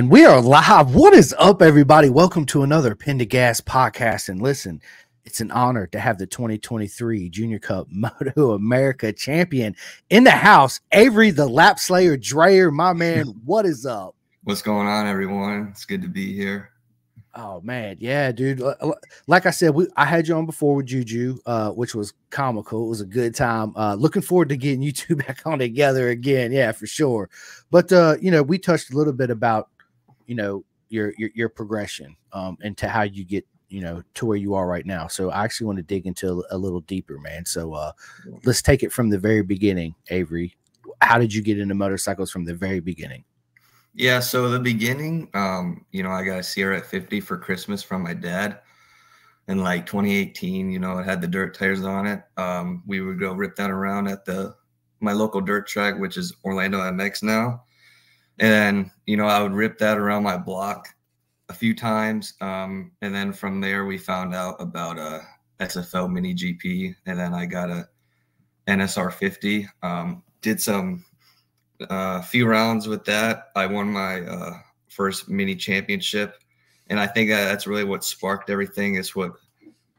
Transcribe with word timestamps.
And 0.00 0.10
we 0.10 0.24
are 0.24 0.40
live. 0.40 0.94
What 0.94 1.12
is 1.12 1.34
up, 1.38 1.60
everybody? 1.60 2.08
Welcome 2.08 2.46
to 2.46 2.62
another 2.62 2.94
Pin 2.94 3.18
to 3.18 3.26
Gas 3.26 3.60
podcast. 3.60 4.30
And 4.30 4.40
listen, 4.40 4.80
it's 5.26 5.42
an 5.42 5.50
honor 5.50 5.86
to 5.88 6.00
have 6.00 6.16
the 6.16 6.26
2023 6.26 7.28
Junior 7.28 7.58
Cup 7.58 7.86
Moto 7.90 8.52
America 8.52 9.12
champion 9.12 9.76
in 10.08 10.24
the 10.24 10.30
house. 10.30 10.80
Avery, 10.92 11.30
the 11.30 11.46
lap 11.46 11.78
slayer, 11.78 12.16
Dreher, 12.16 12.72
my 12.72 12.94
man. 12.94 13.26
What 13.44 13.66
is 13.66 13.84
up? 13.84 14.16
What's 14.44 14.62
going 14.62 14.86
on, 14.86 15.06
everyone? 15.06 15.68
It's 15.70 15.84
good 15.84 16.00
to 16.00 16.08
be 16.08 16.34
here. 16.34 16.70
Oh 17.34 17.60
man, 17.60 17.98
yeah, 18.00 18.32
dude. 18.32 18.62
Like 19.26 19.44
I 19.44 19.50
said, 19.50 19.74
we 19.74 19.86
I 19.98 20.06
had 20.06 20.26
you 20.26 20.34
on 20.34 20.46
before 20.46 20.76
with 20.76 20.86
Juju, 20.86 21.40
uh, 21.44 21.72
which 21.72 21.94
was 21.94 22.14
comical. 22.30 22.86
It 22.86 22.88
was 22.88 23.02
a 23.02 23.06
good 23.06 23.34
time. 23.34 23.74
Uh, 23.76 23.96
looking 23.96 24.22
forward 24.22 24.48
to 24.48 24.56
getting 24.56 24.80
you 24.80 24.92
two 24.92 25.16
back 25.16 25.42
on 25.44 25.58
together 25.58 26.08
again. 26.08 26.52
Yeah, 26.52 26.72
for 26.72 26.86
sure. 26.86 27.28
But 27.70 27.92
uh, 27.92 28.16
you 28.18 28.30
know, 28.30 28.42
we 28.42 28.56
touched 28.56 28.94
a 28.94 28.96
little 28.96 29.12
bit 29.12 29.28
about 29.28 29.68
you 30.30 30.36
know 30.36 30.64
your 30.90 31.12
your, 31.18 31.30
your 31.34 31.48
progression 31.48 32.16
um, 32.32 32.56
into 32.62 32.88
how 32.88 33.02
you 33.02 33.24
get 33.24 33.44
you 33.68 33.80
know 33.80 34.00
to 34.14 34.24
where 34.24 34.36
you 34.36 34.54
are 34.54 34.68
right 34.68 34.86
now. 34.86 35.08
So 35.08 35.30
I 35.30 35.42
actually 35.42 35.66
want 35.66 35.78
to 35.78 35.82
dig 35.82 36.06
into 36.06 36.44
a, 36.50 36.56
a 36.56 36.56
little 36.56 36.80
deeper, 36.82 37.18
man. 37.18 37.44
So 37.44 37.74
uh, 37.74 37.90
let's 38.44 38.62
take 38.62 38.84
it 38.84 38.92
from 38.92 39.10
the 39.10 39.18
very 39.18 39.42
beginning, 39.42 39.96
Avery. 40.08 40.56
How 41.02 41.18
did 41.18 41.34
you 41.34 41.42
get 41.42 41.58
into 41.58 41.74
motorcycles 41.74 42.30
from 42.30 42.44
the 42.44 42.54
very 42.54 42.78
beginning? 42.78 43.24
Yeah, 43.92 44.20
so 44.20 44.48
the 44.48 44.60
beginning, 44.60 45.28
um, 45.34 45.84
you 45.90 46.04
know, 46.04 46.10
I 46.10 46.22
got 46.24 46.38
a 46.38 46.42
Sierra 46.44 46.80
50 46.80 47.20
for 47.20 47.36
Christmas 47.36 47.82
from 47.82 48.02
my 48.02 48.14
dad 48.14 48.60
in 49.48 49.58
like 49.58 49.84
2018. 49.84 50.70
You 50.70 50.78
know, 50.78 50.98
it 50.98 51.04
had 51.04 51.20
the 51.20 51.26
dirt 51.26 51.58
tires 51.58 51.82
on 51.82 52.06
it. 52.06 52.22
Um, 52.36 52.84
we 52.86 53.00
would 53.00 53.18
go 53.18 53.32
rip 53.32 53.56
that 53.56 53.70
around 53.70 54.06
at 54.06 54.24
the 54.24 54.54
my 55.00 55.12
local 55.12 55.40
dirt 55.40 55.66
track, 55.66 55.98
which 55.98 56.16
is 56.16 56.32
Orlando 56.44 56.78
MX 56.78 57.24
now. 57.24 57.64
And 58.40 58.90
you 59.06 59.16
know, 59.16 59.26
I 59.26 59.42
would 59.42 59.52
rip 59.52 59.78
that 59.78 59.98
around 59.98 60.22
my 60.22 60.36
block 60.36 60.88
a 61.48 61.54
few 61.54 61.74
times, 61.74 62.34
um, 62.40 62.92
and 63.02 63.14
then 63.14 63.32
from 63.32 63.60
there 63.60 63.84
we 63.84 63.98
found 63.98 64.34
out 64.34 64.56
about 64.60 64.98
a 64.98 65.20
SFL 65.60 66.10
Mini 66.10 66.34
GP, 66.34 66.94
and 67.06 67.18
then 67.18 67.34
I 67.34 67.46
got 67.46 67.70
a 67.70 67.88
NSR 68.66 69.12
50. 69.12 69.68
Um, 69.82 70.22
did 70.40 70.60
some 70.60 71.04
a 71.80 71.92
uh, 71.92 72.22
few 72.22 72.46
rounds 72.46 72.88
with 72.88 73.04
that. 73.06 73.48
I 73.56 73.66
won 73.66 73.90
my 73.90 74.20
uh, 74.20 74.52
first 74.88 75.28
mini 75.28 75.56
championship, 75.56 76.36
and 76.88 77.00
I 77.00 77.06
think 77.06 77.30
that's 77.30 77.66
really 77.66 77.84
what 77.84 78.04
sparked 78.04 78.50
everything. 78.50 78.96
Is 78.96 79.14
what 79.16 79.32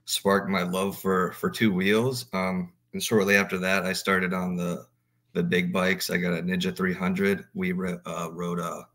sparked 0.05 0.49
my 0.49 0.63
love 0.63 0.97
for 0.97 1.31
for 1.33 1.49
two 1.49 1.73
wheels. 1.73 2.25
Um, 2.33 2.73
and 2.93 3.01
shortly 3.01 3.35
after 3.35 3.57
that, 3.59 3.85
I 3.85 3.93
started 3.93 4.33
on 4.33 4.55
the 4.55 4.85
the 5.33 5.43
big 5.43 5.71
bikes. 5.71 6.09
I 6.09 6.17
got 6.17 6.33
a 6.33 6.41
Ninja 6.41 6.75
300. 6.75 7.45
We 7.53 7.71
uh, 7.71 8.29
rode 8.31 8.59
a 8.59 8.87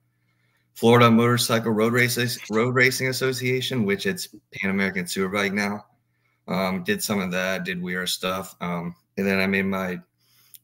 Florida 0.74 1.10
Motorcycle 1.10 1.72
Road 1.72 1.92
Races 1.92 2.38
Road 2.50 2.74
Racing 2.74 3.08
Association, 3.08 3.84
which 3.84 4.06
it's 4.06 4.28
Pan 4.52 4.70
American 4.70 5.04
Superbike 5.04 5.52
now. 5.52 5.86
Um, 6.48 6.84
did 6.84 7.02
some 7.02 7.20
of 7.20 7.32
that, 7.32 7.64
did 7.64 7.82
weird 7.82 8.08
stuff, 8.08 8.54
um, 8.60 8.94
and 9.16 9.26
then 9.26 9.40
I 9.40 9.46
made 9.46 9.64
my 9.64 9.98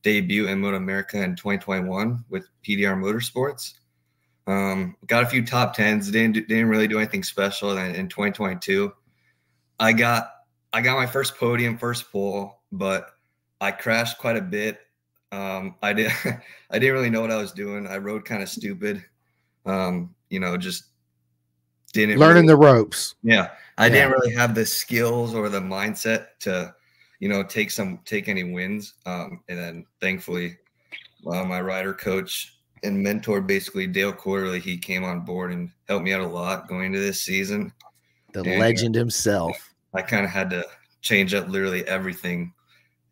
debut 0.02 0.48
in 0.48 0.60
Moto 0.60 0.76
America 0.76 1.22
in 1.22 1.34
2021 1.34 2.24
with 2.28 2.46
PDR 2.62 2.96
Motorsports. 2.96 3.74
Um, 4.46 4.96
got 5.06 5.22
a 5.22 5.26
few 5.26 5.44
top 5.44 5.74
tens. 5.74 6.10
Didn't 6.10 6.46
didn't 6.48 6.68
really 6.68 6.88
do 6.88 6.98
anything 6.98 7.22
special. 7.22 7.78
And 7.78 7.96
in 7.96 8.08
2022, 8.08 8.92
I 9.80 9.92
got 9.92 10.30
I 10.72 10.80
got 10.80 10.96
my 10.96 11.06
first 11.06 11.36
podium, 11.36 11.78
first 11.78 12.10
pole, 12.10 12.60
but 12.70 13.10
I 13.60 13.70
crashed 13.70 14.18
quite 14.18 14.36
a 14.36 14.42
bit 14.42 14.80
um, 15.32 15.74
I 15.82 15.92
didn't 15.92 16.14
I 16.70 16.78
didn't 16.78 16.94
really 16.94 17.10
know 17.10 17.22
what 17.22 17.32
I 17.32 17.38
was 17.38 17.52
doing. 17.52 17.86
I 17.86 17.96
rode 17.96 18.24
kind 18.24 18.42
of 18.42 18.48
stupid. 18.48 19.04
Um, 19.66 20.14
you 20.30 20.38
know, 20.38 20.56
just 20.56 20.84
didn't 21.92 22.18
learning 22.18 22.46
really, 22.46 22.48
the 22.48 22.56
ropes. 22.56 23.16
Yeah, 23.22 23.50
I 23.78 23.86
yeah. 23.86 23.92
didn't 23.92 24.12
really 24.12 24.34
have 24.34 24.54
the 24.54 24.66
skills 24.66 25.34
or 25.34 25.48
the 25.48 25.60
mindset 25.60 26.26
to, 26.40 26.74
you 27.20 27.28
know, 27.28 27.42
take 27.42 27.70
some 27.70 27.98
take 28.04 28.28
any 28.28 28.44
wins. 28.44 28.94
Um, 29.06 29.40
and 29.48 29.58
then 29.58 29.86
thankfully, 30.00 30.56
uh, 31.26 31.44
my 31.44 31.60
rider 31.60 31.94
coach 31.94 32.58
and 32.82 33.00
mentor, 33.00 33.40
basically 33.40 33.86
Dale 33.86 34.12
Quarterley, 34.12 34.60
he 34.60 34.76
came 34.76 35.04
on 35.04 35.20
board 35.20 35.52
and 35.52 35.70
helped 35.88 36.04
me 36.04 36.12
out 36.12 36.20
a 36.20 36.26
lot 36.26 36.68
going 36.68 36.86
into 36.86 36.98
this 36.98 37.22
season. 37.22 37.72
The 38.32 38.40
and, 38.40 38.60
legend 38.60 38.94
himself. 38.94 39.72
I 39.94 40.02
kind 40.02 40.24
of 40.24 40.30
had 40.30 40.50
to 40.50 40.64
change 41.02 41.34
up 41.34 41.48
literally 41.48 41.86
everything 41.86 42.52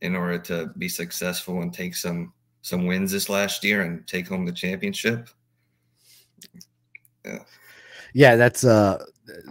in 0.02 0.16
order 0.16 0.38
to 0.38 0.70
be 0.78 0.88
successful 0.88 1.62
and 1.62 1.72
take 1.72 1.94
some 1.94 2.32
some 2.62 2.86
wins 2.86 3.12
this 3.12 3.28
last 3.28 3.64
year 3.64 3.82
and 3.82 4.06
take 4.06 4.28
home 4.28 4.44
the 4.44 4.52
championship. 4.52 5.28
Yeah. 7.24 7.38
Yeah, 8.12 8.36
that's 8.36 8.64
uh 8.64 9.04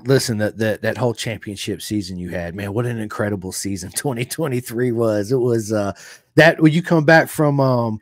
listen 0.03 0.37
that 0.39 0.57
that 0.57 0.81
that 0.81 0.97
whole 0.97 1.13
championship 1.13 1.81
season 1.81 2.17
you 2.17 2.29
had, 2.29 2.55
man, 2.55 2.73
what 2.73 2.85
an 2.85 2.99
incredible 2.99 3.51
season 3.51 3.91
2023 3.95 4.91
was. 4.91 5.31
It 5.31 5.37
was 5.37 5.71
uh 5.71 5.93
that 6.35 6.59
when 6.61 6.73
you 6.73 6.81
come 6.81 7.05
back 7.05 7.29
from 7.29 7.59
um 7.59 7.99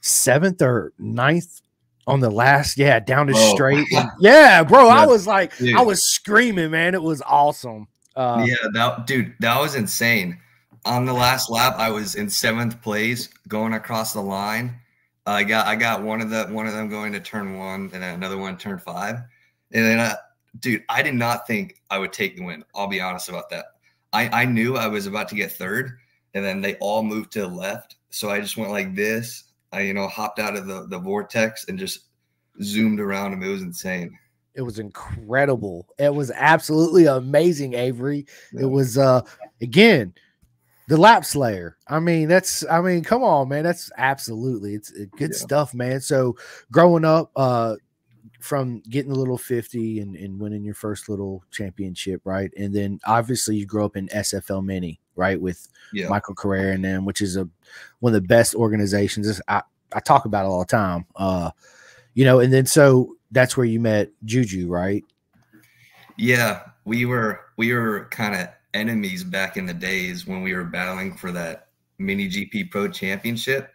seventh 0.00 0.60
or 0.62 0.92
ninth 0.98 1.60
on 2.06 2.18
the 2.18 2.30
last, 2.30 2.78
yeah, 2.78 2.98
down 2.98 3.28
the 3.28 3.34
oh. 3.36 3.50
straight. 3.54 3.86
And, 3.92 4.10
yeah, 4.18 4.64
bro. 4.64 4.88
I 4.88 5.06
was 5.06 5.26
like, 5.26 5.56
dude. 5.56 5.76
I 5.76 5.82
was 5.82 6.04
screaming, 6.04 6.72
man. 6.72 6.94
It 6.94 7.02
was 7.02 7.22
awesome. 7.22 7.86
Uh, 8.16 8.44
yeah, 8.46 8.56
that 8.74 9.06
dude, 9.06 9.34
that 9.40 9.58
was 9.58 9.74
insane 9.74 10.38
on 10.84 11.04
the 11.04 11.12
last 11.12 11.50
lap, 11.50 11.74
I 11.76 11.90
was 11.90 12.14
in 12.14 12.28
seventh 12.28 12.80
place 12.82 13.28
going 13.48 13.74
across 13.74 14.12
the 14.12 14.20
line. 14.20 14.78
I 15.26 15.44
got 15.44 15.66
I 15.66 15.76
got 15.76 16.02
one 16.02 16.20
of 16.20 16.30
the 16.30 16.46
one 16.46 16.66
of 16.66 16.72
them 16.72 16.88
going 16.88 17.12
to 17.12 17.20
turn 17.20 17.56
one 17.56 17.90
and 17.92 18.02
another 18.02 18.36
one 18.36 18.56
turn 18.56 18.78
five. 18.78 19.16
And 19.72 19.84
then, 19.84 19.98
uh, 20.00 20.16
dude, 20.58 20.84
I 20.88 21.02
did 21.02 21.14
not 21.14 21.46
think 21.46 21.80
I 21.90 21.98
would 21.98 22.12
take 22.12 22.36
the 22.36 22.44
win. 22.44 22.64
I'll 22.74 22.88
be 22.88 23.00
honest 23.00 23.28
about 23.28 23.48
that. 23.50 23.66
I 24.12 24.42
I 24.42 24.44
knew 24.44 24.76
I 24.76 24.88
was 24.88 25.06
about 25.06 25.28
to 25.28 25.36
get 25.36 25.52
third, 25.52 25.92
and 26.34 26.44
then 26.44 26.60
they 26.60 26.74
all 26.76 27.02
moved 27.02 27.32
to 27.32 27.42
the 27.42 27.48
left. 27.48 27.96
So 28.10 28.30
I 28.30 28.40
just 28.40 28.56
went 28.56 28.72
like 28.72 28.94
this. 28.94 29.44
I 29.72 29.82
you 29.82 29.94
know 29.94 30.08
hopped 30.08 30.40
out 30.40 30.56
of 30.56 30.66
the 30.66 30.86
the 30.88 30.98
vortex 30.98 31.66
and 31.68 31.78
just 31.78 32.06
zoomed 32.62 32.98
around 32.98 33.30
them. 33.30 33.42
It 33.44 33.48
was 33.48 33.62
insane. 33.62 34.18
It 34.54 34.62
was 34.62 34.80
incredible. 34.80 35.86
It 35.98 36.12
was 36.12 36.32
absolutely 36.32 37.06
amazing, 37.06 37.74
Avery. 37.74 38.26
It 38.58 38.66
was 38.66 38.98
uh 38.98 39.22
again 39.60 40.12
the 40.88 40.96
lap 40.96 41.24
slayer. 41.24 41.76
I 41.88 42.00
mean 42.00 42.28
that's 42.28 42.64
i 42.68 42.80
mean 42.80 43.02
come 43.04 43.22
on 43.22 43.48
man. 43.48 43.64
That's 43.64 43.90
absolutely 43.96 44.74
it's 44.74 44.90
good 44.90 45.30
yeah. 45.32 45.38
stuff 45.38 45.74
man. 45.74 46.00
So 46.00 46.36
growing 46.70 47.04
up 47.04 47.30
uh 47.36 47.76
from 48.40 48.82
getting 48.88 49.12
a 49.12 49.14
little 49.14 49.38
50 49.38 50.00
and, 50.00 50.16
and 50.16 50.40
winning 50.40 50.64
your 50.64 50.74
first 50.74 51.08
little 51.08 51.44
championship 51.50 52.20
right? 52.24 52.50
And 52.56 52.74
then 52.74 52.98
obviously 53.06 53.56
you 53.56 53.66
grow 53.66 53.84
up 53.84 53.96
in 53.96 54.08
sfl 54.08 54.64
mini 54.64 55.00
right 55.14 55.40
with 55.40 55.68
yeah. 55.92 56.08
michael 56.08 56.34
carrera 56.34 56.72
and 56.72 56.84
them 56.84 57.04
which 57.04 57.20
is 57.20 57.36
a 57.36 57.48
one 58.00 58.14
of 58.14 58.20
the 58.20 58.26
best 58.26 58.54
organizations. 58.54 59.40
I 59.48 59.62
i 59.92 60.00
talk 60.00 60.24
about 60.24 60.44
it 60.44 60.48
all 60.48 60.60
the 60.60 60.64
time 60.66 61.06
uh 61.16 61.50
you 62.14 62.24
know 62.24 62.40
and 62.40 62.52
then 62.52 62.66
so 62.66 63.16
that's 63.30 63.56
where 63.56 63.66
you 63.66 63.78
met 63.78 64.10
juju 64.24 64.68
right? 64.68 65.04
Yeah 66.16 66.62
we 66.84 67.04
were 67.06 67.40
we 67.56 67.72
were 67.72 68.06
kind 68.10 68.34
of 68.34 68.48
enemies 68.74 69.24
back 69.24 69.56
in 69.56 69.66
the 69.66 69.74
days 69.74 70.26
when 70.26 70.42
we 70.42 70.54
were 70.54 70.64
battling 70.64 71.16
for 71.16 71.32
that 71.32 71.68
mini 71.98 72.28
GP 72.28 72.70
Pro 72.70 72.88
Championship. 72.88 73.70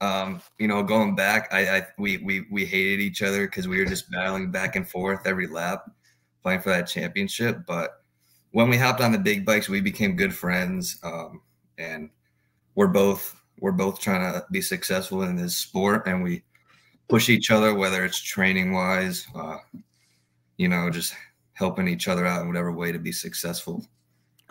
Um, 0.00 0.40
you 0.58 0.66
know, 0.66 0.82
going 0.82 1.14
back, 1.14 1.48
I, 1.52 1.76
I 1.78 1.86
we 1.98 2.18
we 2.18 2.46
we 2.50 2.64
hated 2.64 3.00
each 3.00 3.22
other 3.22 3.46
because 3.46 3.68
we 3.68 3.78
were 3.78 3.84
just 3.84 4.10
battling 4.10 4.50
back 4.50 4.76
and 4.76 4.88
forth 4.88 5.26
every 5.26 5.46
lap, 5.46 5.88
playing 6.42 6.60
for 6.60 6.70
that 6.70 6.88
championship. 6.88 7.60
But 7.66 8.02
when 8.50 8.68
we 8.68 8.76
hopped 8.76 9.00
on 9.00 9.12
the 9.12 9.18
big 9.18 9.44
bikes, 9.44 9.68
we 9.68 9.80
became 9.80 10.16
good 10.16 10.34
friends, 10.34 10.98
um, 11.04 11.42
and 11.78 12.10
we're 12.74 12.88
both 12.88 13.40
we're 13.60 13.72
both 13.72 14.00
trying 14.00 14.32
to 14.32 14.44
be 14.50 14.60
successful 14.60 15.22
in 15.22 15.36
this 15.36 15.56
sport, 15.56 16.06
and 16.06 16.22
we 16.22 16.42
push 17.08 17.28
each 17.28 17.50
other, 17.50 17.74
whether 17.74 18.04
it's 18.04 18.20
training 18.20 18.72
wise, 18.72 19.26
uh, 19.34 19.58
you 20.56 20.68
know, 20.68 20.90
just 20.90 21.14
helping 21.52 21.88
each 21.88 22.08
other 22.08 22.26
out 22.26 22.42
in 22.42 22.48
whatever 22.48 22.72
way 22.72 22.90
to 22.92 22.98
be 22.98 23.12
successful. 23.12 23.86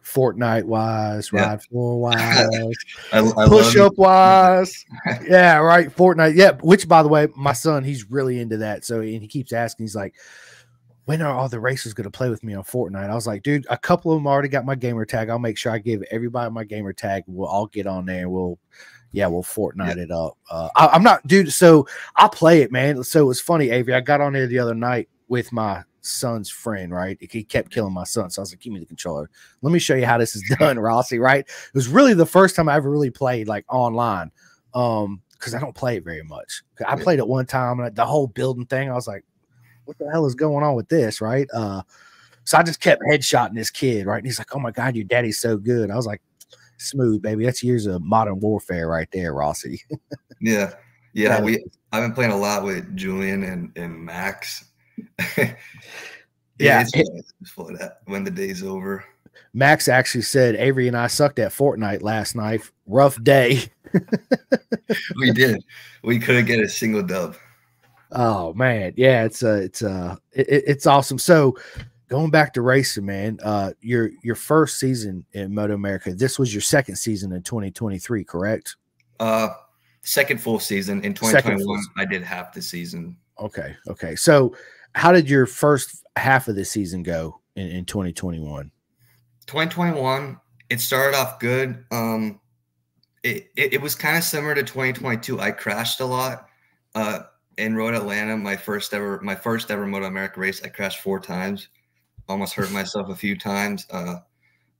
Fortnite 0.06 0.66
wise, 0.66 1.32
yeah. 1.34 1.50
ride 1.50 1.64
floor 1.70 2.00
wise, 2.00 2.76
push 3.12 3.76
up 3.76 3.98
wise. 3.98 4.86
yeah, 5.28 5.58
right. 5.58 5.90
Fortnite. 5.90 6.36
Yeah. 6.36 6.52
Which, 6.62 6.88
by 6.88 7.02
the 7.02 7.10
way, 7.10 7.28
my 7.36 7.54
son, 7.54 7.84
he's 7.84 8.10
really 8.10 8.40
into 8.40 8.58
that. 8.58 8.86
So, 8.86 9.02
and 9.02 9.22
he 9.22 9.28
keeps 9.28 9.52
asking, 9.52 9.86
he's 9.86 9.96
like, 9.96 10.16
when 11.06 11.22
are 11.22 11.34
all 11.34 11.50
the 11.50 11.60
racers 11.60 11.94
going 11.94 12.06
to 12.06 12.12
play 12.12 12.30
with 12.30 12.44
me 12.44 12.54
on 12.54 12.64
Fortnite? 12.64 13.10
I 13.10 13.16
was 13.16 13.28
like, 13.28 13.44
dude, 13.44 13.66
a 13.70 13.78
couple 13.78 14.12
of 14.12 14.18
them 14.18 14.28
already 14.28 14.50
got 14.50 14.66
my 14.66 14.76
gamer 14.76 15.06
tag. 15.06 15.30
I'll 15.30 15.40
make 15.40 15.58
sure 15.58 15.72
I 15.72 15.80
give 15.80 16.04
everybody 16.12 16.52
my 16.52 16.64
gamer 16.64 16.94
tag. 16.94 17.24
We'll 17.28 17.48
all 17.48 17.68
get 17.68 17.88
on 17.88 18.06
there 18.06 18.22
and 18.22 18.32
we'll, 18.32 18.60
yeah, 19.12 19.28
we'll 19.28 19.44
Fortnite 19.44 19.98
yeah. 19.98 20.04
it 20.04 20.12
up. 20.12 20.38
Uh, 20.50 20.70
I, 20.76 20.96
am 20.96 21.04
not, 21.04 21.26
dude. 21.26 21.54
So 21.54 21.88
I 22.16 22.28
play 22.28 22.62
it, 22.62 22.72
man. 22.72 23.04
So 23.04 23.22
it 23.22 23.26
was 23.26 23.42
funny, 23.42 23.70
Avery. 23.70 23.94
I 23.94 24.02
got 24.02 24.22
on 24.22 24.34
there 24.34 24.48
the 24.48 24.60
other 24.60 24.76
night 24.76 25.10
with 25.28 25.52
my 25.52 25.84
son's 26.06 26.50
friend, 26.50 26.92
right? 26.94 27.18
He 27.20 27.44
kept 27.44 27.72
killing 27.72 27.94
my 27.94 28.04
son. 28.04 28.30
So 28.30 28.42
I 28.42 28.44
was 28.44 28.52
like, 28.52 28.60
give 28.60 28.74
me 28.74 28.80
the 28.80 28.86
controller. 28.86 29.30
Let 29.62 29.72
me 29.72 29.80
show 29.80 29.96
you 29.96 30.06
how 30.06 30.18
this 30.18 30.36
is 30.36 30.44
done, 30.60 30.80
Rossi, 30.80 31.20
right? 31.20 31.42
It 31.42 31.74
was 31.74 31.88
really 31.88 32.14
the 32.14 32.26
first 32.26 32.56
time 32.56 32.70
I 32.70 32.76
ever 32.76 32.90
really 32.90 33.12
played 33.12 33.48
like 33.48 33.66
online. 33.70 34.32
Um, 34.74 35.22
because 35.34 35.54
I 35.54 35.60
don't 35.60 35.76
play 35.76 35.98
it 35.98 36.04
very 36.04 36.24
much. 36.24 36.64
I 36.88 36.96
played 36.96 37.20
it 37.20 37.28
one 37.28 37.46
time 37.46 37.80
and 37.80 37.96
the 37.96 38.06
whole 38.06 38.26
building 38.26 38.66
thing, 38.66 38.90
I 38.90 38.94
was 38.94 39.08
like, 39.08 39.24
what 39.84 39.98
the 39.98 40.10
hell 40.10 40.26
is 40.26 40.34
going 40.34 40.64
on 40.64 40.76
with 40.76 40.90
this, 40.90 41.22
right? 41.22 41.48
Uh, 41.54 41.84
so 42.46 42.58
I 42.58 42.64
just 42.64 42.80
kept 42.80 43.02
headshotting 43.02 43.56
this 43.56 43.72
kid, 43.72 44.06
right? 44.06 44.18
And 44.18 44.26
he's 44.26 44.40
like, 44.40 44.56
"Oh 44.56 44.60
my 44.60 44.72
god, 44.72 44.96
your 44.96 45.06
daddy's 45.06 45.40
so 45.40 45.58
good." 45.58 45.90
I 45.90 45.96
was 45.96 46.06
like, 46.06 46.22
"Smooth, 46.78 47.22
baby. 47.22 47.46
That's 47.46 47.64
years 47.64 47.88
of 47.88 48.04
modern 48.04 48.40
warfare 48.40 48.88
right 48.88 49.08
there, 49.12 49.34
Rossi." 49.34 49.82
yeah, 50.42 50.74
yeah. 51.14 51.42
we 51.42 51.64
I've 51.92 52.04
been 52.04 52.14
playing 52.14 52.32
a 52.32 52.38
lot 52.38 52.64
with 52.64 52.96
Julian 52.96 53.44
and 53.44 53.72
and 53.76 53.98
Max. 53.98 54.66
yeah, 56.60 56.84
it's 56.84 56.92
that 56.92 58.00
when 58.06 58.24
the 58.24 58.32
day's 58.32 58.64
over. 58.64 59.04
Max 59.54 59.88
actually 59.88 60.22
said 60.22 60.56
Avery 60.56 60.88
and 60.88 60.98
I 60.98 61.08
sucked 61.08 61.40
at 61.40 61.52
Fortnite 61.52 62.02
last 62.02 62.36
night. 62.36 62.62
Rough 62.86 63.22
day. 63.24 63.64
we 65.16 65.32
did. 65.32 65.64
We 66.04 66.20
couldn't 66.20 66.46
get 66.46 66.60
a 66.60 66.68
single 66.68 67.04
dub. 67.04 67.36
Oh 68.12 68.54
man, 68.54 68.94
yeah, 68.98 69.24
it's 69.24 69.44
uh 69.44 69.62
it's 69.64 69.82
uh 69.82 70.16
it, 70.32 70.64
it's 70.68 70.86
awesome. 70.86 71.18
So 71.18 71.58
going 72.10 72.32
back 72.32 72.54
to 72.54 72.62
racing, 72.62 73.06
man, 73.06 73.40
uh 73.44 73.72
your 73.82 74.12
your 74.24 74.36
first 74.36 74.80
season 74.80 75.26
in 75.34 75.54
Moto 75.54 75.74
America, 75.74 76.14
this 76.14 76.38
was 76.38 76.54
your 76.54 76.62
second 76.62 76.96
season 76.96 77.32
in 77.32 77.42
2023, 77.42 78.24
correct? 78.24 78.76
Uh 79.20 79.50
second 80.02 80.40
full 80.40 80.60
season 80.60 81.04
in 81.04 81.14
2021. 81.14 81.84
I 81.98 82.06
did 82.06 82.24
half 82.24 82.54
the 82.54 82.62
season. 82.62 83.18
Okay, 83.40 83.76
okay. 83.88 84.16
So 84.16 84.56
how 84.96 85.12
did 85.12 85.30
your 85.30 85.46
first 85.46 86.04
half 86.16 86.48
of 86.48 86.56
the 86.56 86.66
season 86.66 87.04
go 87.04 87.40
in, 87.56 87.68
in 87.68 87.86
2021? 87.86 88.72
2021, 89.46 90.40
it 90.70 90.82
started 90.82 91.16
off 91.16 91.40
good. 91.40 91.86
Um 91.92 92.40
it, 93.24 93.50
it, 93.56 93.74
it 93.74 93.82
was 93.82 93.96
kind 93.96 94.18
of 94.18 94.24
similar 94.24 94.54
to 94.56 94.64
2022. 94.64 95.40
I 95.40 95.52
crashed 95.52 96.00
a 96.00 96.06
lot. 96.06 96.48
Uh 96.96 97.24
in 97.58 97.76
Road 97.76 97.94
Atlanta, 97.94 98.36
my 98.38 98.56
first 98.56 98.94
ever 98.94 99.20
my 99.22 99.36
first 99.36 99.72
ever 99.72 99.86
Moto 99.86 100.06
America 100.06 100.40
race, 100.40 100.62
I 100.64 100.70
crashed 100.70 101.02
four 101.02 101.20
times, 101.20 101.70
almost 102.28 102.54
hurt 102.54 102.72
myself 102.74 103.10
a 103.10 103.16
few 103.16 103.38
times. 103.38 103.86
Uh, 103.90 104.18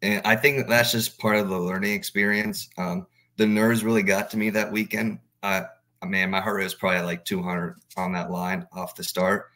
and 0.02 0.22
I 0.26 0.36
think 0.36 0.68
that's 0.68 0.92
just 0.92 1.20
part 1.20 1.38
of 1.38 1.50
the 1.50 1.60
learning 1.60 1.94
experience. 1.94 2.70
Um, 2.78 3.08
the 3.38 3.46
nerves 3.46 3.84
really 3.84 4.04
got 4.04 4.30
to 4.32 4.38
me 4.38 4.50
that 4.52 4.72
weekend. 4.72 5.20
I, 5.42 5.66
man, 6.06 6.30
my 6.30 6.42
heart 6.42 6.58
rate 6.58 6.64
was 6.66 6.74
probably 6.74 7.02
like 7.02 7.26
200 7.26 7.78
on 7.98 8.14
that 8.14 8.32
line 8.32 8.68
off 8.74 8.96
the 8.96 9.04
start, 9.04 9.52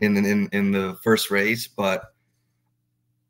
in 0.00 0.16
in 0.16 0.48
in 0.52 0.72
the 0.72 0.98
first 1.02 1.30
race. 1.30 1.66
But 1.66 2.12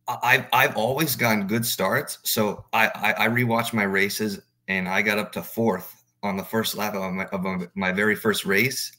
I've 0.08 0.46
I've 0.52 0.76
always 0.76 1.16
gotten 1.16 1.46
good 1.46 1.64
starts, 1.64 2.18
so 2.24 2.64
I 2.72 2.86
I, 2.88 3.24
I 3.24 3.28
rewatched 3.28 3.72
my 3.72 3.84
races 3.84 4.40
and 4.68 4.88
I 4.88 5.02
got 5.02 5.18
up 5.18 5.32
to 5.32 5.42
fourth 5.42 6.02
on 6.22 6.36
the 6.36 6.44
first 6.44 6.76
lap 6.76 6.94
of 6.94 7.12
my, 7.12 7.24
of 7.26 7.68
my 7.74 7.92
very 7.92 8.14
first 8.14 8.44
race 8.44 8.92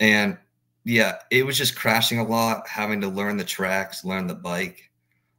and 0.00 0.36
yeah, 0.84 1.16
it 1.30 1.46
was 1.46 1.56
just 1.56 1.76
crashing 1.76 2.18
a 2.18 2.24
lot, 2.24 2.68
having 2.68 3.00
to 3.00 3.08
learn 3.08 3.36
the 3.36 3.44
tracks, 3.44 4.04
learn 4.04 4.26
the 4.26 4.34
bike. 4.34 4.90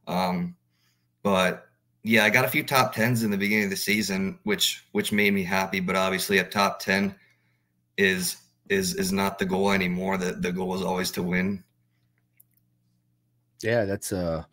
Um, 0.08 0.56
but 1.22 1.66
yeah, 2.02 2.24
I 2.24 2.30
got 2.30 2.44
a 2.44 2.48
few 2.48 2.64
top 2.64 2.92
tens 2.92 3.22
in 3.22 3.30
the 3.30 3.36
beginning 3.36 3.64
of 3.64 3.70
the 3.70 3.76
season, 3.76 4.38
which 4.44 4.84
which 4.92 5.12
made 5.12 5.34
me 5.34 5.44
happy. 5.44 5.80
But 5.80 5.96
obviously, 5.96 6.38
a 6.38 6.44
top 6.44 6.80
ten 6.80 7.14
is 7.96 8.36
is 8.68 8.94
is 8.94 9.12
not 9.12 9.38
the 9.38 9.44
goal 9.44 9.70
anymore. 9.70 10.16
The 10.18 10.32
the 10.32 10.52
goal 10.52 10.74
is 10.74 10.82
always 10.82 11.10
to 11.12 11.22
win. 11.22 11.62
Yeah, 13.62 13.84
that's 13.84 14.12
uh 14.12 14.44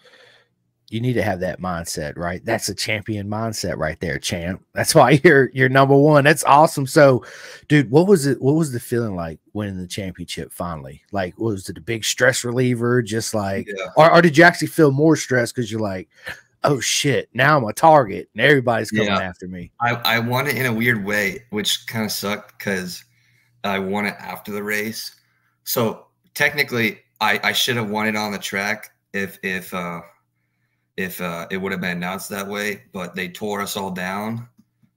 you 0.93 1.01
need 1.01 1.13
to 1.13 1.23
have 1.23 1.39
that 1.39 1.59
mindset, 1.59 2.17
right? 2.17 2.45
That's 2.45 2.69
a 2.69 2.75
champion 2.75 3.27
mindset 3.27 3.77
right 3.77 3.99
there, 3.99 4.19
champ. 4.19 4.63
That's 4.75 4.93
why 4.93 5.19
you're 5.23 5.49
you're 5.53 5.69
number 5.69 5.97
one. 5.97 6.23
That's 6.23 6.43
awesome. 6.43 6.85
So, 6.85 7.25
dude, 7.67 7.89
what 7.89 8.07
was 8.07 8.27
it? 8.27 8.39
What 8.41 8.53
was 8.53 8.71
the 8.71 8.79
feeling 8.79 9.15
like 9.15 9.39
winning 9.53 9.77
the 9.77 9.87
championship 9.87 10.51
finally? 10.51 11.01
Like, 11.11 11.37
was 11.39 11.67
it 11.67 11.79
a 11.79 11.81
big 11.81 12.05
stress 12.05 12.43
reliever? 12.43 13.01
Just 13.01 13.33
like, 13.33 13.67
yeah. 13.67 13.87
or, 13.97 14.11
or 14.11 14.21
did 14.21 14.37
you 14.37 14.43
actually 14.43 14.67
feel 14.67 14.91
more 14.91 15.15
stress 15.15 15.51
because 15.51 15.71
you're 15.71 15.81
like, 15.81 16.09
oh 16.63 16.79
shit, 16.79 17.27
now 17.33 17.57
I'm 17.57 17.63
a 17.63 17.73
target 17.73 18.29
and 18.33 18.41
everybody's 18.41 18.91
coming 18.91 19.07
yeah. 19.07 19.19
after 19.19 19.47
me? 19.47 19.71
I, 19.81 19.95
I 20.05 20.19
won 20.19 20.47
it 20.47 20.55
in 20.55 20.67
a 20.67 20.73
weird 20.73 21.03
way, 21.03 21.43
which 21.49 21.87
kind 21.87 22.05
of 22.05 22.11
sucked 22.11 22.57
because 22.59 23.03
I 23.63 23.79
won 23.79 24.05
it 24.05 24.15
after 24.19 24.51
the 24.51 24.63
race. 24.63 25.15
So 25.63 26.07
technically, 26.33 26.99
I, 27.21 27.39
I 27.43 27.51
should 27.53 27.77
have 27.77 27.89
won 27.89 28.07
it 28.07 28.15
on 28.15 28.31
the 28.31 28.39
track 28.39 28.91
if 29.13 29.39
if 29.43 29.73
uh 29.73 30.01
if 30.97 31.21
uh, 31.21 31.47
it 31.49 31.57
would 31.57 31.71
have 31.71 31.81
been 31.81 31.97
announced 31.97 32.29
that 32.29 32.47
way, 32.47 32.83
but 32.91 33.15
they 33.15 33.27
tore 33.27 33.61
us 33.61 33.75
all 33.75 33.91
down, 33.91 34.47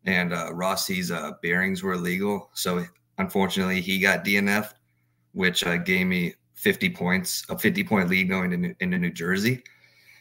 and 0.05 0.33
uh, 0.33 0.51
Rossi's 0.53 1.11
uh, 1.11 1.33
bearings 1.43 1.83
were 1.83 1.95
illegal. 1.95 2.51
So 2.53 2.85
unfortunately, 3.19 3.81
he 3.81 3.99
got 3.99 4.25
DNF, 4.25 4.73
which 5.33 5.65
uh, 5.65 5.79
gave 5.79 6.07
me 6.07 6.35
50 6.55 6.91
points, 6.91 7.45
a 7.49 7.59
50 7.59 7.85
point 7.85 8.11
lead 8.11 8.29
going 8.29 8.53
into, 8.53 8.75
into 8.81 8.99
New 8.99 9.11
Jersey. 9.11 9.63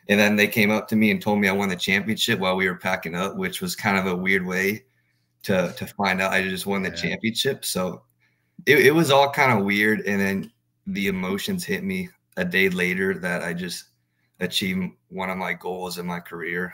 And 0.07 0.19
then 0.19 0.35
they 0.35 0.47
came 0.47 0.71
up 0.71 0.87
to 0.89 0.95
me 0.95 1.11
and 1.11 1.21
told 1.21 1.39
me 1.39 1.47
I 1.47 1.51
won 1.51 1.69
the 1.69 1.75
championship 1.75 2.39
while 2.39 2.55
we 2.55 2.69
were 2.69 2.77
packing 2.77 3.15
up, 3.15 3.35
which 3.35 3.61
was 3.61 3.75
kind 3.75 3.97
of 3.97 4.05
a 4.05 4.15
weird 4.15 4.45
way 4.45 4.85
to 5.43 5.73
to 5.77 5.87
find 5.87 6.21
out 6.21 6.31
I 6.31 6.43
just 6.43 6.65
won 6.65 6.83
the 6.83 6.89
yeah. 6.89 6.95
championship. 6.95 7.65
So 7.65 8.03
it, 8.65 8.79
it 8.79 8.91
was 8.93 9.11
all 9.11 9.29
kind 9.29 9.57
of 9.57 9.65
weird. 9.65 10.01
And 10.01 10.19
then 10.19 10.51
the 10.87 11.07
emotions 11.07 11.63
hit 11.63 11.83
me 11.83 12.09
a 12.37 12.45
day 12.45 12.69
later 12.69 13.17
that 13.19 13.43
I 13.43 13.53
just 13.53 13.85
achieved 14.39 14.91
one 15.09 15.29
of 15.29 15.37
my 15.37 15.53
goals 15.53 15.97
in 15.97 16.05
my 16.05 16.19
career. 16.19 16.73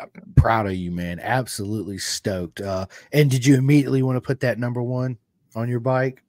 I'm 0.00 0.10
proud 0.34 0.66
of 0.66 0.74
you, 0.74 0.90
man. 0.90 1.20
Absolutely 1.20 1.98
stoked. 1.98 2.60
Uh, 2.60 2.86
and 3.12 3.30
did 3.30 3.44
you 3.44 3.56
immediately 3.56 4.02
want 4.02 4.16
to 4.16 4.20
put 4.20 4.40
that 4.40 4.58
number 4.58 4.82
one 4.82 5.18
on 5.54 5.68
your 5.68 5.80
bike? 5.80 6.22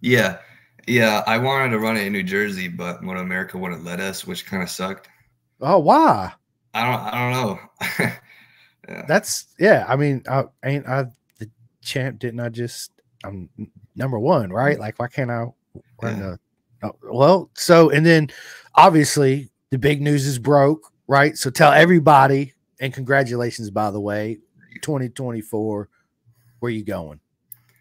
Yeah. 0.00 0.38
Yeah. 0.86 1.24
I 1.26 1.38
wanted 1.38 1.70
to 1.70 1.80
run 1.80 1.96
it 1.96 2.06
in 2.06 2.12
New 2.12 2.22
Jersey, 2.22 2.68
but 2.68 3.02
Moto 3.02 3.20
America 3.20 3.58
wouldn't 3.58 3.84
let 3.84 4.00
us, 4.00 4.26
which 4.26 4.46
kind 4.46 4.62
of 4.62 4.70
sucked. 4.70 5.08
Oh, 5.60 5.78
why? 5.78 6.32
I 6.74 6.90
don't 6.90 7.14
I 7.14 7.32
don't 7.32 7.46
know. 7.46 7.60
yeah. 8.88 9.04
That's 9.06 9.46
yeah. 9.58 9.86
I 9.88 9.96
mean, 9.96 10.22
I 10.28 10.44
ain't 10.64 10.86
I 10.86 11.06
the 11.38 11.50
champ 11.80 12.18
didn't 12.18 12.40
I 12.40 12.48
just 12.48 12.90
I'm 13.24 13.48
number 13.96 14.18
one, 14.18 14.50
right? 14.50 14.78
Like 14.78 14.98
why 14.98 15.08
can't 15.08 15.30
I 15.30 15.46
run 16.02 16.18
yeah. 16.18 16.18
the 16.18 16.38
oh, 16.82 16.96
well, 17.10 17.50
so 17.54 17.90
and 17.90 18.04
then 18.04 18.30
obviously 18.74 19.50
the 19.70 19.78
big 19.78 20.02
news 20.02 20.26
is 20.26 20.38
broke, 20.38 20.92
right? 21.08 21.36
So 21.36 21.50
tell 21.50 21.72
everybody, 21.72 22.52
and 22.80 22.92
congratulations, 22.92 23.70
by 23.70 23.90
the 23.90 24.00
way, 24.00 24.38
2024, 24.82 25.88
where 26.60 26.68
are 26.68 26.70
you 26.70 26.84
going? 26.84 27.20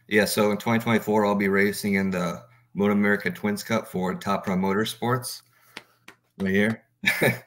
Yeah, 0.08 0.26
so 0.26 0.52
in 0.52 0.58
2024, 0.58 1.26
I'll 1.26 1.36
be 1.36 1.48
racing 1.48 1.96
in 1.96 2.10
the 2.10 2.44
Moto 2.74 2.94
America 2.94 3.32
Twins 3.32 3.64
Cup 3.64 3.88
for 3.88 4.16
Top 4.16 4.44
Pro 4.44 4.56
Motorsports 4.56 5.42
right 6.40 6.52
here, 6.52 6.84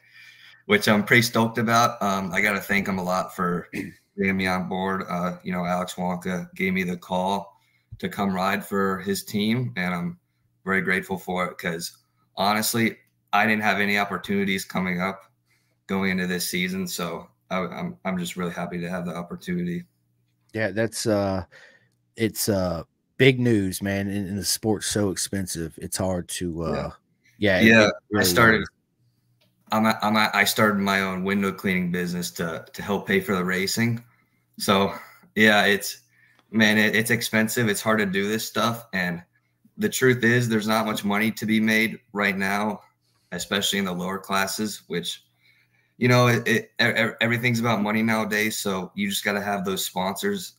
which 0.66 0.88
I'm 0.88 1.04
pretty 1.04 1.22
stoked 1.22 1.58
about. 1.58 2.00
Um, 2.02 2.30
I 2.32 2.40
got 2.40 2.52
to 2.52 2.60
thank 2.60 2.88
him 2.88 2.98
a 2.98 3.02
lot 3.02 3.34
for 3.34 3.68
getting 4.18 4.36
me 4.36 4.46
on 4.46 4.68
board. 4.68 5.04
Uh, 5.08 5.36
you 5.42 5.52
know, 5.52 5.64
Alex 5.64 5.94
Wonka 5.94 6.52
gave 6.54 6.72
me 6.72 6.82
the 6.82 6.96
call 6.96 7.55
to 7.98 8.08
come 8.08 8.34
ride 8.34 8.64
for 8.64 8.98
his 8.98 9.24
team, 9.24 9.72
and 9.76 9.94
I'm 9.94 10.18
very 10.64 10.82
grateful 10.82 11.18
for 11.18 11.46
it 11.46 11.56
because 11.56 11.96
honestly, 12.36 12.96
I 13.32 13.46
didn't 13.46 13.62
have 13.62 13.80
any 13.80 13.98
opportunities 13.98 14.64
coming 14.64 15.00
up 15.00 15.22
going 15.86 16.10
into 16.10 16.26
this 16.26 16.48
season, 16.48 16.86
so 16.86 17.28
I, 17.50 17.58
am 17.58 17.72
I'm, 17.72 17.96
I'm 18.04 18.18
just 18.18 18.36
really 18.36 18.52
happy 18.52 18.80
to 18.80 18.90
have 18.90 19.06
the 19.06 19.14
opportunity. 19.14 19.84
Yeah, 20.52 20.70
that's 20.70 21.06
uh, 21.06 21.44
it's 22.16 22.48
uh 22.48 22.82
big 23.18 23.40
news, 23.40 23.82
man. 23.82 24.08
And, 24.08 24.28
and 24.28 24.38
the 24.38 24.44
sport's 24.44 24.86
so 24.86 25.10
expensive, 25.10 25.78
it's 25.78 25.96
hard 25.96 26.28
to 26.28 26.62
uh, 26.62 26.90
yeah, 27.38 27.60
yeah. 27.60 27.60
yeah 27.60 27.90
really 28.10 28.24
I 28.24 28.28
started. 28.28 28.64
I'm 29.72 29.84
a, 29.84 29.98
I'm 30.00 30.16
a, 30.16 30.30
I 30.32 30.44
started 30.44 30.78
my 30.78 31.00
own 31.00 31.24
window 31.24 31.52
cleaning 31.52 31.90
business 31.90 32.30
to 32.32 32.64
to 32.72 32.82
help 32.82 33.06
pay 33.06 33.20
for 33.20 33.34
the 33.34 33.44
racing. 33.44 34.02
So 34.58 34.94
yeah, 35.34 35.64
it's 35.64 36.00
man, 36.56 36.78
it, 36.78 36.96
it's 36.96 37.10
expensive. 37.10 37.68
It's 37.68 37.82
hard 37.82 37.98
to 38.00 38.06
do 38.06 38.28
this 38.28 38.46
stuff, 38.46 38.86
and 38.92 39.22
the 39.76 39.88
truth 39.88 40.24
is, 40.24 40.48
there's 40.48 40.66
not 40.66 40.86
much 40.86 41.04
money 41.04 41.30
to 41.32 41.46
be 41.46 41.60
made 41.60 41.98
right 42.12 42.36
now 42.36 42.80
especially 43.32 43.78
in 43.78 43.84
the 43.84 43.92
lower 43.92 44.18
classes, 44.18 44.82
which 44.88 45.24
you 45.98 46.08
know 46.08 46.26
it, 46.28 46.46
it, 46.46 46.70
everything's 47.20 47.60
about 47.60 47.82
money 47.82 48.02
nowadays. 48.02 48.58
So 48.58 48.92
you 48.94 49.08
just 49.08 49.24
got 49.24 49.32
to 49.32 49.40
have 49.40 49.64
those 49.64 49.84
sponsors 49.84 50.54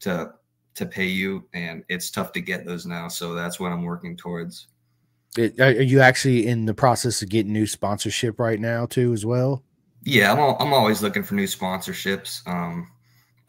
to 0.00 0.32
to 0.74 0.86
pay 0.86 1.06
you, 1.06 1.44
and 1.54 1.84
it's 1.88 2.10
tough 2.10 2.32
to 2.32 2.40
get 2.40 2.64
those 2.64 2.86
now. 2.86 3.08
So 3.08 3.34
that's 3.34 3.58
what 3.58 3.72
I'm 3.72 3.82
working 3.82 4.16
towards. 4.16 4.68
It, 5.36 5.60
are 5.60 5.70
you 5.70 6.00
actually 6.00 6.46
in 6.46 6.64
the 6.64 6.74
process 6.74 7.20
of 7.20 7.28
getting 7.28 7.52
new 7.52 7.66
sponsorship 7.66 8.40
right 8.40 8.60
now 8.60 8.86
too, 8.86 9.12
as 9.12 9.26
well? 9.26 9.62
Yeah, 10.04 10.32
I'm 10.32 10.38
all, 10.38 10.56
I'm 10.58 10.72
always 10.72 11.02
looking 11.02 11.22
for 11.22 11.34
new 11.34 11.46
sponsorships. 11.46 12.46
Um, 12.46 12.90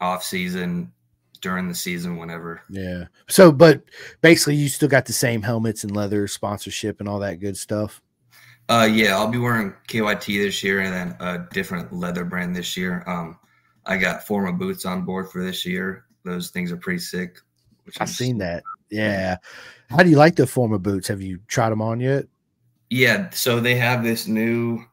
off 0.00 0.24
season, 0.24 0.92
during 1.40 1.68
the 1.68 1.74
season, 1.74 2.16
whenever. 2.16 2.62
Yeah. 2.68 3.04
So, 3.28 3.52
but 3.52 3.82
basically, 4.20 4.56
you 4.56 4.68
still 4.68 4.88
got 4.88 5.06
the 5.06 5.12
same 5.12 5.42
helmets 5.42 5.84
and 5.84 5.94
leather 5.94 6.26
sponsorship 6.28 7.00
and 7.00 7.08
all 7.08 7.18
that 7.20 7.40
good 7.40 7.56
stuff. 7.56 8.00
Uh, 8.68 8.88
yeah, 8.90 9.16
I'll 9.16 9.28
be 9.28 9.38
wearing 9.38 9.74
KYT 9.88 10.26
this 10.44 10.62
year 10.62 10.80
and 10.80 10.92
then 10.92 11.16
a 11.18 11.46
different 11.52 11.92
leather 11.92 12.24
brand 12.24 12.54
this 12.54 12.76
year. 12.76 13.02
Um, 13.06 13.36
I 13.84 13.96
got 13.96 14.26
Forma 14.26 14.52
boots 14.52 14.86
on 14.86 15.04
board 15.04 15.28
for 15.30 15.44
this 15.44 15.66
year. 15.66 16.04
Those 16.24 16.50
things 16.50 16.70
are 16.70 16.76
pretty 16.76 17.00
sick. 17.00 17.38
I've 17.98 18.08
seen 18.08 18.38
that. 18.38 18.62
Yeah. 18.90 19.38
How 19.88 20.04
do 20.04 20.10
you 20.10 20.16
like 20.16 20.36
the 20.36 20.46
Forma 20.46 20.78
boots? 20.78 21.08
Have 21.08 21.20
you 21.20 21.40
tried 21.48 21.70
them 21.70 21.82
on 21.82 21.98
yet? 21.98 22.26
Yeah. 22.90 23.30
So 23.30 23.58
they 23.58 23.74
have 23.74 24.04
this 24.04 24.28
new 24.28 24.84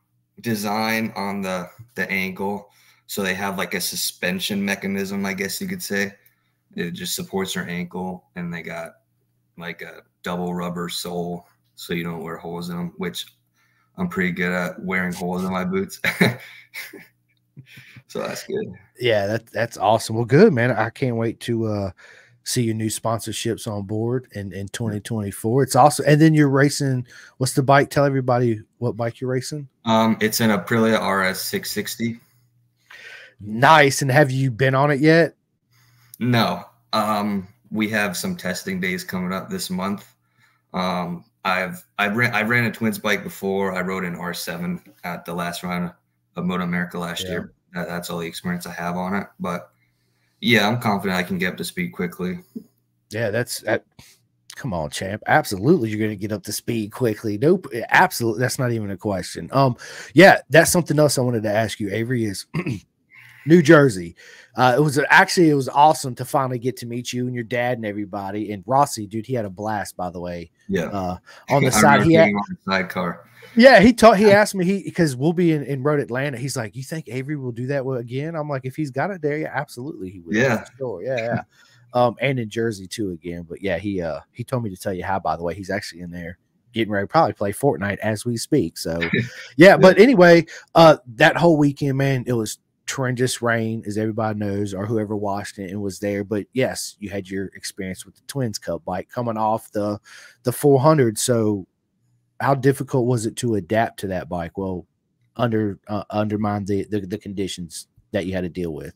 design 0.42 1.14
on 1.16 1.42
the 1.42 1.70
the 1.96 2.10
ankle. 2.10 2.72
So 3.06 3.22
they 3.22 3.36
have 3.36 3.58
like 3.58 3.74
a 3.74 3.82
suspension 3.82 4.64
mechanism, 4.64 5.26
I 5.26 5.34
guess 5.34 5.62
you 5.62 5.68
could 5.68 5.84
say. 5.84 6.14
It 6.78 6.92
just 6.92 7.16
supports 7.16 7.56
your 7.56 7.68
ankle, 7.68 8.26
and 8.36 8.54
they 8.54 8.62
got 8.62 8.94
like 9.58 9.82
a 9.82 10.02
double 10.24 10.54
rubber 10.54 10.90
sole, 10.90 11.46
so 11.76 11.94
you 11.94 12.04
don't 12.04 12.24
wear 12.24 12.38
holes 12.38 12.70
in 12.70 12.78
them. 12.78 12.94
Which 12.98 13.26
I'm 13.98 14.08
pretty 14.08 14.32
good 14.32 14.52
at 14.52 14.82
wearing 14.82 15.14
holes 15.14 15.44
in 15.44 15.52
my 15.52 15.66
boots. 15.66 16.00
so 18.08 18.20
that's 18.20 18.46
good. 18.46 18.68
Yeah, 19.00 19.28
that 19.28 19.48
that's 19.48 19.78
awesome. 19.78 20.16
Well, 20.16 20.26
good 20.26 20.54
man. 20.54 20.72
I 20.72 20.90
can't 20.92 21.16
wait 21.16 21.40
to 21.42 21.66
uh 21.66 21.92
see 22.48 22.64
your 22.64 22.76
new 22.76 22.88
sponsorships 22.88 23.68
on 23.68 23.84
board 23.84 24.26
in, 24.32 24.54
in 24.54 24.70
2024. 24.70 25.64
It's 25.64 25.76
awesome. 25.76 26.06
And 26.08 26.22
then 26.22 26.34
you're 26.34 26.48
racing. 26.48 27.06
What's 27.40 27.54
the 27.54 27.62
bike? 27.62 27.90
Tell 27.90 28.06
everybody 28.06 28.62
what 28.78 28.96
bike 28.96 29.20
you're 29.20 29.30
racing. 29.30 29.68
Um, 29.84 30.16
it's 30.22 30.40
an 30.40 30.52
Aprilia 30.52 30.96
RS 30.96 31.42
660. 31.42 32.22
Nice. 33.42 34.02
And 34.02 34.10
have 34.10 34.32
you 34.32 34.50
been 34.50 34.76
on 34.76 34.92
it 34.92 35.02
yet? 35.02 35.36
No. 36.20 36.64
Um, 36.94 37.48
we 37.72 37.90
have 37.90 38.16
some 38.18 38.36
testing 38.36 38.80
days 38.80 39.04
coming 39.04 39.34
up 39.34 39.50
this 39.50 39.70
month. 39.70 40.14
Um, 40.74 41.26
I've 41.46 41.86
I 41.98 42.08
ran 42.08 42.34
I 42.34 42.42
ran 42.42 42.66
a 42.66 42.72
twins 42.72 43.00
bike 43.00 43.24
before. 43.24 43.74
I 43.74 43.82
rode 43.82 44.04
an 44.04 44.16
R7 44.16 44.82
at 45.04 45.26
the 45.26 45.34
last 45.34 45.64
round 45.64 45.92
of 46.36 46.46
Moto 46.46 46.64
America 46.64 47.00
last 47.00 47.24
yeah. 47.24 47.30
year. 47.30 47.54
That, 47.74 47.88
that's 47.88 48.10
all 48.10 48.20
the 48.20 48.28
experience 48.28 48.66
I 48.66 48.74
have 48.74 48.98
on 48.98 49.16
it. 49.16 49.28
But 49.40 49.72
yeah, 50.42 50.68
I'm 50.68 50.80
confident 50.80 51.18
I 51.18 51.24
can 51.24 51.38
get 51.38 51.54
up 51.54 51.58
to 51.58 51.64
speed 51.64 51.90
quickly. 51.90 52.40
Yeah, 53.10 53.30
that's 53.32 53.62
that. 53.62 53.86
Come 54.56 54.74
on, 54.74 54.90
champ. 54.90 55.22
Absolutely, 55.28 55.90
you're 55.90 56.00
going 56.00 56.10
to 56.10 56.16
get 56.16 56.32
up 56.32 56.44
to 56.44 56.52
speed 56.52 56.92
quickly. 56.92 57.38
Nope, 57.38 57.68
absolutely. 57.90 58.42
That's 58.42 58.58
not 58.58 58.72
even 58.72 58.90
a 58.90 58.98
question. 58.98 59.50
Um, 59.52 59.78
yeah, 60.16 60.40
that's 60.50 60.72
something 60.72 60.98
else 60.98 61.18
I 61.18 61.22
wanted 61.22 61.44
to 61.44 61.54
ask 61.54 61.80
you. 61.80 61.92
Avery 61.92 62.26
is 62.26 62.48
New 63.48 63.62
Jersey. 63.62 64.16
Uh, 64.56 64.76
it 64.78 64.82
was 64.82 65.00
actually 65.10 65.50
it 65.50 65.54
was 65.54 65.70
awesome 65.70 66.16
to 66.16 66.26
finally 66.26 66.60
get 66.60 66.76
to 66.78 66.86
meet 66.86 67.14
you 67.14 67.28
and 67.28 67.36
your 67.36 67.44
dad 67.44 67.78
and 67.78 67.86
everybody. 67.86 68.52
And 68.52 68.64
Rossi, 68.66 69.06
dude, 69.06 69.26
he 69.26 69.34
had 69.34 69.46
a 69.46 69.50
blast. 69.50 69.96
By 69.96 70.10
the 70.10 70.20
way, 70.20 70.52
yeah. 70.68 70.86
Uh, 70.86 71.18
on 71.50 71.64
the 71.64 71.72
side, 71.72 72.04
he 72.04 72.14
had, 72.14 72.30
on 72.30 72.42
the 72.50 72.58
sidecar. 72.66 73.28
Yeah, 73.56 73.80
he 73.80 73.94
taught. 73.94 74.18
He 74.18 74.32
asked 74.32 74.56
me 74.56 74.66
he 74.66 74.84
because 74.84 75.16
we'll 75.16 75.34
be 75.34 75.52
in, 75.52 75.64
in 75.64 75.84
Road 75.84 76.00
Atlanta. 76.00 76.38
He's 76.38 76.58
like, 76.58 76.76
"You 76.76 76.84
think 76.84 77.08
Avery 77.08 77.36
will 77.36 77.52
do 77.52 77.68
that 77.68 77.88
again?" 77.88 78.36
I'm 78.36 78.50
like, 78.50 78.66
"If 78.66 78.76
he's 78.76 78.92
got 78.92 79.12
it 79.12 79.22
there, 79.22 79.38
yeah, 79.38 79.52
absolutely 79.54 80.10
he 80.10 80.20
would." 80.20 80.36
Yeah, 80.36 80.66
sure, 80.78 81.04
yeah, 81.04 81.18
yeah. 81.18 81.42
um, 81.94 82.16
and 82.20 82.40
in 82.40 82.50
Jersey 82.50 82.88
too 82.88 83.12
again. 83.12 83.46
But 83.48 83.62
yeah, 83.62 83.78
he 83.78 84.02
uh 84.02 84.22
he 84.32 84.44
told 84.44 84.64
me 84.64 84.70
to 84.70 84.78
tell 84.78 84.94
you 84.94 85.04
how. 85.04 85.20
By 85.20 85.38
the 85.38 85.44
way, 85.44 85.54
he's 85.54 85.70
actually 85.70 86.02
in 86.02 86.12
there 86.12 86.38
getting 86.74 86.92
ready 86.92 87.06
to 87.06 87.12
probably 87.12 87.34
play 87.34 87.52
Fortnite 87.52 87.98
as 88.00 88.26
we 88.26 88.38
speak. 88.38 88.78
So 88.78 89.00
yeah, 89.56 89.78
but 89.78 90.00
anyway, 90.00 90.46
uh, 90.76 90.98
that 91.16 91.38
whole 91.38 91.58
weekend, 91.58 91.98
man, 91.98 92.24
it 92.28 92.34
was 92.34 92.60
tremendous 92.88 93.42
rain, 93.42 93.84
as 93.86 93.98
everybody 93.98 94.40
knows, 94.40 94.74
or 94.74 94.86
whoever 94.86 95.16
watched 95.16 95.60
it 95.60 95.70
and 95.70 95.82
was 95.82 96.00
there. 96.00 96.24
But 96.24 96.48
yes, 96.54 96.96
you 97.00 97.10
had 97.10 97.30
your 97.30 97.46
experience 97.48 98.06
with 98.06 98.16
the 98.16 98.22
Twins 98.28 98.58
Cup 98.58 98.84
bike 98.84 99.10
coming 99.10 99.38
off 99.38 99.72
the 99.72 100.00
the 100.44 100.52
400. 100.52 101.20
So 101.20 101.68
how 102.40 102.56
difficult 102.56 103.06
was 103.06 103.26
it 103.26 103.36
to 103.38 103.56
adapt 103.56 104.00
to 104.00 104.08
that 104.08 104.30
bike? 104.30 104.58
Well, 104.58 104.88
under 105.36 105.80
uh, 105.88 106.04
undermine 106.10 106.66
the, 106.66 106.86
the 106.90 107.02
the 107.02 107.18
conditions 107.18 107.88
that 108.12 108.26
you 108.26 108.34
had 108.34 108.42
to 108.42 108.50
deal 108.50 108.74
with. 108.74 108.94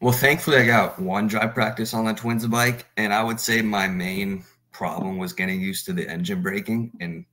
Well, 0.00 0.12
thankfully, 0.12 0.58
I 0.58 0.66
got 0.66 1.00
one 1.00 1.26
drive 1.26 1.54
practice 1.54 1.94
on 1.94 2.04
the 2.04 2.12
Twins 2.12 2.46
bike, 2.46 2.86
and 2.96 3.12
I 3.12 3.22
would 3.22 3.40
say 3.40 3.62
my 3.62 3.88
main 3.88 4.44
problem 4.70 5.18
was 5.18 5.32
getting 5.32 5.60
used 5.60 5.86
to 5.86 5.92
the 5.92 6.08
engine 6.08 6.42
braking 6.42 6.92
and 7.00 7.24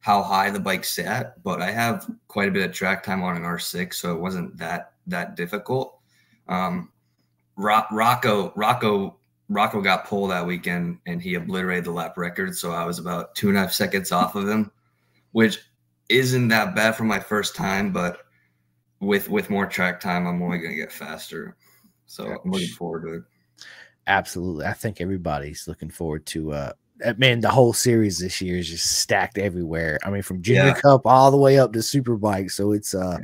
how 0.00 0.22
high 0.22 0.50
the 0.50 0.60
bike 0.60 0.84
sat. 0.84 1.42
But 1.42 1.60
I 1.60 1.70
have 1.70 2.08
quite 2.28 2.48
a 2.48 2.52
bit 2.52 2.68
of 2.68 2.72
track 2.72 3.02
time 3.02 3.22
on 3.22 3.36
an 3.36 3.42
R6, 3.42 3.94
so 3.94 4.14
it 4.14 4.20
wasn't 4.20 4.56
that 4.58 4.92
that 5.10 5.36
difficult. 5.36 5.98
Um, 6.48 6.90
Rocco 7.56 8.52
Rocco 8.56 9.16
Rocco 9.48 9.80
got 9.80 10.06
pole 10.06 10.28
that 10.28 10.46
weekend, 10.46 10.98
and 11.06 11.20
he 11.20 11.34
obliterated 11.34 11.84
the 11.84 11.90
lap 11.90 12.16
record. 12.16 12.56
So 12.56 12.72
I 12.72 12.84
was 12.84 12.98
about 12.98 13.34
two 13.34 13.48
and 13.48 13.58
a 13.58 13.60
half 13.60 13.72
seconds 13.72 14.12
off 14.12 14.34
of 14.34 14.48
him 14.48 14.70
which 15.32 15.58
isn't 16.08 16.48
that 16.48 16.74
bad 16.74 16.96
for 16.96 17.04
my 17.04 17.20
first 17.20 17.54
time, 17.54 17.92
but 17.92 18.18
with 19.00 19.28
with 19.28 19.50
more 19.50 19.66
track 19.66 20.00
time, 20.00 20.26
I'm 20.26 20.42
only 20.42 20.58
going 20.58 20.72
to 20.72 20.76
get 20.76 20.92
faster. 20.92 21.56
So 22.06 22.26
I'm 22.26 22.50
looking 22.50 22.68
forward 22.68 23.02
to 23.02 23.14
it. 23.14 23.22
Absolutely, 24.06 24.66
I 24.66 24.72
think 24.72 25.00
everybody's 25.00 25.68
looking 25.68 25.90
forward 25.90 26.26
to. 26.26 26.52
uh 26.52 26.72
Man, 27.16 27.40
the 27.40 27.48
whole 27.48 27.72
series 27.72 28.18
this 28.18 28.42
year 28.42 28.58
is 28.58 28.68
just 28.68 28.98
stacked 28.98 29.38
everywhere. 29.38 29.98
I 30.04 30.10
mean, 30.10 30.20
from 30.20 30.42
Junior 30.42 30.66
yeah. 30.66 30.74
Cup 30.74 31.06
all 31.06 31.30
the 31.30 31.36
way 31.38 31.58
up 31.58 31.72
to 31.72 31.78
Superbike. 31.78 32.50
So 32.50 32.72
it's 32.72 32.94
uh, 32.94 33.16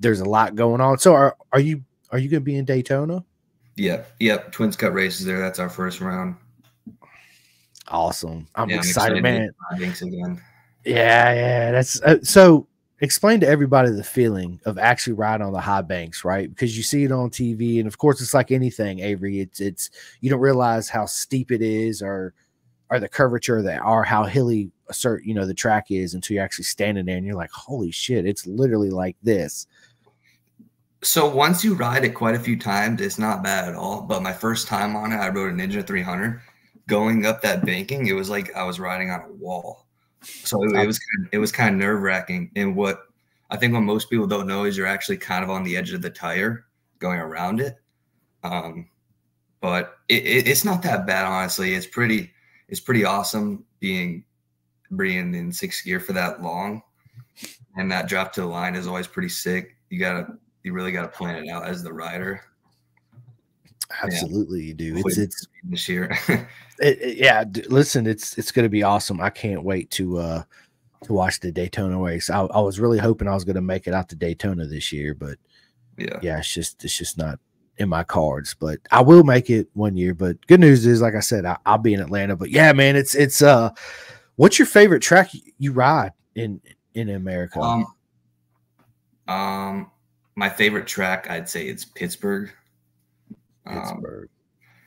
there's 0.00 0.20
a 0.20 0.24
lot 0.24 0.54
going 0.54 0.80
on. 0.80 0.98
So 0.98 1.14
are 1.14 1.36
are 1.52 1.60
you 1.60 1.84
are 2.10 2.18
you 2.18 2.28
going 2.28 2.40
to 2.40 2.44
be 2.44 2.56
in 2.56 2.64
Daytona? 2.64 3.24
Yep, 3.76 4.10
yep. 4.20 4.52
Twins 4.52 4.76
Cup 4.76 4.92
races 4.92 5.26
there. 5.26 5.38
That's 5.38 5.58
our 5.58 5.68
first 5.68 6.00
round. 6.00 6.36
Awesome. 7.88 8.48
I'm 8.54 8.70
yeah, 8.70 8.78
excited, 8.78 9.22
man. 9.22 9.50
Thanks 9.78 10.02
again. 10.02 10.40
Yeah, 10.84 11.32
yeah. 11.34 11.70
That's 11.72 12.00
uh, 12.02 12.22
so. 12.22 12.66
Explain 13.02 13.40
to 13.40 13.46
everybody 13.46 13.90
the 13.90 14.02
feeling 14.02 14.58
of 14.64 14.78
actually 14.78 15.12
riding 15.12 15.46
on 15.46 15.52
the 15.52 15.60
high 15.60 15.82
banks, 15.82 16.24
right? 16.24 16.48
Because 16.48 16.78
you 16.78 16.82
see 16.82 17.04
it 17.04 17.12
on 17.12 17.28
TV, 17.28 17.78
and 17.78 17.86
of 17.86 17.98
course, 17.98 18.22
it's 18.22 18.32
like 18.32 18.50
anything, 18.50 19.00
Avery. 19.00 19.40
It's 19.40 19.60
it's 19.60 19.90
you 20.22 20.30
don't 20.30 20.40
realize 20.40 20.88
how 20.88 21.04
steep 21.04 21.52
it 21.52 21.60
is, 21.60 22.00
or 22.00 22.32
or 22.88 22.98
the 22.98 23.08
curvature 23.08 23.60
that, 23.60 23.84
or 23.84 24.02
how 24.02 24.24
hilly 24.24 24.70
a 24.88 24.94
certain 24.94 25.28
you 25.28 25.34
know 25.34 25.44
the 25.44 25.52
track 25.52 25.90
is 25.90 26.14
until 26.14 26.36
you're 26.36 26.44
actually 26.44 26.64
standing 26.64 27.04
there, 27.04 27.18
and 27.18 27.26
you're 27.26 27.36
like, 27.36 27.50
holy 27.50 27.90
shit, 27.90 28.24
it's 28.24 28.46
literally 28.46 28.88
like 28.88 29.18
this. 29.22 29.66
So 31.06 31.28
once 31.28 31.64
you 31.64 31.74
ride 31.74 32.04
it 32.04 32.14
quite 32.14 32.34
a 32.34 32.40
few 32.40 32.58
times, 32.58 33.00
it's 33.00 33.18
not 33.18 33.42
bad 33.42 33.68
at 33.68 33.74
all. 33.74 34.02
But 34.02 34.22
my 34.22 34.32
first 34.32 34.66
time 34.66 34.96
on 34.96 35.12
it, 35.12 35.16
I 35.16 35.28
rode 35.28 35.52
a 35.52 35.56
Ninja 35.56 35.86
300. 35.86 36.40
Going 36.88 37.26
up 37.26 37.42
that 37.42 37.64
banking, 37.64 38.06
it 38.06 38.12
was 38.12 38.30
like 38.30 38.54
I 38.54 38.62
was 38.64 38.78
riding 38.78 39.10
on 39.10 39.22
a 39.22 39.32
wall 39.32 39.86
so 40.26 40.62
it, 40.64 40.74
it 40.74 40.86
was 40.86 40.98
kind 40.98 41.26
of, 41.26 41.28
it 41.32 41.38
was 41.38 41.52
kind 41.52 41.74
of 41.74 41.80
nerve 41.80 42.02
wracking. 42.02 42.50
And 42.56 42.74
what 42.74 43.04
I 43.50 43.56
think 43.56 43.72
what 43.72 43.80
most 43.80 44.10
people 44.10 44.26
don't 44.26 44.46
know 44.46 44.64
is 44.64 44.76
you're 44.76 44.86
actually 44.86 45.18
kind 45.18 45.44
of 45.44 45.50
on 45.50 45.62
the 45.62 45.76
edge 45.76 45.92
of 45.92 46.02
the 46.02 46.10
tire 46.10 46.66
going 46.98 47.18
around 47.18 47.60
it. 47.60 47.76
Um, 48.42 48.88
but 49.60 49.98
it, 50.08 50.24
it, 50.24 50.48
it's 50.48 50.64
not 50.64 50.82
that 50.82 51.06
bad, 51.06 51.24
honestly. 51.24 51.74
It's 51.74 51.86
pretty 51.86 52.32
it's 52.68 52.80
pretty 52.80 53.04
awesome 53.04 53.64
being 53.80 54.24
being 54.96 55.34
in 55.34 55.52
sixth 55.52 55.84
gear 55.84 56.00
for 56.00 56.12
that 56.12 56.42
long, 56.42 56.82
and 57.76 57.90
that 57.90 58.08
drop 58.08 58.32
to 58.34 58.40
the 58.40 58.46
line 58.46 58.74
is 58.74 58.86
always 58.86 59.06
pretty 59.06 59.28
sick. 59.28 59.76
You 59.90 59.98
gotta 59.98 60.38
you 60.66 60.72
really 60.72 60.90
gotta 60.90 61.06
plan 61.06 61.44
it 61.44 61.48
out 61.48 61.64
as 61.64 61.84
the 61.84 61.92
rider. 61.92 62.40
Absolutely, 64.02 64.62
yeah. 64.62 64.66
you 64.66 64.74
do. 64.74 64.96
It's 64.96 65.16
it's 65.16 65.46
this 65.62 65.88
year. 65.88 66.18
it, 66.28 66.48
it, 67.00 67.16
yeah, 67.18 67.44
listen, 67.68 68.04
it's 68.04 68.36
it's 68.36 68.50
going 68.50 68.64
to 68.64 68.68
be 68.68 68.82
awesome. 68.82 69.20
I 69.20 69.30
can't 69.30 69.62
wait 69.62 69.92
to 69.92 70.18
uh 70.18 70.42
to 71.04 71.12
watch 71.12 71.38
the 71.38 71.52
Daytona 71.52 71.96
race. 72.00 72.30
I, 72.30 72.40
I 72.40 72.60
was 72.60 72.80
really 72.80 72.98
hoping 72.98 73.28
I 73.28 73.34
was 73.34 73.44
going 73.44 73.54
to 73.54 73.62
make 73.62 73.86
it 73.86 73.94
out 73.94 74.08
to 74.08 74.16
Daytona 74.16 74.66
this 74.66 74.92
year, 74.92 75.14
but 75.14 75.38
yeah, 75.96 76.18
yeah, 76.20 76.38
it's 76.38 76.52
just 76.52 76.84
it's 76.84 76.98
just 76.98 77.16
not 77.16 77.38
in 77.76 77.88
my 77.88 78.02
cards. 78.02 78.56
But 78.58 78.80
I 78.90 79.02
will 79.02 79.22
make 79.22 79.48
it 79.50 79.68
one 79.74 79.96
year. 79.96 80.14
But 80.14 80.44
good 80.48 80.58
news 80.58 80.84
is, 80.84 81.00
like 81.00 81.14
I 81.14 81.20
said, 81.20 81.44
I, 81.44 81.58
will 81.64 81.78
be 81.78 81.94
in 81.94 82.00
Atlanta. 82.00 82.34
But 82.34 82.50
yeah, 82.50 82.72
man, 82.72 82.96
it's 82.96 83.14
it's 83.14 83.40
uh, 83.40 83.70
what's 84.34 84.58
your 84.58 84.66
favorite 84.66 85.00
track 85.00 85.30
you 85.58 85.70
ride 85.70 86.10
in 86.34 86.60
in 86.94 87.10
America? 87.10 87.60
Um, 87.60 87.86
um, 89.28 89.90
my 90.36 90.48
favorite 90.48 90.86
track, 90.86 91.28
I'd 91.28 91.48
say 91.48 91.66
it's 91.66 91.84
Pittsburgh. 91.84 92.52
Pittsburgh. 93.66 94.28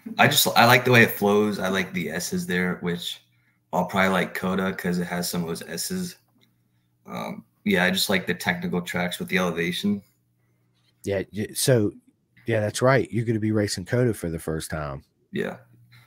Um, 0.08 0.16
I 0.18 0.28
just 0.28 0.48
I 0.56 0.66
like 0.66 0.86
the 0.86 0.92
way 0.92 1.04
it 1.04 1.12
flows. 1.12 1.60
I 1.60 1.68
like 1.68 1.94
the 1.94 2.10
S's 2.10 2.48
there, 2.48 2.78
which 2.82 3.22
I'll 3.74 3.86
probably 3.86 4.10
like 4.10 4.34
COTA 4.34 4.72
because 4.72 5.00
it 5.00 5.06
has 5.06 5.30
some 5.30 5.42
of 5.42 5.48
those 5.48 5.62
S's. 5.64 6.16
Um, 7.06 7.44
yeah, 7.66 7.84
I 7.84 7.92
just 7.92 8.10
like 8.10 8.26
the 8.26 8.34
technical 8.34 8.82
tracks 8.82 9.20
with 9.20 9.28
the 9.28 9.38
elevation. 9.38 10.02
Yeah, 11.04 11.24
so 11.54 11.92
yeah, 12.46 12.60
that's 12.60 12.82
right. 12.82 13.12
You're 13.12 13.26
going 13.26 13.36
to 13.36 13.40
be 13.40 13.52
racing 13.52 13.86
COTA 13.86 14.14
for 14.14 14.30
the 14.30 14.40
first 14.40 14.72
time. 14.72 15.04
Yeah, 15.32 15.58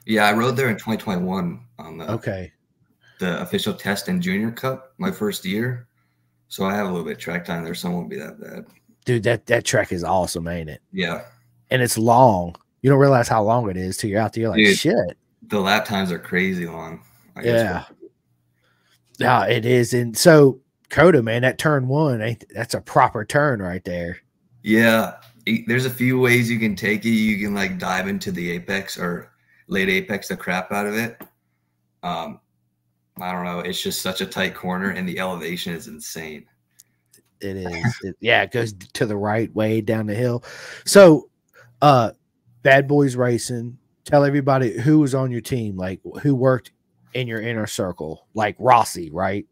yeah. 0.07 0.27
I 0.27 0.33
rode 0.33 0.57
there 0.57 0.69
in 0.69 0.77
2021 0.77 1.61
on 1.79 1.99
the 1.99 2.11
okay 2.13 2.53
the 3.19 3.41
official 3.41 3.73
test 3.73 4.09
and 4.09 4.21
Junior 4.21 4.51
Cup 4.51 4.95
my 4.99 5.11
first 5.11 5.45
year, 5.45 5.87
so 6.49 6.65
I 6.65 6.75
have 6.75 6.89
a 6.89 6.91
little 6.91 7.07
bit 7.07 7.21
track 7.21 7.45
time 7.45 7.63
there, 7.63 7.75
so 7.75 7.89
it 7.89 7.93
won't 7.93 8.11
be 8.11 8.19
that 8.19 8.41
bad. 8.41 8.67
Dude, 9.05 9.25
that 9.25 9.47
that 9.47 9.65
track 9.65 9.93
is 9.93 10.05
awesome, 10.05 10.47
ain't 10.49 10.71
it? 10.71 10.81
Yeah, 10.93 11.23
and 11.71 11.83
it's 11.83 11.99
long. 11.99 12.57
You 12.83 12.91
don't 12.91 12.99
realize 12.99 13.29
how 13.29 13.43
long 13.43 13.71
it 13.71 13.77
is 13.77 13.97
till 13.97 14.11
you're 14.11 14.21
out 14.21 14.33
there. 14.33 14.43
You're 14.43 14.51
like, 14.51 14.59
Dude, 14.59 14.77
shit. 14.79 15.19
The 15.49 15.61
lap 15.61 15.85
times 15.85 16.11
are 16.13 16.19
crazy 16.19 16.67
long. 16.67 17.03
I 17.37 17.43
yeah. 17.43 17.85
Yeah, 19.19 19.47
it 19.47 19.65
is. 19.65 19.95
And 19.95 20.17
so 20.17 20.61
COTA, 20.91 21.23
man, 21.23 21.43
that 21.43 21.59
turn 21.59 21.89
one, 21.89 22.21
ain't 22.21 22.45
that's 22.55 22.75
a 22.75 22.81
proper 22.81 23.25
turn 23.25 23.63
right 23.63 23.85
there. 23.85 24.19
Yeah. 24.63 25.15
There's 25.67 25.87
a 25.87 25.91
few 25.91 26.21
ways 26.21 26.51
you 26.51 26.59
can 26.59 26.77
take 26.77 27.05
it. 27.05 27.11
You 27.11 27.45
can 27.45 27.55
like 27.55 27.79
dive 27.79 28.09
into 28.09 28.31
the 28.31 28.51
apex 28.53 28.99
or 28.99 29.33
late 29.69 29.89
apex 29.89 30.29
the 30.29 30.37
crap 30.37 30.71
out 30.71 30.87
of 30.87 30.95
it. 30.95 31.21
Um, 32.03 32.41
I 33.21 33.33
don't 33.33 33.45
know. 33.45 33.61
It's 33.61 33.83
just 33.83 34.03
such 34.03 34.21
a 34.21 34.27
tight 34.27 34.55
corner, 34.55 34.91
and 34.91 35.09
the 35.09 35.19
elevation 35.19 35.75
is 35.75 35.89
insane. 35.89 36.47
It 37.43 37.57
is. 37.57 38.01
It, 38.03 38.17
yeah, 38.21 38.43
it 38.43 38.53
goes 38.53 38.73
to 38.73 39.07
the 39.07 39.17
right 39.17 39.53
way 39.55 39.81
down 39.81 40.07
the 40.07 40.15
hill. 40.15 40.45
So, 40.85 41.29
uh, 41.81 42.13
Bad 42.63 42.87
Boys 42.87 43.17
Racing. 43.17 43.79
Tell 44.05 44.25
everybody 44.25 44.79
who 44.79 44.99
was 44.99 45.15
on 45.15 45.31
your 45.31 45.41
team, 45.41 45.77
like 45.77 46.01
who 46.23 46.35
worked 46.35 46.73
in 47.15 47.29
your 47.29 47.41
inner 47.41 47.67
circle, 47.67 48.27
like 48.35 48.57
Rossi, 48.59 49.11
right? 49.11 49.47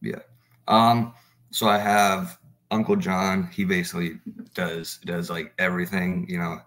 Yeah. 0.00 0.20
Um. 0.68 1.14
So 1.50 1.68
I 1.68 1.78
have 1.78 2.38
Uncle 2.70 2.96
John. 2.96 3.48
He 3.52 3.64
basically 3.64 4.20
does 4.54 4.98
does 5.04 5.30
like 5.30 5.52
everything. 5.58 6.26
You 6.28 6.38
know, 6.38 6.58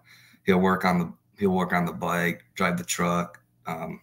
he'll 0.44 0.58
work 0.58 0.84
on 0.84 0.98
the 0.98 1.12
he'll 1.38 1.50
work 1.50 1.72
on 1.72 1.86
the 1.86 1.92
bike, 1.92 2.44
drive 2.54 2.76
the 2.76 2.84
truck, 2.84 3.40
um, 3.66 4.00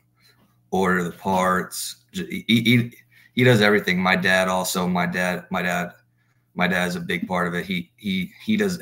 order 0.71 1.03
the 1.03 1.11
parts. 1.11 1.97
He, 2.11 2.43
he, 2.47 2.91
he 3.33 3.43
does 3.43 3.61
everything. 3.61 3.99
My 3.99 4.15
dad 4.15 4.47
also. 4.47 4.87
My 4.87 5.05
dad. 5.05 5.45
My 5.51 5.61
dad. 5.61 5.93
My 6.53 6.67
dad's 6.67 6.95
a 6.95 6.99
big 6.99 7.27
part 7.27 7.47
of 7.47 7.53
it. 7.53 7.65
He 7.65 7.91
he 7.95 8.31
he 8.43 8.57
does 8.57 8.81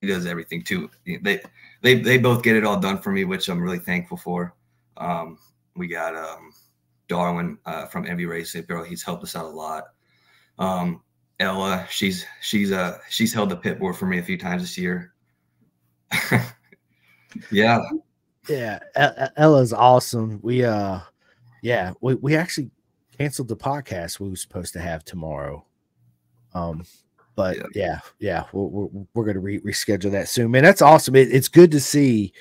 he 0.00 0.06
does 0.06 0.26
everything 0.26 0.62
too. 0.62 0.90
They 1.04 1.40
they 1.82 1.94
they 1.96 2.18
both 2.18 2.42
get 2.42 2.56
it 2.56 2.64
all 2.64 2.78
done 2.78 2.98
for 2.98 3.12
me, 3.12 3.24
which 3.24 3.48
I'm 3.48 3.62
really 3.62 3.78
thankful 3.78 4.16
for. 4.16 4.54
Um, 4.96 5.38
we 5.76 5.86
got 5.86 6.14
um, 6.14 6.52
Darwin 7.08 7.58
uh, 7.66 7.86
from 7.86 8.06
Envy 8.06 8.26
Racing 8.26 8.62
Apparel. 8.62 8.84
He's 8.84 9.02
helped 9.02 9.22
us 9.22 9.36
out 9.36 9.44
a 9.44 9.48
lot. 9.48 9.84
Um, 10.58 11.02
Ella, 11.38 11.86
she's 11.90 12.24
she's 12.40 12.72
uh 12.72 12.98
she's 13.10 13.32
held 13.32 13.50
the 13.50 13.56
pit 13.56 13.78
board 13.78 13.96
for 13.96 14.06
me 14.06 14.18
a 14.18 14.22
few 14.22 14.38
times 14.38 14.62
this 14.62 14.78
year. 14.78 15.12
yeah. 17.50 17.80
Yeah, 18.48 18.78
Ella's 19.36 19.72
awesome. 19.72 20.40
We 20.42 20.64
uh 20.64 21.00
yeah, 21.62 21.92
we, 22.00 22.14
we 22.14 22.36
actually 22.36 22.70
canceled 23.18 23.48
the 23.48 23.56
podcast 23.56 24.20
we 24.20 24.30
were 24.30 24.36
supposed 24.36 24.72
to 24.74 24.80
have 24.80 25.04
tomorrow. 25.04 25.65
Um 26.56 26.84
but 27.36 27.56
yeah, 27.56 27.66
yeah, 27.74 28.00
yeah 28.18 28.44
we're, 28.52 28.64
we're, 28.64 29.06
we're 29.14 29.24
going 29.24 29.34
to 29.34 29.40
re- 29.40 29.60
reschedule 29.60 30.10
that 30.12 30.28
soon, 30.28 30.50
man. 30.50 30.64
That's 30.64 30.82
awesome. 30.82 31.14
It, 31.14 31.30
it's 31.30 31.48
good 31.48 31.70
to 31.72 31.80
see 31.80 32.32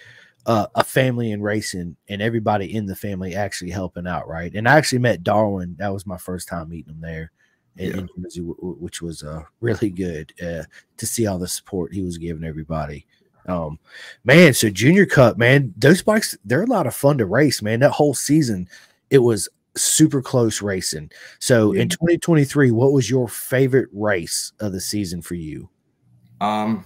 uh, 0.45 0.67
a 0.75 0.83
family 0.83 1.31
in 1.31 1.41
racing 1.41 1.95
and 2.07 2.21
everybody 2.21 2.73
in 2.73 2.85
the 2.85 2.95
family 2.95 3.35
actually 3.35 3.71
helping 3.71 4.07
out, 4.07 4.27
right? 4.27 4.53
And 4.53 4.67
I 4.67 4.77
actually 4.77 4.99
met 4.99 5.23
Darwin. 5.23 5.75
That 5.79 5.93
was 5.93 6.07
my 6.07 6.17
first 6.17 6.47
time 6.47 6.69
meeting 6.69 6.93
him 6.93 7.01
there 7.01 7.31
in, 7.77 7.91
yeah. 7.91 7.97
in 7.97 8.09
Jersey, 8.23 8.41
which 8.41 9.01
was 9.01 9.21
uh, 9.21 9.43
really 9.59 9.89
good 9.89 10.33
uh, 10.41 10.63
to 10.97 11.05
see 11.05 11.27
all 11.27 11.39
the 11.39 11.47
support 11.47 11.93
he 11.93 12.01
was 12.01 12.17
giving 12.17 12.43
everybody. 12.43 13.05
Um, 13.47 13.79
man, 14.23 14.53
so 14.53 14.69
Junior 14.69 15.05
Cup, 15.05 15.37
man, 15.37 15.73
those 15.77 16.01
bikes 16.01 16.37
they're 16.45 16.63
a 16.63 16.67
lot 16.67 16.87
of 16.87 16.95
fun 16.95 17.17
to 17.19 17.25
race, 17.25 17.61
man. 17.61 17.79
That 17.81 17.91
whole 17.91 18.13
season, 18.13 18.67
it 19.09 19.19
was 19.19 19.49
super 19.77 20.21
close 20.21 20.61
racing. 20.61 21.11
So 21.39 21.71
in 21.73 21.89
2023, 21.89 22.71
what 22.71 22.93
was 22.93 23.09
your 23.09 23.27
favorite 23.27 23.89
race 23.91 24.53
of 24.59 24.71
the 24.71 24.81
season 24.81 25.21
for 25.21 25.35
you? 25.35 25.69
Um, 26.41 26.85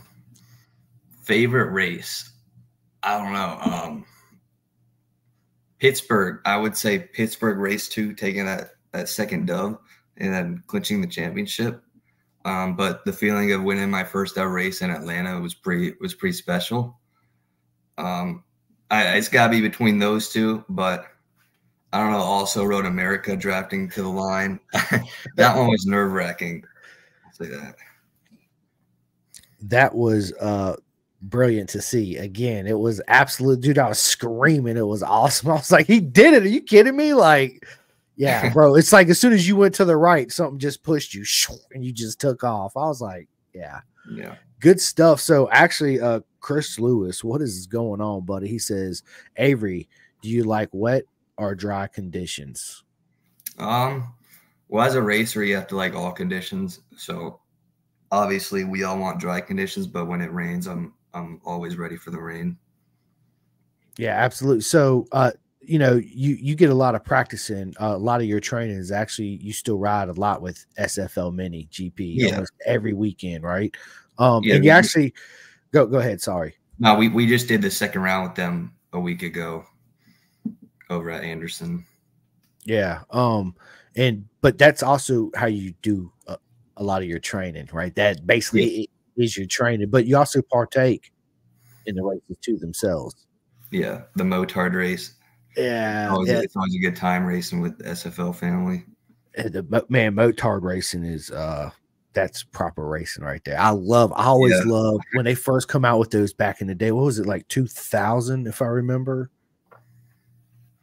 favorite 1.24 1.72
race. 1.72 2.32
I 3.04 3.18
don't 3.18 3.34
know. 3.34 3.60
Um, 3.62 4.06
Pittsburgh. 5.80 6.42
I 6.46 6.58
would 6.58 6.76
say 6.76 7.00
Pittsburgh 7.00 7.58
race 7.58 7.88
two, 7.88 8.14
taking 8.14 8.46
that 8.46 8.72
that 8.92 9.08
second 9.08 9.46
dub 9.46 9.80
and 10.18 10.34
then 10.34 10.64
clinching 10.68 11.02
the 11.02 11.08
championship. 11.08 11.82
Um, 12.46 12.76
but 12.76 13.04
the 13.06 13.14
feeling 13.14 13.52
of 13.52 13.64
winning 13.64 13.90
my 13.90 14.04
first 14.04 14.38
ever 14.38 14.52
race 14.52 14.82
in 14.82 14.90
Atlanta 14.90 15.40
was 15.40 15.54
pretty 15.54 15.94
was 16.02 16.14
pretty 16.14 16.36
special. 16.36 17.00
Um, 17.98 18.44
I, 18.90 19.18
it's 19.18 19.30
got 19.30 19.48
to 19.48 19.52
be 19.52 19.62
between 19.62 20.00
those 20.00 20.30
two, 20.30 20.64
but 20.70 21.06
I 21.92 22.00
don't 22.00 22.12
know. 22.12 22.20
Also, 22.20 22.64
Road 22.64 22.86
America 22.86 23.36
drafting 23.36 23.90
to 23.92 24.04
the 24.04 24.10
line. 24.10 24.60
that 25.36 25.58
one 25.58 25.68
was 25.68 25.86
nerve 25.86 26.12
wracking. 26.12 26.64
Say 27.34 27.48
that. 27.48 27.76
That 29.62 29.96
was 29.96 30.32
uh 30.34 30.76
brilliant 31.22 31.70
to 31.70 31.82
see. 31.82 32.18
Again, 32.18 32.68
it 32.68 32.78
was 32.78 33.02
absolute, 33.08 33.62
dude. 33.62 33.78
I 33.78 33.90
was 33.90 34.00
screaming. 34.00 34.78
It 34.78 34.88
was 34.88 35.04
awesome. 35.04 35.50
I 35.52 35.54
was 35.54 35.72
like, 35.72 35.88
he 35.88 36.00
did 36.00 36.34
it. 36.36 36.44
Are 36.44 36.50
you 36.50 36.62
kidding 36.62 36.96
me? 36.96 37.14
Like, 37.14 37.66
yeah, 38.16 38.50
bro. 38.54 38.76
It's 38.76 38.94
like 38.94 39.10
as 39.10 39.20
soon 39.20 39.34
as 39.34 39.48
you 39.48 39.56
went 39.56 39.74
to 39.76 39.86
the 39.86 39.98
right, 39.98 40.32
something 40.32 40.60
just 40.60 40.84
pushed 40.84 41.14
you 41.14 41.26
and 41.74 41.84
you 41.84 41.92
just 41.92 42.20
took 42.22 42.44
off. 42.44 42.78
I 42.78 42.82
was 42.82 43.02
like, 43.02 43.28
yeah, 43.54 43.80
yeah, 44.12 44.36
good 44.60 44.80
stuff. 44.80 45.20
So 45.20 45.50
actually, 45.50 46.00
uh, 46.00 46.22
Chris 46.40 46.78
Lewis, 46.78 47.24
what 47.24 47.42
is 47.42 47.66
going 47.66 48.00
on, 48.00 48.26
buddy? 48.26 48.48
He 48.48 48.60
says, 48.60 49.02
Avery, 49.38 49.90
do 50.22 50.30
you 50.30 50.44
like 50.44 50.70
wet 50.72 51.06
or 51.40 51.56
dry 51.56 51.88
conditions? 51.88 52.84
Um, 53.58 54.14
well, 54.68 54.86
as 54.86 54.96
a 54.96 55.02
racer, 55.02 55.44
you 55.44 55.56
have 55.56 55.68
to 55.68 55.76
like 55.76 55.96
all 55.96 56.12
conditions. 56.12 56.82
So 56.96 57.40
obviously, 58.12 58.66
we 58.66 58.84
all 58.84 59.00
want 59.00 59.20
dry 59.20 59.42
conditions, 59.42 59.88
but 59.88 60.06
when 60.06 60.22
it 60.22 60.32
rains, 60.32 60.68
I'm 60.68 60.94
I'm 61.14 61.42
always 61.44 61.78
ready 61.78 61.98
for 61.98 62.12
the 62.12 62.20
rain. 62.20 62.58
Yeah, 63.98 64.12
absolutely. 64.12 64.62
So, 64.62 65.08
uh, 65.12 65.32
you 65.62 65.80
know, 65.80 65.96
you 65.96 66.36
you 66.36 66.56
get 66.56 66.70
a 66.70 66.76
lot 66.76 66.94
of 66.94 67.04
practice 67.04 67.50
in. 67.50 67.74
Uh, 67.82 67.96
a 67.96 67.98
lot 67.98 68.22
of 68.22 68.28
your 68.28 68.40
training 68.40 68.78
is 68.78 68.92
actually 68.92 69.40
you 69.42 69.54
still 69.54 69.78
ride 69.78 70.10
a 70.10 70.14
lot 70.14 70.42
with 70.42 70.66
SFL 70.78 71.34
Mini 71.34 71.68
GP 71.72 71.94
yeah. 71.98 72.32
almost 72.32 72.52
every 72.66 72.94
weekend, 72.94 73.44
right? 73.44 73.76
Um, 74.18 74.44
yeah, 74.44 74.56
and 74.56 74.66
you 74.66 74.72
actually 74.72 75.14
go 75.74 75.86
go 75.86 75.98
ahead. 76.00 76.22
Sorry. 76.22 76.56
No, 76.80 76.96
we 76.96 77.08
we 77.08 77.26
just 77.26 77.48
did 77.48 77.62
the 77.62 77.72
second 77.72 78.02
round 78.02 78.30
with 78.30 78.36
them 78.36 78.74
a 78.94 79.00
week 79.00 79.24
ago 79.24 79.66
over 80.90 81.10
at 81.10 81.24
Anderson. 81.24 81.86
Yeah. 82.66 83.02
Um, 83.10 83.56
and 83.96 84.26
but 84.42 84.58
that's 84.58 84.84
also 84.84 85.32
how 85.36 85.48
you 85.48 85.74
do 85.82 86.12
a, 86.28 86.38
a 86.78 86.84
lot 86.84 87.02
of 87.02 87.08
your 87.08 87.20
training, 87.20 87.70
right? 87.72 87.94
That 87.96 88.26
basically 88.26 88.80
yeah. 89.18 89.24
is 89.24 89.38
your 89.38 89.48
training, 89.48 89.90
but 89.90 90.06
you 90.06 90.18
also 90.18 90.42
partake 90.42 91.12
in 91.86 91.96
the 91.96 92.04
races 92.04 92.38
too 92.42 92.58
themselves. 92.58 93.28
Yeah, 93.72 94.04
the 94.16 94.24
Motard 94.24 94.74
race. 94.74 95.14
Yeah, 95.58 96.10
always, 96.12 96.30
yeah. 96.30 96.40
it's 96.40 96.56
always 96.56 96.76
a 96.76 96.80
good 96.80 96.96
time 96.96 97.26
racing 97.26 97.60
with 97.60 97.78
the 97.78 97.86
SFL 97.86 98.36
family. 98.36 98.86
The 99.36 99.86
man, 99.90 100.16
Motard 100.16 100.64
racing 100.64 101.04
is 101.04 101.32
uh 101.32 101.72
that's 102.14 102.44
proper 102.44 102.88
racing 102.88 103.24
right 103.24 103.44
there. 103.46 103.60
I 103.60 103.70
love, 103.70 104.12
I 104.16 104.26
always 104.26 104.54
yeah. 104.66 104.72
love 104.72 105.00
when 105.14 105.26
they 105.26 105.36
first 105.36 105.68
come 105.68 105.86
out 105.86 106.00
with 106.00 106.12
those 106.12 106.34
back 106.34 106.60
in 106.60 106.68
the 106.68 106.76
day. 106.76 106.92
What 106.92 107.06
was 107.06 107.20
it 107.20 107.26
like 107.26 107.48
2000, 107.50 108.48
if 108.48 108.62
I 108.62 108.66
remember? 108.66 109.30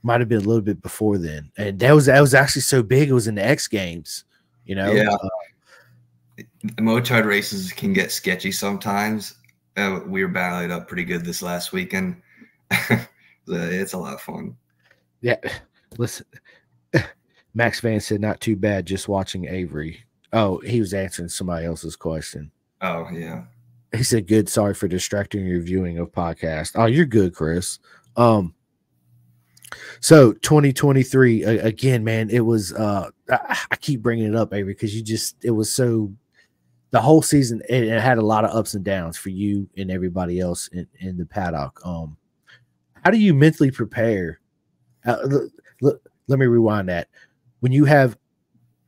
Might 0.07 0.21
have 0.21 0.29
been 0.29 0.39
a 0.39 0.49
little 0.49 0.63
bit 0.63 0.81
before 0.81 1.19
then, 1.19 1.51
and 1.59 1.81
that 1.81 1.93
was 1.93 2.07
that 2.07 2.21
was 2.21 2.33
actually 2.33 2.63
so 2.63 2.83
big. 2.83 3.09
It 3.09 3.13
was 3.13 3.27
in 3.27 3.35
the 3.35 3.45
X 3.45 3.67
Games, 3.67 4.25
you 4.65 4.77
know. 4.77 4.93
Yeah. 4.93 5.11
Uh, 5.11 6.43
Motard 6.79 7.25
races 7.25 7.73
can 7.73 7.93
get 7.93 8.13
sketchy 8.13 8.53
sometimes. 8.53 9.35
Uh, 9.77 10.01
we 10.07 10.23
were 10.23 10.31
battling 10.31 10.71
up 10.71 10.87
pretty 10.87 11.05
good 11.05 11.25
this 11.25 11.43
last 11.43 11.73
weekend. 11.73 12.23
it's 13.49 13.93
a 13.93 13.99
lot 13.99 14.15
of 14.15 14.21
fun. 14.21 14.57
Yeah, 15.23 15.37
listen. 15.99 16.27
Max 17.55 17.81
Van 17.81 17.99
said, 17.99 18.21
"Not 18.21 18.41
too 18.41 18.55
bad. 18.55 18.87
Just 18.87 19.09
watching 19.09 19.49
Avery." 19.49 20.05
Oh, 20.33 20.59
he 20.61 20.79
was 20.79 20.95
answering 20.95 21.29
somebody 21.29 21.67
else's 21.67 21.97
question. 21.97 22.53
Oh 22.81 23.09
yeah. 23.13 23.43
He 23.93 24.05
said, 24.05 24.29
"Good. 24.29 24.49
Sorry 24.49 24.75
for 24.75 24.87
distracting 24.87 25.47
your 25.47 25.61
viewing 25.61 25.99
of 25.99 26.13
podcast." 26.13 26.73
Oh, 26.77 26.87
you're 26.87 27.07
good, 27.07 27.35
Chris. 27.35 27.81
Um, 28.17 28.55
so 30.01 30.33
2023 30.33 31.45
again, 31.45 32.05
man, 32.05 32.31
it 32.31 32.41
was. 32.41 32.73
uh 32.73 33.11
I 33.29 33.77
keep 33.81 34.03
bringing 34.03 34.27
it 34.27 34.37
up, 34.37 34.55
Avery, 34.55 34.75
because 34.75 34.95
you 34.95 35.03
just 35.03 35.37
it 35.43 35.51
was 35.51 35.73
so. 35.73 36.13
The 36.93 37.01
whole 37.01 37.21
season 37.21 37.61
it, 37.69 37.83
it, 37.85 38.01
had 38.01 38.17
a 38.17 38.23
lot 38.23 38.45
of 38.45 38.53
ups 38.53 38.75
and 38.75 38.85
downs 38.85 39.19
for 39.19 39.29
you 39.29 39.69
and 39.77 39.91
everybody 39.91 40.39
else 40.41 40.69
in, 40.69 40.87
in 41.01 41.19
the 41.19 41.27
paddock. 41.27 41.79
Um, 41.85 42.17
how 43.05 43.11
do 43.11 43.19
you 43.19 43.35
mentally 43.35 43.73
prepare? 43.73 44.41
Uh, 45.05 45.19
let 45.83 46.39
me 46.39 46.47
rewind 46.47 46.89
that. 46.89 47.09
When 47.61 47.73
you 47.73 47.85
have 47.87 48.17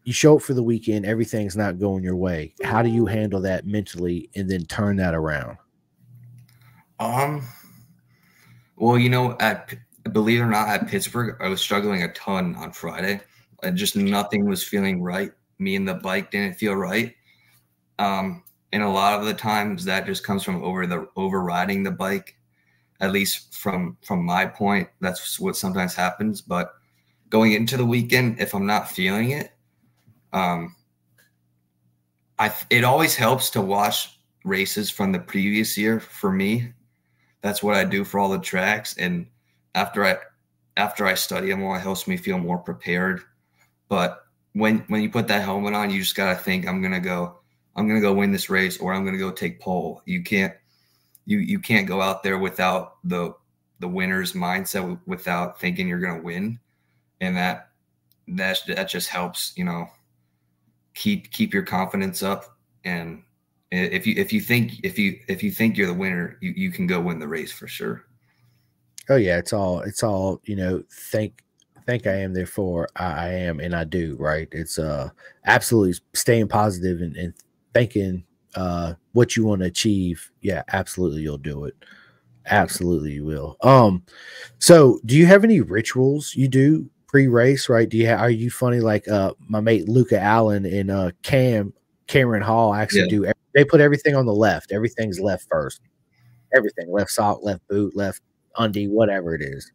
you 0.04 0.12
show 0.14 0.36
up 0.36 0.42
for 0.42 0.54
the 0.54 0.62
weekend, 0.62 1.04
everything's 1.04 1.56
not 1.56 1.78
going 1.78 2.02
your 2.02 2.16
way. 2.16 2.54
How 2.62 2.80
do 2.80 2.88
you 2.88 3.04
handle 3.04 3.42
that 3.42 3.66
mentally 3.66 4.30
and 4.34 4.48
then 4.48 4.64
turn 4.64 4.96
that 4.96 5.14
around? 5.14 5.58
Um, 6.98 7.46
well, 8.76 8.96
you 8.98 9.10
know, 9.10 9.36
at 9.38 9.74
believe 10.12 10.40
it 10.40 10.44
or 10.44 10.48
not, 10.48 10.68
at 10.68 10.88
Pittsburgh, 10.88 11.36
I 11.40 11.48
was 11.48 11.60
struggling 11.60 12.02
a 12.02 12.12
ton 12.12 12.54
on 12.56 12.72
Friday. 12.72 13.20
And 13.62 13.76
just 13.76 13.96
nothing 13.96 14.46
was 14.46 14.62
feeling 14.62 15.02
right. 15.02 15.32
Me 15.58 15.74
and 15.74 15.88
the 15.88 15.94
bike 15.94 16.30
didn't 16.30 16.54
feel 16.54 16.74
right. 16.74 17.14
Um, 17.98 18.44
and 18.72 18.82
a 18.82 18.88
lot 18.88 19.18
of 19.18 19.26
the 19.26 19.34
times 19.34 19.84
that 19.84 20.06
just 20.06 20.24
comes 20.24 20.44
from 20.44 20.62
over 20.62 20.86
the 20.86 21.08
overriding 21.16 21.82
the 21.82 21.90
bike. 21.90 22.36
At 23.00 23.12
least 23.12 23.54
from 23.54 23.96
from 24.02 24.24
my 24.24 24.46
point, 24.46 24.88
that's 25.00 25.38
what 25.40 25.56
sometimes 25.56 25.94
happens. 25.94 26.40
But 26.40 26.74
going 27.30 27.52
into 27.52 27.76
the 27.76 27.86
weekend, 27.86 28.40
if 28.40 28.54
I'm 28.54 28.66
not 28.66 28.90
feeling 28.90 29.30
it, 29.30 29.52
um, 30.32 30.74
I 32.38 32.52
it 32.70 32.84
always 32.84 33.16
helps 33.16 33.50
to 33.50 33.60
watch 33.60 34.18
races 34.44 34.90
from 34.90 35.12
the 35.12 35.18
previous 35.18 35.76
year 35.76 36.00
for 36.00 36.32
me. 36.32 36.72
That's 37.40 37.62
what 37.62 37.74
I 37.74 37.84
do 37.84 38.04
for 38.04 38.18
all 38.20 38.28
the 38.28 38.38
tracks 38.38 38.96
and 38.98 39.26
after 39.74 40.04
I 40.04 40.16
after 40.76 41.06
I 41.06 41.14
study 41.14 41.50
them, 41.50 41.62
it 41.62 41.80
helps 41.80 42.06
me 42.06 42.16
feel 42.16 42.38
more 42.38 42.58
prepared. 42.58 43.22
But 43.88 44.24
when 44.52 44.78
when 44.88 45.02
you 45.02 45.10
put 45.10 45.28
that 45.28 45.42
helmet 45.42 45.74
on, 45.74 45.90
you 45.90 46.00
just 46.00 46.16
gotta 46.16 46.36
think, 46.36 46.66
I'm 46.66 46.82
gonna 46.82 47.00
go, 47.00 47.38
I'm 47.76 47.88
gonna 47.88 48.00
go 48.00 48.14
win 48.14 48.32
this 48.32 48.50
race, 48.50 48.78
or 48.78 48.92
I'm 48.92 49.04
gonna 49.04 49.18
go 49.18 49.30
take 49.30 49.60
pole. 49.60 50.02
You 50.06 50.22
can't 50.22 50.54
you 51.26 51.38
you 51.38 51.58
can't 51.58 51.86
go 51.86 52.00
out 52.00 52.22
there 52.22 52.38
without 52.38 52.96
the 53.04 53.34
the 53.80 53.88
winner's 53.88 54.32
mindset, 54.32 54.98
without 55.06 55.60
thinking 55.60 55.88
you're 55.88 56.00
gonna 56.00 56.22
win, 56.22 56.58
and 57.20 57.36
that 57.36 57.70
that 58.28 58.58
that 58.66 58.88
just 58.88 59.08
helps, 59.08 59.52
you 59.56 59.64
know, 59.64 59.88
keep 60.94 61.30
keep 61.30 61.54
your 61.54 61.62
confidence 61.62 62.22
up 62.22 62.56
and 62.84 63.22
if 63.70 64.06
you 64.06 64.14
if 64.16 64.32
you 64.32 64.40
think 64.40 64.80
if 64.82 64.98
you 64.98 65.20
if 65.28 65.42
you 65.42 65.50
think 65.50 65.76
you're 65.76 65.86
the 65.86 65.94
winner 65.94 66.38
you, 66.40 66.52
you 66.56 66.70
can 66.70 66.86
go 66.86 67.00
win 67.00 67.18
the 67.18 67.28
race 67.28 67.52
for 67.52 67.68
sure 67.68 68.07
oh 69.08 69.16
yeah 69.16 69.38
it's 69.38 69.52
all 69.52 69.80
it's 69.80 70.02
all 70.02 70.40
you 70.44 70.56
know 70.56 70.82
think 70.90 71.42
think 71.88 72.06
i 72.06 72.12
am 72.12 72.34
therefore 72.34 72.86
i, 72.96 73.04
I 73.04 73.28
am 73.28 73.60
and 73.60 73.74
i 73.74 73.82
do 73.82 74.14
right? 74.18 74.46
It's 74.52 74.78
uh 74.78 75.08
absolutely 75.46 75.98
staying 76.12 76.48
positive 76.48 77.00
and, 77.00 77.16
and 77.16 77.32
thinking 77.72 78.24
uh 78.54 78.94
what 79.12 79.36
you 79.36 79.46
want 79.46 79.62
to 79.62 79.68
achieve 79.68 80.30
yeah 80.42 80.62
absolutely 80.72 81.22
you'll 81.22 81.38
do 81.38 81.64
it. 81.64 81.74
Absolutely 82.44 83.12
you 83.12 83.24
will. 83.24 83.56
Um 83.62 84.02
so 84.58 85.00
do 85.06 85.16
you 85.16 85.24
have 85.24 85.44
any 85.44 85.62
rituals 85.62 86.34
you 86.34 86.46
do 86.46 86.90
pre-race 87.06 87.70
right? 87.70 87.88
Do 87.88 87.96
you 87.96 88.06
have, 88.06 88.20
are 88.20 88.30
you 88.30 88.50
funny 88.50 88.80
like 88.80 89.08
uh 89.08 89.32
my 89.48 89.60
mate 89.60 89.88
luca 89.88 90.20
allen 90.20 90.66
and 90.66 90.90
uh 90.90 91.12
cam 91.22 91.72
cameron 92.06 92.42
hall 92.42 92.74
actually 92.74 93.00
yeah. 93.02 93.08
do 93.08 93.32
they 93.54 93.64
put 93.64 93.80
everything 93.80 94.14
on 94.14 94.26
the 94.26 94.34
left 94.34 94.72
everything's 94.72 95.20
left 95.20 95.46
first. 95.50 95.80
Everything 96.54 96.92
left 96.92 97.10
sock 97.10 97.38
left 97.42 97.66
boot 97.68 97.96
left 97.96 98.20
undie 98.58 98.88
whatever 98.88 99.34
it 99.34 99.42
is. 99.42 99.72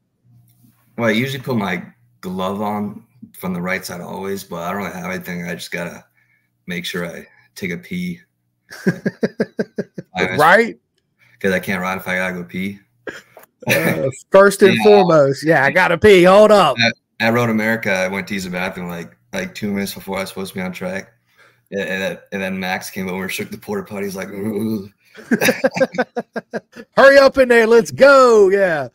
Well 0.98 1.08
i 1.08 1.12
usually 1.12 1.42
put 1.42 1.58
my 1.58 1.84
glove 2.22 2.62
on 2.62 3.06
from 3.34 3.54
the 3.54 3.62
right 3.62 3.86
side 3.86 4.02
always 4.02 4.44
but 4.44 4.58
i 4.58 4.72
don't 4.72 4.84
really 4.84 4.94
have 4.94 5.12
anything. 5.12 5.48
I 5.48 5.56
just 5.56 5.72
gotta 5.72 6.06
make 6.68 6.86
sure 6.86 7.06
i 7.06 7.26
take 7.56 7.72
a 7.72 7.78
pee. 7.78 8.20
Right? 10.38 10.80
Because 11.34 11.54
i 11.54 11.60
can't 11.60 11.82
ride 11.82 11.98
if 11.98 12.08
i 12.08 12.16
gotta 12.16 12.36
go 12.36 12.44
pee. 12.44 12.80
Uh, 13.68 14.10
first 14.32 14.62
and 14.62 14.76
yeah. 14.78 14.84
foremost 14.84 15.44
yeah 15.46 15.66
i 15.66 15.72
gotta 15.72 15.98
pee. 15.98 16.24
Hold 16.24 16.52
up. 16.52 16.78
At, 16.80 16.94
at 17.20 17.34
road 17.34 17.50
america 17.50 17.92
i 17.92 18.08
went 18.08 18.28
to 18.28 18.36
use 18.36 18.44
the 18.44 18.52
bathroom 18.52 18.90
like 18.90 19.18
like 19.34 19.56
two 19.56 19.72
minutes 19.72 19.96
before 19.96 20.18
i 20.18 20.22
was 20.22 20.30
supposed 20.30 20.54
to 20.54 20.60
be 20.60 20.62
on 20.62 20.72
track. 20.72 21.14
And, 21.72 21.82
and, 21.82 22.20
and 22.32 22.42
then 22.42 22.60
max 22.60 22.90
came 22.92 23.10
over 23.10 23.28
shook 23.28 23.50
the 23.50 23.58
porta 23.58 23.84
potty 23.84 24.06
he's 24.06 24.16
like 24.16 24.30
hurry 26.96 27.18
up 27.18 27.38
in 27.38 27.48
there 27.50 27.68
let's 27.68 27.92
go 27.92 28.50
yeah 28.50 28.88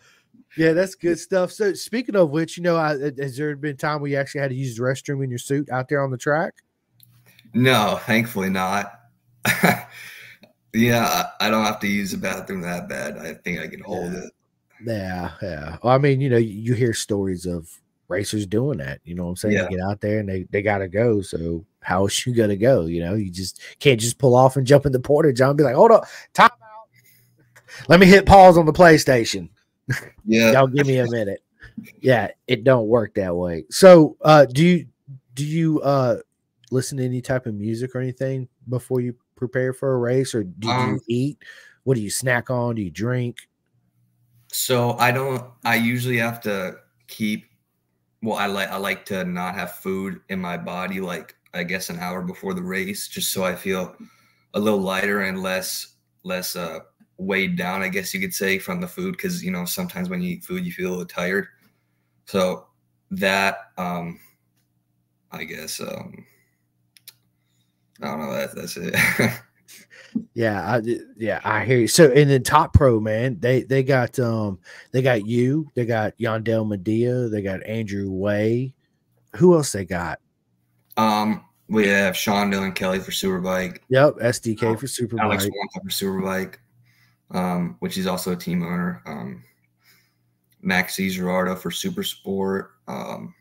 yeah, 0.59 0.73
that's 0.73 0.97
good 0.97 1.21
stuff. 1.21 1.53
So, 1.53 1.73
speaking 1.75 2.17
of 2.17 2.31
which, 2.31 2.57
you 2.57 2.65
know, 2.65 2.77
I, 2.77 2.95
uh, 2.95 3.11
has 3.19 3.37
there 3.37 3.55
been 3.55 3.77
time 3.77 4.01
where 4.01 4.11
you 4.11 4.17
actually 4.17 4.41
had 4.41 4.51
to 4.51 4.57
use 4.57 4.77
the 4.77 4.83
restroom 4.83 5.23
in 5.23 5.31
your 5.31 5.39
suit 5.39 5.71
out 5.71 5.89
there 5.89 6.03
on 6.03 6.11
the 6.11 6.19
track? 6.19 6.53
No, 7.55 8.01
thankfully 8.03 8.51
not. 8.51 8.93
yeah, 10.75 11.27
I 11.41 11.49
don't 11.49 11.65
have 11.65 11.79
to 11.81 11.87
use 11.87 12.11
the 12.11 12.19
bathroom 12.19 12.63
that 12.63 12.89
bad. 12.89 13.19
I 13.19 13.35
think 13.35 13.61
I 13.61 13.69
can 13.69 13.81
hold 13.81 14.13
yeah. 14.13 14.19
it. 14.19 14.33
Yeah, 14.85 15.31
yeah. 15.43 15.77
Well, 15.83 15.95
I 15.95 15.99
mean, 15.99 16.21
you 16.21 16.29
know, 16.29 16.39
you 16.39 16.75
hear 16.75 16.93
stories 16.93 17.47
of 17.47 17.71
racers 18.09 18.45
doing 18.45 18.79
that. 18.79 19.01
You 19.05 19.15
know 19.15 19.25
what 19.25 19.31
I'm 19.31 19.37
saying? 19.37 19.55
Yeah. 19.55 19.63
They 19.63 19.77
get 19.77 19.81
out 19.85 20.01
there 20.01 20.19
and 20.19 20.29
they, 20.29 20.47
they 20.51 20.63
got 20.63 20.79
to 20.79 20.89
go. 20.89 21.23
So, 21.23 21.65
how 21.89 22.07
is 22.07 22.27
you 22.27 22.35
going 22.35 22.51
to 22.51 22.57
go? 22.57 22.85
You 22.85 23.01
know, 23.01 23.15
you 23.15 23.31
just 23.31 23.63
can't 23.79 23.99
just 23.99 24.19
pull 24.19 24.37
off 24.37 24.57
and 24.57 24.67
jump 24.67 24.85
in 24.85 24.93
the 24.93 25.01
porta 25.01 25.33
john 25.33 25.57
be 25.57 25.65
like, 25.65 25.75
hold 25.75 25.91
up, 25.91 26.05
time 26.35 26.51
out. 26.63 26.89
Let 27.89 27.99
me 27.99 28.07
hit 28.07 28.27
pause 28.27 28.59
on 28.59 28.67
the 28.67 28.73
PlayStation. 28.73 29.49
Yeah. 30.27 30.53
Y'all 30.53 30.67
give 30.67 30.87
me 30.87 30.99
a 30.99 31.11
minute. 31.11 31.43
Yeah, 32.01 32.29
it 32.47 32.63
don't 32.63 32.89
work 32.89 33.15
that 33.15 33.35
way. 33.35 33.65
So, 33.71 34.19
uh, 34.21 34.45
do 34.45 34.63
you 34.63 34.87
do 35.33 35.47
you 35.47 35.81
uh 35.81 36.17
listen 36.71 36.99
to 36.99 37.05
any 37.07 37.23
type 37.23 37.47
of 37.47 37.55
music 37.55 37.95
or 37.95 38.01
anything 38.01 38.47
before 38.69 39.01
you 39.01 39.15
prepare 39.37 39.73
for 39.73 39.95
a 39.95 39.97
race, 39.97 40.35
or 40.35 40.45
do 40.45 40.69
um, 40.69 40.91
you 40.93 41.01
eat? 41.09 41.39
What 41.85 41.95
do 41.95 42.03
you 42.03 42.11
snack 42.11 42.51
on? 42.51 42.75
Do 42.75 42.83
you 42.83 42.91
drink? 42.91 43.39
So 44.53 44.99
I 44.99 45.11
don't. 45.11 45.43
I 45.65 45.77
usually 45.77 46.19
have 46.19 46.43
to 46.43 46.77
keep. 47.07 47.47
Well, 48.23 48.37
I 48.37 48.45
like 48.45 48.69
I 48.69 48.77
like 48.77 49.07
to 49.07 49.25
not 49.25 49.55
have 49.55 49.77
food 49.77 50.21
in 50.29 50.39
my 50.39 50.59
body, 50.59 51.01
like 51.01 51.35
I 51.55 51.63
guess 51.63 51.91
an 51.91 51.99
hour 51.99 52.23
before 52.23 52.55
the 52.55 52.63
race, 52.63 53.09
just 53.09 53.33
so 53.33 53.45
I 53.45 53.55
feel 53.55 53.95
a 54.55 54.61
little 54.61 54.81
lighter 54.81 55.23
and 55.23 55.43
less 55.43 55.95
less 56.25 56.57
uh 56.57 56.81
weighed 57.17 57.57
down, 57.57 57.83
I 57.83 57.89
guess 57.89 58.15
you 58.15 58.21
could 58.21 58.35
say, 58.35 58.59
from 58.59 58.81
the 58.81 58.89
food. 58.89 59.13
Because 59.13 59.43
you 59.43 59.51
know 59.51 59.65
sometimes 59.65 60.09
when 60.09 60.23
you 60.23 60.37
eat 60.37 60.45
food, 60.45 60.65
you 60.65 60.73
feel 60.73 60.89
a 60.89 60.91
little 60.91 61.07
tired. 61.07 61.47
So 62.27 62.67
that 63.11 63.71
um 63.77 64.21
I 65.31 65.45
guess 65.45 65.81
um 65.81 66.25
I 68.01 68.07
don't 68.07 68.21
know. 68.21 68.33
That, 68.33 68.55
that's 68.55 68.77
it. 68.77 68.95
yeah, 70.35 70.77
I 70.77 70.83
yeah, 71.17 71.41
I 71.45 71.65
hear 71.65 71.79
you. 71.79 71.89
So 71.89 72.11
in 72.11 72.29
the 72.29 72.41
top 72.41 72.73
pro, 72.73 73.01
man, 73.01 73.39
they 73.41 73.63
they 73.63 73.83
got 73.83 74.19
um 74.19 74.59
they 74.93 75.03
got 75.03 75.27
you, 75.27 75.71
they 75.75 75.85
got 75.85 76.17
Yandel 76.19 76.69
Medea, 76.69 77.29
they 77.29 77.43
got 77.43 77.65
Andrew 77.67 78.11
Way. 78.11 78.75
Who 79.37 79.55
else 79.55 79.73
they 79.73 79.85
got? 79.85 80.21
Um, 80.99 81.45
we 81.69 81.87
have 81.87 82.17
Sean 82.17 82.51
Dylan 82.51 82.75
Kelly 82.75 82.99
for 82.99 83.13
Superbike. 83.13 83.79
Yep, 83.89 84.17
SDK 84.17 84.63
um, 84.65 84.77
for 84.77 84.87
Superbike. 84.87 85.21
Alex 85.21 85.45
for 85.47 85.89
Superbike, 85.89 86.57
um, 87.31 87.77
which 87.79 87.95
he's 87.95 88.07
also 88.07 88.33
a 88.33 88.37
team 88.37 88.63
owner. 88.63 89.03
Um, 89.07 89.45
Max 90.61 90.97
Gerardo 90.97 91.55
for 91.55 91.71
Super 91.71 92.03
Sport. 92.03 92.73
Um, 92.89 93.35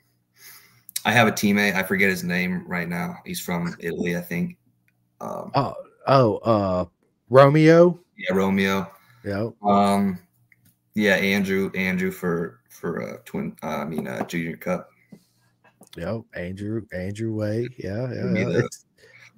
I 1.03 1.11
have 1.11 1.27
a 1.27 1.31
teammate. 1.31 1.73
I 1.73 1.83
forget 1.83 2.09
his 2.09 2.23
name 2.23 2.63
right 2.67 2.87
now. 2.87 3.17
He's 3.25 3.39
from 3.39 3.75
Italy, 3.79 4.15
I 4.15 4.21
think. 4.21 4.57
Um, 5.19 5.51
oh, 5.55 5.73
oh, 6.05 6.37
uh, 6.37 6.85
Romeo. 7.29 7.99
Yeah, 8.17 8.35
Romeo. 8.35 8.91
Yeah. 9.23 9.49
Um, 9.63 10.19
yeah, 10.93 11.15
Andrew, 11.15 11.71
Andrew 11.75 12.11
for 12.11 12.59
for 12.69 13.01
uh, 13.01 13.17
twin. 13.25 13.55
Uh, 13.63 13.77
I 13.77 13.85
mean, 13.85 14.07
uh, 14.07 14.25
junior 14.25 14.57
cup. 14.57 14.89
Yep, 15.97 16.21
Andrew, 16.35 16.85
Andrew 16.93 17.33
Way. 17.33 17.67
Yeah, 17.77 18.13
yeah. 18.13 18.23
Maybe 18.23 18.53
the, 18.53 18.69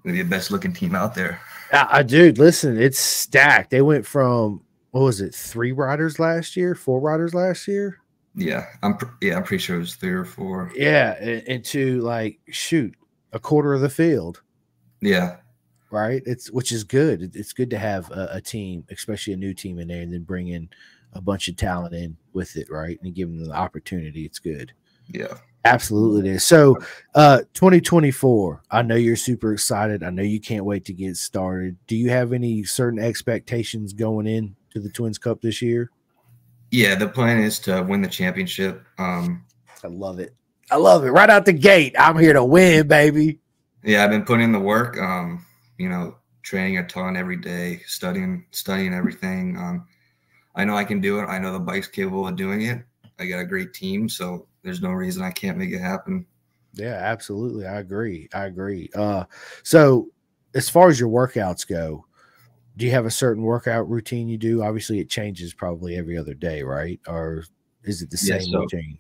maybe 0.04 0.22
the 0.22 0.30
best 0.30 0.52
looking 0.52 0.74
team 0.74 0.94
out 0.94 1.16
there. 1.16 1.40
I, 1.72 1.88
I 1.92 2.04
dude, 2.04 2.38
listen, 2.38 2.80
it's 2.80 3.00
stacked. 3.00 3.72
They 3.72 3.82
went 3.82 4.06
from 4.06 4.62
what 4.92 5.02
was 5.02 5.22
it, 5.22 5.34
three 5.34 5.72
riders 5.72 6.20
last 6.20 6.58
year, 6.58 6.76
four 6.76 7.00
riders 7.00 7.34
last 7.34 7.68
year. 7.68 7.98
Yeah, 8.36 8.66
I'm 8.84 8.98
yeah, 9.22 9.36
I'm 9.36 9.44
pretty 9.44 9.62
sure 9.62 9.78
it 9.78 9.80
was 9.80 9.96
three 9.96 10.12
or 10.12 10.26
four. 10.26 10.72
Yeah, 10.76 11.20
into 11.22 12.02
like 12.02 12.40
shoot 12.50 12.96
a 13.34 13.40
quarter 13.40 13.74
of 13.74 13.82
the 13.82 13.90
field. 13.90 14.42
Yeah, 15.02 15.38
right. 15.92 16.22
It's 16.26 16.52
which 16.52 16.72
is 16.72 16.84
good. 16.84 17.36
It's 17.36 17.54
good 17.54 17.70
to 17.72 17.78
have 17.78 18.12
a, 18.12 18.30
a, 18.34 18.42
team, 18.42 18.86
especially 18.92 19.34
a 19.34 19.38
new 19.38 19.54
team 19.54 19.80
in 19.80 19.88
there, 19.88 20.02
and 20.02 20.14
then 20.14 20.24
bring 20.24 20.50
in 20.50 20.70
a 21.14 21.22
bunch 21.22 21.48
of 21.48 21.56
talent 21.56 21.96
in 21.96 22.18
with 22.34 22.56
it, 22.56 22.70
right, 22.70 23.00
and 23.02 23.16
give 23.16 23.30
them 23.30 23.44
the 23.44 23.54
opportunity. 23.54 24.26
It's 24.26 24.40
good. 24.40 24.74
Yeah, 25.08 25.38
absolutely. 25.66 26.30
It 26.30 26.36
is. 26.36 26.44
So, 26.44 26.78
uh, 27.16 27.40
2024. 27.54 28.62
I 28.72 28.82
know 28.82 28.96
you're 28.96 29.16
super 29.16 29.54
excited. 29.54 30.04
I 30.04 30.10
know 30.10 30.24
you 30.24 30.40
can't 30.40 30.66
wait 30.66 30.86
to 30.86 30.94
get 30.94 31.18
started. 31.18 31.78
Do 31.88 31.96
you 31.96 32.10
have 32.10 32.34
any 32.34 32.64
certain 32.64 33.00
expectations 33.00 33.94
going 33.94 34.28
in 34.28 34.56
to 34.72 34.80
the 34.80 34.90
Twins 34.90 35.18
Cup 35.18 35.42
this 35.42 35.62
year? 35.62 35.90
Yeah, 36.72 36.96
the 36.96 37.08
plan 37.08 37.40
is 37.40 37.60
to 37.60 37.82
win 37.82 38.02
the 38.02 38.08
championship. 38.08 38.86
Um, 38.98 39.46
I 39.84 39.88
love 39.88 40.20
it. 40.20 40.36
I 40.72 40.76
love 40.76 41.04
it. 41.04 41.12
Right 41.12 41.30
out 41.30 41.46
the 41.46 41.54
gate, 41.54 41.96
I'm 41.98 42.18
here 42.18 42.34
to 42.34 42.44
win, 42.44 42.88
baby. 42.88 43.40
Yeah, 43.84 44.04
I've 44.04 44.12
been 44.12 44.24
putting 44.24 44.46
in 44.46 44.52
the 44.52 44.60
work. 44.60 45.00
Um, 45.00 45.46
you 45.78 45.90
know, 45.90 46.16
training 46.44 46.78
a 46.78 46.88
ton 46.88 47.16
every 47.16 47.38
day, 47.38 47.82
studying, 47.88 48.46
studying 48.52 48.94
everything. 48.94 49.58
Um, 49.58 49.88
I 50.56 50.66
know 50.66 50.76
I 50.76 50.84
can 50.84 51.00
do 51.00 51.20
it. 51.20 51.24
I 51.26 51.40
know 51.40 51.54
the 51.54 51.60
bike's 51.60 51.88
capable 51.88 52.28
of 52.28 52.36
doing 52.36 52.64
it. 52.64 52.84
I 53.20 53.26
got 53.26 53.40
a 53.40 53.46
great 53.46 53.74
team, 53.74 54.08
so 54.08 54.48
there's 54.64 54.82
no 54.82 54.92
reason 54.92 55.24
I 55.24 55.32
can't 55.32 55.58
make 55.58 55.72
it 55.72 55.80
happen. 55.80 56.26
Yeah, 56.74 56.96
absolutely. 56.96 57.66
I 57.66 57.80
agree. 57.80 58.30
I 58.34 58.46
agree. 58.46 58.90
Uh, 58.96 59.26
so 59.64 60.10
as 60.54 60.70
far 60.70 60.90
as 60.90 61.00
your 61.00 61.10
workouts 61.10 61.68
go, 61.68 62.06
do 62.78 62.86
you 62.86 62.92
have 62.92 63.06
a 63.06 63.12
certain 63.12 63.44
workout 63.44 63.90
routine 63.90 64.28
you 64.28 64.38
do? 64.38 64.64
Obviously, 64.64 65.00
it 65.00 65.10
changes 65.10 65.54
probably 65.54 65.98
every 65.98 66.18
other 66.18 66.34
day, 66.34 66.64
right? 66.64 67.00
Or 67.08 67.44
is 67.84 68.02
it 68.02 68.10
the 68.10 68.18
same 68.18 68.42
yeah, 68.42 68.52
so, 68.52 68.60
routine? 68.60 69.00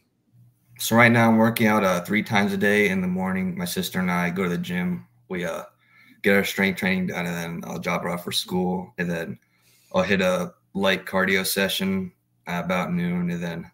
So 0.79 0.95
right 0.95 1.11
now, 1.11 1.29
I'm 1.29 1.37
working 1.37 1.67
out 1.67 1.83
uh, 1.83 2.01
three 2.01 2.23
times 2.23 2.51
a 2.53 2.57
day 2.57 2.89
in 2.89 3.01
the 3.01 3.07
morning. 3.07 3.57
My 3.57 3.65
sister 3.65 3.99
and 3.99 4.11
I 4.11 4.29
go 4.31 4.43
to 4.43 4.49
the 4.49 4.57
gym. 4.57 5.07
We 5.29 5.45
uh, 5.45 5.63
get 6.23 6.35
our 6.35 6.43
strength 6.43 6.79
training 6.79 7.07
done, 7.07 7.25
and 7.25 7.35
then 7.35 7.69
I'll 7.69 7.79
drop 7.79 8.03
her 8.03 8.09
off 8.09 8.23
for 8.23 8.31
school, 8.31 8.93
and 8.97 9.09
then 9.09 9.39
I'll 9.93 10.03
hit 10.03 10.21
a 10.21 10.53
light 10.73 11.05
cardio 11.05 11.45
session 11.45 12.11
about 12.47 12.91
noon, 12.91 13.31
and 13.31 13.41
then 13.41 13.71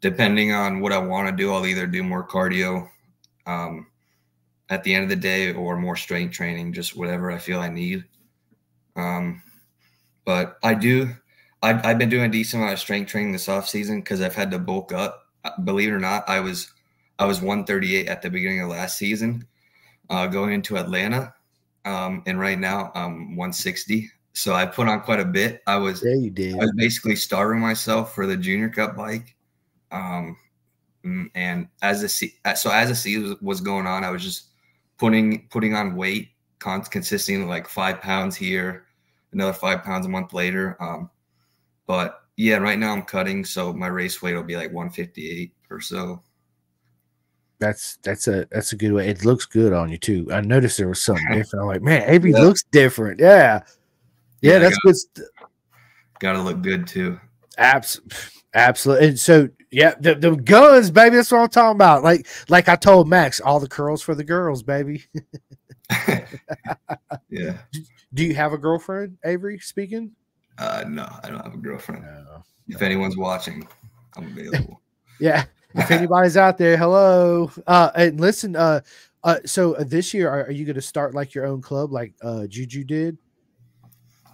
depending 0.00 0.52
on 0.52 0.80
what 0.80 0.92
I 0.92 0.98
want 0.98 1.28
to 1.28 1.36
do, 1.36 1.52
I'll 1.52 1.66
either 1.66 1.86
do 1.86 2.02
more 2.02 2.26
cardio 2.26 2.88
um, 3.46 3.86
at 4.68 4.82
the 4.84 4.94
end 4.94 5.04
of 5.04 5.10
the 5.10 5.16
day 5.16 5.52
or 5.52 5.76
more 5.76 5.96
strength 5.96 6.34
training, 6.34 6.72
just 6.72 6.96
whatever 6.96 7.30
I 7.30 7.38
feel 7.38 7.60
I 7.60 7.68
need. 7.68 8.04
Um, 8.96 9.42
but 10.24 10.58
I 10.62 10.74
do, 10.74 11.10
I've, 11.62 11.84
I've 11.84 11.98
been 11.98 12.08
doing 12.08 12.24
a 12.24 12.32
decent 12.32 12.62
amount 12.62 12.74
of 12.74 12.80
strength 12.80 13.10
training 13.10 13.32
this 13.32 13.48
off 13.48 13.68
season 13.68 14.00
because 14.00 14.20
I've 14.20 14.34
had 14.34 14.50
to 14.50 14.58
bulk 14.58 14.92
up 14.92 15.26
believe 15.64 15.88
it 15.88 15.92
or 15.92 16.00
not, 16.00 16.28
I 16.28 16.40
was 16.40 16.72
I 17.18 17.26
was 17.26 17.40
138 17.40 18.08
at 18.08 18.22
the 18.22 18.30
beginning 18.30 18.60
of 18.60 18.70
last 18.70 18.96
season, 18.96 19.46
uh, 20.08 20.26
going 20.26 20.52
into 20.52 20.78
Atlanta, 20.78 21.34
um, 21.84 22.22
and 22.26 22.38
right 22.38 22.58
now 22.58 22.90
I'm 22.94 23.36
160. 23.36 24.10
So 24.32 24.54
I 24.54 24.64
put 24.64 24.88
on 24.88 25.00
quite 25.00 25.20
a 25.20 25.24
bit. 25.24 25.60
I 25.66 25.76
was 25.76 26.02
yeah, 26.04 26.14
you 26.14 26.30
did. 26.30 26.54
I 26.54 26.58
was 26.58 26.72
basically 26.76 27.16
starving 27.16 27.60
myself 27.60 28.14
for 28.14 28.26
the 28.26 28.36
Junior 28.36 28.68
Cup 28.68 28.96
bike, 28.96 29.36
um, 29.90 30.36
mm, 31.04 31.30
and 31.34 31.68
as 31.82 32.02
the 32.02 32.08
so 32.54 32.70
as 32.70 32.88
the 32.88 32.94
season 32.94 33.36
was 33.40 33.60
going 33.60 33.86
on, 33.86 34.04
I 34.04 34.10
was 34.10 34.22
just 34.22 34.48
putting 34.98 35.48
putting 35.48 35.74
on 35.74 35.96
weight, 35.96 36.30
consisting 36.58 37.48
like 37.48 37.68
five 37.68 38.00
pounds 38.00 38.36
here, 38.36 38.86
another 39.32 39.52
five 39.52 39.82
pounds 39.82 40.06
a 40.06 40.08
month 40.08 40.32
later. 40.32 40.76
Um, 40.80 41.10
but 41.86 42.22
yeah, 42.36 42.56
right 42.56 42.78
now 42.78 42.92
I'm 42.92 43.02
cutting, 43.02 43.44
so 43.44 43.72
my 43.72 43.88
race 43.88 44.22
weight 44.22 44.34
will 44.34 44.42
be 44.42 44.56
like 44.56 44.72
158 44.72 45.52
or 45.70 45.80
so. 45.80 46.22
That's 47.58 47.98
that's 48.02 48.26
a 48.26 48.46
that's 48.50 48.72
a 48.72 48.76
good 48.76 48.92
way. 48.92 49.08
It 49.08 49.24
looks 49.24 49.44
good 49.44 49.74
on 49.74 49.90
you 49.90 49.98
too. 49.98 50.26
I 50.32 50.40
noticed 50.40 50.78
there 50.78 50.88
was 50.88 51.02
something 51.02 51.26
different. 51.32 51.62
I'm 51.62 51.68
like, 51.68 51.82
man, 51.82 52.08
Avery 52.08 52.32
yeah. 52.32 52.40
looks 52.40 52.62
different. 52.72 53.20
Yeah, 53.20 53.60
yeah, 54.40 54.52
yeah 54.52 54.58
that's 54.60 54.78
gotta, 54.78 54.86
good. 54.86 54.96
St- 54.96 55.28
Got 56.20 56.32
to 56.34 56.42
look 56.42 56.62
good 56.62 56.86
too. 56.86 57.18
Abs- 57.58 58.00
absolutely. 58.54 59.08
And 59.08 59.18
so, 59.18 59.48
yeah, 59.70 59.94
the, 60.00 60.14
the 60.14 60.34
guns, 60.34 60.90
baby. 60.90 61.16
That's 61.16 61.30
what 61.30 61.40
I'm 61.40 61.48
talking 61.48 61.76
about. 61.76 62.02
Like, 62.02 62.26
like 62.48 62.68
I 62.68 62.76
told 62.76 63.08
Max, 63.08 63.40
all 63.40 63.60
the 63.60 63.68
curls 63.68 64.02
for 64.02 64.14
the 64.14 64.24
girls, 64.24 64.62
baby. 64.62 65.04
yeah. 67.30 67.58
Do 68.12 68.24
you 68.24 68.34
have 68.34 68.52
a 68.52 68.58
girlfriend, 68.58 69.18
Avery? 69.24 69.58
Speaking. 69.58 70.12
Uh, 70.58 70.84
no, 70.88 71.08
I 71.22 71.30
don't 71.30 71.42
have 71.42 71.54
a 71.54 71.58
girlfriend. 71.58 72.02
No, 72.02 72.42
if 72.68 72.80
no. 72.80 72.86
anyone's 72.86 73.16
watching, 73.16 73.66
I'm 74.16 74.26
available. 74.26 74.80
yeah. 75.20 75.44
If 75.74 75.90
anybody's 75.92 76.36
out 76.36 76.58
there, 76.58 76.76
hello. 76.76 77.50
Uh, 77.66 77.90
and 77.94 78.20
listen, 78.20 78.56
uh, 78.56 78.80
uh, 79.22 79.38
so 79.46 79.74
uh, 79.74 79.84
this 79.84 80.12
year, 80.12 80.28
are, 80.28 80.46
are 80.46 80.50
you 80.50 80.64
going 80.64 80.74
to 80.74 80.82
start 80.82 81.14
like 81.14 81.32
your 81.32 81.46
own 81.46 81.62
club, 81.62 81.92
like 81.92 82.14
uh, 82.22 82.46
Juju 82.46 82.82
did? 82.82 83.18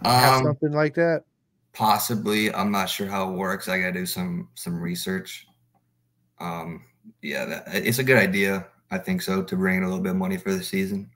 Um, 0.03 0.44
something 0.44 0.72
like 0.72 0.94
that. 0.94 1.25
Possibly, 1.77 2.51
I'm 2.55 2.71
not 2.71 2.89
sure 2.89 3.07
how 3.07 3.31
it 3.31 3.37
works. 3.37 3.69
I 3.69 3.79
got 3.79 3.89
to 3.89 3.93
do 3.93 4.07
some 4.07 4.49
some 4.55 4.81
research. 4.81 5.47
Um, 6.41 6.87
yeah, 7.21 7.45
that, 7.45 7.65
it's 7.75 7.99
a 7.99 8.05
good 8.05 8.17
idea. 8.17 8.67
I 8.91 8.97
think 8.97 9.21
so 9.21 9.43
to 9.43 9.57
bring 9.57 9.77
in 9.77 9.83
a 9.83 9.87
little 9.87 10.03
bit 10.03 10.12
of 10.12 10.17
money 10.17 10.39
for 10.39 10.55
the 10.55 10.62
season. 10.62 11.11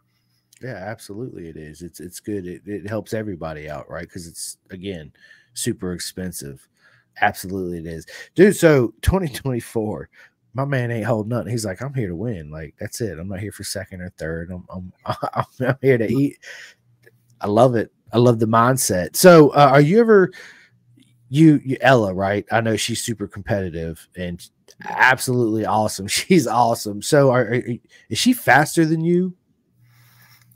Yeah, 0.62 0.74
absolutely, 0.74 1.48
it 1.48 1.56
is. 1.56 1.80
It's 1.80 1.98
it's 1.98 2.20
good. 2.20 2.46
It, 2.46 2.60
it 2.66 2.86
helps 2.86 3.14
everybody 3.14 3.70
out, 3.70 3.88
right? 3.88 4.02
Because 4.06 4.26
it's 4.26 4.58
again 4.68 5.14
super 5.54 5.94
expensive. 5.94 6.68
Absolutely, 7.22 7.78
it 7.78 7.86
is, 7.86 8.04
dude. 8.34 8.54
So 8.54 8.92
2024, 9.00 10.10
my 10.52 10.66
man 10.66 10.90
ain't 10.90 11.06
holding 11.06 11.30
nothing. 11.30 11.52
He's 11.52 11.64
like, 11.64 11.80
I'm 11.80 11.94
here 11.94 12.08
to 12.08 12.16
win. 12.16 12.50
Like 12.50 12.74
that's 12.78 13.00
it. 13.00 13.18
I'm 13.18 13.28
not 13.28 13.40
here 13.40 13.52
for 13.52 13.64
second 13.64 14.02
or 14.02 14.10
third. 14.18 14.50
I'm 14.50 14.66
I'm, 14.68 14.92
I'm 15.64 15.76
here 15.80 15.96
to 15.96 16.12
eat. 16.12 16.38
I 17.40 17.46
love 17.46 17.76
it. 17.76 17.90
I 18.12 18.18
love 18.18 18.38
the 18.38 18.46
mindset. 18.46 19.16
So, 19.16 19.50
uh, 19.50 19.70
are 19.72 19.80
you 19.80 20.00
ever 20.00 20.30
you, 21.28 21.60
you 21.64 21.76
Ella? 21.80 22.12
Right? 22.14 22.44
I 22.50 22.60
know 22.60 22.76
she's 22.76 23.02
super 23.02 23.26
competitive 23.26 24.06
and 24.16 24.44
absolutely 24.88 25.64
awesome. 25.64 26.06
She's 26.08 26.46
awesome. 26.46 27.02
So, 27.02 27.30
are, 27.30 27.42
are 27.42 27.62
is 28.08 28.18
she 28.18 28.32
faster 28.32 28.84
than 28.84 29.02
you? 29.02 29.34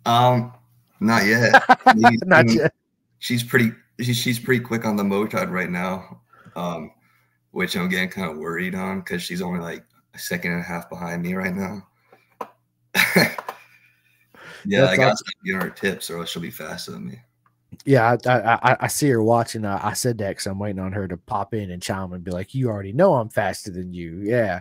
Um, 0.06 0.52
not 1.00 1.24
yet. 1.24 1.62
not 2.26 2.50
yet. 2.50 2.74
She's 3.18 3.42
pretty. 3.42 3.72
she's 4.00 4.38
pretty 4.38 4.62
quick 4.62 4.84
on 4.84 4.96
the 4.96 5.02
motard 5.04 5.50
right 5.50 5.70
now. 5.70 6.20
Um, 6.56 6.92
which 7.54 7.76
I'm 7.76 7.88
getting 7.88 8.08
kind 8.08 8.30
of 8.30 8.38
worried 8.38 8.74
on 8.74 9.00
because 9.00 9.22
she's 9.22 9.40
only 9.40 9.60
like 9.60 9.84
a 10.14 10.18
second 10.18 10.52
and 10.52 10.60
a 10.60 10.64
half 10.64 10.90
behind 10.90 11.22
me 11.22 11.34
right 11.34 11.54
now. 11.54 11.86
yeah, 13.16 13.36
That's 14.64 14.92
I 14.92 14.96
got 14.96 15.12
awesome. 15.12 15.26
to 15.26 15.52
give 15.52 15.62
her 15.62 15.70
tips, 15.70 16.10
or 16.10 16.18
else 16.18 16.30
she'll 16.30 16.42
be 16.42 16.50
faster 16.50 16.90
than 16.92 17.06
me. 17.06 17.20
Yeah, 17.84 18.16
I, 18.26 18.56
I, 18.62 18.76
I 18.80 18.86
see 18.88 19.08
her 19.08 19.22
watching. 19.22 19.64
Uh, 19.64 19.80
I 19.82 19.92
said 19.92 20.18
that 20.18 20.30
because 20.30 20.46
I'm 20.46 20.58
waiting 20.58 20.80
on 20.80 20.92
her 20.92 21.06
to 21.08 21.16
pop 21.16 21.54
in 21.54 21.70
and 21.70 21.82
chime 21.82 22.12
and 22.12 22.24
be 22.24 22.30
like, 22.30 22.54
"You 22.54 22.68
already 22.68 22.92
know 22.92 23.14
I'm 23.14 23.28
faster 23.28 23.70
than 23.70 23.92
you." 23.92 24.20
Yeah, 24.22 24.60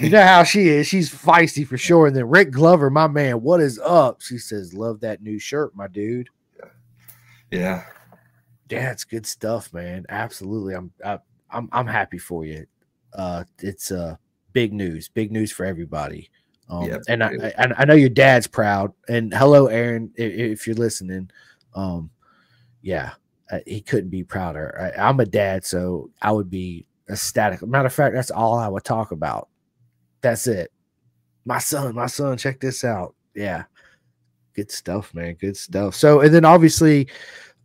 you 0.00 0.10
know 0.10 0.22
how 0.22 0.42
she 0.42 0.68
is. 0.68 0.86
She's 0.86 1.12
feisty 1.12 1.66
for 1.66 1.78
sure. 1.78 2.06
And 2.06 2.16
then 2.16 2.28
Rick 2.28 2.50
Glover, 2.50 2.90
my 2.90 3.06
man, 3.06 3.42
what 3.42 3.60
is 3.60 3.78
up? 3.78 4.20
She 4.20 4.38
says, 4.38 4.74
"Love 4.74 5.00
that 5.00 5.22
new 5.22 5.38
shirt, 5.38 5.74
my 5.74 5.88
dude." 5.88 6.28
Yeah, 7.50 7.84
yeah, 8.68 8.92
it's 8.92 9.04
good 9.04 9.26
stuff, 9.26 9.72
man. 9.72 10.06
Absolutely, 10.08 10.74
I'm 10.74 10.92
I, 11.04 11.12
am 11.12 11.18
i 11.50 11.56
I'm 11.58 11.68
I'm 11.72 11.86
happy 11.86 12.18
for 12.18 12.44
you. 12.44 12.66
Uh, 13.12 13.44
it's 13.58 13.90
uh 13.90 14.16
big 14.52 14.72
news, 14.72 15.08
big 15.08 15.32
news 15.32 15.52
for 15.52 15.64
everybody. 15.64 16.30
Um, 16.68 16.84
yeah, 16.84 16.98
and 17.08 17.24
I, 17.24 17.52
I, 17.58 17.72
I 17.78 17.84
know 17.84 17.94
your 17.94 18.08
dad's 18.08 18.46
proud. 18.46 18.92
And 19.08 19.34
hello, 19.34 19.66
Aaron, 19.66 20.12
if, 20.16 20.32
if 20.32 20.66
you're 20.66 20.76
listening. 20.76 21.30
Um, 21.74 22.10
yeah, 22.82 23.12
uh, 23.50 23.58
he 23.66 23.80
couldn't 23.80 24.10
be 24.10 24.24
prouder. 24.24 24.92
I, 24.96 25.08
am 25.08 25.20
a 25.20 25.26
dad, 25.26 25.64
so 25.64 26.10
I 26.22 26.32
would 26.32 26.50
be 26.50 26.86
ecstatic. 27.08 27.66
Matter 27.66 27.86
of 27.86 27.92
fact, 27.92 28.14
that's 28.14 28.30
all 28.30 28.58
I 28.58 28.68
would 28.68 28.84
talk 28.84 29.10
about. 29.10 29.48
That's 30.20 30.46
it. 30.46 30.70
My 31.44 31.58
son, 31.58 31.94
my 31.94 32.06
son, 32.06 32.38
check 32.38 32.60
this 32.60 32.84
out. 32.84 33.14
Yeah, 33.34 33.64
good 34.54 34.70
stuff, 34.70 35.14
man. 35.14 35.34
Good 35.34 35.56
stuff. 35.56 35.94
So, 35.94 36.20
and 36.20 36.32
then 36.32 36.44
obviously, 36.44 37.08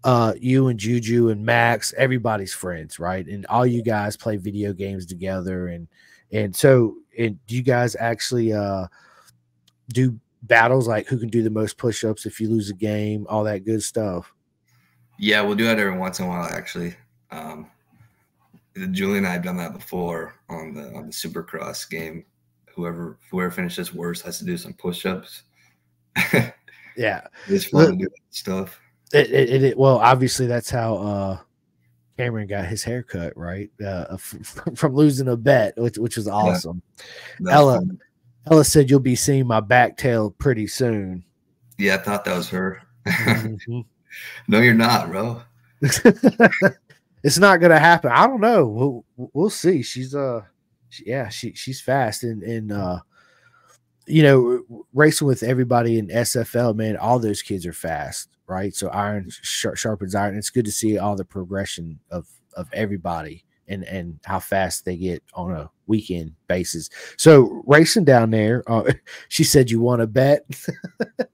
uh, 0.04 0.34
you 0.40 0.68
and 0.68 0.80
Juju 0.80 1.30
and 1.30 1.46
Max, 1.46 1.94
everybody's 1.98 2.54
friends, 2.54 3.00
right? 3.00 3.26
And 3.26 3.46
all 3.48 3.66
you 3.66 3.82
guys 3.82 4.18
play 4.18 4.38
video 4.38 4.74
games 4.74 5.06
together, 5.06 5.68
and 5.68 5.88
and 6.32 6.56
so, 6.56 6.96
and 7.18 7.44
do 7.48 7.56
you 7.56 7.64
guys 7.64 7.96
actually 8.00 8.54
uh 8.54 8.88
do 9.90 10.20
battles 10.44 10.88
like 10.88 11.08
who 11.08 11.18
can 11.18 11.30
do 11.30 11.42
the 11.44 11.50
most 11.50 11.78
push-ups 11.78 12.26
if 12.26 12.40
you 12.40 12.50
lose 12.50 12.70
a 12.70 12.74
game, 12.76 13.26
all 13.30 13.44
that 13.44 13.66
good 13.66 13.84
stuff? 13.84 14.35
Yeah, 15.18 15.42
we'll 15.42 15.56
do 15.56 15.66
that 15.66 15.80
every 15.80 15.98
once 15.98 16.20
in 16.20 16.26
a 16.26 16.28
while. 16.30 16.46
Actually, 16.46 16.96
um, 17.32 17.68
Julie 18.92 19.20
and 19.20 19.28
I 19.28 19.34
have 19.34 19.44
done 19.44 19.58
that 19.58 19.74
before 19.74 20.36
on 20.50 20.74
the 20.74 20.94
on 20.94 21.08
the 21.08 21.14
Supercross 21.14 21.90
game. 21.90 22.26
Whoever 22.76 23.18
whoever 23.32 23.52
finishes 23.52 23.94
worst 23.94 24.26
has 24.26 24.40
to 24.40 24.46
do 24.46 24.58
some 24.58 24.74
push-ups. 24.74 25.44
yeah, 26.98 27.22
it's 27.48 27.66
fun 27.66 27.92
to 27.92 28.06
do 28.06 28.08
stuff. 28.32 28.80
It, 29.14 29.32
it, 29.32 29.64
it, 29.64 29.78
well, 29.78 30.00
obviously 30.00 30.48
that's 30.48 30.70
how 30.70 30.98
uh, 30.98 31.40
Cameron 32.18 32.48
got 32.48 32.66
his 32.66 32.84
haircut, 32.84 33.38
right? 33.38 33.70
Uh, 33.84 34.18
from 34.76 34.96
losing 34.96 35.30
a 35.30 35.38
bet, 35.38 35.74
which 35.78 35.98
which 35.98 36.18
was 36.18 36.28
awesome. 36.28 36.82
Yeah, 37.40 37.54
Ella 37.54 37.78
fun. 37.78 38.00
Ella 38.52 38.64
said 38.64 38.90
you'll 38.90 39.00
be 39.00 39.16
seeing 39.16 39.48
my 39.48 39.60
back 39.60 39.98
tail 39.98 40.32
pretty 40.32 40.68
soon. 40.68 41.24
Yeah, 41.78 41.96
I 41.96 41.98
thought 41.98 42.26
that 42.26 42.36
was 42.38 42.50
her. 42.50 42.82
Mm-hmm. 43.06 43.82
No, 44.48 44.60
you're 44.60 44.74
not, 44.74 45.10
bro. 45.10 45.42
it's 47.24 47.38
not 47.38 47.60
gonna 47.60 47.80
happen. 47.80 48.12
I 48.12 48.28
don't 48.28 48.42
know. 48.42 48.66
We'll 49.18 49.30
we'll 49.34 49.50
see. 49.50 49.82
She's 49.82 50.16
uh, 50.16 50.42
she, 50.90 51.04
yeah, 51.08 51.30
she 51.30 51.54
she's 51.54 51.82
fast 51.82 52.24
and 52.24 52.44
and 52.44 52.72
uh, 52.72 53.00
you 54.08 54.24
know, 54.24 54.86
racing 54.94 55.28
with 55.28 55.44
everybody 55.44 55.98
in 55.98 56.08
SFL, 56.08 56.76
man. 56.76 56.98
All 56.98 57.20
those 57.20 57.42
kids 57.42 57.66
are 57.66 57.74
fast, 57.74 58.30
right? 58.48 58.74
So 58.74 58.90
iron 58.90 59.30
sharpens 59.42 60.16
iron. 60.16 60.38
It's 60.38 60.50
good 60.50 60.66
to 60.66 60.72
see 60.72 60.98
all 60.98 61.16
the 61.16 61.26
progression 61.26 62.00
of 62.12 62.28
of 62.56 62.70
everybody 62.74 63.44
and 63.68 63.84
and 63.86 64.20
how 64.26 64.40
fast 64.40 64.86
they 64.86 64.96
get 64.96 65.24
on 65.34 65.52
a 65.52 65.70
weekend 65.88 66.34
basis. 66.48 66.90
So 67.18 67.64
racing 67.66 68.06
down 68.06 68.32
there, 68.32 68.64
uh, 68.68 68.92
she 69.30 69.44
said 69.44 69.72
you 69.72 69.80
want 69.80 70.02
to 70.02 70.08
bet. 70.08 70.46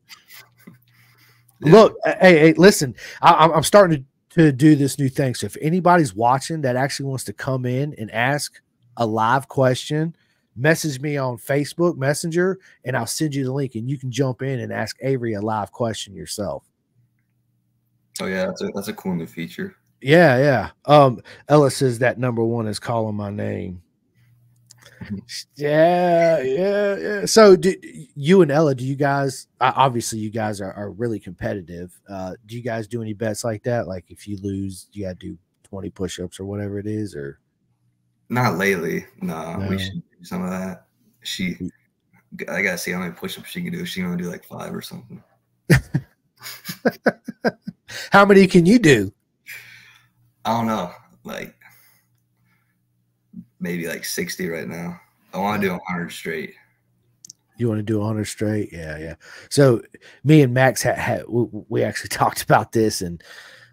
Yeah. 1.64 1.72
Look, 1.72 1.98
hey, 2.04 2.40
hey, 2.40 2.54
listen, 2.54 2.96
I, 3.22 3.50
I'm 3.54 3.64
starting 3.64 4.06
to, 4.32 4.44
to 4.44 4.52
do 4.52 4.76
this 4.76 4.98
new 4.98 5.10
thing. 5.10 5.36
So 5.36 5.46
if 5.46 5.58
anybody's 5.62 6.16
watching 6.16 6.62
that 6.62 6.76
actually 6.76 7.08
wants 7.08 7.24
to 7.26 7.34
come 7.34 7.66
in 7.66 7.94
and 7.98 8.10
ask 8.12 8.62
a 8.98 9.06
live 9.06 9.48
question, 9.48 10.16
message 10.56 11.00
me 11.00 11.18
on 11.18 11.38
Facebook 11.38 11.98
Messenger, 11.98 12.60
and 12.84 12.98
I'll 12.98 13.08
send 13.08 13.36
you 13.36 13.44
the 13.44 13.54
link, 13.54 13.76
and 13.76 13.90
you 13.90 13.98
can 13.98 14.12
jump 14.12 14.42
in 14.42 14.60
and 14.60 14.74
ask 14.74 14.98
Avery 15.02 15.34
a 15.34 15.42
live 15.42 15.72
question 15.72 16.16
yourself. 16.16 16.66
Oh 18.20 18.26
yeah, 18.26 18.46
that's 18.46 18.62
a 18.62 18.70
that's 18.76 18.88
a 18.88 18.94
cool 18.94 19.16
new 19.16 19.28
feature. 19.28 19.76
Yeah, 20.02 20.38
yeah. 20.38 20.70
Um, 20.86 21.22
Ella 21.48 21.72
says 21.72 22.00
that 22.00 22.18
number 22.18 22.44
one 22.44 22.68
is 22.68 22.80
calling 22.80 23.16
my 23.16 23.30
name. 23.30 23.82
yeah, 25.56 26.42
yeah, 26.42 26.96
yeah. 26.96 27.26
So, 27.26 27.56
do 27.56 27.76
you 28.16 28.42
and 28.42 28.52
Ella? 28.52 28.76
Do 28.76 28.86
you 28.86 28.96
guys? 28.96 29.48
Obviously, 29.60 30.20
you 30.20 30.30
guys 30.30 30.62
are, 30.62 30.74
are 30.74 30.92
really 30.92 31.20
competitive. 31.20 32.00
Uh, 32.10 32.34
do 32.46 32.56
you 32.56 32.62
guys 32.62 32.88
do 32.88 33.02
any 33.02 33.14
bets 33.14 33.44
like 33.44 33.64
that? 33.64 33.88
Like, 33.88 34.06
if 34.10 34.28
you 34.28 34.38
lose, 34.38 34.88
you 34.92 35.06
got 35.06 35.20
to 35.20 35.28
do 35.28 35.38
twenty 35.64 35.90
push-ups 35.90 36.40
or 36.40 36.46
whatever 36.46 36.80
it 36.80 36.88
is, 36.88 37.16
or 37.16 37.40
not 38.30 38.58
lately. 38.58 39.06
No, 39.22 39.56
no. 39.58 39.70
we 39.70 39.80
should 39.80 39.94
do 39.94 40.24
some 40.24 40.44
of 40.44 40.50
that. 40.52 40.86
She, 41.24 41.58
I 42.50 42.62
gotta 42.62 42.78
see 42.78 42.92
how 42.92 43.00
many 43.00 43.14
push-ups 43.14 43.50
she 43.50 43.62
can 43.62 43.72
do. 43.72 43.86
She 43.86 44.02
gonna 44.02 44.18
do 44.18 44.30
like 44.30 44.44
five 44.44 44.74
or 44.74 44.82
something. 44.82 45.24
how 48.12 48.26
many 48.26 48.48
can 48.48 48.66
you 48.66 48.80
do? 48.80 49.12
I 50.46 50.58
don't 50.58 50.68
know. 50.68 50.92
Like 51.24 51.56
maybe 53.62 53.88
like 53.88 54.04
60 54.04 54.50
right 54.50 54.68
now. 54.68 55.00
I 55.34 55.38
want 55.38 55.62
to 55.62 55.68
do 55.68 55.72
100 55.72 56.10
straight. 56.10 56.56
You 57.58 57.68
want 57.70 57.80
to 57.80 57.84
do 57.84 58.00
100 58.00 58.26
straight? 58.26 58.70
Yeah, 58.74 58.98
yeah. 58.98 59.16
So 59.50 59.82
me 60.24 60.42
and 60.42 60.54
Max 60.54 60.82
had, 60.82 60.98
had 60.98 61.24
we 61.28 61.84
actually 61.84 62.10
talked 62.10 62.42
about 62.42 62.72
this, 62.72 63.02
and 63.02 63.24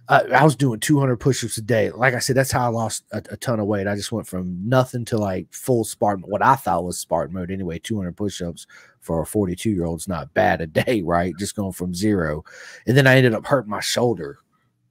uh, 0.09 0.25
I 0.35 0.45
was 0.45 0.57
doing 0.57 0.79
200 0.79 1.17
push-ups 1.17 1.59
a 1.59 1.63
day. 1.63 1.91
Like 1.91 2.15
I 2.15 2.19
said, 2.19 2.37
that's 2.37 2.53
how 2.53 2.65
I 2.65 2.69
lost 2.69 3.05
a, 3.13 3.19
a, 3.31 3.37
ton 3.37 3.61
of 3.61 3.67
weight. 3.67 3.87
I 3.87 3.95
just 3.95 4.13
went 4.13 4.27
from 4.27 4.69
nothing 4.69 5.05
to 5.07 5.19
like 5.19 5.53
full 5.53 5.85
Spartan, 5.85 6.25
what 6.27 6.43
I 6.43 6.55
thought 6.55 6.85
was 6.85 6.99
Spartan 6.99 7.35
mode 7.35 7.51
anyway. 7.51 7.79
200 7.79 8.17
push-ups 8.17 8.67
for 9.01 9.23
a 9.23 9.27
42 9.27 9.71
year 9.71 9.87
old 9.87 10.01
is 10.01 10.09
not 10.09 10.35
bad 10.35 10.61
a 10.61 10.67
day, 10.85 11.03
right? 11.03 11.35
Just 11.39 11.57
going 11.57 11.73
from 11.73 11.95
zero, 11.95 12.45
and 12.87 12.97
then 12.97 13.07
I 13.07 13.17
ended 13.17 13.35
up 13.35 13.47
hurting 13.47 13.71
my 13.71 13.81
shoulder 13.81 14.39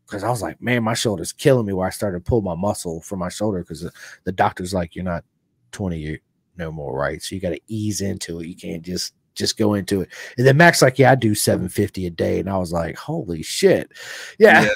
because 0.07 0.23
I 0.23 0.29
was 0.29 0.41
like, 0.41 0.61
man, 0.61 0.83
my 0.83 0.93
shoulder's 0.93 1.33
killing 1.33 1.65
me. 1.65 1.73
Where 1.73 1.87
I 1.87 1.91
started 1.91 2.23
to 2.23 2.29
pull 2.29 2.41
my 2.41 2.55
muscle 2.55 3.01
from 3.01 3.19
my 3.19 3.29
shoulder 3.29 3.59
because 3.59 3.81
the, 3.81 3.91
the 4.23 4.31
doctor's 4.31 4.73
like, 4.73 4.95
you're 4.95 5.03
not 5.03 5.25
20 5.73 6.19
no 6.57 6.71
more, 6.71 6.97
right? 6.97 7.21
So 7.21 7.35
you 7.35 7.41
got 7.41 7.51
to 7.51 7.61
ease 7.67 8.01
into 8.01 8.39
it. 8.39 8.47
You 8.47 8.55
can't 8.55 8.83
just 8.83 9.13
just 9.35 9.57
go 9.57 9.75
into 9.75 10.01
it. 10.01 10.09
And 10.37 10.47
then 10.47 10.57
Max 10.57 10.81
like, 10.81 10.97
yeah, 10.97 11.11
I 11.11 11.15
do 11.15 11.35
750 11.35 12.07
a 12.07 12.09
day, 12.09 12.39
and 12.39 12.49
I 12.49 12.57
was 12.57 12.71
like, 12.71 12.95
holy 12.95 13.43
shit, 13.43 13.91
yeah. 14.39 14.67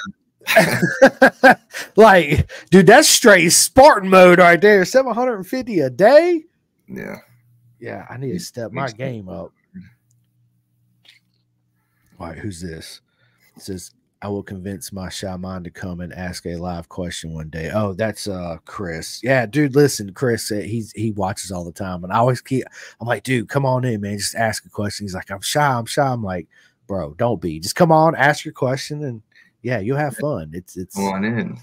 yeah. 0.54 1.54
like, 1.96 2.50
dude, 2.70 2.86
that's 2.86 3.08
straight 3.08 3.48
Spartan 3.50 4.08
mode 4.08 4.38
right 4.38 4.60
there. 4.60 4.84
750 4.84 5.80
a 5.80 5.90
day. 5.90 6.44
Yeah. 6.88 7.16
Yeah, 7.80 8.06
I 8.08 8.16
need 8.16 8.32
to 8.32 8.38
step 8.38 8.70
my 8.70 8.90
game 8.90 9.28
up. 9.28 9.52
All 12.20 12.28
right, 12.28 12.38
who's 12.38 12.60
this? 12.60 13.00
It 13.56 13.62
says 13.62 13.90
I 14.22 14.28
will 14.28 14.44
convince 14.44 14.92
my 14.92 15.08
shaman 15.08 15.64
to 15.64 15.70
come 15.70 16.00
and 16.00 16.12
ask 16.12 16.46
a 16.46 16.54
live 16.54 16.88
question 16.88 17.34
one 17.34 17.48
day. 17.48 17.72
Oh, 17.74 17.92
that's 17.92 18.28
uh 18.28 18.58
Chris. 18.64 19.20
Yeah, 19.22 19.46
dude, 19.46 19.74
listen, 19.74 20.14
Chris, 20.14 20.50
uh, 20.52 20.56
he's 20.56 20.92
he 20.92 21.10
watches 21.10 21.50
all 21.50 21.64
the 21.64 21.72
time, 21.72 22.04
and 22.04 22.12
I 22.12 22.18
always 22.18 22.40
keep. 22.40 22.64
I'm 23.00 23.08
like, 23.08 23.24
dude, 23.24 23.48
come 23.48 23.66
on 23.66 23.84
in, 23.84 24.00
man, 24.00 24.18
just 24.18 24.36
ask 24.36 24.64
a 24.64 24.68
question. 24.68 25.04
He's 25.04 25.14
like, 25.14 25.30
I'm 25.30 25.40
shy, 25.40 25.66
I'm 25.66 25.86
shy. 25.86 26.06
I'm 26.06 26.22
like, 26.22 26.46
bro, 26.86 27.14
don't 27.14 27.40
be. 27.40 27.58
Just 27.58 27.74
come 27.74 27.90
on, 27.90 28.14
ask 28.14 28.44
your 28.44 28.54
question, 28.54 29.02
and 29.02 29.22
yeah, 29.62 29.80
you'll 29.80 29.98
have 29.98 30.16
fun. 30.16 30.52
It's 30.54 30.76
it's 30.76 30.94
come 30.94 31.04
on 31.06 31.24
in. 31.24 31.58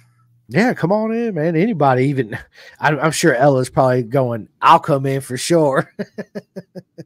Yeah, 0.52 0.74
come 0.74 0.92
on 0.92 1.14
in, 1.14 1.36
man. 1.36 1.56
Anybody, 1.56 2.06
even 2.08 2.38
I'm, 2.80 3.00
I'm 3.00 3.12
sure 3.12 3.36
Ella's 3.36 3.70
probably 3.70 4.04
going. 4.04 4.50
I'll 4.62 4.80
come 4.80 5.06
in 5.06 5.22
for 5.22 5.38
sure. 5.38 5.94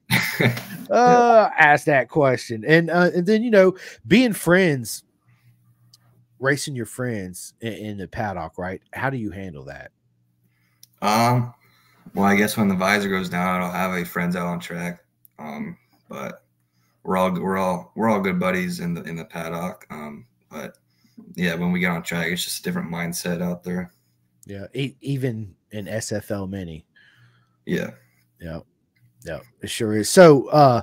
uh, 0.89 1.49
ask 1.59 1.85
that 1.85 2.09
question, 2.09 2.63
and 2.65 2.89
uh, 2.89 3.11
and 3.13 3.27
then 3.27 3.43
you 3.43 3.51
know, 3.51 3.75
being 4.07 4.33
friends, 4.33 5.02
racing 6.43 6.75
your 6.75 6.85
friends 6.85 7.53
in, 7.61 7.73
in 7.73 7.97
the 7.97 8.07
paddock, 8.07 8.57
right? 8.57 8.81
How 8.93 9.09
do 9.09 9.17
you 9.17 9.31
handle 9.31 9.65
that? 9.65 9.91
Um, 11.01 11.53
well, 12.13 12.25
I 12.25 12.35
guess 12.35 12.57
when 12.57 12.67
the 12.67 12.75
visor 12.75 13.09
goes 13.09 13.29
down, 13.29 13.47
I 13.47 13.59
don't 13.59 13.75
have 13.75 13.93
any 13.93 14.03
friends 14.03 14.35
out 14.35 14.47
on 14.47 14.59
track. 14.59 15.03
Um, 15.39 15.77
but 16.09 16.43
we're 17.03 17.17
all 17.17 17.31
we're 17.31 17.57
all 17.57 17.91
we're 17.95 18.09
all 18.09 18.21
good 18.21 18.39
buddies 18.39 18.79
in 18.79 18.93
the 18.93 19.01
in 19.03 19.15
the 19.15 19.25
paddock. 19.25 19.85
Um, 19.89 20.25
but 20.51 20.77
yeah, 21.35 21.55
when 21.55 21.71
we 21.71 21.79
get 21.79 21.91
on 21.91 22.03
track, 22.03 22.27
it's 22.27 22.43
just 22.43 22.59
a 22.59 22.63
different 22.63 22.91
mindset 22.91 23.41
out 23.41 23.63
there. 23.63 23.91
Yeah, 24.45 24.67
e- 24.73 24.95
even 25.01 25.55
in 25.71 25.85
SFL 25.85 26.49
mini. 26.49 26.85
Yeah. 27.65 27.91
Yeah. 28.39 28.59
Yeah, 29.25 29.39
it 29.61 29.69
sure 29.69 29.95
is. 29.95 30.09
So, 30.09 30.47
uh, 30.49 30.81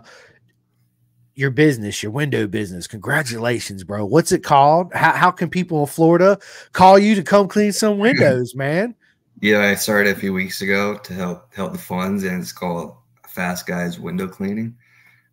your 1.41 1.51
business, 1.51 2.03
your 2.03 2.13
window 2.13 2.47
business. 2.47 2.87
Congratulations, 2.87 3.83
bro. 3.83 4.05
What's 4.05 4.31
it 4.31 4.45
called? 4.45 4.93
How, 4.93 5.13
how 5.13 5.31
can 5.31 5.49
people 5.49 5.81
in 5.81 5.87
Florida 5.87 6.39
call 6.73 6.99
you 6.99 7.15
to 7.15 7.23
come 7.23 7.49
clean 7.49 7.73
some 7.73 7.99
windows, 7.99 8.55
man? 8.55 8.95
Yeah, 9.41 9.61
I 9.61 9.75
started 9.75 10.15
a 10.15 10.21
few 10.21 10.35
weeks 10.35 10.61
ago 10.61 10.99
to 10.99 11.15
help 11.15 11.55
help 11.55 11.73
the 11.73 11.79
funds, 11.79 12.25
and 12.25 12.43
it's 12.43 12.53
called 12.53 12.95
Fast 13.27 13.67
Guys 13.67 13.99
Window 13.99 14.29
Cleaning. 14.29 14.77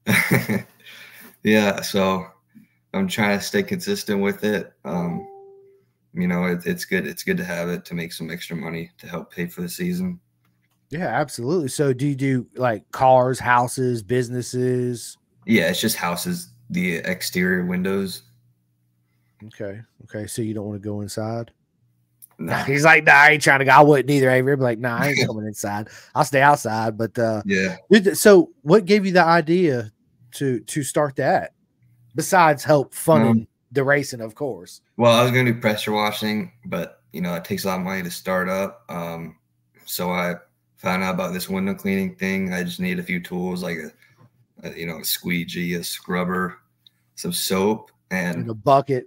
yeah, 1.43 1.82
so 1.82 2.26
I'm 2.93 3.10
trying 3.10 3.38
to 3.38 3.43
stay 3.43 3.63
consistent 3.63 4.22
with 4.22 4.46
it. 4.46 4.72
Um, 4.86 5.28
you 6.13 6.28
know, 6.28 6.46
it, 6.46 6.65
it's 6.65 6.86
good. 6.86 7.06
It's 7.06 7.24
good 7.24 7.36
to 7.38 7.43
have 7.43 7.67
it 7.67 7.84
to 7.86 7.96
make 7.96 8.13
some 8.13 8.32
extra 8.32 8.56
money 8.56 8.91
to 9.00 9.08
help 9.08 9.34
pay 9.34 9.48
for 9.48 9.62
the 9.62 9.70
season. 9.70 10.22
Yeah, 10.89 11.08
absolutely. 11.08 11.67
So, 11.67 11.91
do 11.91 12.08
you 12.08 12.15
do 12.15 12.48
like 12.56 12.89
cars, 12.91 13.39
houses, 13.39 14.02
businesses? 14.04 15.17
Yeah, 15.48 15.70
it's 15.70 15.82
just 15.82 15.96
houses, 15.96 16.50
the 16.70 16.98
exterior 16.98 17.66
windows. 17.66 18.24
Okay. 19.46 19.82
Okay. 20.04 20.28
So 20.28 20.42
you 20.42 20.54
don't 20.54 20.66
want 20.66 20.82
to 20.82 20.88
go 20.88 21.02
inside? 21.02 21.52
Nah. 22.38 22.64
He's 22.66 22.86
like, 22.86 23.06
nah, 23.06 23.14
I 23.14 23.30
ain't 23.32 23.44
trying 23.44 23.60
to 23.60 23.66
go. 23.66 23.72
I 23.72 23.82
wouldn't 23.82 24.10
either. 24.10 24.30
Avery. 24.30 24.54
I'm 24.54 24.60
like, 24.60 24.80
nah, 24.80 24.98
I 24.98 25.10
ain't 25.10 25.28
coming 25.28 25.46
inside. 25.46 25.90
I'll 26.14 26.26
stay 26.26 26.42
outside. 26.42 26.98
But 26.98 27.18
uh 27.18 27.42
yeah. 27.46 27.78
So 28.14 28.52
what 28.62 28.86
gave 28.86 29.06
you 29.06 29.12
the 29.12 29.24
idea 29.24 29.92
to 30.34 30.60
to 30.60 30.84
start 30.84 31.16
that? 31.16 31.54
besides 32.18 32.64
help 32.66 32.94
funding 32.94 33.44
um, 33.44 33.48
the 33.72 33.84
racing, 33.84 34.20
of 34.20 34.36
course. 34.36 34.82
Well, 34.98 35.14
I 35.14 35.24
was 35.24 35.32
going 35.32 35.46
to 35.46 35.54
do 35.54 35.62
pressure 35.62 35.94
washing, 35.94 36.52
but 36.66 37.02
you 37.14 37.22
know 37.22 37.34
it 37.36 37.46
takes 37.46 37.64
a 37.64 37.68
lot 37.68 37.80
of 37.80 37.86
money 37.86 38.04
to 38.04 38.12
start 38.12 38.50
up. 38.50 38.84
Um, 38.90 39.38
so 39.86 40.10
I 40.10 40.36
found 40.76 41.04
out 41.04 41.14
about 41.14 41.32
this 41.32 41.48
window 41.48 41.74
cleaning 41.74 42.16
thing. 42.16 42.52
I 42.52 42.64
just 42.64 42.82
need 42.82 43.00
a 43.00 43.04
few 43.04 43.22
tools 43.22 43.64
like 43.64 43.78
a, 43.78 43.88
a 43.88 44.07
you 44.76 44.86
know 44.86 45.00
a 45.00 45.06
squeegee, 45.06 45.76
a 45.76 45.84
scrubber, 45.84 46.60
some 47.15 47.32
soap, 47.32 47.91
and, 48.12 48.38
and 48.41 48.50
a 48.50 48.54
bucket. 48.54 49.06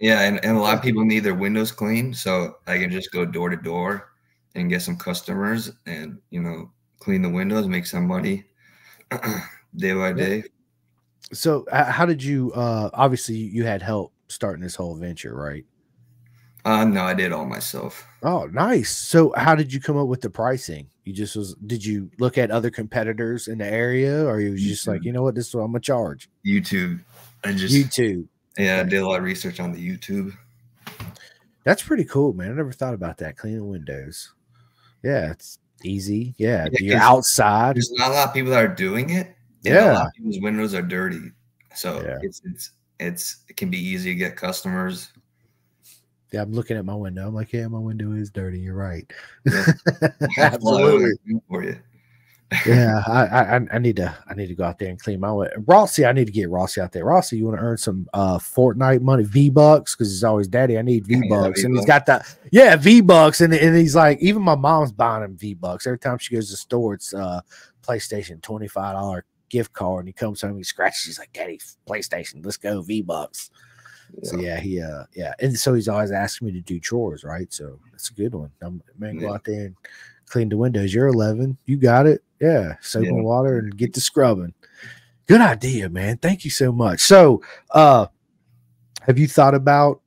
Yeah, 0.00 0.20
and, 0.20 0.38
and 0.44 0.56
a 0.56 0.60
lot 0.60 0.76
of 0.76 0.82
people 0.82 1.04
need 1.04 1.24
their 1.24 1.34
windows 1.34 1.72
cleaned, 1.72 2.16
so 2.16 2.58
I 2.68 2.78
can 2.78 2.88
just 2.88 3.10
go 3.10 3.24
door 3.24 3.48
to 3.48 3.56
door 3.56 4.12
and 4.54 4.70
get 4.70 4.82
some 4.82 4.96
customers 4.96 5.72
and 5.86 6.18
you 6.30 6.40
know 6.40 6.70
clean 7.00 7.22
the 7.22 7.28
windows, 7.28 7.66
make 7.66 7.86
some 7.86 8.06
money 8.06 8.44
day 9.76 9.94
by 9.94 10.12
day. 10.12 10.44
So 11.32 11.66
how 11.72 12.06
did 12.06 12.22
you 12.22 12.52
uh 12.52 12.90
obviously 12.94 13.36
you 13.36 13.64
had 13.64 13.82
help 13.82 14.12
starting 14.28 14.62
this 14.62 14.74
whole 14.74 14.94
venture 14.94 15.34
right 15.34 15.64
uh 16.68 16.84
no 16.84 17.02
i 17.02 17.14
did 17.14 17.32
all 17.32 17.44
myself. 17.44 18.04
Oh 18.22 18.46
nice. 18.52 18.90
So 18.96 19.32
how 19.36 19.54
did 19.54 19.72
you 19.72 19.80
come 19.80 19.96
up 19.96 20.08
with 20.08 20.20
the 20.20 20.30
pricing? 20.30 20.88
You 21.04 21.12
just 21.12 21.36
was 21.36 21.54
did 21.66 21.84
you 21.84 22.10
look 22.18 22.36
at 22.36 22.50
other 22.50 22.70
competitors 22.70 23.48
in 23.48 23.58
the 23.58 23.66
area 23.66 24.24
or 24.24 24.40
you 24.40 24.52
was 24.52 24.62
just 24.62 24.86
like 24.86 25.04
you 25.04 25.12
know 25.12 25.22
what 25.22 25.34
this 25.34 25.48
is 25.48 25.54
what 25.54 25.62
i'm 25.62 25.72
gonna 25.72 25.80
charge? 25.80 26.28
Youtube. 26.46 27.00
I 27.44 27.52
just 27.52 27.74
youtube. 27.74 28.26
Yeah 28.58 28.80
i 28.80 28.82
did 28.82 28.98
a 28.98 29.06
lot 29.06 29.18
of 29.18 29.24
research 29.24 29.60
on 29.60 29.72
the 29.72 29.78
youtube. 29.78 30.36
That's 31.64 31.82
pretty 31.82 32.04
cool 32.04 32.32
man. 32.32 32.50
I 32.50 32.54
never 32.54 32.72
thought 32.72 32.94
about 32.94 33.18
that 33.18 33.36
cleaning 33.36 33.68
windows. 33.68 34.32
Yeah 35.02 35.30
it's 35.30 35.58
easy. 35.84 36.34
Yeah, 36.38 36.66
yeah 36.72 36.78
you're 36.80 37.00
outside. 37.00 37.76
there's 37.76 37.92
not 37.92 38.10
a 38.10 38.14
lot 38.14 38.28
of 38.28 38.34
people 38.34 38.50
that 38.50 38.64
are 38.64 38.68
doing 38.68 39.10
it 39.10 39.34
yeah, 39.62 39.92
a 39.92 39.94
lot 39.94 40.06
of 40.06 40.12
people's 40.14 40.40
windows 40.40 40.74
are 40.74 40.82
dirty, 40.82 41.32
so 41.74 42.00
yeah. 42.02 42.18
it's 42.22 42.40
it's 42.44 42.70
it's 43.00 43.36
it 43.48 43.56
can 43.56 43.70
be 43.70 43.78
easy 43.78 44.10
to 44.10 44.14
get 44.14 44.36
customers. 44.36 45.12
Yeah, 46.32 46.42
I'm 46.42 46.52
looking 46.52 46.76
at 46.76 46.84
my 46.84 46.94
window. 46.94 47.26
I'm 47.26 47.34
like, 47.34 47.52
yeah, 47.52 47.66
my 47.68 47.78
window 47.78 48.12
is 48.12 48.30
dirty. 48.30 48.60
You're 48.60 48.74
right. 48.74 49.10
Yeah. 49.46 49.66
Absolutely 50.38 51.40
for 51.48 51.64
you. 51.64 51.78
yeah, 52.66 53.02
I, 53.06 53.56
I 53.56 53.60
I 53.72 53.78
need 53.78 53.96
to 53.96 54.14
I 54.28 54.34
need 54.34 54.46
to 54.46 54.54
go 54.54 54.64
out 54.64 54.78
there 54.78 54.88
and 54.88 54.98
clean 54.98 55.20
my 55.20 55.32
way. 55.32 55.48
Rossi, 55.66 56.06
I 56.06 56.12
need 56.12 56.26
to 56.26 56.32
get 56.32 56.48
Rossi 56.48 56.80
out 56.80 56.92
there. 56.92 57.04
Rossi, 57.04 57.36
you 57.36 57.46
want 57.46 57.58
to 57.58 57.62
earn 57.62 57.76
some 57.76 58.08
uh 58.14 58.38
Fortnite 58.38 59.02
money, 59.02 59.24
V 59.24 59.50
bucks, 59.50 59.94
because 59.94 60.10
he's 60.10 60.24
always 60.24 60.48
daddy. 60.48 60.78
I 60.78 60.82
need 60.82 61.06
V 61.06 61.28
bucks, 61.28 61.64
and 61.64 61.76
he's 61.76 61.86
got 61.86 62.06
that 62.06 62.26
yeah 62.50 62.76
V 62.76 63.02
bucks, 63.02 63.40
and 63.40 63.52
and 63.52 63.76
he's 63.76 63.94
like 63.94 64.18
even 64.20 64.42
my 64.42 64.54
mom's 64.54 64.92
buying 64.92 65.24
him 65.24 65.36
V 65.36 65.54
bucks 65.54 65.86
every 65.86 65.98
time 65.98 66.18
she 66.18 66.34
goes 66.34 66.46
to 66.46 66.52
the 66.52 66.56
store. 66.56 66.94
It's 66.94 67.12
uh 67.12 67.40
PlayStation 67.82 68.40
twenty 68.40 68.68
five 68.68 68.94
dollar 68.94 69.24
gift 69.48 69.72
card 69.72 70.00
and 70.00 70.08
he 70.08 70.12
comes 70.12 70.42
home, 70.42 70.56
he 70.56 70.64
scratches, 70.64 71.04
he's 71.04 71.18
like, 71.18 71.32
Daddy, 71.32 71.60
PlayStation, 71.88 72.44
let's 72.44 72.56
go, 72.56 72.82
V 72.82 73.02
Bucks. 73.02 73.50
Yeah. 74.14 74.30
So 74.30 74.38
yeah, 74.38 74.60
he 74.60 74.80
uh 74.80 75.04
yeah, 75.14 75.34
and 75.40 75.58
so 75.58 75.74
he's 75.74 75.88
always 75.88 76.10
asking 76.10 76.46
me 76.46 76.52
to 76.52 76.60
do 76.60 76.80
chores, 76.80 77.24
right? 77.24 77.52
So 77.52 77.78
that's 77.90 78.10
a 78.10 78.14
good 78.14 78.34
one. 78.34 78.50
I'm 78.62 78.82
man, 78.98 79.18
go 79.18 79.32
out 79.34 79.44
there 79.44 79.66
and 79.66 79.76
clean 80.26 80.48
the 80.48 80.56
windows. 80.56 80.92
You're 80.94 81.08
11, 81.08 81.58
you 81.66 81.76
got 81.76 82.06
it. 82.06 82.22
Yeah, 82.40 82.74
soap 82.80 83.04
yeah. 83.04 83.10
and 83.10 83.24
water 83.24 83.58
and 83.58 83.76
get 83.76 83.94
to 83.94 84.00
scrubbing. 84.00 84.54
Good 85.26 85.40
idea, 85.40 85.88
man. 85.88 86.18
Thank 86.18 86.44
you 86.44 86.50
so 86.50 86.72
much. 86.72 87.00
So, 87.00 87.42
uh, 87.70 88.06
have 89.02 89.18
you 89.18 89.28
thought 89.28 89.54
about 89.54 90.00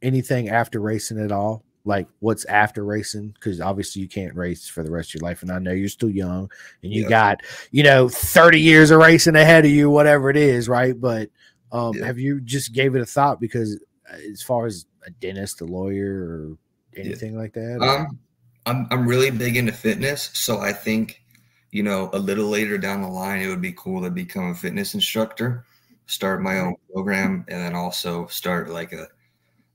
anything 0.00 0.48
after 0.48 0.80
racing 0.80 1.18
at 1.18 1.32
all? 1.32 1.64
like 1.88 2.06
what's 2.20 2.44
after 2.44 2.84
racing 2.84 3.28
because 3.30 3.62
obviously 3.62 4.02
you 4.02 4.08
can't 4.08 4.34
race 4.34 4.68
for 4.68 4.82
the 4.82 4.90
rest 4.90 5.10
of 5.10 5.20
your 5.20 5.28
life 5.28 5.40
and 5.40 5.50
i 5.50 5.58
know 5.58 5.72
you're 5.72 5.88
still 5.88 6.10
young 6.10 6.50
and 6.82 6.92
you 6.92 7.04
yeah. 7.04 7.08
got 7.08 7.40
you 7.70 7.82
know 7.82 8.08
30 8.08 8.60
years 8.60 8.90
of 8.90 9.00
racing 9.00 9.34
ahead 9.34 9.64
of 9.64 9.70
you 9.70 9.88
whatever 9.88 10.28
it 10.28 10.36
is 10.36 10.68
right 10.68 11.00
but 11.00 11.30
um, 11.72 11.94
yeah. 11.94 12.06
have 12.06 12.18
you 12.18 12.40
just 12.40 12.72
gave 12.72 12.94
it 12.94 13.00
a 13.00 13.06
thought 13.06 13.40
because 13.40 13.80
uh, 14.12 14.16
as 14.30 14.42
far 14.42 14.66
as 14.66 14.86
a 15.06 15.10
dentist 15.10 15.60
a 15.60 15.64
lawyer 15.64 16.24
or 16.24 16.56
anything 16.96 17.34
yeah. 17.34 17.38
like 17.38 17.52
that 17.52 17.80
um, 17.80 18.18
I'm, 18.66 18.86
I'm 18.90 19.06
really 19.06 19.30
big 19.30 19.56
into 19.56 19.72
fitness 19.72 20.30
so 20.32 20.58
i 20.58 20.72
think 20.72 21.22
you 21.70 21.82
know 21.82 22.10
a 22.12 22.18
little 22.18 22.46
later 22.46 22.78
down 22.78 23.02
the 23.02 23.08
line 23.08 23.40
it 23.40 23.48
would 23.48 23.62
be 23.62 23.72
cool 23.72 24.02
to 24.02 24.10
become 24.10 24.50
a 24.50 24.54
fitness 24.54 24.94
instructor 24.94 25.64
start 26.06 26.42
my 26.42 26.60
own 26.60 26.74
program 26.92 27.44
and 27.48 27.60
then 27.60 27.74
also 27.74 28.26
start 28.26 28.70
like 28.70 28.92
a 28.92 29.06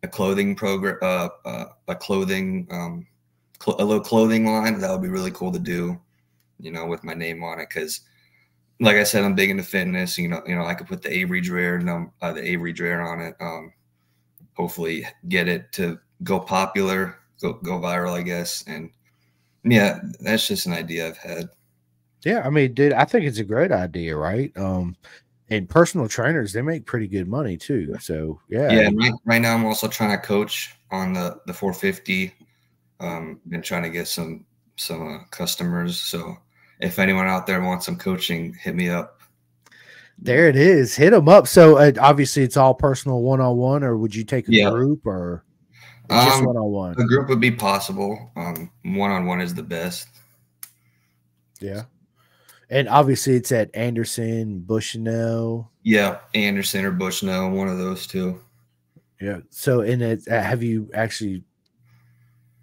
a 0.03 0.07
clothing 0.07 0.55
program, 0.55 0.97
uh, 1.01 1.29
uh, 1.45 1.65
a 1.87 1.95
clothing 1.95 2.67
um, 2.69 3.07
cl- 3.63 3.81
a 3.81 3.83
little 3.83 4.03
clothing 4.03 4.45
line. 4.45 4.79
That 4.79 4.91
would 4.91 5.01
be 5.01 5.07
really 5.07 5.31
cool 5.31 5.51
to 5.51 5.59
do, 5.59 5.99
you 6.59 6.71
know, 6.71 6.85
with 6.85 7.03
my 7.03 7.13
name 7.13 7.43
on 7.43 7.59
it. 7.59 7.69
Because, 7.69 8.01
like 8.79 8.97
I 8.97 9.03
said, 9.03 9.23
I'm 9.23 9.35
big 9.35 9.49
into 9.49 9.63
fitness. 9.63 10.17
You 10.17 10.27
know, 10.27 10.41
you 10.47 10.55
know, 10.55 10.65
I 10.65 10.73
could 10.73 10.87
put 10.87 11.01
the 11.01 11.11
Avery 11.11 11.41
Dreher, 11.41 11.81
num- 11.81 12.11
uh, 12.21 12.33
the 12.33 12.43
Avery 12.43 12.73
Dreher 12.73 13.05
on 13.05 13.21
it. 13.21 13.35
Um, 13.39 13.73
hopefully, 14.55 15.05
get 15.29 15.47
it 15.47 15.71
to 15.73 15.99
go 16.23 16.39
popular, 16.39 17.19
go 17.41 17.53
go 17.53 17.79
viral, 17.79 18.13
I 18.13 18.21
guess. 18.21 18.63
And 18.67 18.91
yeah, 19.63 19.99
that's 20.19 20.47
just 20.47 20.65
an 20.65 20.73
idea 20.73 21.07
I've 21.07 21.17
had. 21.17 21.49
Yeah, 22.25 22.41
I 22.45 22.49
mean, 22.49 22.73
dude, 22.73 22.93
I 22.93 23.05
think 23.05 23.25
it's 23.25 23.39
a 23.39 23.43
great 23.43 23.71
idea, 23.71 24.15
right? 24.15 24.55
Um, 24.57 24.95
and 25.49 25.69
personal 25.69 26.07
trainers, 26.07 26.53
they 26.53 26.61
make 26.61 26.85
pretty 26.85 27.07
good 27.07 27.27
money 27.27 27.57
too. 27.57 27.95
So 27.99 28.39
yeah, 28.49 28.71
yeah. 28.71 28.89
Right, 28.95 29.13
right 29.25 29.41
now, 29.41 29.53
I'm 29.53 29.65
also 29.65 29.87
trying 29.87 30.11
to 30.11 30.25
coach 30.25 30.73
on 30.91 31.13
the 31.13 31.39
the 31.45 31.53
450. 31.53 32.33
Um, 32.99 33.39
been 33.49 33.61
trying 33.61 33.83
to 33.83 33.89
get 33.89 34.07
some 34.07 34.45
some 34.77 35.15
uh, 35.15 35.23
customers. 35.31 35.99
So 35.99 36.37
if 36.83 36.99
anyone 36.99 37.27
out 37.27 37.47
there 37.47 37.61
wants 37.61 37.85
some 37.85 37.95
coaching, 37.95 38.53
hit 38.53 38.75
me 38.75 38.89
up. 38.89 39.21
There 40.19 40.47
it 40.47 40.55
is. 40.55 40.95
Hit 40.95 41.11
them 41.11 41.29
up. 41.29 41.47
So 41.47 41.77
uh, 41.77 41.91
obviously, 41.99 42.43
it's 42.43 42.57
all 42.57 42.73
personal 42.73 43.21
one 43.21 43.41
on 43.41 43.57
one, 43.57 43.83
or 43.83 43.97
would 43.97 44.13
you 44.13 44.23
take 44.23 44.47
a 44.47 44.53
yeah. 44.53 44.69
group 44.69 45.05
or 45.05 45.43
just 46.09 46.45
one 46.45 46.57
on 46.57 46.71
one? 46.71 46.91
A 46.99 47.05
group 47.05 47.29
would 47.29 47.39
be 47.39 47.51
possible. 47.51 48.31
Um, 48.35 48.69
one 48.83 49.11
on 49.11 49.25
one 49.25 49.41
is 49.41 49.53
the 49.53 49.63
best. 49.63 50.07
Yeah. 51.59 51.83
And 52.69 52.89
obviously, 52.89 53.35
it's 53.35 53.51
at 53.51 53.69
Anderson, 53.73 54.59
Bushnell. 54.59 55.71
Yeah, 55.83 56.19
Anderson 56.33 56.85
or 56.85 56.91
Bushnell, 56.91 57.51
one 57.51 57.67
of 57.67 57.77
those 57.77 58.07
two. 58.07 58.41
Yeah. 59.21 59.39
So, 59.49 59.81
in 59.81 60.01
it, 60.01 60.27
uh, 60.27 60.41
have 60.41 60.63
you 60.63 60.89
actually 60.93 61.43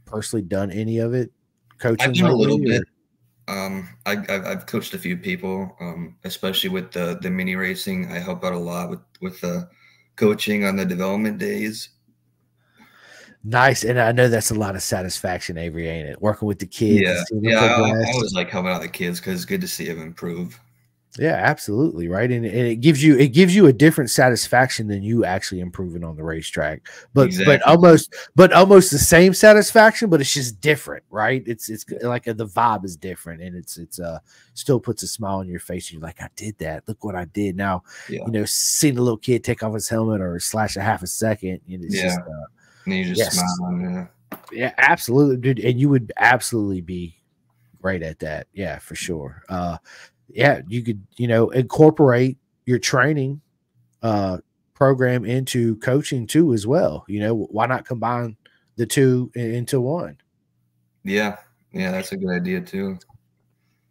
personally 0.04 0.42
done 0.42 0.70
any 0.70 0.98
of 0.98 1.14
it? 1.14 1.30
Coaching? 1.78 2.10
I've 2.10 2.16
done 2.16 2.30
a 2.30 2.34
little 2.34 2.60
or? 2.60 2.64
bit. 2.64 2.82
Um, 3.50 3.88
I, 4.06 4.16
have 4.28 4.66
coached 4.66 4.94
a 4.94 4.98
few 4.98 5.16
people, 5.16 5.76
um, 5.80 6.16
especially 6.22 6.70
with 6.70 6.92
the 6.92 7.18
the 7.20 7.30
mini 7.30 7.56
racing. 7.56 8.10
I 8.10 8.20
help 8.20 8.44
out 8.44 8.52
a 8.52 8.58
lot 8.58 8.90
with 8.90 9.00
with 9.20 9.40
the 9.40 9.68
coaching 10.14 10.64
on 10.64 10.76
the 10.76 10.84
development 10.84 11.38
days. 11.38 11.88
Nice, 13.42 13.82
and 13.82 13.98
I 13.98 14.12
know 14.12 14.28
that's 14.28 14.52
a 14.52 14.54
lot 14.54 14.76
of 14.76 14.82
satisfaction, 14.82 15.58
Avery, 15.58 15.88
ain't 15.88 16.08
it? 16.08 16.22
Working 16.22 16.46
with 16.46 16.60
the 16.60 16.66
kids. 16.66 17.00
Yeah, 17.02 17.24
yeah. 17.40 17.64
I, 17.64 17.88
I 17.88 18.14
was 18.20 18.34
like 18.36 18.50
helping 18.50 18.70
out 18.70 18.82
the 18.82 18.88
kids 18.88 19.18
because 19.18 19.34
it's 19.34 19.44
good 19.44 19.62
to 19.62 19.68
see 19.68 19.86
them 19.86 20.00
improve. 20.00 20.60
Yeah, 21.18 21.34
absolutely, 21.34 22.08
right. 22.08 22.30
And, 22.30 22.44
and 22.44 22.54
it 22.54 22.76
gives 22.76 23.02
you 23.02 23.18
it 23.18 23.28
gives 23.28 23.54
you 23.54 23.66
a 23.66 23.72
different 23.72 24.10
satisfaction 24.10 24.86
than 24.86 25.02
you 25.02 25.24
actually 25.24 25.60
improving 25.60 26.04
on 26.04 26.14
the 26.14 26.22
racetrack. 26.22 26.88
But 27.14 27.26
exactly. 27.26 27.56
but 27.56 27.66
almost 27.66 28.14
but 28.36 28.52
almost 28.52 28.92
the 28.92 28.98
same 28.98 29.34
satisfaction, 29.34 30.08
but 30.08 30.20
it's 30.20 30.32
just 30.32 30.60
different, 30.60 31.02
right? 31.10 31.42
It's 31.46 31.68
it's 31.68 31.84
like 32.02 32.28
a, 32.28 32.34
the 32.34 32.46
vibe 32.46 32.84
is 32.84 32.96
different, 32.96 33.42
and 33.42 33.56
it's 33.56 33.76
it's 33.76 33.98
uh 33.98 34.20
still 34.54 34.78
puts 34.78 35.02
a 35.02 35.08
smile 35.08 35.38
on 35.38 35.48
your 35.48 35.58
face. 35.58 35.90
You're 35.90 36.00
like, 36.00 36.22
I 36.22 36.28
did 36.36 36.56
that. 36.58 36.86
Look 36.86 37.02
what 37.02 37.16
I 37.16 37.24
did. 37.24 37.56
Now, 37.56 37.82
yeah. 38.08 38.20
you 38.24 38.30
know, 38.30 38.44
seeing 38.44 38.96
a 38.96 39.02
little 39.02 39.18
kid 39.18 39.42
take 39.42 39.64
off 39.64 39.74
his 39.74 39.88
helmet 39.88 40.20
or 40.20 40.38
slash 40.38 40.76
a 40.76 40.80
half 40.80 41.02
a 41.02 41.08
second, 41.08 41.60
know, 41.66 41.78
it's 41.84 41.96
yeah. 41.96 42.02
just 42.04 42.20
uh, 42.20 42.46
and 42.86 42.94
you 42.94 43.04
just 43.06 43.18
yes. 43.18 43.56
smile. 43.56 43.80
Yeah. 43.80 44.06
yeah, 44.52 44.72
absolutely, 44.78 45.38
dude. 45.38 45.58
And 45.58 45.80
you 45.80 45.88
would 45.88 46.12
absolutely 46.16 46.82
be 46.82 47.20
great 47.82 48.02
at 48.02 48.20
that. 48.20 48.46
Yeah, 48.52 48.78
for 48.78 48.94
sure. 48.94 49.42
Uh, 49.48 49.78
yeah, 50.34 50.62
you 50.68 50.82
could, 50.82 51.02
you 51.16 51.28
know, 51.28 51.50
incorporate 51.50 52.38
your 52.66 52.78
training 52.78 53.40
uh 54.02 54.38
program 54.74 55.26
into 55.26 55.76
coaching 55.76 56.26
too 56.26 56.54
as 56.54 56.66
well. 56.66 57.04
You 57.06 57.20
know, 57.20 57.34
why 57.34 57.66
not 57.66 57.84
combine 57.84 58.36
the 58.76 58.86
two 58.86 59.30
into 59.34 59.80
one? 59.80 60.16
Yeah, 61.04 61.36
yeah, 61.72 61.90
that's 61.90 62.12
a 62.12 62.16
good 62.16 62.30
idea 62.30 62.60
too. 62.60 62.98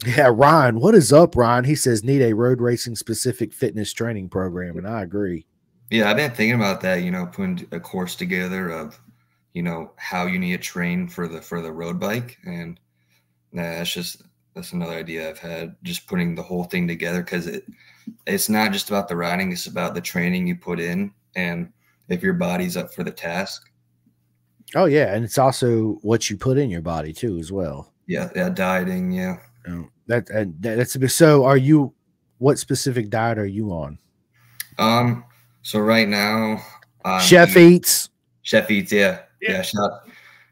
Yeah, 0.05 0.31
Ryan, 0.33 0.79
what 0.79 0.95
is 0.95 1.11
up, 1.11 1.35
Ryan? 1.35 1.65
He 1.65 1.75
says 1.75 2.03
need 2.03 2.21
a 2.21 2.33
road 2.33 2.61
racing 2.61 2.95
specific 2.95 3.53
fitness 3.53 3.91
training 3.91 4.29
program, 4.29 4.77
and 4.77 4.87
I 4.87 5.01
agree. 5.01 5.45
Yeah, 5.91 6.09
I've 6.09 6.17
been 6.17 6.31
thinking 6.31 6.55
about 6.55 6.81
that. 6.81 7.03
You 7.03 7.11
know, 7.11 7.25
putting 7.25 7.67
a 7.71 7.79
course 7.79 8.15
together 8.15 8.69
of, 8.69 8.99
you 9.53 9.61
know, 9.61 9.91
how 9.97 10.25
you 10.25 10.39
need 10.39 10.51
to 10.53 10.57
train 10.57 11.07
for 11.07 11.27
the 11.27 11.41
for 11.41 11.61
the 11.61 11.71
road 11.71 11.99
bike, 11.99 12.37
and 12.45 12.79
that's 13.51 13.91
just 13.91 14.23
that's 14.59 14.73
another 14.73 14.93
idea 14.93 15.29
I've 15.29 15.39
had. 15.39 15.75
Just 15.83 16.05
putting 16.05 16.35
the 16.35 16.43
whole 16.43 16.65
thing 16.65 16.87
together 16.87 17.23
because 17.23 17.47
it 17.47 17.65
it's 18.27 18.49
not 18.49 18.73
just 18.73 18.89
about 18.89 19.07
the 19.07 19.15
riding; 19.15 19.51
it's 19.51 19.67
about 19.67 19.95
the 19.95 20.01
training 20.01 20.47
you 20.47 20.55
put 20.55 20.79
in, 20.79 21.13
and 21.35 21.71
if 22.09 22.21
your 22.21 22.33
body's 22.33 22.75
up 22.75 22.93
for 22.93 23.03
the 23.03 23.11
task. 23.11 23.69
Oh 24.75 24.85
yeah, 24.85 25.13
and 25.13 25.23
it's 25.23 25.37
also 25.37 25.99
what 26.01 26.29
you 26.29 26.37
put 26.37 26.57
in 26.57 26.69
your 26.69 26.81
body 26.81 27.13
too, 27.13 27.37
as 27.39 27.51
well. 27.51 27.93
Yeah, 28.05 28.29
yeah, 28.35 28.49
dieting. 28.49 29.11
Yeah, 29.11 29.37
um, 29.65 29.91
that 30.07 30.29
and 30.29 30.55
that's 30.61 30.95
a 30.95 30.99
bit. 30.99 31.11
So, 31.11 31.45
are 31.45 31.57
you? 31.57 31.93
What 32.39 32.59
specific 32.59 33.09
diet 33.09 33.37
are 33.37 33.45
you 33.45 33.71
on? 33.71 33.97
Um, 34.77 35.25
so 35.61 35.79
right 35.79 36.07
now, 36.07 36.63
um, 37.05 37.21
Chef 37.21 37.55
Eats. 37.57 38.09
Chef 38.41 38.69
Eats, 38.71 38.91
yeah, 38.91 39.19
yeah. 39.41 39.51
yeah 39.51 39.61
shout, 39.61 39.91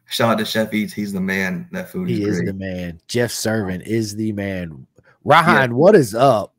shout 0.08 0.32
out 0.32 0.40
to 0.40 0.46
Chef 0.46 0.74
Eats. 0.74 0.94
He's 0.94 1.14
the 1.14 1.22
man. 1.22 1.68
That 1.72 1.90
food 1.90 2.10
he 2.10 2.24
is, 2.24 2.40
is 2.40 2.46
the 2.46 2.54
man. 2.54 3.00
Jeff 3.08 3.32
Servant 3.32 3.84
is 3.86 4.16
the 4.16 4.32
man. 4.32 4.88
Ryan, 5.24 5.72
yeah. 5.72 5.78
what 5.78 5.96
is 5.96 6.16
up? 6.16 6.54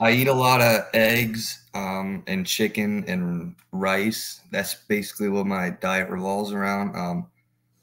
I 0.00 0.12
eat 0.12 0.28
a 0.28 0.32
lot 0.32 0.60
of 0.60 0.82
eggs 0.92 1.64
um, 1.74 2.22
and 2.26 2.46
chicken 2.46 3.04
and 3.06 3.54
rice. 3.72 4.40
That's 4.50 4.74
basically 4.74 5.28
what 5.28 5.46
my 5.46 5.70
diet 5.70 6.10
revolves 6.10 6.52
around. 6.52 6.96
Um, 6.96 7.26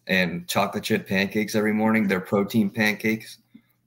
and 0.08 0.48
chocolate 0.48 0.84
chip 0.84 1.08
pancakes 1.08 1.56
every 1.56 1.74
morning. 1.74 2.08
They're 2.08 2.20
protein 2.20 2.70
pancakes, 2.70 3.38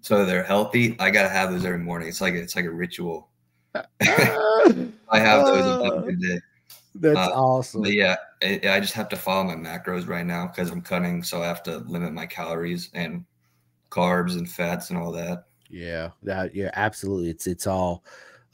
so 0.00 0.24
they're 0.24 0.42
healthy. 0.42 0.96
I 0.98 1.10
gotta 1.10 1.28
have 1.28 1.50
those 1.50 1.64
every 1.64 1.78
morning. 1.78 2.08
It's 2.08 2.20
like 2.20 2.34
it's 2.34 2.56
like 2.56 2.64
a 2.64 2.70
ritual. 2.70 3.28
I 3.74 5.18
have 5.18 5.44
those 5.44 5.64
uh, 5.64 5.96
every 5.96 6.16
day. 6.16 6.40
That's 6.94 7.18
uh, 7.18 7.32
awesome. 7.32 7.84
yeah, 7.86 8.16
it, 8.40 8.66
I 8.66 8.78
just 8.78 8.92
have 8.92 9.08
to 9.08 9.16
follow 9.16 9.44
my 9.44 9.56
macros 9.56 10.06
right 10.06 10.24
now 10.24 10.46
because 10.46 10.70
I'm 10.70 10.80
cutting, 10.80 11.22
so 11.22 11.42
I 11.42 11.46
have 11.46 11.62
to 11.64 11.78
limit 11.78 12.12
my 12.12 12.26
calories 12.26 12.90
and 12.94 13.24
carbs 13.90 14.36
and 14.36 14.48
fats 14.48 14.90
and 14.90 14.98
all 14.98 15.10
that. 15.12 15.44
Yeah, 15.68 16.10
that 16.22 16.54
yeah, 16.54 16.70
absolutely. 16.74 17.30
It's 17.30 17.46
it's 17.48 17.66
all 17.66 18.04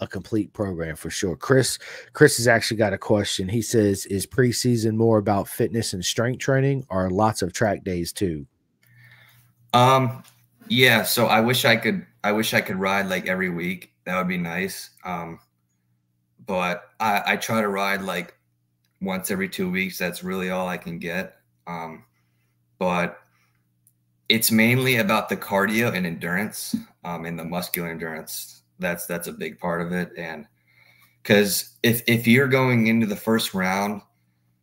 a 0.00 0.06
complete 0.06 0.52
program 0.54 0.96
for 0.96 1.10
sure. 1.10 1.36
Chris, 1.36 1.78
Chris 2.14 2.38
has 2.38 2.48
actually 2.48 2.78
got 2.78 2.94
a 2.94 2.98
question. 2.98 3.48
He 3.48 3.60
says, 3.60 4.06
"Is 4.06 4.26
preseason 4.26 4.94
more 4.94 5.18
about 5.18 5.46
fitness 5.46 5.92
and 5.92 6.02
strength 6.02 6.38
training, 6.38 6.86
or 6.88 7.10
lots 7.10 7.42
of 7.42 7.52
track 7.52 7.84
days 7.84 8.12
too?" 8.12 8.46
Um, 9.74 10.22
yeah. 10.68 11.02
So 11.02 11.26
I 11.26 11.40
wish 11.40 11.66
I 11.66 11.76
could. 11.76 12.06
I 12.24 12.32
wish 12.32 12.54
I 12.54 12.62
could 12.62 12.76
ride 12.76 13.06
like 13.06 13.26
every 13.26 13.50
week. 13.50 13.92
That 14.04 14.16
would 14.16 14.28
be 14.28 14.38
nice. 14.38 14.90
Um, 15.04 15.40
but 16.50 16.90
I, 16.98 17.22
I 17.24 17.36
try 17.36 17.60
to 17.60 17.68
ride 17.68 18.02
like 18.02 18.34
once 19.00 19.30
every 19.30 19.48
two 19.48 19.70
weeks. 19.70 19.96
That's 19.96 20.24
really 20.24 20.50
all 20.50 20.66
I 20.66 20.78
can 20.78 20.98
get. 20.98 21.36
Um, 21.68 22.02
but 22.80 23.20
it's 24.28 24.50
mainly 24.50 24.96
about 24.96 25.28
the 25.28 25.36
cardio 25.36 25.94
and 25.94 26.04
endurance 26.04 26.74
um, 27.04 27.24
and 27.24 27.38
the 27.38 27.44
muscular 27.44 27.88
endurance. 27.88 28.64
That's 28.80 29.06
that's 29.06 29.28
a 29.28 29.32
big 29.32 29.60
part 29.60 29.80
of 29.80 29.92
it. 29.92 30.10
And 30.18 30.44
because 31.22 31.76
if 31.84 32.02
if 32.08 32.26
you're 32.26 32.48
going 32.48 32.88
into 32.88 33.06
the 33.06 33.14
first 33.14 33.54
round 33.54 34.02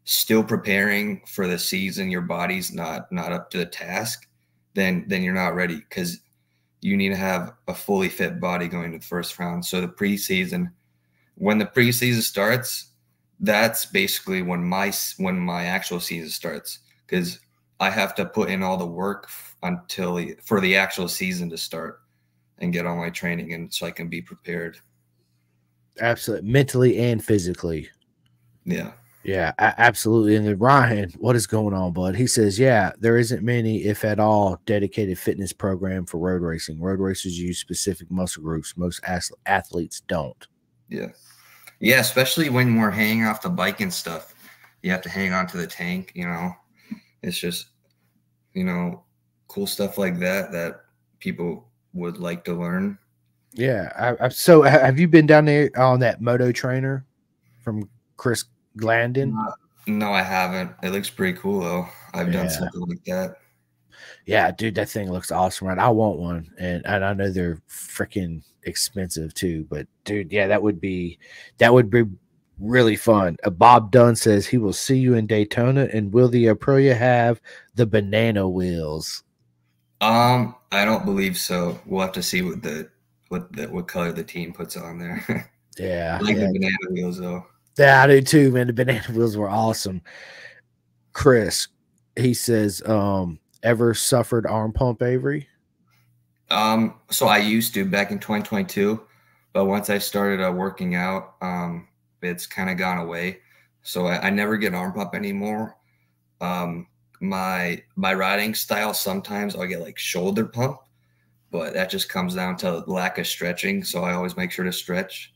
still 0.03 0.43
preparing 0.43 1.21
for 1.25 1.47
the 1.47 1.57
season, 1.57 2.11
your 2.11 2.19
body's 2.19 2.73
not 2.73 3.09
not 3.13 3.31
up 3.31 3.49
to 3.51 3.59
the 3.59 3.65
task, 3.65 4.27
then 4.73 5.05
then 5.07 5.23
you're 5.23 5.33
not 5.33 5.55
ready 5.55 5.77
because 5.77 6.19
you 6.81 6.97
need 6.97 7.09
to 7.09 7.15
have 7.15 7.53
a 7.69 7.73
fully 7.73 8.09
fit 8.09 8.41
body 8.41 8.67
going 8.67 8.91
to 8.91 8.97
the 8.97 9.05
first 9.05 9.39
round. 9.39 9.63
So 9.63 9.79
the 9.79 9.87
preseason 9.87 10.73
when 11.37 11.57
the 11.57 11.65
preseason 11.65 12.21
starts, 12.21 12.91
that's 13.39 13.85
basically 13.85 14.41
when 14.41 14.63
my 14.63 14.91
when 15.17 15.39
my 15.39 15.65
actual 15.65 15.99
season 15.99 16.29
starts 16.29 16.79
because 17.05 17.39
I 17.79 17.91
have 17.91 18.15
to 18.15 18.25
put 18.25 18.49
in 18.49 18.63
all 18.63 18.77
the 18.77 18.85
work 18.85 19.29
until 19.63 20.23
for 20.43 20.59
the 20.59 20.75
actual 20.75 21.07
season 21.07 21.49
to 21.51 21.57
start 21.57 22.01
and 22.57 22.73
get 22.73 22.87
all 22.87 22.97
my 22.97 23.11
training 23.11 23.53
and 23.53 23.71
so 23.71 23.85
I 23.85 23.91
can 23.91 24.09
be 24.09 24.21
prepared. 24.21 24.79
Absolutely, 25.99 26.49
mentally 26.49 26.97
and 26.97 27.23
physically. 27.23 27.89
Yeah. 28.65 28.93
Yeah, 29.23 29.51
absolutely. 29.57 30.37
And 30.37 30.47
then 30.47 30.57
Ryan, 30.57 31.11
what 31.17 31.35
is 31.35 31.47
going 31.47 31.73
on, 31.73 31.91
bud? 31.91 32.15
He 32.15 32.27
says, 32.27 32.57
yeah, 32.57 32.93
there 32.97 33.17
isn't 33.17 33.43
many, 33.43 33.83
if 33.83 34.05
at 34.05 34.21
all, 34.21 34.61
dedicated 34.65 35.19
fitness 35.19 35.51
program 35.51 36.05
for 36.05 36.17
road 36.17 36.41
racing. 36.41 36.79
Road 36.79 36.99
racers 36.99 37.37
use 37.37 37.57
specific 37.57 38.09
muscle 38.09 38.41
groups. 38.41 38.77
Most 38.77 39.01
athletes 39.45 40.01
don't. 40.07 40.47
Yeah. 40.89 41.07
Yeah, 41.79 41.99
especially 41.99 42.49
when 42.49 42.79
we're 42.79 42.91
hanging 42.91 43.25
off 43.25 43.41
the 43.41 43.49
bike 43.49 43.81
and 43.81 43.93
stuff. 43.93 44.33
You 44.81 44.91
have 44.91 45.01
to 45.03 45.09
hang 45.09 45.33
on 45.33 45.47
to 45.47 45.57
the 45.57 45.67
tank, 45.67 46.11
you 46.15 46.25
know. 46.25 46.53
It's 47.21 47.37
just, 47.37 47.67
you 48.53 48.63
know, 48.63 49.03
cool 49.47 49.67
stuff 49.67 49.97
like 49.97 50.19
that 50.19 50.51
that 50.51 50.81
people 51.19 51.67
would 51.93 52.17
like 52.17 52.43
to 52.45 52.53
learn. 52.53 52.97
Yeah. 53.53 53.91
I, 53.97 54.25
I, 54.25 54.29
so 54.29 54.61
have 54.61 54.99
you 54.99 55.07
been 55.07 55.27
down 55.27 55.45
there 55.45 55.69
on 55.75 55.99
that 56.01 56.21
moto 56.21 56.51
trainer 56.51 57.05
from 57.63 57.89
Chris 58.17 58.45
Glandon? 58.77 59.37
Uh, 59.37 59.51
no, 59.87 60.11
I 60.11 60.21
haven't. 60.21 60.71
It 60.83 60.91
looks 60.91 61.09
pretty 61.09 61.37
cool 61.37 61.61
though. 61.61 61.87
I've 62.13 62.27
yeah. 62.27 62.43
done 62.43 62.49
something 62.49 62.81
like 62.81 63.03
that. 63.05 63.37
Yeah, 64.25 64.51
dude, 64.51 64.75
that 64.75 64.89
thing 64.89 65.11
looks 65.11 65.31
awesome, 65.31 65.67
right? 65.67 65.77
I 65.77 65.89
want 65.89 66.19
one, 66.19 66.49
and 66.59 66.85
and 66.85 67.03
I 67.05 67.13
know 67.13 67.31
they're 67.31 67.61
freaking 67.69 68.43
expensive 68.63 69.33
too, 69.33 69.65
but 69.69 69.87
dude, 70.03 70.31
yeah, 70.31 70.47
that 70.47 70.61
would 70.61 70.79
be 70.79 71.19
that 71.57 71.73
would 71.73 71.89
be 71.89 72.03
really 72.59 72.95
fun. 72.95 73.37
Uh, 73.43 73.49
Bob 73.49 73.91
Dunn 73.91 74.15
says 74.15 74.47
he 74.47 74.57
will 74.57 74.73
see 74.73 74.97
you 74.97 75.13
in 75.15 75.27
Daytona, 75.27 75.87
and 75.93 76.13
will 76.13 76.27
the 76.27 76.45
Aprilia 76.45 76.97
have 76.97 77.41
the 77.75 77.85
banana 77.85 78.47
wheels? 78.47 79.23
Um, 80.01 80.55
I 80.71 80.85
don't 80.85 81.05
believe 81.05 81.37
so. 81.37 81.79
We'll 81.85 82.01
have 82.01 82.11
to 82.13 82.23
see 82.23 82.41
what 82.41 82.61
the 82.61 82.89
what 83.29 83.51
the 83.53 83.65
what 83.67 83.87
color 83.87 84.11
the 84.11 84.23
team 84.23 84.53
puts 84.53 84.77
on 84.77 84.99
there. 84.99 85.49
yeah, 85.79 86.17
I 86.19 86.23
like 86.23 86.35
yeah. 86.37 86.47
the 86.47 86.53
banana 86.53 86.91
wheels 86.91 87.19
though. 87.19 87.45
Yeah, 87.77 88.03
I 88.03 88.07
do 88.07 88.21
too, 88.21 88.51
man. 88.51 88.67
The 88.67 88.73
banana 88.73 89.03
wheels 89.11 89.37
were 89.37 89.49
awesome. 89.49 90.01
Chris, 91.13 91.67
he 92.15 92.33
says, 92.33 92.81
um, 92.85 93.39
ever 93.63 93.93
suffered 93.93 94.45
arm 94.45 94.73
pump, 94.73 95.01
Avery? 95.01 95.47
Um, 96.49 96.95
so 97.09 97.27
I 97.27 97.37
used 97.39 97.73
to 97.73 97.85
back 97.85 98.11
in 98.11 98.19
2022, 98.19 99.01
but 99.53 99.65
once 99.65 99.89
I 99.89 99.97
started 99.97 100.45
uh, 100.45 100.51
working 100.51 100.95
out, 100.95 101.35
um, 101.41 101.87
it's 102.21 102.45
kind 102.45 102.69
of 102.69 102.77
gone 102.77 102.99
away. 102.99 103.39
So 103.83 104.07
I, 104.07 104.27
I, 104.27 104.29
never 104.29 104.57
get 104.57 104.73
arm 104.73 104.93
pump 104.93 105.13
anymore. 105.13 105.77
Um, 106.39 106.87
my 107.19 107.81
my 107.95 108.13
riding 108.13 108.53
style 108.53 108.93
sometimes 108.93 109.55
I'll 109.55 109.65
get 109.65 109.81
like 109.81 109.97
shoulder 109.97 110.45
pump, 110.45 110.79
but 111.51 111.73
that 111.73 111.89
just 111.89 112.09
comes 112.09 112.35
down 112.35 112.57
to 112.57 112.83
lack 112.87 113.17
of 113.17 113.27
stretching. 113.27 113.83
So 113.83 114.03
I 114.03 114.13
always 114.13 114.37
make 114.37 114.51
sure 114.51 114.65
to 114.65 114.71
stretch. 114.73 115.33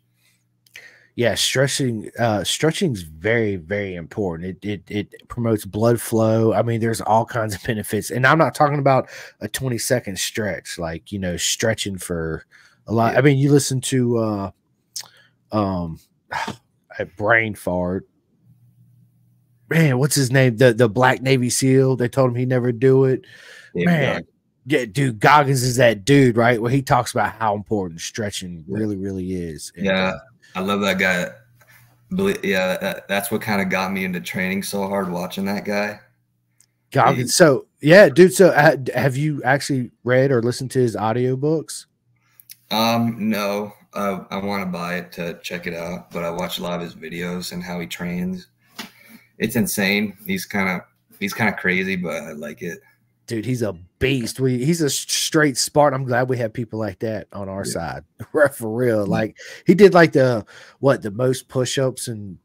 Yeah, 1.22 1.36
stretching 1.36 2.09
uh 2.17 2.43
stretching 2.43 2.93
is 2.93 3.03
very, 3.03 3.55
very 3.55 3.93
important. 3.93 4.57
It, 4.63 4.65
it 4.89 5.11
it 5.11 5.28
promotes 5.28 5.65
blood 5.65 6.01
flow. 6.01 6.51
I 6.51 6.63
mean, 6.63 6.82
there's 6.82 6.99
all 6.99 7.26
kinds 7.26 7.53
of 7.53 7.61
benefits. 7.67 8.09
And 8.09 8.26
I'm 8.26 8.39
not 8.39 8.55
talking 8.55 8.80
about 8.80 9.07
a 9.39 9.47
20 9.47 9.78
second 9.78 10.17
stretch, 10.17 10.80
like 10.80 11.11
you 11.11 11.19
know, 11.19 11.38
stretching 11.38 11.99
for 11.99 12.43
a 12.88 12.91
lot. 12.91 13.13
Yeah. 13.13 13.19
I 13.19 13.22
mean, 13.22 13.38
you 13.38 13.51
listen 13.51 13.82
to 13.82 14.17
uh 14.17 14.51
um 15.51 15.99
a 16.97 17.05
brain 17.05 17.53
fart. 17.53 18.07
Man, 19.69 19.99
what's 19.99 20.15
his 20.15 20.32
name? 20.32 20.57
The 20.57 20.74
the 20.74 20.89
black 20.89 21.22
Navy 21.22 21.51
SEAL. 21.51 21.97
They 21.97 22.09
told 22.09 22.32
him 22.32 22.36
he 22.36 22.47
never 22.47 22.72
do 22.72 23.03
it. 23.03 23.26
Yeah, 23.76 23.86
Man, 23.86 24.28
yeah, 24.65 24.86
dude, 24.86 25.19
Goggins 25.19 25.61
is 25.61 25.76
that 25.76 26.03
dude, 26.03 26.36
right? 26.36 26.59
Where 26.59 26.72
he 26.72 26.82
talks 26.82 27.11
about 27.11 27.34
how 27.34 27.53
important 27.53 28.01
stretching 28.01 28.65
really, 28.67 28.97
really 28.97 29.34
is. 29.34 29.72
And, 29.76 29.86
yeah, 29.86 30.13
uh, 30.15 30.19
I 30.55 30.61
love 30.61 30.81
that 30.81 30.99
guy. 30.99 31.27
Yeah, 32.43 32.77
that, 32.77 33.07
that's 33.07 33.31
what 33.31 33.41
kind 33.41 33.61
of 33.61 33.69
got 33.69 33.91
me 33.91 34.03
into 34.03 34.19
training 34.19 34.63
so 34.63 34.87
hard 34.87 35.09
watching 35.09 35.45
that 35.45 35.63
guy. 35.63 35.99
Goggins. 36.91 37.35
So 37.35 37.67
yeah, 37.81 38.09
dude. 38.09 38.33
So 38.33 38.49
uh, 38.49 38.75
have 38.93 39.15
you 39.15 39.41
actually 39.43 39.91
read 40.03 40.31
or 40.31 40.41
listened 40.41 40.71
to 40.71 40.79
his 40.79 40.95
audiobooks? 40.95 41.85
Um, 42.69 43.29
no, 43.29 43.73
uh, 43.93 44.25
I 44.29 44.37
want 44.37 44.63
to 44.63 44.65
buy 44.65 44.95
it 44.95 45.11
to 45.13 45.39
check 45.41 45.67
it 45.67 45.73
out, 45.73 46.11
but 46.11 46.23
I 46.23 46.29
watch 46.29 46.59
a 46.59 46.63
lot 46.63 46.75
of 46.75 46.81
his 46.81 46.95
videos 46.95 47.51
and 47.51 47.63
how 47.63 47.79
he 47.79 47.87
trains. 47.87 48.47
It's 49.37 49.55
insane. 49.55 50.17
He's 50.25 50.45
kind 50.45 50.69
of 50.69 50.81
he's 51.19 51.33
kind 51.33 51.49
of 51.49 51.57
crazy, 51.57 51.95
but 51.95 52.15
I 52.15 52.31
like 52.33 52.61
it. 52.61 52.79
Dude, 53.28 53.45
he's 53.45 53.61
a 53.61 53.74
beast. 53.99 54.39
We 54.39 54.63
he's 54.65 54.82
a 54.82 54.89
straight 54.89 55.57
Spartan. 55.57 55.99
I'm 55.99 56.07
glad 56.07 56.28
we 56.28 56.38
have 56.39 56.53
people 56.53 56.80
like 56.80 56.99
that 56.99 57.28
on 57.32 57.47
our 57.47 57.65
yeah. 57.65 57.72
side. 57.72 58.03
For 58.53 58.69
real. 58.69 59.05
Like 59.05 59.38
he 59.65 59.74
did 59.74 59.93
like 59.93 60.11
the 60.11 60.45
what 60.80 61.01
the 61.01 61.11
most 61.11 61.47
push-ups 61.47 62.07
and 62.07 62.38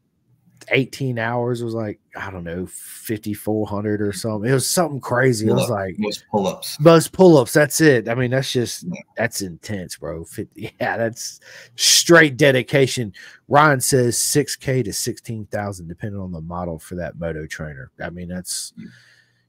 18 0.69 1.17
hours 1.17 1.63
was 1.63 1.73
like 1.73 1.99
I 2.15 2.29
don't 2.29 2.43
know 2.43 2.65
5400 2.65 4.01
or 4.01 4.11
something. 4.11 4.49
It 4.49 4.53
was 4.53 4.67
something 4.67 4.99
crazy. 4.99 5.47
It 5.47 5.53
was 5.53 5.69
like 5.69 5.95
most 5.97 6.25
pull-ups. 6.29 6.79
Most 6.79 7.11
pull-ups. 7.11 7.53
That's 7.53 7.79
it. 7.79 8.09
I 8.09 8.15
mean, 8.15 8.31
that's 8.31 8.51
just 8.51 8.83
yeah. 8.83 9.01
that's 9.15 9.41
intense, 9.41 9.97
bro. 9.97 10.23
50, 10.25 10.75
yeah, 10.81 10.97
that's 10.97 11.39
straight 11.75 12.37
dedication. 12.37 13.13
Ryan 13.47 13.79
says 13.79 14.17
6k 14.17 14.83
to 14.85 14.93
16,000 14.93 15.87
depending 15.87 16.19
on 16.19 16.31
the 16.31 16.41
model 16.41 16.79
for 16.79 16.95
that 16.95 17.17
moto 17.17 17.45
trainer. 17.45 17.91
I 18.01 18.09
mean, 18.09 18.27
that's 18.27 18.73
yeah. 18.77 18.87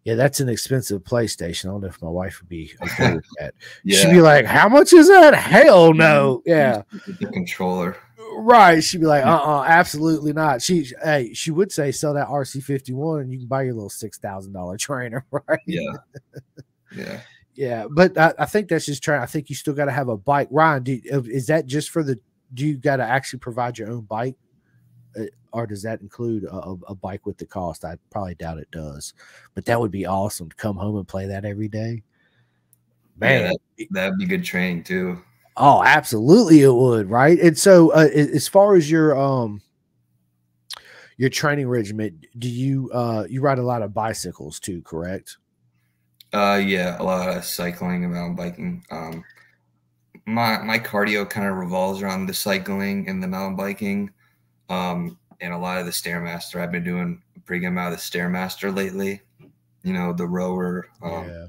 Yeah, 0.09 0.15
that's 0.15 0.41
an 0.41 0.49
expensive 0.49 1.03
PlayStation. 1.03 1.67
I 1.67 1.73
don't 1.73 1.83
know 1.83 1.89
if 1.89 2.01
my 2.01 2.09
wife 2.09 2.41
would 2.41 2.49
be 2.49 2.73
okay 2.83 3.17
with 3.17 3.27
that. 3.39 3.53
yeah. 3.85 3.99
She'd 3.99 4.11
be 4.11 4.23
like, 4.23 4.47
"How 4.47 4.67
much 4.67 4.95
is 4.95 5.07
that?" 5.09 5.35
Hell 5.35 5.93
no. 5.93 6.43
Yeah. 6.47 6.81
The 7.21 7.27
controller. 7.27 7.95
Right. 8.39 8.83
She'd 8.83 9.03
be 9.03 9.07
like, 9.07 9.27
uh 9.27 9.29
uh-uh, 9.29 9.59
uh 9.59 9.65
absolutely 9.65 10.33
not. 10.33 10.63
She 10.63 10.91
hey, 11.05 11.35
she 11.35 11.51
would 11.51 11.71
say 11.71 11.93
sell 11.93 12.15
that 12.15 12.29
RC 12.29 12.63
fifty 12.63 12.95
one 12.95 13.21
and 13.21 13.31
you 13.31 13.41
can 13.41 13.49
buy 13.49 13.65
your 13.65 13.75
little 13.75 13.91
six 13.91 14.17
thousand 14.17 14.55
dollar 14.55 14.77
trainer, 14.79 15.27
right? 15.31 15.61
Yeah. 15.67 15.93
Yeah. 16.97 17.21
yeah. 17.55 17.87
But 17.91 18.17
I, 18.17 18.33
I, 18.39 18.47
think 18.47 18.71
that's 18.71 18.87
just 18.87 19.03
trying. 19.03 19.21
I 19.21 19.27
think 19.27 19.51
you 19.51 19.57
still 19.57 19.75
gotta 19.75 19.93
have 19.93 20.09
a 20.09 20.17
bike. 20.17 20.49
Ryan, 20.51 20.85
do, 20.85 21.01
is 21.05 21.49
that 21.49 21.67
just 21.67 21.91
for 21.91 22.03
the 22.03 22.19
do 22.55 22.67
you 22.67 22.79
gotta 22.79 23.05
actually 23.05 23.41
provide 23.41 23.77
your 23.77 23.91
own 23.91 24.07
bike? 24.07 24.37
Uh, 25.17 25.25
or 25.53 25.67
does 25.67 25.83
that 25.83 26.01
include 26.01 26.45
a, 26.45 26.77
a, 26.89 26.95
bike 26.95 27.25
with 27.25 27.39
the 27.39 27.47
cost? 27.47 27.85
I 27.85 27.97
probably 28.11 28.35
doubt 28.35 28.59
it 28.59 28.71
does, 28.71 29.15
but 29.55 29.65
that 29.65 29.81
would 29.81 29.91
be 29.91 30.07
awesome 30.07 30.51
to 30.51 30.57
come 30.57 30.77
home 30.77 30.97
and 30.97 31.09
play 31.09 31.27
that 31.27 31.45
every 31.45 31.69
day. 31.69 32.03
Man, 33.19 33.55
yeah, 33.77 33.87
that, 33.91 34.11
would 34.11 34.19
be 34.19 34.27
good 34.27 34.45
training 34.45 34.85
too. 34.85 35.21
Oh, 35.57 35.83
absolutely, 35.83 36.63
it 36.63 36.73
would, 36.73 37.11
right? 37.11 37.39
And 37.39 37.59
so, 37.59 37.91
uh, 37.91 38.09
as 38.13 38.47
far 38.47 38.77
as 38.77 38.91
your 38.91 39.19
um 39.19 39.61
your 41.17 41.31
training 41.31 41.69
regiment, 41.69 42.27
do 42.39 42.49
you 42.49 42.91
uh 42.93 43.25
you 43.29 43.41
ride 43.41 43.59
a 43.59 43.63
lot 43.63 43.83
of 43.83 43.93
bicycles 43.93 44.61
too? 44.61 44.83
Correct? 44.83 45.39
Uh, 46.33 46.61
yeah, 46.63 47.01
a 47.01 47.03
lot 47.03 47.35
of 47.35 47.45
cycling 47.45 48.05
and 48.05 48.13
mountain 48.13 48.37
biking. 48.37 48.85
Um, 48.91 49.25
my 50.27 50.59
my 50.59 50.79
cardio 50.79 51.29
kind 51.29 51.49
of 51.49 51.57
revolves 51.57 52.03
around 52.03 52.27
the 52.27 52.35
cycling 52.35 53.09
and 53.09 53.23
the 53.23 53.27
mountain 53.27 53.57
biking, 53.57 54.11
um, 54.69 55.19
and 55.41 55.53
a 55.53 55.59
lot 55.59 55.79
of 55.79 55.87
the 55.87 55.93
stairmaster. 55.93 56.61
I've 56.61 56.73
been 56.73 56.85
doing 56.85 57.23
a 57.37 57.41
pretty 57.41 57.61
good 57.61 57.69
amount 57.69 57.95
of 57.95 58.01
the 58.01 58.05
stairmaster 58.05 58.75
lately. 58.75 59.23
You 59.83 59.93
know, 59.93 60.13
the 60.13 60.27
rower. 60.27 60.89
Um, 61.03 61.29
yeah 61.29 61.47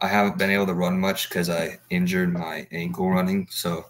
I 0.00 0.08
haven't 0.08 0.38
been 0.38 0.50
able 0.50 0.66
to 0.66 0.74
run 0.74 0.98
much 0.98 1.28
because 1.28 1.50
I 1.50 1.78
injured 1.90 2.32
my 2.32 2.66
ankle 2.72 3.10
running. 3.10 3.46
So 3.50 3.86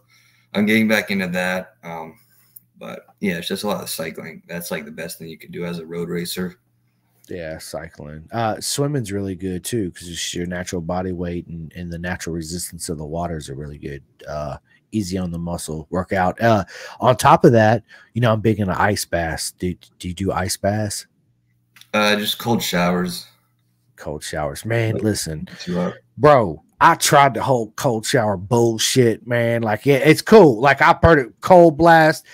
I'm 0.55 0.67
getting 0.67 0.89
back 0.89 1.11
into 1.11 1.29
that. 1.29 1.75
Um, 1.85 2.19
but 2.79 3.07
yeah, 3.21 3.35
it's 3.35 3.49
just 3.49 3.63
a 3.63 3.69
lot 3.69 3.83
of 3.83 3.91
cycling. 3.91 4.43
That's 4.49 4.71
like 4.71 4.85
the 4.85 4.91
best 4.91 5.19
thing 5.19 5.29
you 5.29 5.39
can 5.39 5.53
do 5.53 5.65
as 5.65 5.79
a 5.79 5.87
road 5.87 6.09
racer. 6.09 6.59
Yeah, 7.29 7.59
cycling. 7.59 8.29
Uh, 8.33 8.61
swimming's 8.61 9.13
really 9.13 9.37
good 9.37 9.63
too 9.63 9.91
because 9.91 10.35
your 10.35 10.47
natural 10.47 10.83
body 10.83 11.13
weight 11.13 11.47
and, 11.47 11.73
and 11.77 11.93
the 11.93 11.99
natural 11.99 12.35
resistance 12.35 12.89
of 12.89 12.99
the 12.99 13.05
waters 13.05 13.49
are 13.49 13.55
really 13.55 13.79
good. 13.79 14.03
Uh, 14.27 14.57
easy 14.93 15.19
on 15.19 15.31
the 15.31 15.39
muscle 15.39 15.87
workout. 15.91 16.41
Uh, 16.41 16.65
on 17.01 17.17
top 17.17 17.45
of 17.45 17.53
that, 17.53 17.83
you 18.15 18.21
know, 18.21 18.33
I'm 18.33 18.41
big 18.41 18.61
into 18.61 18.81
ice 18.81 19.05
baths. 19.05 19.53
Do, 19.53 19.75
do 19.99 20.09
you 20.09 20.15
do 20.15 20.33
ice 20.33 20.57
baths? 20.57 21.07
Uh, 21.93 22.17
just 22.17 22.39
cold 22.39 22.63
showers 22.63 23.27
cold 24.01 24.25
showers. 24.25 24.65
Man, 24.65 24.97
listen, 24.97 25.47
bro, 26.19 26.65
I 26.81 26.95
tried 26.97 27.35
the 27.35 27.43
whole 27.43 27.71
cold 27.73 28.05
shower 28.05 28.37
bullshit, 28.37 29.27
man. 29.27 29.63
Like, 29.63 29.87
yeah, 29.87 29.97
it's 29.97 30.23
cool. 30.23 30.61
Like, 30.61 30.83
I 30.83 30.99
heard 31.01 31.19
it 31.21 31.33
cold 31.41 31.77
blast. 31.77 32.27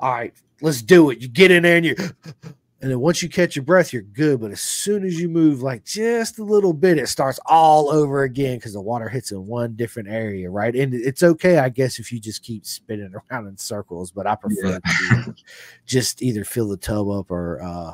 All 0.00 0.10
right, 0.10 0.34
let's 0.62 0.82
do 0.82 1.10
it. 1.10 1.20
You 1.20 1.28
get 1.28 1.50
in 1.50 1.62
there 1.62 1.76
and 1.76 1.86
you, 1.86 1.94
and 2.82 2.90
then 2.90 3.00
once 3.00 3.22
you 3.22 3.28
catch 3.28 3.56
your 3.56 3.64
breath, 3.64 3.92
you're 3.92 4.00
good. 4.00 4.40
But 4.40 4.52
as 4.52 4.60
soon 4.60 5.04
as 5.04 5.20
you 5.20 5.28
move 5.28 5.62
like 5.62 5.84
just 5.84 6.38
a 6.38 6.44
little 6.44 6.72
bit, 6.72 6.96
it 6.96 7.08
starts 7.08 7.38
all 7.44 7.90
over 7.90 8.22
again 8.22 8.56
because 8.56 8.72
the 8.72 8.80
water 8.80 9.08
hits 9.08 9.32
in 9.32 9.46
one 9.46 9.76
different 9.76 10.08
area, 10.08 10.48
right? 10.48 10.74
And 10.74 10.94
it's 10.94 11.22
okay, 11.22 11.58
I 11.58 11.68
guess, 11.68 11.98
if 11.98 12.10
you 12.10 12.18
just 12.18 12.42
keep 12.42 12.64
spinning 12.64 13.12
around 13.30 13.48
in 13.48 13.56
circles. 13.58 14.10
But 14.10 14.26
I 14.26 14.34
prefer 14.34 14.80
yeah. 15.10 15.24
to 15.24 15.34
just 15.84 16.22
either 16.22 16.42
fill 16.42 16.68
the 16.68 16.78
tub 16.78 17.08
up 17.10 17.30
or 17.30 17.60
uh, 17.62 17.92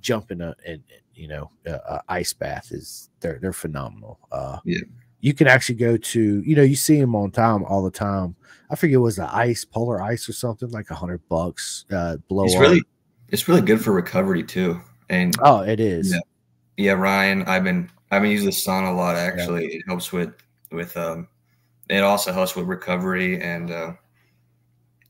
jump 0.00 0.32
in 0.32 0.40
a, 0.40 0.56
and 0.66 0.82
you 1.14 1.28
know, 1.28 1.50
uh, 1.68 2.00
ice 2.08 2.32
bath 2.32 2.72
is 2.72 3.10
they're 3.20 3.38
they're 3.40 3.52
phenomenal. 3.52 4.18
Uh, 4.32 4.58
yeah, 4.64 4.80
you 5.20 5.32
can 5.32 5.46
actually 5.46 5.76
go 5.76 5.96
to 5.96 6.42
you 6.44 6.56
know 6.56 6.62
you 6.62 6.76
see 6.76 6.98
them 7.00 7.14
on 7.14 7.30
time 7.30 7.62
all 7.64 7.84
the 7.84 7.90
time. 7.90 8.34
I 8.68 8.74
forget 8.74 8.96
it 8.96 8.98
was 8.98 9.16
the 9.16 9.32
ice 9.32 9.64
polar 9.64 10.02
ice 10.02 10.28
or 10.28 10.32
something 10.32 10.70
like 10.70 10.90
a 10.90 10.94
hundred 10.96 11.20
bucks. 11.28 11.84
Uh, 11.90 12.16
blow. 12.28 12.44
It's 12.44 12.56
really 12.56 12.82
it's 13.28 13.48
really 13.48 13.62
good 13.62 13.82
for 13.82 13.92
recovery 13.92 14.42
too. 14.42 14.80
And 15.08 15.34
oh, 15.42 15.60
it 15.60 15.80
is. 15.80 16.12
Yeah, 16.12 16.20
yeah, 16.76 16.92
Ryan, 16.92 17.42
I've 17.44 17.64
been 17.64 17.90
I've 18.10 18.22
been 18.22 18.30
using 18.30 18.46
the 18.46 18.52
sun 18.52 18.84
a 18.84 18.92
lot. 18.92 19.16
Actually, 19.16 19.64
yeah. 19.64 19.78
it 19.78 19.82
helps 19.86 20.12
with 20.12 20.34
with 20.70 20.96
um, 20.96 21.28
it 21.88 22.02
also 22.02 22.32
helps 22.32 22.54
with 22.54 22.66
recovery 22.66 23.40
and 23.40 23.70
uh, 23.70 23.92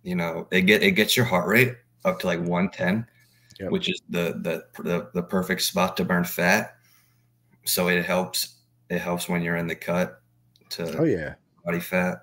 you 0.02 0.14
know 0.14 0.46
it 0.50 0.62
get 0.62 0.82
it 0.82 0.92
gets 0.92 1.16
your 1.16 1.26
heart 1.26 1.48
rate 1.48 1.74
up 2.04 2.20
to 2.20 2.26
like 2.26 2.40
one 2.40 2.70
ten 2.70 3.06
yep. 3.58 3.70
which 3.70 3.88
is 3.88 4.00
the, 4.08 4.34
the, 4.42 4.82
the 4.82 5.10
the 5.14 5.22
perfect 5.22 5.62
spot 5.62 5.96
to 5.96 6.04
burn 6.04 6.24
fat. 6.24 6.76
So 7.64 7.88
it 7.88 8.04
helps. 8.04 8.56
It 8.88 9.00
helps 9.00 9.28
when 9.28 9.42
you're 9.42 9.56
in 9.56 9.66
the 9.66 9.74
cut 9.74 10.22
to 10.70 10.98
oh 10.98 11.04
yeah 11.04 11.34
body 11.64 11.80
fat. 11.80 12.22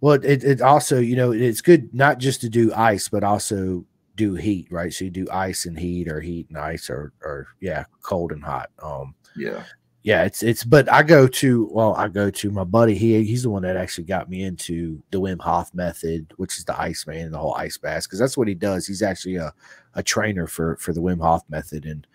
Well, 0.00 0.14
it, 0.24 0.44
it 0.44 0.62
also 0.62 0.98
you 0.98 1.16
know 1.16 1.32
it's 1.32 1.60
good 1.60 1.92
not 1.92 2.18
just 2.18 2.40
to 2.42 2.48
do 2.48 2.72
ice, 2.74 3.08
but 3.08 3.24
also 3.24 3.84
do 4.18 4.34
heat, 4.34 4.66
right? 4.70 4.92
So 4.92 5.06
you 5.06 5.10
do 5.10 5.26
ice 5.32 5.64
and 5.64 5.78
heat, 5.78 6.08
or 6.08 6.20
heat 6.20 6.48
and 6.50 6.58
ice, 6.58 6.90
or 6.90 7.12
or 7.22 7.46
yeah, 7.60 7.84
cold 8.02 8.32
and 8.32 8.44
hot. 8.44 8.70
Um, 8.82 9.14
yeah, 9.36 9.62
yeah, 10.02 10.24
it's 10.24 10.42
it's. 10.42 10.64
But 10.64 10.92
I 10.92 11.02
go 11.02 11.26
to 11.26 11.70
well, 11.72 11.94
I 11.94 12.08
go 12.08 12.28
to 12.28 12.50
my 12.50 12.64
buddy. 12.64 12.94
He 12.94 13.24
he's 13.24 13.44
the 13.44 13.50
one 13.50 13.62
that 13.62 13.76
actually 13.76 14.04
got 14.04 14.28
me 14.28 14.42
into 14.42 15.00
the 15.10 15.20
Wim 15.20 15.40
Hof 15.40 15.72
method, 15.72 16.34
which 16.36 16.58
is 16.58 16.64
the 16.64 16.78
ice 16.78 17.06
man 17.06 17.26
and 17.26 17.32
the 17.32 17.38
whole 17.38 17.54
ice 17.54 17.78
bath, 17.78 18.02
because 18.02 18.18
that's 18.18 18.36
what 18.36 18.48
he 18.48 18.54
does. 18.54 18.86
He's 18.86 19.02
actually 19.02 19.36
a 19.36 19.54
a 19.94 20.02
trainer 20.02 20.46
for 20.46 20.76
for 20.76 20.92
the 20.92 21.00
Wim 21.00 21.22
Hof 21.22 21.42
method, 21.48 21.86
and 21.86 22.06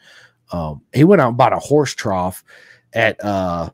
um, 0.52 0.82
he 0.94 1.04
went 1.04 1.22
out 1.22 1.30
and 1.30 1.38
bought 1.38 1.54
a 1.54 1.60
horse 1.60 1.96
trough 1.96 2.44
at 2.94 3.24
uh 3.24 3.70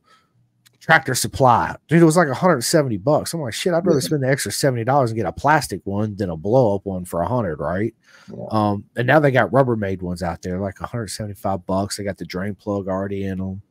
Tractor 0.79 1.13
Supply. 1.13 1.75
Dude, 1.87 2.01
it 2.01 2.05
was 2.05 2.15
like 2.15 2.27
170 2.27 2.97
bucks. 2.97 3.33
I'm 3.33 3.41
like, 3.41 3.53
shit, 3.53 3.73
I'd 3.73 3.85
rather 3.85 4.01
spend 4.01 4.23
the 4.23 4.29
extra 4.29 4.51
$70 4.51 5.07
and 5.07 5.15
get 5.15 5.25
a 5.25 5.31
plastic 5.31 5.81
one 5.83 6.15
than 6.15 6.29
a 6.29 6.37
blow 6.37 6.75
up 6.75 6.85
one 6.85 7.05
for 7.05 7.21
a 7.21 7.27
hundred, 7.27 7.59
right? 7.59 7.93
Yeah. 8.29 8.45
Um, 8.49 8.85
and 8.95 9.05
now 9.05 9.19
they 9.19 9.31
got 9.31 9.51
Rubbermaid 9.51 10.01
ones 10.01 10.23
out 10.23 10.41
there, 10.41 10.59
like 10.59 10.79
175 10.79 11.65
bucks. 11.65 11.97
They 11.97 12.03
got 12.03 12.17
the 12.17 12.25
drain 12.25 12.55
plug 12.55 12.87
already 12.87 13.25
in 13.25 13.39
them. 13.39 13.61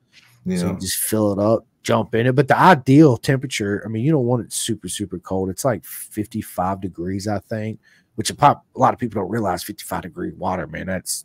Yeah. 0.44 0.59
So 0.59 0.74
just 0.74 0.98
fill 0.98 1.32
it 1.32 1.38
up, 1.38 1.66
jump 1.82 2.14
in 2.14 2.26
it. 2.26 2.34
But 2.34 2.48
the 2.48 2.59
ideal 2.59 3.16
temperature, 3.16 3.82
I 3.84 3.88
mean, 3.88 4.04
you 4.04 4.12
don't 4.12 4.26
want 4.26 4.44
it 4.44 4.52
super, 4.52 4.88
super 4.88 5.18
cold. 5.18 5.48
It's 5.48 5.64
like 5.64 5.84
55 5.84 6.80
degrees, 6.80 7.26
I 7.26 7.38
think, 7.38 7.80
which 8.16 8.30
a, 8.30 8.34
pop, 8.34 8.66
a 8.76 8.78
lot 8.78 8.92
of 8.92 9.00
people 9.00 9.20
don't 9.20 9.30
realize 9.30 9.62
55 9.62 10.02
degree 10.02 10.32
water, 10.32 10.66
man. 10.66 10.86
That's 10.86 11.24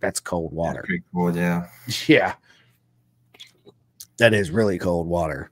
that's 0.00 0.20
cold 0.20 0.52
water. 0.52 0.84
That's 0.88 1.02
cold, 1.12 1.34
yeah. 1.34 1.66
Yeah. 2.06 2.34
That 4.18 4.34
is 4.34 4.50
really 4.50 4.78
cold 4.78 5.06
water. 5.06 5.50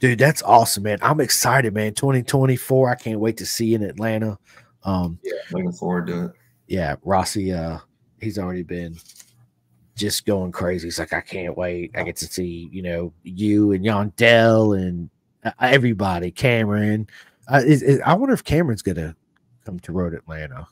Dude, 0.00 0.18
that's 0.18 0.42
awesome, 0.42 0.84
man. 0.84 0.98
I'm 1.02 1.20
excited, 1.20 1.74
man. 1.74 1.94
2024. 1.94 2.90
I 2.90 2.94
can't 2.94 3.20
wait 3.20 3.36
to 3.36 3.46
see 3.46 3.66
you 3.66 3.76
in 3.76 3.82
Atlanta. 3.82 4.38
Um 4.82 5.18
yeah, 5.22 5.34
looking 5.52 5.72
forward 5.72 6.06
to 6.06 6.24
it. 6.26 6.32
Yeah, 6.66 6.96
Rossi, 7.02 7.52
uh, 7.52 7.78
he's 8.20 8.38
already 8.38 8.62
been 8.62 8.96
just 9.96 10.24
going 10.24 10.52
crazy. 10.52 10.86
He's 10.86 10.98
like, 10.98 11.12
I 11.12 11.20
can't 11.20 11.56
wait. 11.56 11.90
I 11.94 12.02
get 12.02 12.16
to 12.16 12.26
see, 12.26 12.68
you 12.72 12.80
know, 12.80 13.12
you 13.22 13.72
and 13.72 13.84
Yondell 13.84 14.80
and 14.80 15.10
uh, 15.44 15.50
everybody, 15.60 16.30
Cameron. 16.30 17.08
Uh, 17.48 17.60
is, 17.66 17.82
is, 17.82 18.00
I 18.06 18.14
wonder 18.14 18.32
if 18.32 18.44
Cameron's 18.44 18.82
gonna 18.82 19.14
come 19.64 19.80
to 19.80 19.92
Road 19.92 20.14
Atlanta 20.14 20.66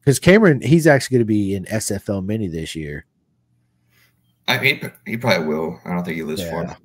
because 0.00 0.18
Cameron, 0.18 0.60
he's 0.60 0.86
actually 0.86 1.16
gonna 1.16 1.24
be 1.24 1.54
in 1.54 1.64
SFL 1.64 2.24
Mini 2.24 2.48
this 2.48 2.74
year. 2.74 3.06
I 4.46 4.58
mean, 4.58 4.92
he 5.06 5.16
probably 5.16 5.46
will. 5.46 5.80
I 5.84 5.90
don't 5.90 6.04
think 6.04 6.16
he 6.16 6.22
lives 6.22 6.42
yeah. 6.42 6.50
far. 6.50 6.78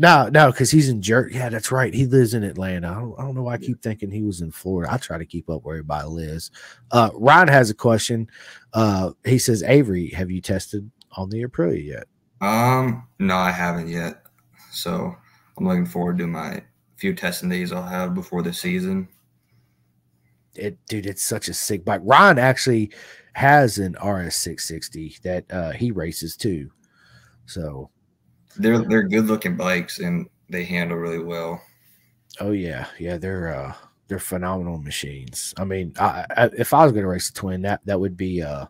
No, 0.00 0.28
no, 0.28 0.52
because 0.52 0.70
he's 0.70 0.88
in 0.88 1.02
Jer. 1.02 1.28
Yeah, 1.28 1.48
that's 1.48 1.72
right. 1.72 1.92
He 1.92 2.06
lives 2.06 2.32
in 2.32 2.44
Atlanta. 2.44 2.88
I 2.88 2.94
don't, 2.94 3.14
I 3.18 3.22
don't 3.22 3.34
know 3.34 3.42
why 3.42 3.54
I 3.54 3.58
keep 3.58 3.82
thinking 3.82 4.12
he 4.12 4.22
was 4.22 4.40
in 4.40 4.52
Florida. 4.52 4.92
I 4.92 4.96
try 4.96 5.18
to 5.18 5.26
keep 5.26 5.50
up 5.50 5.64
where 5.64 5.74
everybody 5.74 6.06
lives. 6.06 6.52
Uh, 6.92 7.10
Ryan 7.14 7.48
has 7.48 7.68
a 7.68 7.74
question. 7.74 8.30
Uh, 8.72 9.10
he 9.24 9.38
says, 9.38 9.64
Avery, 9.64 10.10
have 10.10 10.30
you 10.30 10.40
tested 10.40 10.88
on 11.16 11.30
the 11.30 11.42
Aprilia 11.44 11.84
yet? 11.84 12.04
Um, 12.40 13.08
no, 13.18 13.36
I 13.36 13.50
haven't 13.50 13.88
yet. 13.88 14.22
So 14.70 15.16
I'm 15.56 15.66
looking 15.66 15.84
forward 15.84 16.18
to 16.18 16.28
my 16.28 16.62
few 16.96 17.12
testing 17.12 17.48
days 17.48 17.72
I'll 17.72 17.82
have 17.82 18.14
before 18.14 18.42
the 18.42 18.52
season. 18.52 19.08
It, 20.54 20.78
dude, 20.86 21.06
it's 21.06 21.22
such 21.22 21.48
a 21.48 21.54
sick 21.54 21.84
bike. 21.84 22.02
Ryan 22.04 22.38
actually 22.38 22.92
has 23.32 23.78
an 23.78 23.92
RS 23.94 24.36
660 24.36 25.18
that 25.24 25.44
uh, 25.50 25.70
he 25.70 25.90
races 25.90 26.36
too. 26.36 26.70
So 27.48 27.88
they're 28.56 28.78
they're 28.78 29.08
good 29.08 29.26
looking 29.26 29.56
bikes 29.56 29.98
and 30.00 30.28
they 30.50 30.64
handle 30.64 30.98
really 30.98 31.22
well. 31.22 31.62
Oh 32.40 32.52
yeah, 32.52 32.86
yeah, 32.98 33.16
they're 33.16 33.54
uh 33.54 33.74
they're 34.06 34.18
phenomenal 34.18 34.78
machines. 34.78 35.54
I 35.58 35.64
mean, 35.64 35.92
I, 35.98 36.24
I, 36.30 36.50
if 36.56 36.72
I 36.72 36.84
was 36.84 36.92
going 36.92 37.02
to 37.02 37.08
race 37.08 37.30
a 37.30 37.32
twin, 37.32 37.62
that 37.62 37.80
that 37.86 37.98
would 37.98 38.16
be 38.16 38.42
uh 38.42 38.66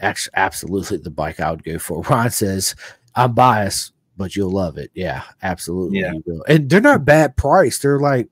actually 0.00 0.34
absolutely 0.36 0.98
the 0.98 1.10
bike 1.10 1.40
I 1.40 1.50
would 1.50 1.64
go 1.64 1.78
for. 1.78 2.02
Ron 2.10 2.30
says 2.30 2.76
I'm 3.14 3.34
biased, 3.34 3.92
but 4.18 4.36
you'll 4.36 4.52
love 4.52 4.76
it. 4.76 4.90
Yeah, 4.94 5.22
absolutely. 5.42 6.00
Yeah. 6.00 6.12
And 6.46 6.68
they're 6.68 6.80
not 6.82 7.06
bad 7.06 7.36
price. 7.36 7.78
They're 7.78 8.00
like, 8.00 8.28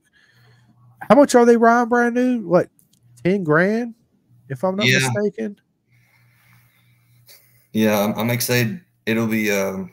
how 1.09 1.16
much 1.16 1.34
are 1.34 1.46
they, 1.46 1.57
Ryan? 1.57 1.88
Brand 1.88 2.14
new? 2.14 2.46
What, 2.46 2.68
ten 3.24 3.42
grand? 3.42 3.94
If 4.50 4.62
I'm 4.62 4.76
not 4.76 4.86
yeah. 4.86 4.98
mistaken. 4.98 5.59
Yeah, 7.72 8.04
I'm, 8.04 8.18
I'm 8.18 8.30
excited 8.30 8.80
it'll 9.07 9.26
be. 9.26 9.50
Um, 9.50 9.92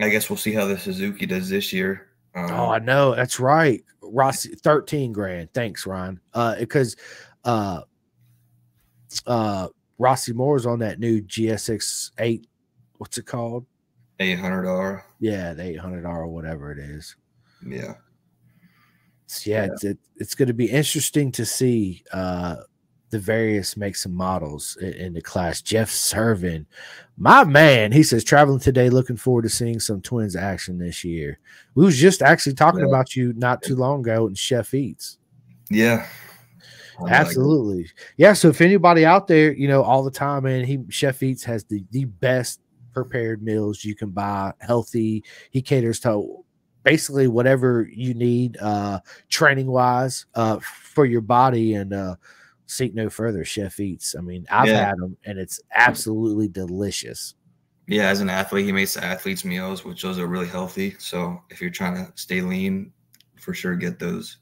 I 0.00 0.08
guess 0.08 0.30
we'll 0.30 0.36
see 0.36 0.52
how 0.52 0.64
the 0.64 0.78
Suzuki 0.78 1.26
does 1.26 1.48
this 1.48 1.72
year. 1.72 2.06
Um, 2.34 2.50
oh, 2.52 2.70
I 2.70 2.78
know 2.78 3.14
that's 3.14 3.40
right. 3.40 3.82
Rossi, 4.00 4.54
thirteen 4.54 5.12
grand. 5.12 5.52
Thanks, 5.52 5.86
Ron. 5.86 6.20
Uh, 6.32 6.56
because 6.56 6.96
uh, 7.44 7.82
uh, 9.26 9.68
Rossi 9.98 10.32
Moore's 10.32 10.66
on 10.66 10.78
that 10.78 11.00
new 11.00 11.20
GSX 11.20 12.12
eight. 12.18 12.46
What's 12.98 13.18
it 13.18 13.26
called? 13.26 13.66
Eight 14.20 14.38
hundred 14.38 14.68
R. 14.68 15.04
Yeah, 15.20 15.52
the 15.52 15.64
eight 15.64 15.78
hundred 15.78 16.06
R 16.06 16.22
or 16.22 16.28
whatever 16.28 16.72
it 16.72 16.78
is. 16.78 17.16
Yeah. 17.66 17.94
yeah, 19.44 19.64
yeah. 19.64 19.64
It's, 19.64 19.84
it, 19.84 19.98
it's 20.16 20.34
going 20.34 20.48
to 20.48 20.54
be 20.54 20.66
interesting 20.66 21.32
to 21.32 21.44
see 21.44 22.04
uh, 22.12 22.56
the 23.10 23.18
various 23.18 23.76
makes 23.76 24.04
and 24.04 24.14
models 24.14 24.76
in, 24.80 24.92
in, 24.94 25.12
the 25.12 25.22
class. 25.22 25.62
Jeff 25.62 25.90
Servin, 25.90 26.66
my 27.16 27.44
man, 27.44 27.92
he 27.92 28.02
says 28.02 28.24
traveling 28.24 28.60
today, 28.60 28.90
looking 28.90 29.16
forward 29.16 29.42
to 29.42 29.48
seeing 29.48 29.80
some 29.80 30.00
twins 30.00 30.36
action 30.36 30.78
this 30.78 31.04
year. 31.04 31.38
We 31.74 31.84
was 31.84 31.98
just 31.98 32.22
actually 32.22 32.54
talking 32.54 32.80
yeah. 32.80 32.86
about 32.86 33.16
you 33.16 33.32
not 33.34 33.62
too 33.62 33.76
long 33.76 34.00
ago 34.00 34.26
in 34.26 34.34
Chef 34.34 34.74
Eats. 34.74 35.18
Yeah. 35.70 36.06
Absolutely. 37.06 37.82
Like 37.82 37.94
yeah. 38.16 38.32
So 38.32 38.48
if 38.48 38.60
anybody 38.60 39.04
out 39.04 39.28
there, 39.28 39.52
you 39.52 39.68
know, 39.68 39.82
all 39.82 40.02
the 40.02 40.10
time, 40.10 40.44
man, 40.44 40.64
he 40.64 40.80
Chef 40.88 41.22
Eats 41.22 41.44
has 41.44 41.64
the, 41.64 41.84
the 41.90 42.06
best 42.06 42.60
prepared 42.92 43.42
meals 43.42 43.84
you 43.84 43.94
can 43.94 44.10
buy, 44.10 44.52
healthy. 44.58 45.22
He 45.50 45.62
caters 45.62 46.00
to 46.00 46.44
basically 46.82 47.28
whatever 47.28 47.88
you 47.92 48.14
need 48.14 48.56
uh 48.58 49.00
training 49.28 49.66
wise 49.66 50.26
uh 50.36 50.58
for 50.58 51.04
your 51.04 51.20
body 51.20 51.74
and 51.74 51.92
uh 51.92 52.14
seek 52.68 52.94
no 52.94 53.10
further. 53.10 53.44
Chef 53.44 53.80
Eats. 53.80 54.14
I 54.16 54.20
mean, 54.20 54.46
I've 54.50 54.68
yeah. 54.68 54.86
had 54.86 54.98
them 54.98 55.16
and 55.24 55.38
it's 55.38 55.60
absolutely 55.74 56.48
delicious. 56.48 57.34
Yeah, 57.88 58.08
as 58.08 58.20
an 58.20 58.28
athlete, 58.28 58.66
he 58.66 58.72
makes 58.72 58.94
the 58.94 59.04
athletes 59.04 59.44
meals, 59.44 59.84
which 59.84 60.02
those 60.02 60.18
are 60.18 60.26
really 60.26 60.46
healthy. 60.46 60.94
So 60.98 61.42
if 61.48 61.60
you're 61.60 61.70
trying 61.70 61.94
to 61.94 62.12
stay 62.16 62.42
lean, 62.42 62.92
for 63.36 63.54
sure 63.54 63.74
get 63.74 63.98
those. 63.98 64.36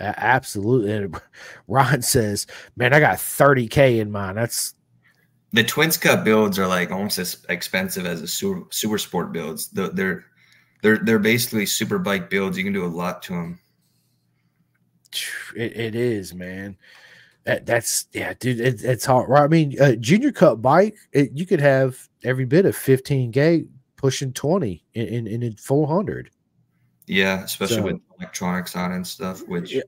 Absolutely. 0.00 0.92
And 0.92 1.20
Ron 1.68 2.00
says, 2.00 2.46
"Man, 2.76 2.94
I 2.94 3.00
got 3.00 3.18
30k 3.18 4.00
in 4.00 4.10
mine. 4.10 4.36
That's 4.36 4.74
the 5.52 5.62
Twins 5.62 5.98
Cup 5.98 6.24
builds 6.24 6.58
are 6.58 6.66
like 6.66 6.90
almost 6.90 7.18
as 7.18 7.44
expensive 7.50 8.06
as 8.06 8.22
the 8.22 8.26
super, 8.26 8.62
super 8.70 8.96
sport 8.96 9.32
builds. 9.32 9.68
They're 9.68 10.24
they're 10.82 10.98
they're 10.98 11.18
basically 11.18 11.66
super 11.66 11.98
bike 11.98 12.30
builds. 12.30 12.56
You 12.56 12.64
can 12.64 12.72
do 12.72 12.86
a 12.86 12.86
lot 12.86 13.22
to 13.24 13.34
them. 13.34 13.58
It, 15.54 15.76
it 15.76 15.94
is, 15.94 16.32
man. 16.32 16.78
That, 17.44 17.66
that's 17.66 18.06
yeah, 18.12 18.34
dude. 18.38 18.60
It, 18.60 18.84
it's 18.84 19.04
hard. 19.04 19.28
Right? 19.28 19.42
I 19.42 19.48
mean, 19.48 19.80
uh, 19.80 19.96
junior 19.96 20.30
cup 20.32 20.62
bike, 20.62 20.96
it, 21.12 21.30
you 21.34 21.44
could 21.44 21.60
have 21.60 22.08
every 22.22 22.44
bit 22.44 22.66
of 22.66 22.76
15 22.76 23.30
gate 23.32 23.66
pushing 23.96 24.32
20 24.32 24.84
in 24.94 25.26
in, 25.26 25.42
in 25.42 25.56
400. 25.56 26.30
Yeah, 27.06 27.42
especially 27.42 27.76
so, 27.76 27.82
with 27.82 28.00
electronics 28.18 28.76
on 28.76 28.92
and 28.92 29.06
stuff. 29.06 29.46
Which 29.48 29.72
yeah. 29.72 29.82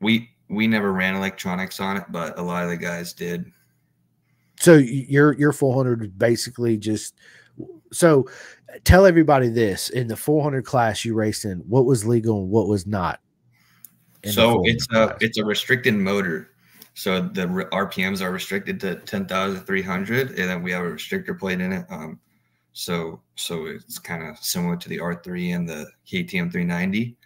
we 0.00 0.28
we 0.48 0.66
never 0.66 0.92
ran 0.92 1.14
electronics 1.14 1.80
on 1.80 1.96
it, 1.96 2.04
but 2.10 2.38
a 2.38 2.42
lot 2.42 2.64
of 2.64 2.70
the 2.70 2.76
guys 2.76 3.14
did. 3.14 3.50
So 4.60 4.74
your 4.74 5.32
your 5.34 5.52
400 5.52 6.02
is 6.02 6.08
basically 6.08 6.76
just 6.76 7.14
so 7.92 8.26
tell 8.84 9.06
everybody 9.06 9.48
this 9.48 9.88
in 9.88 10.08
the 10.08 10.16
400 10.16 10.64
class 10.64 11.04
you 11.04 11.14
raced 11.14 11.44
in 11.44 11.58
what 11.60 11.86
was 11.86 12.06
legal 12.06 12.42
and 12.42 12.50
what 12.50 12.68
was 12.68 12.86
not 12.86 13.20
so 14.24 14.62
it's 14.64 14.84
a 14.86 14.88
class. 14.88 15.18
it's 15.20 15.38
a 15.38 15.44
restricted 15.44 15.94
motor 15.94 16.50
so 16.98 17.20
the 17.20 17.46
RPMs 17.46 18.20
are 18.22 18.32
restricted 18.32 18.80
to 18.80 18.96
10,300, 18.96 20.30
and 20.30 20.36
then 20.36 20.64
we 20.64 20.72
have 20.72 20.84
a 20.84 20.90
restrictor 20.90 21.38
plate 21.38 21.60
in 21.60 21.72
it. 21.72 21.86
Um, 21.90 22.18
so 22.72 23.22
so 23.36 23.66
it's 23.66 24.00
kind 24.00 24.24
of 24.24 24.36
similar 24.38 24.76
to 24.76 24.88
the 24.88 24.98
R3 24.98 25.54
and 25.54 25.68
the 25.68 25.86
KTM 26.08 26.50
390. 26.50 27.16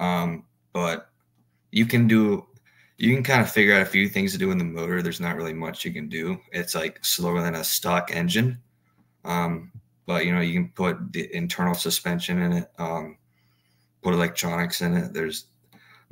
Um, 0.00 0.46
but 0.72 1.10
you 1.70 1.84
can 1.84 2.08
do 2.08 2.46
you 2.96 3.14
can 3.14 3.22
kind 3.22 3.42
of 3.42 3.50
figure 3.50 3.74
out 3.74 3.82
a 3.82 3.84
few 3.84 4.08
things 4.08 4.32
to 4.32 4.38
do 4.38 4.50
in 4.52 4.56
the 4.56 4.64
motor. 4.64 5.02
There's 5.02 5.20
not 5.20 5.36
really 5.36 5.52
much 5.52 5.84
you 5.84 5.92
can 5.92 6.08
do. 6.08 6.38
It's 6.50 6.74
like 6.74 7.04
slower 7.04 7.42
than 7.42 7.56
a 7.56 7.64
stock 7.64 8.10
engine. 8.10 8.56
Um, 9.26 9.70
but 10.06 10.24
you 10.24 10.34
know, 10.34 10.40
you 10.40 10.54
can 10.54 10.70
put 10.70 11.12
the 11.12 11.28
internal 11.36 11.74
suspension 11.74 12.40
in 12.40 12.52
it, 12.52 12.70
um, 12.78 13.18
put 14.00 14.14
electronics 14.14 14.80
in 14.80 14.96
it. 14.96 15.12
There's 15.12 15.48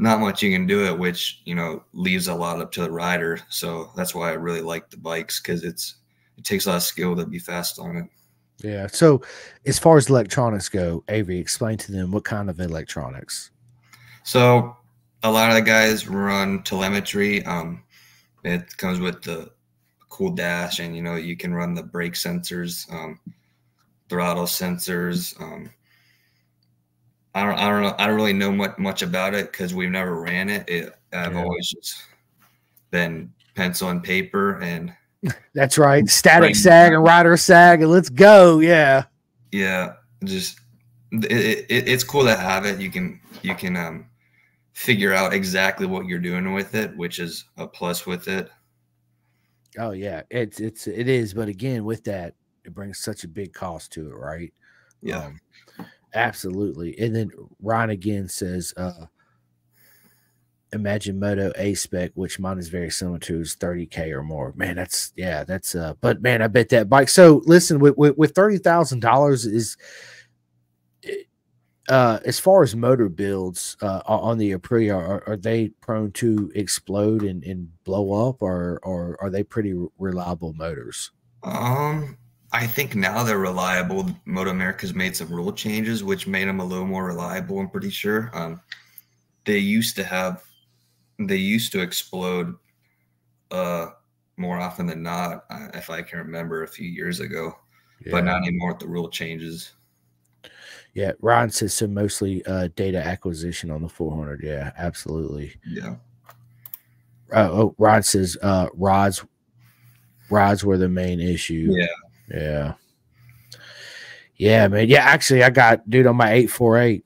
not 0.02 0.18
much 0.18 0.42
you 0.42 0.50
can 0.50 0.66
do 0.66 0.84
it, 0.84 0.98
which 0.98 1.40
you 1.44 1.54
know 1.54 1.84
leaves 1.92 2.26
a 2.26 2.34
lot 2.34 2.60
up 2.60 2.72
to 2.72 2.82
the 2.82 2.90
rider. 2.90 3.38
So 3.48 3.90
that's 3.94 4.16
why 4.16 4.30
I 4.30 4.34
really 4.34 4.60
like 4.60 4.90
the 4.90 4.96
bikes 4.96 5.40
because 5.40 5.62
it's 5.62 5.94
it 6.36 6.44
takes 6.44 6.66
a 6.66 6.70
lot 6.70 6.76
of 6.76 6.82
skill 6.82 7.14
to 7.14 7.24
be 7.24 7.38
fast 7.38 7.78
on 7.78 7.96
it. 7.96 8.06
Yeah. 8.64 8.88
So 8.88 9.22
as 9.64 9.78
far 9.78 9.96
as 9.96 10.10
electronics 10.10 10.68
go, 10.68 11.04
Avery, 11.08 11.38
explain 11.38 11.78
to 11.78 11.92
them 11.92 12.10
what 12.10 12.24
kind 12.24 12.50
of 12.50 12.58
electronics. 12.58 13.52
So 14.24 14.76
a 15.22 15.30
lot 15.30 15.50
of 15.50 15.54
the 15.54 15.62
guys 15.62 16.08
run 16.08 16.64
telemetry. 16.64 17.44
Um, 17.46 17.84
it 18.42 18.76
comes 18.78 18.98
with 18.98 19.22
the 19.22 19.52
cool 20.08 20.32
dash, 20.32 20.80
and 20.80 20.96
you 20.96 21.02
know 21.02 21.14
you 21.14 21.36
can 21.36 21.54
run 21.54 21.74
the 21.74 21.82
brake 21.84 22.14
sensors. 22.14 22.92
Um, 22.92 23.20
throttle 24.08 24.46
sensors. 24.46 25.40
Um, 25.40 25.70
I 27.34 27.44
don't 27.44 27.58
I 27.58 27.68
don't 27.68 27.82
know 27.82 27.94
I 27.98 28.06
don't 28.06 28.16
really 28.16 28.32
know 28.32 28.52
much 28.52 28.78
much 28.78 29.02
about 29.02 29.34
it 29.34 29.52
because 29.52 29.74
we've 29.74 29.90
never 29.90 30.20
ran 30.20 30.48
it. 30.48 30.68
it 30.68 30.94
I've 31.12 31.32
yeah. 31.32 31.42
always 31.42 31.68
just 31.70 32.02
been 32.90 33.32
pencil 33.54 33.88
and 33.88 34.02
paper 34.02 34.60
and 34.60 34.92
that's 35.54 35.78
right. 35.78 36.08
Static 36.08 36.56
sag 36.56 36.92
and 36.92 37.02
rider 37.02 37.36
sag 37.36 37.80
and 37.80 37.90
let's 37.90 38.08
go. 38.08 38.58
Yeah. 38.58 39.04
Yeah. 39.52 39.94
Just 40.24 40.60
it, 41.12 41.66
it, 41.68 41.88
it's 41.88 42.04
cool 42.04 42.24
to 42.24 42.34
have 42.36 42.64
it. 42.66 42.80
You 42.80 42.90
can 42.90 43.20
you 43.42 43.54
can 43.54 43.76
um 43.76 44.06
figure 44.72 45.12
out 45.12 45.32
exactly 45.32 45.86
what 45.86 46.06
you're 46.06 46.18
doing 46.18 46.52
with 46.52 46.74
it, 46.74 46.96
which 46.96 47.18
is 47.18 47.44
a 47.56 47.66
plus 47.66 48.06
with 48.06 48.28
it. 48.28 48.50
Oh 49.78 49.92
yeah, 49.92 50.22
it's 50.30 50.60
it's 50.60 50.86
it 50.86 51.08
is, 51.08 51.32
but 51.34 51.48
again, 51.48 51.84
with 51.84 52.04
that, 52.04 52.34
it 52.64 52.74
brings 52.74 52.98
such 52.98 53.24
a 53.24 53.28
big 53.28 53.52
cost 53.52 53.92
to 53.92 54.08
it, 54.08 54.14
right? 54.14 54.52
Yeah. 55.02 55.24
Um, 55.24 55.40
absolutely. 56.14 56.98
And 56.98 57.14
then 57.14 57.30
Ron 57.60 57.90
again 57.90 58.28
says, 58.28 58.72
uh 58.76 59.06
Imagine 60.74 61.20
Moto 61.20 61.52
A 61.56 61.74
spec, 61.74 62.12
which 62.14 62.38
mine 62.38 62.58
is 62.58 62.68
very 62.68 62.90
similar 62.90 63.18
to, 63.18 63.40
is 63.40 63.56
30k 63.56 64.10
or 64.10 64.22
more. 64.22 64.54
Man, 64.56 64.76
that's 64.76 65.12
yeah, 65.16 65.44
that's 65.44 65.74
uh, 65.74 65.92
but 66.00 66.22
man, 66.22 66.40
I 66.40 66.46
bet 66.46 66.70
that 66.70 66.88
bike. 66.88 67.10
So 67.10 67.42
listen, 67.44 67.78
with 67.78 67.98
with, 67.98 68.16
with 68.16 68.34
thirty 68.34 68.56
thousand 68.56 69.00
dollars 69.00 69.44
is 69.44 69.76
uh, 71.90 72.20
as 72.24 72.40
far 72.40 72.62
as 72.62 72.74
motor 72.74 73.10
builds 73.10 73.76
uh, 73.82 74.00
on 74.06 74.38
the 74.38 74.52
Aprilia, 74.52 74.94
are, 74.94 75.22
are, 75.26 75.36
they 75.36 75.68
prone 75.80 76.12
to 76.12 76.50
explode 76.54 77.22
and, 77.22 77.42
and 77.44 77.68
blow 77.84 78.30
up, 78.30 78.40
or 78.40 78.80
or 78.82 79.18
are 79.20 79.28
they 79.28 79.42
pretty 79.42 79.74
reliable 79.98 80.54
motors? 80.54 81.10
Um, 81.42 82.16
I 82.52 82.66
think 82.66 82.94
now 82.94 83.22
they're 83.24 83.38
reliable. 83.38 84.04
MotoAmerica's 84.26 84.94
made 84.94 85.16
some 85.16 85.32
rule 85.32 85.52
changes, 85.52 86.04
which 86.04 86.26
made 86.26 86.48
them 86.48 86.60
a 86.60 86.64
little 86.64 86.86
more 86.86 87.06
reliable. 87.06 87.58
I'm 87.58 87.70
pretty 87.70 87.90
sure. 87.90 88.30
Um, 88.34 88.60
they 89.44 89.58
used 89.58 89.96
to 89.96 90.04
have 90.04 90.44
they 91.18 91.36
used 91.36 91.72
to 91.72 91.80
explode 91.80 92.54
uh, 93.50 93.88
more 94.36 94.58
often 94.58 94.86
than 94.86 95.02
not, 95.02 95.44
uh, 95.50 95.68
if 95.74 95.88
I 95.90 96.02
can 96.02 96.18
remember 96.18 96.62
a 96.62 96.68
few 96.68 96.88
years 96.88 97.20
ago, 97.20 97.54
yeah. 98.04 98.12
but 98.12 98.24
not 98.24 98.42
anymore 98.42 98.72
with 98.72 98.80
the 98.80 98.88
rule 98.88 99.08
changes. 99.08 99.72
Yeah, 100.94 101.12
Ron 101.20 101.50
says 101.50 101.72
so 101.72 101.86
mostly 101.86 102.44
uh, 102.44 102.68
data 102.76 102.98
acquisition 102.98 103.70
on 103.70 103.82
the 103.82 103.88
400. 103.88 104.42
Yeah, 104.42 104.72
absolutely. 104.76 105.54
Yeah. 105.66 105.96
Uh, 107.32 107.48
oh, 107.50 107.74
Ron 107.78 108.02
says 108.02 108.36
uh, 108.42 108.68
rods 108.74 109.24
rods 110.28 110.64
were 110.64 110.76
the 110.76 110.88
main 110.88 111.20
issue. 111.20 111.68
Yeah. 111.70 111.86
Yeah. 112.32 112.74
Yeah, 114.36 114.66
man. 114.68 114.88
Yeah, 114.88 115.04
actually, 115.04 115.44
I 115.44 115.50
got 115.50 115.88
dude 115.88 116.06
on 116.06 116.16
my 116.16 116.32
848. 116.32 117.04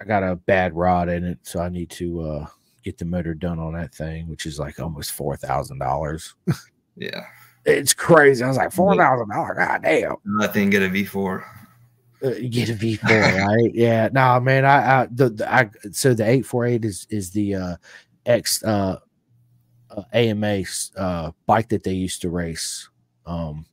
I 0.00 0.04
got 0.04 0.22
a 0.22 0.36
bad 0.36 0.74
rod 0.74 1.08
in 1.08 1.24
it, 1.24 1.38
so 1.42 1.60
I 1.60 1.68
need 1.68 1.90
to 1.90 2.20
uh 2.20 2.46
get 2.82 2.98
the 2.98 3.04
motor 3.04 3.34
done 3.34 3.58
on 3.58 3.74
that 3.74 3.94
thing, 3.94 4.28
which 4.28 4.46
is 4.46 4.58
like 4.58 4.80
almost 4.80 5.12
four 5.12 5.36
thousand 5.36 5.78
dollars. 5.78 6.34
Yeah, 6.96 7.24
it's 7.64 7.94
crazy. 7.94 8.44
I 8.44 8.48
was 8.48 8.58
like 8.58 8.72
four 8.72 8.94
thousand 8.94 9.30
dollars. 9.30 9.56
God 9.56 9.82
damn. 9.82 10.16
Nothing 10.26 10.68
get 10.68 10.82
a 10.82 10.88
V 10.88 11.04
four. 11.04 11.46
Uh, 12.22 12.34
get 12.50 12.68
a 12.68 12.74
V 12.74 12.96
four, 12.96 13.16
right? 13.16 13.70
Yeah. 13.72 14.08
No, 14.12 14.20
nah, 14.20 14.40
man. 14.40 14.66
I, 14.66 15.02
I 15.02 15.08
the, 15.10 15.30
the 15.30 15.50
I 15.50 15.70
so 15.92 16.12
the 16.12 16.28
eight 16.28 16.44
four 16.44 16.66
eight 16.66 16.84
is 16.84 17.06
is 17.08 17.30
the 17.30 17.54
uh 17.54 17.76
X 18.26 18.62
uh, 18.64 18.98
uh 19.88 20.02
AMA 20.12 20.62
uh 20.96 21.30
bike 21.46 21.70
that 21.70 21.84
they 21.84 21.94
used 21.94 22.20
to 22.20 22.28
race, 22.28 22.90
um, 23.24 23.64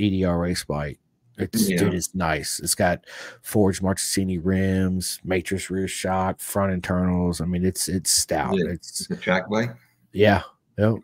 EDR 0.00 0.38
race 0.38 0.64
bike. 0.64 0.98
It's 1.40 1.68
yeah. 1.68 1.78
dude, 1.78 1.94
it's 1.94 2.14
nice. 2.14 2.60
It's 2.60 2.74
got 2.74 3.06
forged 3.42 3.82
Marchesini 3.82 4.40
rims, 4.42 5.20
matrix 5.24 5.70
rear 5.70 5.88
shock, 5.88 6.40
front 6.40 6.72
internals. 6.72 7.40
I 7.40 7.46
mean, 7.46 7.64
it's 7.64 7.88
it's 7.88 8.10
stout. 8.10 8.54
Yeah, 8.56 8.70
it's 8.70 9.10
a 9.10 9.16
track 9.16 9.48
bike. 9.48 9.70
Yeah. 10.12 10.42
Yep. 10.78 10.96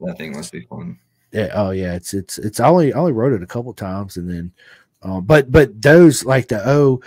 that 0.00 0.18
thing 0.18 0.32
must 0.32 0.52
be 0.52 0.62
fun. 0.62 0.98
Yeah. 1.32 1.50
Oh 1.54 1.70
yeah. 1.70 1.94
It's 1.94 2.14
it's 2.14 2.38
it's 2.38 2.60
I 2.60 2.68
only 2.68 2.92
I 2.92 2.98
only 2.98 3.12
rode 3.12 3.32
it 3.32 3.42
a 3.42 3.46
couple 3.46 3.72
times 3.74 4.16
and 4.16 4.28
then 4.30 4.52
um, 5.02 5.24
but 5.24 5.50
but 5.50 5.82
those 5.82 6.24
like 6.24 6.48
the 6.48 6.66
O 6.68 7.00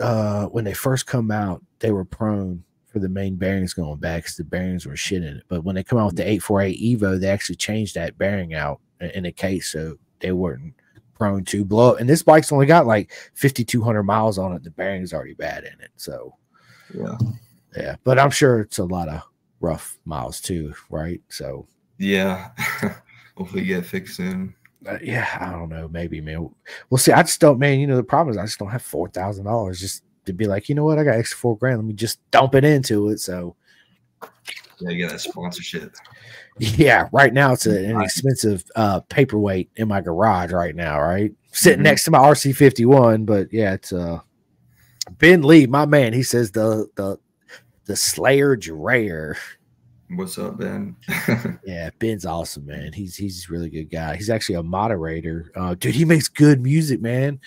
uh 0.00 0.46
when 0.46 0.64
they 0.64 0.74
first 0.74 1.06
come 1.06 1.30
out, 1.30 1.62
they 1.78 1.92
were 1.92 2.04
prone 2.04 2.64
for 2.86 2.98
the 2.98 3.08
main 3.08 3.36
bearings 3.36 3.74
going 3.74 3.98
back 3.98 4.22
because 4.22 4.36
the 4.36 4.44
bearings 4.44 4.86
were 4.86 4.96
shit 4.96 5.22
in 5.22 5.36
it. 5.36 5.44
But 5.48 5.62
when 5.62 5.74
they 5.74 5.84
come 5.84 5.98
out 5.98 6.06
with 6.06 6.16
the 6.16 6.28
848 6.28 6.98
Evo, 6.98 7.20
they 7.20 7.28
actually 7.28 7.56
changed 7.56 7.94
that 7.94 8.18
bearing 8.18 8.54
out 8.54 8.80
in 9.00 9.26
a 9.26 9.32
case 9.32 9.68
so 9.68 9.96
they 10.20 10.32
weren't 10.32 10.74
prone 11.18 11.44
to 11.44 11.64
blow 11.64 11.94
And 11.96 12.08
this 12.08 12.22
bike's 12.22 12.52
only 12.52 12.66
got 12.66 12.86
like 12.86 13.12
5,200 13.34 14.02
miles 14.04 14.38
on 14.38 14.52
it. 14.52 14.62
The 14.62 14.70
bearing's 14.70 15.12
already 15.12 15.34
bad 15.34 15.64
in 15.64 15.72
it. 15.80 15.90
So, 15.96 16.34
yeah. 16.94 17.16
Yeah. 17.76 17.96
But 18.04 18.18
I'm 18.18 18.30
sure 18.30 18.60
it's 18.60 18.78
a 18.78 18.84
lot 18.84 19.08
of 19.08 19.22
rough 19.60 19.98
miles 20.04 20.40
too, 20.40 20.74
right? 20.90 21.20
So, 21.28 21.66
yeah. 21.98 22.50
Hopefully 23.36 23.64
get 23.64 23.84
fixed 23.84 24.16
soon. 24.16 24.54
Uh, 24.86 24.98
yeah. 25.02 25.26
I 25.40 25.50
don't 25.50 25.68
know. 25.68 25.88
Maybe, 25.88 26.20
man. 26.20 26.48
We'll 26.88 26.98
see. 26.98 27.12
I 27.12 27.22
just 27.22 27.40
don't, 27.40 27.58
man. 27.58 27.80
You 27.80 27.86
know, 27.86 27.96
the 27.96 28.04
problem 28.04 28.32
is 28.32 28.38
I 28.38 28.44
just 28.44 28.58
don't 28.58 28.70
have 28.70 28.82
$4,000 28.82 29.76
just 29.76 30.04
to 30.26 30.32
be 30.32 30.46
like, 30.46 30.68
you 30.68 30.74
know 30.74 30.84
what? 30.84 30.98
I 30.98 31.04
got 31.04 31.16
extra 31.16 31.38
four 31.38 31.56
grand. 31.56 31.78
Let 31.78 31.86
me 31.86 31.94
just 31.94 32.18
dump 32.30 32.54
it 32.54 32.64
into 32.64 33.08
it. 33.08 33.18
So, 33.18 33.56
yeah, 34.80 34.92
get 34.92 35.10
that 35.10 35.20
sponsorship. 35.20 35.94
Yeah, 36.60 37.08
right 37.12 37.32
now 37.32 37.52
it's 37.52 37.66
a, 37.66 37.84
an 37.84 38.00
expensive 38.00 38.64
uh, 38.76 39.00
paperweight 39.00 39.70
in 39.76 39.88
my 39.88 40.00
garage 40.00 40.52
right 40.52 40.74
now, 40.74 41.00
right? 41.00 41.32
Sitting 41.52 41.78
mm-hmm. 41.78 41.84
next 41.84 42.04
to 42.04 42.10
my 42.10 42.18
RC 42.18 42.56
fifty 42.56 42.84
one, 42.84 43.24
but 43.24 43.52
yeah, 43.52 43.74
it's 43.74 43.92
uh 43.92 44.20
Ben 45.12 45.42
Lee, 45.42 45.66
my 45.66 45.86
man. 45.86 46.12
He 46.12 46.22
says 46.22 46.50
the 46.50 46.88
the 46.96 47.18
the 47.84 47.96
Slayer 47.96 48.56
Dreher. 48.56 49.36
What's 50.10 50.38
up, 50.38 50.58
Ben? 50.58 50.96
yeah, 51.64 51.90
Ben's 51.98 52.24
awesome, 52.24 52.66
man. 52.66 52.92
He's 52.92 53.16
he's 53.16 53.48
a 53.48 53.52
really 53.52 53.70
good 53.70 53.90
guy. 53.90 54.16
He's 54.16 54.30
actually 54.30 54.56
a 54.56 54.62
moderator. 54.62 55.52
Uh, 55.54 55.74
dude, 55.74 55.94
he 55.94 56.04
makes 56.04 56.28
good 56.28 56.62
music, 56.62 57.00
man. 57.00 57.40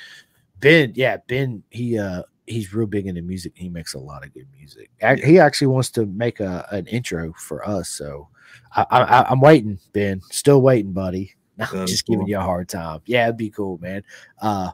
Ben, 0.59 0.93
yeah, 0.95 1.17
Ben, 1.27 1.63
he 1.69 1.97
uh 1.97 2.23
he's 2.45 2.73
real 2.73 2.87
big 2.87 3.07
into 3.07 3.21
music. 3.21 3.53
He 3.55 3.69
makes 3.69 3.93
a 3.93 3.99
lot 3.99 4.25
of 4.25 4.33
good 4.33 4.47
music. 4.55 4.91
He 5.23 5.39
actually 5.39 5.67
wants 5.67 5.89
to 5.91 6.05
make 6.05 6.39
a 6.39 6.67
an 6.71 6.87
intro 6.87 7.33
for 7.33 7.67
us, 7.67 7.89
so 7.89 8.27
I, 8.75 8.85
I, 8.89 9.31
am 9.31 9.41
waiting, 9.41 9.79
Ben. 9.93 10.21
Still 10.31 10.61
waiting, 10.61 10.93
buddy. 10.93 11.33
I'm 11.59 11.87
just 11.87 12.05
cool. 12.05 12.15
giving 12.15 12.27
you 12.27 12.37
a 12.37 12.41
hard 12.41 12.69
time. 12.69 13.01
Yeah, 13.05 13.25
it'd 13.25 13.37
be 13.37 13.49
cool, 13.49 13.77
man. 13.79 14.03
Uh, 14.41 14.71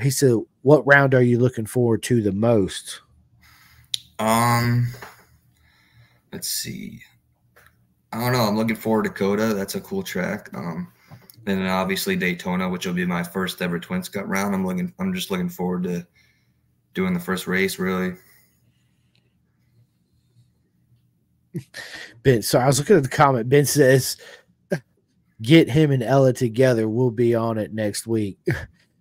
he 0.00 0.10
said, 0.10 0.36
"What 0.62 0.86
round 0.86 1.14
are 1.14 1.22
you 1.22 1.38
looking 1.38 1.66
forward 1.66 2.02
to 2.04 2.22
the 2.22 2.32
most?" 2.32 3.00
Um, 4.18 4.88
let's 6.32 6.48
see. 6.48 7.00
I 8.12 8.20
don't 8.20 8.32
know. 8.32 8.42
I'm 8.42 8.56
looking 8.56 8.76
forward 8.76 9.04
to 9.04 9.10
COTA. 9.10 9.54
That's 9.54 9.74
a 9.74 9.80
cool 9.80 10.02
track. 10.02 10.48
Um, 10.54 10.92
and 11.46 11.60
then 11.60 11.66
obviously 11.66 12.16
Daytona, 12.16 12.68
which 12.68 12.86
will 12.86 12.94
be 12.94 13.04
my 13.04 13.22
first 13.22 13.60
ever 13.60 13.78
Twins 13.78 14.08
Cup 14.08 14.24
round. 14.26 14.54
I'm 14.54 14.66
looking. 14.66 14.92
I'm 14.98 15.12
just 15.12 15.30
looking 15.30 15.48
forward 15.48 15.84
to 15.84 16.06
doing 16.94 17.12
the 17.12 17.20
first 17.20 17.46
race. 17.46 17.78
Really. 17.78 18.14
Ben, 22.22 22.42
so 22.42 22.58
I 22.58 22.66
was 22.66 22.78
looking 22.78 22.96
at 22.96 23.02
the 23.02 23.08
comment. 23.08 23.48
Ben 23.48 23.64
says, 23.64 24.16
"Get 25.42 25.68
him 25.68 25.90
and 25.90 26.02
Ella 26.02 26.32
together. 26.32 26.88
We'll 26.88 27.10
be 27.10 27.34
on 27.34 27.58
it 27.58 27.72
next 27.72 28.06
week." 28.06 28.38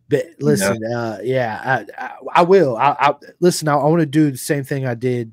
But 0.09 0.25
listen, 0.39 0.77
yeah, 0.81 0.97
uh, 0.97 1.19
yeah 1.23 1.85
I, 1.97 2.05
I, 2.05 2.11
I, 2.35 2.41
will. 2.43 2.77
I, 2.77 2.95
I 2.99 3.13
listen. 3.39 3.67
I, 3.67 3.73
I 3.73 3.85
want 3.85 4.01
to 4.01 4.05
do 4.05 4.29
the 4.31 4.37
same 4.37 4.63
thing 4.63 4.85
I 4.85 4.93
did. 4.93 5.31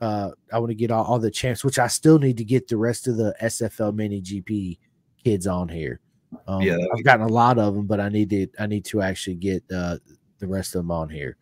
Uh, 0.00 0.30
I 0.52 0.58
want 0.58 0.70
to 0.70 0.74
get 0.74 0.90
all, 0.90 1.04
all 1.04 1.18
the 1.18 1.30
champs, 1.30 1.62
which 1.62 1.78
I 1.78 1.86
still 1.86 2.18
need 2.18 2.36
to 2.38 2.44
get 2.44 2.66
the 2.66 2.76
rest 2.76 3.06
of 3.06 3.16
the 3.16 3.34
SFL 3.40 3.94
Mini 3.94 4.20
GP 4.20 4.78
kids 5.22 5.46
on 5.46 5.68
here. 5.68 6.00
Um, 6.46 6.62
yeah, 6.62 6.78
I've 6.92 7.04
gotten 7.04 7.26
a 7.26 7.32
lot 7.32 7.58
of 7.58 7.74
them, 7.74 7.86
but 7.86 8.00
I 8.00 8.08
need 8.08 8.30
to. 8.30 8.48
I 8.58 8.66
need 8.66 8.84
to 8.86 9.02
actually 9.02 9.36
get 9.36 9.62
uh, 9.72 9.98
the 10.38 10.46
rest 10.46 10.74
of 10.74 10.80
them 10.80 10.90
on 10.90 11.08
here. 11.08 11.36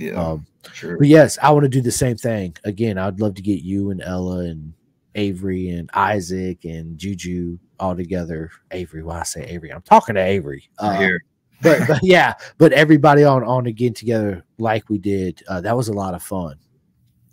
Yeah, 0.00 0.12
um, 0.12 0.46
sure. 0.72 0.96
But 0.98 1.08
yes, 1.08 1.38
I 1.42 1.50
want 1.50 1.64
to 1.64 1.68
do 1.68 1.82
the 1.82 1.92
same 1.92 2.16
thing 2.16 2.56
again. 2.64 2.98
I'd 2.98 3.20
love 3.20 3.34
to 3.34 3.42
get 3.42 3.62
you 3.62 3.90
and 3.90 4.02
Ella 4.02 4.38
and 4.40 4.72
Avery 5.14 5.68
and 5.68 5.90
Isaac 5.92 6.64
and 6.64 6.96
Juju 6.98 7.58
all 7.78 7.94
together. 7.94 8.50
Avery, 8.70 9.02
why 9.02 9.20
I 9.20 9.24
say 9.24 9.44
Avery? 9.44 9.72
I'm 9.72 9.82
talking 9.82 10.14
to 10.14 10.22
Avery. 10.22 10.68
Uh, 10.78 10.98
here. 10.98 11.24
but, 11.62 11.86
but 11.86 12.00
yeah, 12.02 12.34
but 12.56 12.72
everybody 12.72 13.24
on 13.24 13.44
on 13.44 13.66
again 13.66 13.92
together 13.92 14.44
like 14.58 14.88
we 14.88 14.98
did. 14.98 15.42
Uh, 15.46 15.60
that 15.60 15.76
was 15.76 15.88
a 15.88 15.92
lot 15.92 16.14
of 16.14 16.22
fun. 16.22 16.56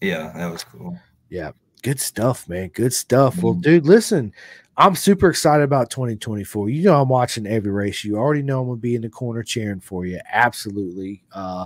Yeah, 0.02 0.34
that 0.36 0.52
was 0.52 0.64
cool. 0.64 1.00
Yeah, 1.30 1.52
good 1.82 2.00
stuff, 2.00 2.48
man. 2.50 2.68
Good 2.70 2.94
stuff. 2.94 3.36
Mm-hmm. 3.36 3.46
Well, 3.46 3.54
dude, 3.54 3.86
listen, 3.86 4.34
I'm 4.76 4.96
super 4.96 5.30
excited 5.30 5.64
about 5.64 5.90
2024. 5.90 6.70
You 6.70 6.84
know, 6.84 7.02
I'm 7.02 7.10
watching 7.10 7.48
every 7.48 7.72
race. 7.72 8.04
You 8.04 8.18
already 8.18 8.44
know 8.44 8.62
I'm 8.62 8.68
gonna 8.68 8.78
be 8.78 8.96
in 8.96 9.02
the 9.02 9.10
corner 9.10 9.44
cheering 9.44 9.80
for 9.80 10.06
you. 10.06 10.20
Absolutely. 10.32 11.24
Uh, 11.32 11.66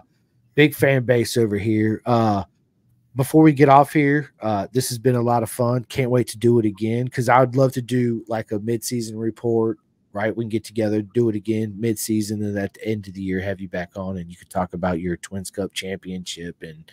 big 0.56 0.76
fan 0.76 1.04
base 1.04 1.38
over 1.38 1.58
here. 1.58 2.02
Uh, 2.06 2.44
before 3.16 3.44
we 3.44 3.52
get 3.52 3.70
off 3.70 3.92
here, 3.92 4.34
uh, 4.42 4.68
this 4.72 4.90
has 4.90 4.98
been 4.98 5.16
a 5.16 5.22
lot 5.22 5.44
of 5.44 5.50
fun. 5.50 5.84
Can't 5.86 6.12
wait 6.12 6.28
to 6.30 6.38
do 6.38 6.60
it 6.60 6.66
again 6.66 7.06
because 7.06 7.28
I 7.28 7.40
would 7.40 7.56
love 7.56 7.74
to 7.74 7.82
do 7.82 8.24
like 8.28 8.52
a 8.52 8.60
mid-season 8.60 9.18
report 9.18 9.80
right? 10.14 10.36
We 10.36 10.44
can 10.44 10.50
get 10.50 10.64
together, 10.64 11.02
do 11.02 11.30
it 11.30 11.36
again 11.36 11.78
midseason, 11.80 12.44
and 12.44 12.58
at 12.58 12.74
the 12.74 12.86
end 12.86 13.08
of 13.08 13.14
the 13.14 13.22
year, 13.22 13.40
have 13.42 13.62
you 13.62 13.70
back 13.70 13.92
on, 13.96 14.18
and 14.18 14.30
you 14.30 14.38
can 14.38 14.48
talk 14.48 14.74
about 14.74 15.00
your 15.00 15.18
Twins 15.18 15.50
Cup 15.50 15.74
championship 15.74 16.56
and 16.62 16.92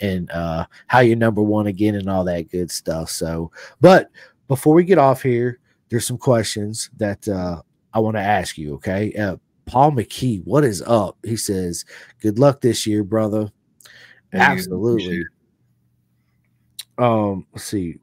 and 0.00 0.30
uh, 0.30 0.66
how 0.86 1.00
you're 1.00 1.16
number 1.16 1.42
one 1.42 1.66
again 1.66 1.94
and 1.94 2.08
all 2.08 2.24
that 2.24 2.50
good 2.50 2.70
stuff. 2.70 3.10
So, 3.10 3.50
but 3.80 4.10
before 4.48 4.74
we 4.74 4.84
get 4.84 4.98
off 4.98 5.22
here, 5.22 5.60
there's 5.88 6.06
some 6.06 6.18
questions 6.18 6.90
that 6.96 7.26
uh, 7.28 7.62
I 7.92 7.98
want 8.00 8.16
to 8.16 8.22
ask 8.22 8.56
you. 8.56 8.74
Okay, 8.74 9.12
uh, 9.14 9.36
Paul 9.66 9.92
McKee, 9.92 10.44
what 10.44 10.64
is 10.64 10.82
up? 10.82 11.16
He 11.22 11.36
says, 11.36 11.84
"Good 12.20 12.38
luck 12.38 12.60
this 12.60 12.86
year, 12.86 13.04
brother." 13.04 13.50
Absolutely. 14.32 15.24
Um, 16.98 17.46
let's 17.52 17.64
see. 17.64 17.96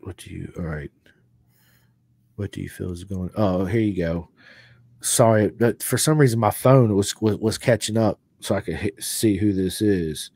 What 0.00 0.16
do 0.18 0.30
you? 0.30 0.52
All 0.56 0.64
right. 0.64 0.90
What 2.36 2.52
do 2.52 2.60
you 2.60 2.68
feel 2.68 2.92
is 2.92 3.04
going? 3.04 3.30
Oh, 3.36 3.64
here 3.64 3.80
you 3.80 3.96
go. 3.96 4.28
Sorry, 5.00 5.48
but 5.48 5.82
for 5.82 5.98
some 5.98 6.18
reason 6.18 6.38
my 6.38 6.50
phone 6.50 6.94
was 6.94 7.14
was, 7.20 7.36
was 7.38 7.58
catching 7.58 7.96
up, 7.96 8.20
so 8.40 8.54
I 8.54 8.60
could 8.60 8.76
hit, 8.76 9.02
see 9.02 9.36
who 9.36 9.52
this 9.52 9.80
is. 9.80 10.30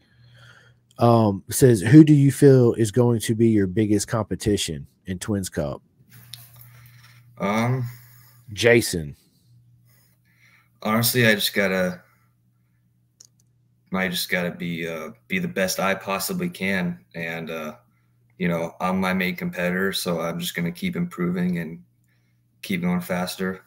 Um, 0.99 1.43
says, 1.51 1.81
who 1.81 2.05
do 2.05 2.12
you 2.12 2.31
feel 2.31 2.75
is 2.75 2.93
going 2.93 3.20
to 3.20 3.35
be 3.35 3.49
your 3.49 3.66
biggest 3.66 4.09
competition 4.09 4.87
in 5.07 5.18
Twins 5.18 5.49
Cup? 5.49 5.83
Um, 7.39 7.89
Jason. 8.53 9.17
Honestly, 10.83 11.27
I 11.27 11.35
just 11.35 11.55
gotta, 11.55 12.03
I 13.93 14.09
just 14.09 14.29
gotta 14.29 14.51
be 14.51 14.89
uh, 14.89 15.11
be 15.29 15.39
the 15.39 15.49
best 15.49 15.79
I 15.79 15.95
possibly 15.95 16.49
can, 16.49 16.99
and 17.15 17.51
uh, 17.51 17.77
you 18.39 18.49
know, 18.49 18.75
I'm 18.81 19.01
my 19.01 19.15
main 19.15 19.37
competitor, 19.37 19.93
so 19.93 20.21
I'm 20.21 20.41
just 20.41 20.55
gonna 20.55 20.73
keep 20.73 20.97
improving 20.97 21.59
and 21.59 21.83
keep 22.63 22.83
going 22.83 23.01
faster. 23.01 23.65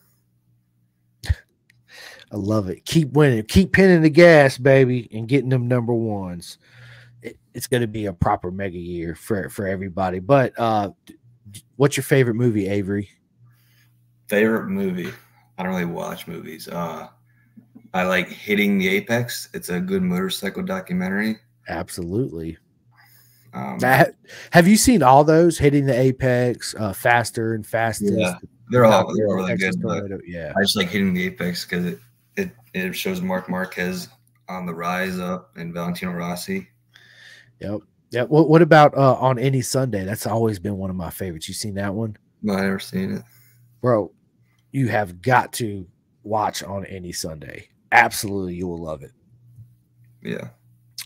I 2.31 2.37
love 2.37 2.69
it. 2.69 2.85
Keep 2.85 3.13
winning. 3.13 3.43
Keep 3.43 3.71
pinning 3.71 4.01
the 4.01 4.09
gas, 4.09 4.57
baby, 4.57 5.07
and 5.13 5.27
getting 5.27 5.49
them 5.49 5.67
number 5.67 5.93
ones. 5.93 6.57
It, 7.21 7.37
it's 7.53 7.67
to 7.67 7.87
be 7.87 8.07
a 8.07 8.13
proper 8.13 8.51
mega 8.51 8.77
year 8.77 9.15
for 9.15 9.49
for 9.49 9.67
everybody. 9.67 10.19
But 10.19 10.53
uh, 10.57 10.89
what's 11.75 11.95
your 11.95 12.03
favorite 12.03 12.35
movie, 12.35 12.67
Avery? 12.67 13.09
Favorite 14.27 14.67
movie? 14.67 15.11
I 15.57 15.63
don't 15.63 15.71
really 15.71 15.85
watch 15.85 16.27
movies. 16.27 16.67
Uh, 16.67 17.07
I 17.93 18.03
like 18.03 18.27
Hitting 18.27 18.77
the 18.77 18.87
Apex. 18.89 19.49
It's 19.53 19.69
a 19.69 19.79
good 19.79 20.01
motorcycle 20.01 20.63
documentary. 20.63 21.37
Absolutely. 21.67 22.57
Um, 23.55 23.79
have 24.51 24.67
you 24.67 24.75
seen 24.75 25.01
all 25.01 25.23
those 25.23 25.57
hitting 25.57 25.85
the 25.85 25.97
apex, 25.97 26.75
uh, 26.77 26.91
faster 26.91 27.53
and 27.53 27.65
fastest? 27.65 28.13
Yeah. 28.13 28.35
They're 28.69 28.83
all 28.83 29.15
they're 29.15 29.27
all 29.27 29.35
really 29.35 29.55
good. 29.55 29.75
yeah, 30.25 30.51
I 30.57 30.61
just 30.61 30.75
like 30.75 30.89
hitting 30.89 31.13
the 31.13 31.27
apex 31.27 31.63
because 31.63 31.85
it, 31.85 31.99
it 32.35 32.51
it 32.73 32.93
shows 32.93 33.21
Marc 33.21 33.47
Marquez 33.47 34.09
on 34.49 34.65
the 34.65 34.73
rise 34.73 35.19
up 35.19 35.55
and 35.55 35.73
Valentino 35.73 36.11
Rossi. 36.11 36.67
Yep. 37.61 37.81
Yeah. 38.11 38.23
What 38.23 38.49
What 38.49 38.61
about 38.61 38.97
uh, 38.97 39.13
on 39.15 39.39
any 39.39 39.61
Sunday? 39.61 40.03
That's 40.03 40.27
always 40.27 40.59
been 40.59 40.77
one 40.77 40.89
of 40.89 40.95
my 40.95 41.11
favorites. 41.11 41.47
You 41.47 41.53
seen 41.53 41.75
that 41.75 41.93
one? 41.93 42.17
No, 42.41 42.53
I 42.55 42.61
never 42.61 42.79
seen 42.79 43.13
it, 43.13 43.23
bro. 43.81 44.11
You 44.75 44.89
have 44.89 45.21
got 45.21 45.53
to 45.53 45.87
watch 46.23 46.61
on 46.61 46.85
any 46.87 47.13
Sunday. 47.13 47.69
Absolutely, 47.93 48.55
you 48.55 48.67
will 48.67 48.83
love 48.83 49.03
it. 49.03 49.11
Yeah. 50.21 50.49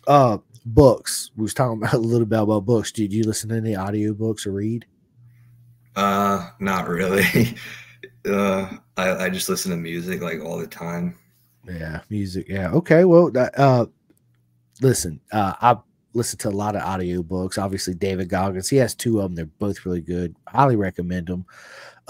Uh, 0.08 0.40
books. 0.66 1.30
We 1.38 1.44
was 1.44 1.54
talking 1.54 1.78
about 1.78 1.94
a 1.94 2.00
little 2.00 2.26
bit 2.26 2.40
about 2.40 2.66
books. 2.66 2.92
Did 2.92 3.14
you 3.14 3.22
listen 3.22 3.50
to 3.50 3.58
any 3.58 3.76
audio 3.76 4.16
books 4.16 4.48
or 4.48 4.54
read? 4.54 4.88
Uh, 5.96 6.50
not 6.60 6.88
really. 6.88 7.56
uh, 8.28 8.72
I, 8.98 9.26
I 9.26 9.30
just 9.30 9.50
listen 9.50 9.70
to 9.70 9.78
music 9.78 10.20
like 10.20 10.42
all 10.44 10.58
the 10.58 10.66
time. 10.66 11.16
Yeah, 11.68 12.02
music. 12.10 12.48
Yeah. 12.50 12.72
Okay. 12.72 13.06
Well, 13.06 13.32
uh, 13.56 13.86
listen, 14.82 15.22
uh, 15.32 15.54
I 15.62 15.78
listen 16.16 16.40
to 16.40 16.50
a 16.50 16.52
lot 16.52 16.76
of 16.76 16.82
audio 16.82 17.22
books. 17.22 17.60
Obviously, 17.60 17.94
David 17.94 18.30
Goggins. 18.30 18.70
He 18.70 18.78
has 18.78 18.96
two 18.96 19.20
of 19.20 19.26
them. 19.26 19.36
They're 19.36 19.46
both 19.46 19.86
really 19.86 20.02
good. 20.02 20.36
Highly 20.48 20.76
recommend 20.76 21.28
them. 21.28 21.46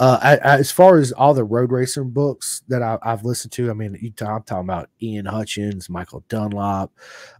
Uh, 0.00 0.18
I, 0.22 0.36
I, 0.36 0.56
as 0.56 0.72
far 0.72 0.96
as 0.96 1.12
all 1.12 1.34
the 1.34 1.44
road 1.44 1.70
racing 1.70 2.08
books 2.08 2.62
that 2.68 2.80
I, 2.80 2.98
have 3.02 3.22
listened 3.22 3.52
to, 3.52 3.70
I 3.70 3.74
mean, 3.74 3.98
you, 4.00 4.10
I'm 4.26 4.42
talking 4.42 4.64
about 4.64 4.88
Ian 5.02 5.26
Hutchins, 5.26 5.90
Michael 5.90 6.24
Dunlop, 6.30 6.90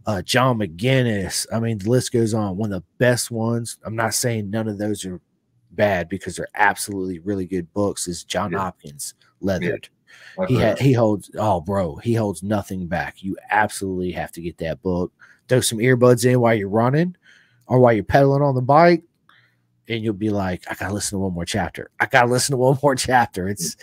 uh, 0.05 0.21
John 0.21 0.59
McGuinness. 0.59 1.47
I 1.51 1.59
mean, 1.59 1.79
the 1.79 1.89
list 1.89 2.11
goes 2.11 2.35
on. 2.35 2.57
One 2.57 2.71
of 2.71 2.83
the 2.83 2.87
best 2.99 3.31
ones. 3.31 3.79
I'm 3.83 3.95
not 3.95 4.13
saying 4.13 4.51
none 4.51 4.67
of 4.67 4.77
those 4.77 5.03
are 5.05 5.19
bad 5.71 6.07
because 6.07 6.35
they're 6.35 6.47
absolutely 6.53 7.17
really 7.17 7.47
good 7.47 7.73
books 7.73 8.07
is 8.07 8.23
John 8.23 8.51
yeah. 8.51 8.59
Hopkins 8.59 9.15
Leathered. 9.39 9.89
Yeah. 10.37 10.45
He 10.47 10.55
had 10.55 10.79
he 10.79 10.93
holds 10.93 11.31
oh 11.37 11.61
bro, 11.61 11.95
he 11.95 12.13
holds 12.13 12.43
nothing 12.43 12.85
back. 12.85 13.23
You 13.23 13.37
absolutely 13.49 14.11
have 14.11 14.31
to 14.33 14.41
get 14.41 14.57
that 14.59 14.81
book. 14.83 15.11
Throw 15.47 15.61
some 15.61 15.79
earbuds 15.79 16.29
in 16.29 16.39
while 16.39 16.53
you're 16.53 16.69
running 16.69 17.15
or 17.65 17.79
while 17.79 17.93
you're 17.93 18.03
pedaling 18.03 18.43
on 18.43 18.53
the 18.53 18.61
bike, 18.61 19.03
and 19.91 20.03
you'll 20.03 20.13
be 20.13 20.29
like, 20.29 20.63
I 20.69 20.75
gotta 20.75 20.93
listen 20.93 21.17
to 21.17 21.19
one 21.19 21.33
more 21.33 21.45
chapter. 21.45 21.91
I 21.99 22.05
gotta 22.05 22.31
listen 22.31 22.53
to 22.53 22.57
one 22.57 22.77
more 22.83 22.95
chapter. 22.95 23.47
It's 23.47 23.75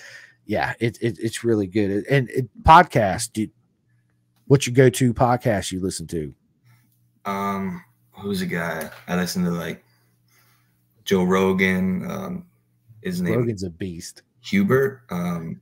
yeah, 0.46 0.72
it, 0.80 0.98
it 1.02 1.18
it's 1.20 1.44
really 1.44 1.66
good. 1.66 2.06
And 2.06 2.30
it, 2.30 2.48
podcast, 2.62 3.32
dude, 3.32 3.50
what's 4.46 4.66
your 4.66 4.74
go-to 4.74 5.12
podcast 5.12 5.70
you 5.70 5.80
listen 5.80 6.06
to? 6.08 6.34
Um, 7.26 7.84
who's 8.12 8.40
a 8.40 8.46
guy 8.46 8.90
I 9.06 9.16
listen 9.16 9.44
to 9.44 9.50
like 9.50 9.84
Joe 11.04 11.24
Rogan. 11.24 12.10
Um, 12.10 12.46
his 13.02 13.20
name 13.20 13.40
Rogan's 13.40 13.62
a 13.62 13.70
beast. 13.70 14.22
Hubert. 14.40 15.02
Um, 15.10 15.60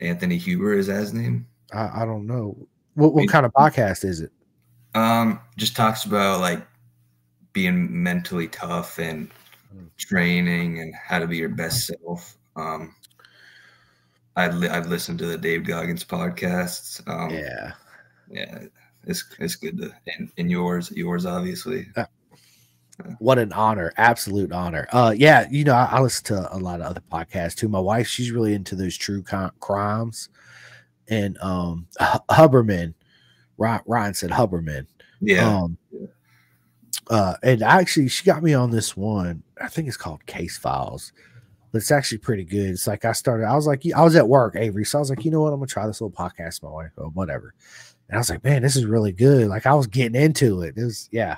Anthony 0.00 0.36
Huber 0.36 0.74
is 0.74 0.88
that 0.88 0.96
his 0.96 1.14
name? 1.14 1.46
I, 1.72 2.02
I 2.02 2.04
don't 2.04 2.26
know. 2.26 2.56
What 2.94 3.14
what 3.14 3.28
kind 3.28 3.46
of 3.46 3.52
podcast 3.52 4.04
is 4.04 4.20
it? 4.20 4.32
Um, 4.94 5.40
just 5.56 5.76
talks 5.76 6.04
about 6.04 6.40
like 6.40 6.66
being 7.52 8.02
mentally 8.02 8.48
tough 8.48 8.98
and 8.98 9.30
training 9.98 10.80
and 10.80 10.94
how 10.94 11.18
to 11.18 11.26
be 11.26 11.36
your 11.36 11.48
best 11.48 11.86
self. 11.86 12.36
Um, 12.56 12.94
I'd 14.36 14.54
li- 14.54 14.68
I've 14.68 14.86
listened 14.86 15.18
to 15.20 15.26
the 15.26 15.38
Dave 15.38 15.64
Goggins 15.64 16.04
podcasts. 16.04 17.06
Um, 17.06 17.30
yeah, 17.30 17.72
yeah, 18.30 18.64
it's 19.04 19.24
it's 19.38 19.56
good 19.56 19.78
to 19.78 19.92
and, 20.16 20.30
and 20.38 20.50
yours 20.50 20.90
yours 20.92 21.26
obviously. 21.26 21.86
Uh, 21.96 22.06
what 23.18 23.38
an 23.38 23.52
honor, 23.52 23.92
absolute 23.96 24.52
honor. 24.52 24.86
Uh, 24.92 25.12
yeah, 25.16 25.46
you 25.50 25.64
know, 25.64 25.74
I, 25.74 25.88
I, 25.92 26.00
listen 26.00 26.24
to 26.26 26.54
a 26.54 26.58
lot 26.58 26.80
of 26.80 26.86
other 26.86 27.02
podcasts 27.10 27.56
too. 27.56 27.68
My 27.68 27.80
wife, 27.80 28.06
she's 28.06 28.30
really 28.30 28.54
into 28.54 28.76
those 28.76 28.96
true 28.96 29.24
crimes, 29.60 30.28
and 31.08 31.36
um, 31.38 31.88
Huberman, 32.30 32.94
Ryan 33.58 34.14
said 34.14 34.30
Huberman. 34.30 34.86
Yeah. 35.20 35.48
Um, 35.48 35.78
uh, 37.12 37.36
and 37.42 37.62
actually, 37.62 38.08
she 38.08 38.24
got 38.24 38.42
me 38.42 38.54
on 38.54 38.70
this 38.70 38.96
one. 38.96 39.42
I 39.60 39.68
think 39.68 39.86
it's 39.86 39.98
called 39.98 40.24
Case 40.24 40.56
Files. 40.56 41.12
But 41.70 41.82
it's 41.82 41.90
actually 41.90 42.18
pretty 42.18 42.44
good. 42.44 42.70
It's 42.70 42.86
like 42.86 43.04
I 43.04 43.12
started. 43.12 43.44
I 43.44 43.54
was 43.54 43.66
like, 43.66 43.82
I 43.94 44.02
was 44.02 44.16
at 44.16 44.28
work, 44.28 44.56
Avery. 44.56 44.86
So 44.86 44.98
I 44.98 45.00
was 45.00 45.10
like, 45.10 45.22
you 45.22 45.30
know 45.30 45.42
what? 45.42 45.52
I'm 45.52 45.58
gonna 45.58 45.66
try 45.66 45.86
this 45.86 46.00
little 46.00 46.16
podcast. 46.16 46.62
My 46.62 46.70
wife, 46.70 46.92
or 46.96 47.10
whatever. 47.10 47.54
And 48.08 48.16
I 48.16 48.18
was 48.18 48.30
like, 48.30 48.42
man, 48.42 48.62
this 48.62 48.76
is 48.76 48.86
really 48.86 49.12
good. 49.12 49.48
Like 49.48 49.66
I 49.66 49.74
was 49.74 49.86
getting 49.86 50.20
into 50.20 50.62
it. 50.62 50.74
It 50.76 50.84
was, 50.84 51.10
yeah. 51.12 51.36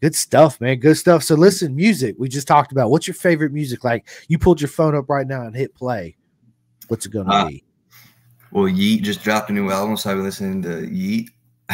Good 0.00 0.14
stuff, 0.14 0.60
man. 0.60 0.78
Good 0.78 0.96
stuff. 0.96 1.24
So 1.24 1.34
listen, 1.34 1.74
music. 1.74 2.14
We 2.18 2.28
just 2.28 2.46
talked 2.46 2.70
about. 2.70 2.90
What's 2.90 3.08
your 3.08 3.14
favorite 3.14 3.52
music? 3.52 3.82
Like 3.82 4.06
you 4.28 4.38
pulled 4.38 4.60
your 4.60 4.68
phone 4.68 4.94
up 4.94 5.08
right 5.08 5.26
now 5.26 5.42
and 5.42 5.56
hit 5.56 5.74
play. 5.74 6.16
What's 6.86 7.04
it 7.04 7.12
gonna 7.12 7.32
uh, 7.32 7.48
be? 7.48 7.64
Well, 8.52 8.68
Yeat 8.68 9.02
just 9.02 9.24
dropped 9.24 9.50
a 9.50 9.52
new 9.52 9.70
album, 9.70 9.96
so 9.96 10.10
I've 10.10 10.18
been 10.18 10.24
listening 10.24 10.62
to 10.62 10.86
Yeat. 10.88 11.30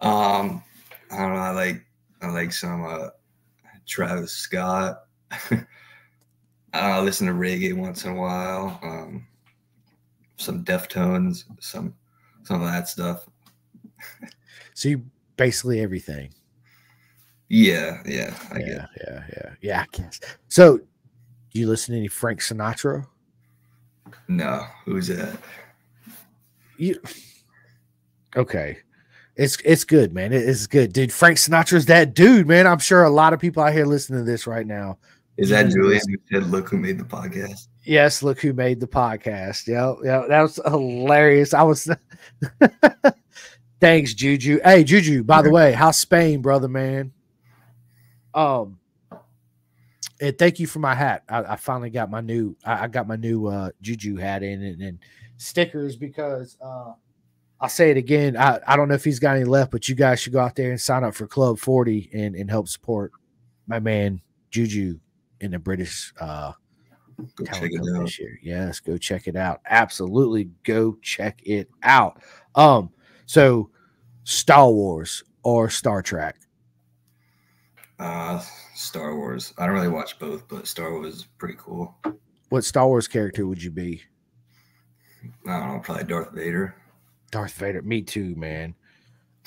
um, 0.00 0.62
I 1.10 1.18
don't 1.18 1.34
know. 1.34 1.40
I 1.40 1.50
like 1.50 1.85
I 2.22 2.28
like 2.28 2.52
some 2.52 2.84
uh, 2.84 3.08
Travis 3.86 4.32
Scott. 4.32 5.04
I 6.72 7.00
listen 7.00 7.26
to 7.26 7.32
reggae 7.32 7.74
once 7.74 8.04
in 8.04 8.12
a 8.12 8.14
while. 8.14 8.78
Um, 8.82 9.26
some 10.36 10.64
Deftones, 10.64 11.44
some 11.60 11.94
some 12.42 12.62
of 12.62 12.68
that 12.68 12.88
stuff. 12.88 13.26
so 14.74 14.90
you 14.90 15.04
basically 15.36 15.80
everything. 15.80 16.32
Yeah, 17.48 18.02
yeah, 18.04 18.34
I 18.52 18.58
yeah, 18.58 18.66
get. 18.66 18.88
yeah, 19.06 19.22
yeah, 19.28 19.50
yeah. 19.60 19.80
I 19.82 19.86
guess. 19.96 20.20
So, 20.48 20.78
do 20.78 21.60
you 21.60 21.68
listen 21.68 21.92
to 21.92 21.98
any 21.98 22.08
Frank 22.08 22.40
Sinatra? 22.40 23.06
No, 24.28 24.66
who's 24.84 25.08
that? 25.08 25.38
You 26.76 27.00
okay? 28.36 28.78
It's 29.36 29.58
it's 29.64 29.84
good, 29.84 30.14
man. 30.14 30.32
It 30.32 30.42
is 30.42 30.66
good, 30.66 30.92
dude. 30.92 31.12
Frank 31.12 31.36
Sinatra's 31.36 31.86
that 31.86 32.14
dude, 32.14 32.46
man. 32.46 32.66
I'm 32.66 32.78
sure 32.78 33.04
a 33.04 33.10
lot 33.10 33.34
of 33.34 33.40
people 33.40 33.62
out 33.62 33.74
here 33.74 33.84
listening 33.84 34.20
to 34.20 34.24
this 34.24 34.46
right 34.46 34.66
now. 34.66 34.98
Is 35.36 35.50
that 35.50 35.68
Julian 35.68 36.00
who 36.08 36.16
said, 36.32 36.50
"Look 36.50 36.70
who 36.70 36.78
made 36.78 36.98
the 36.98 37.04
podcast"? 37.04 37.68
Yes, 37.84 38.22
look 38.22 38.40
who 38.40 38.54
made 38.54 38.80
the 38.80 38.86
podcast. 38.86 39.66
Yeah, 39.66 39.94
yeah, 40.02 40.26
that 40.26 40.40
was 40.40 40.58
hilarious. 40.64 41.52
I 41.52 41.62
was. 41.64 41.88
Thanks, 43.80 44.14
Juju. 44.14 44.60
Hey, 44.64 44.84
Juju. 44.84 45.22
By 45.22 45.42
the 45.42 45.50
way, 45.50 45.72
how's 45.72 45.98
Spain, 45.98 46.40
brother, 46.40 46.68
man? 46.68 47.12
Um, 48.34 48.78
And 50.18 50.38
thank 50.38 50.58
you 50.58 50.66
for 50.66 50.78
my 50.78 50.94
hat. 50.94 51.24
I, 51.28 51.42
I 51.42 51.56
finally 51.56 51.90
got 51.90 52.10
my 52.10 52.22
new. 52.22 52.56
I, 52.64 52.84
I, 52.84 52.88
got 52.88 53.06
my 53.06 53.16
new 53.16 53.48
uh, 53.48 53.70
Juju 53.82 54.16
hat 54.16 54.42
in 54.42 54.62
and, 54.62 54.80
and 54.80 54.98
stickers 55.36 55.94
because 55.94 56.56
uh, 56.64 56.92
I'll 57.60 57.68
say 57.68 57.90
it 57.90 57.96
again. 57.96 58.36
I, 58.36 58.60
I 58.66 58.76
don't 58.76 58.88
know 58.88 58.94
if 58.94 59.04
he's 59.04 59.18
got 59.18 59.36
any 59.36 59.44
left, 59.44 59.70
but 59.70 59.88
you 59.88 59.94
guys 59.94 60.20
should 60.20 60.32
go 60.32 60.40
out 60.40 60.56
there 60.56 60.70
and 60.70 60.80
sign 60.80 61.04
up 61.04 61.14
for 61.14 61.26
Club 61.26 61.58
40 61.58 62.10
and, 62.12 62.34
and 62.34 62.50
help 62.50 62.68
support 62.68 63.12
my 63.66 63.80
man 63.80 64.20
Juju 64.50 64.98
in 65.40 65.50
the 65.50 65.58
British 65.58 66.12
uh, 66.20 66.52
Go 67.36 67.44
check 67.46 67.70
it 67.72 67.80
out. 67.80 68.02
This 68.02 68.18
year. 68.18 68.38
Yes, 68.42 68.80
go 68.80 68.98
check 68.98 69.26
it 69.26 69.36
out. 69.36 69.60
Absolutely, 69.66 70.50
go 70.64 70.98
check 71.00 71.40
it 71.44 71.68
out. 71.82 72.22
Um, 72.54 72.90
so 73.24 73.70
Star 74.24 74.70
Wars 74.70 75.24
or 75.42 75.70
Star 75.70 76.02
Trek? 76.02 76.36
Uh, 77.98 78.42
Star 78.74 79.16
Wars. 79.16 79.54
I 79.56 79.64
don't 79.64 79.74
really 79.74 79.88
watch 79.88 80.18
both, 80.18 80.46
but 80.48 80.66
Star 80.66 80.92
Wars 80.92 81.14
is 81.14 81.24
pretty 81.38 81.54
cool. 81.58 81.96
What 82.50 82.64
Star 82.64 82.86
Wars 82.86 83.08
character 83.08 83.46
would 83.46 83.62
you 83.62 83.70
be? 83.70 84.02
I 85.46 85.58
don't 85.58 85.72
know, 85.72 85.80
probably 85.82 86.04
Darth 86.04 86.32
Vader. 86.32 86.76
Darth 87.30 87.54
Vader. 87.54 87.82
Me 87.82 88.02
too, 88.02 88.34
man. 88.36 88.74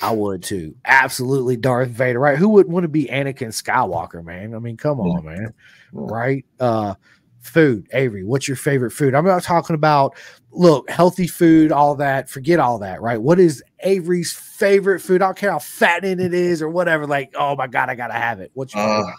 I 0.00 0.12
would 0.12 0.42
too. 0.42 0.74
Absolutely 0.84 1.56
Darth 1.56 1.90
Vader, 1.90 2.18
right? 2.18 2.38
Who 2.38 2.48
wouldn't 2.48 2.72
want 2.72 2.84
to 2.84 2.88
be 2.88 3.06
Anakin 3.06 3.48
Skywalker, 3.48 4.24
man? 4.24 4.54
I 4.54 4.58
mean, 4.58 4.76
come 4.76 5.00
on, 5.00 5.24
man. 5.24 5.54
Right? 5.92 6.44
Uh 6.58 6.94
food 7.40 7.88
avery 7.92 8.22
what's 8.22 8.46
your 8.46 8.56
favorite 8.56 8.90
food 8.90 9.14
i'm 9.14 9.24
not 9.24 9.42
talking 9.42 9.74
about 9.74 10.14
look 10.50 10.88
healthy 10.90 11.26
food 11.26 11.72
all 11.72 11.94
that 11.94 12.28
forget 12.28 12.60
all 12.60 12.78
that 12.78 13.00
right 13.00 13.22
what 13.22 13.40
is 13.40 13.62
avery's 13.80 14.32
favorite 14.32 15.00
food 15.00 15.22
i 15.22 15.26
don't 15.26 15.38
care 15.38 15.50
how 15.50 15.58
fattening 15.58 16.20
it 16.20 16.34
is 16.34 16.60
or 16.60 16.68
whatever 16.68 17.06
like 17.06 17.32
oh 17.34 17.56
my 17.56 17.66
god 17.66 17.88
i 17.88 17.94
gotta 17.94 18.12
have 18.14 18.40
it 18.40 18.50
what's 18.52 18.74
your 18.74 18.82
uh, 18.82 19.10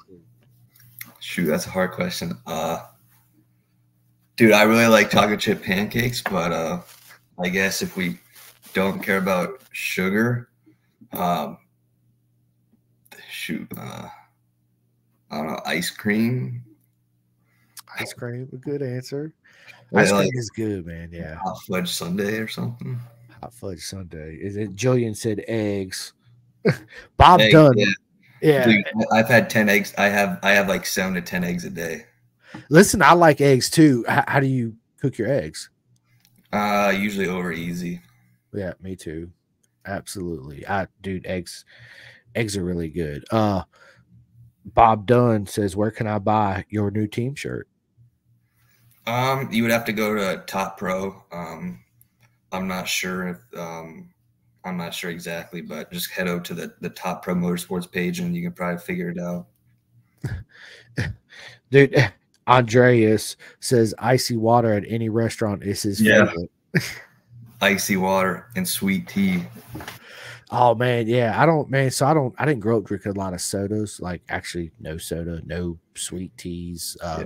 shoot 1.19 1.45
that's 1.45 1.65
a 1.65 1.69
hard 1.69 1.91
question 1.91 2.37
uh 2.45 2.79
dude 4.35 4.51
i 4.51 4.61
really 4.63 4.87
like 4.87 5.09
chocolate 5.09 5.39
chip 5.39 5.63
pancakes 5.63 6.21
but 6.21 6.51
uh 6.51 6.79
i 7.43 7.49
guess 7.49 7.81
if 7.81 7.97
we 7.97 8.19
don't 8.73 9.01
care 9.03 9.17
about 9.17 9.61
sugar 9.71 10.49
um 11.13 11.57
shoot 13.29 13.67
uh 13.77 14.07
i 15.29 15.37
don't 15.37 15.47
know 15.47 15.59
ice 15.65 15.89
cream 15.89 16.63
Ice 17.99 18.13
cream, 18.13 18.47
a 18.53 18.57
good 18.57 18.81
answer. 18.81 19.33
Ice 19.93 20.09
cream 20.09 20.21
like, 20.21 20.37
is 20.37 20.49
good, 20.51 20.85
man. 20.85 21.09
Yeah. 21.11 21.35
Hot 21.35 21.59
fudge 21.67 21.89
sundae 21.89 22.37
or 22.37 22.47
something. 22.47 22.99
Hot 23.41 23.53
fudge 23.53 23.81
sundae. 23.81 24.35
Is 24.35 24.55
it 24.55 24.75
Jillian 24.75 25.15
said 25.15 25.43
eggs? 25.47 26.13
Bob 27.17 27.41
eggs, 27.41 27.53
Dunn. 27.53 27.77
Yeah. 27.77 27.85
yeah. 28.41 28.65
Dude, 28.65 28.85
I've 29.11 29.27
had 29.27 29.49
10 29.49 29.69
eggs. 29.69 29.93
I 29.97 30.07
have 30.07 30.39
I 30.43 30.51
have 30.51 30.69
like 30.69 30.85
seven 30.85 31.13
to 31.15 31.21
10 31.21 31.43
eggs 31.43 31.65
a 31.65 31.69
day. 31.69 32.05
Listen, 32.69 33.01
I 33.01 33.13
like 33.13 33.41
eggs 33.41 33.69
too. 33.69 34.05
How, 34.07 34.23
how 34.27 34.39
do 34.39 34.47
you 34.47 34.75
cook 34.99 35.17
your 35.17 35.29
eggs? 35.29 35.69
Uh 36.53 36.93
usually 36.95 37.27
over 37.27 37.51
easy. 37.51 38.01
Yeah, 38.53 38.73
me 38.81 38.95
too. 38.95 39.31
Absolutely. 39.85 40.67
I 40.67 40.87
dude, 41.01 41.25
eggs 41.25 41.65
eggs 42.35 42.55
are 42.57 42.63
really 42.63 42.89
good. 42.89 43.25
Uh 43.31 43.63
Bob 44.65 45.05
Dunn 45.05 45.45
says, 45.45 45.75
Where 45.75 45.91
can 45.91 46.07
I 46.07 46.19
buy 46.19 46.65
your 46.69 46.91
new 46.91 47.07
team 47.07 47.35
shirt? 47.35 47.67
Um, 49.07 49.49
you 49.51 49.63
would 49.63 49.71
have 49.71 49.85
to 49.85 49.93
go 49.93 50.13
to 50.13 50.43
Top 50.45 50.77
Pro. 50.77 51.23
Um, 51.31 51.83
I'm 52.51 52.67
not 52.67 52.87
sure 52.87 53.27
if 53.29 53.59
um, 53.59 54.09
I'm 54.63 54.77
not 54.77 54.93
sure 54.93 55.09
exactly, 55.09 55.61
but 55.61 55.91
just 55.91 56.11
head 56.11 56.27
over 56.27 56.41
to 56.41 56.53
the 56.53 56.73
the 56.81 56.89
Top 56.89 57.23
Pro 57.23 57.33
Motorsports 57.33 57.91
page 57.91 58.19
and 58.19 58.35
you 58.35 58.43
can 58.43 58.51
probably 58.51 58.79
figure 58.79 59.09
it 59.09 59.19
out. 59.19 59.47
Dude, 61.71 62.11
Andreas 62.47 63.37
says 63.59 63.95
icy 63.97 64.37
water 64.37 64.73
at 64.73 64.83
any 64.87 65.09
restaurant 65.09 65.63
is 65.63 65.81
his 65.81 66.01
yeah. 66.01 66.25
favorite. 66.25 66.51
icy 67.61 67.97
water 67.97 68.47
and 68.55 68.67
sweet 68.67 69.07
tea. 69.07 69.43
Oh 70.49 70.75
man, 70.75 71.07
yeah. 71.07 71.41
I 71.41 71.45
don't 71.45 71.69
man, 71.69 71.91
so 71.91 72.05
I 72.05 72.13
don't 72.13 72.35
I 72.37 72.45
didn't 72.45 72.59
grow 72.59 72.77
up 72.77 72.85
drinking 72.85 73.13
a 73.13 73.19
lot 73.19 73.33
of 73.33 73.41
sodas, 73.41 74.01
like 74.01 74.21
actually 74.27 74.71
no 74.79 74.97
soda, 74.97 75.41
no 75.45 75.77
sweet 75.95 76.35
teas. 76.37 76.97
Uh, 77.01 77.19
yeah. 77.21 77.25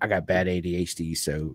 I, 0.00 0.04
I, 0.04 0.08
got 0.08 0.26
bad 0.26 0.46
ADHD. 0.46 1.16
So, 1.16 1.54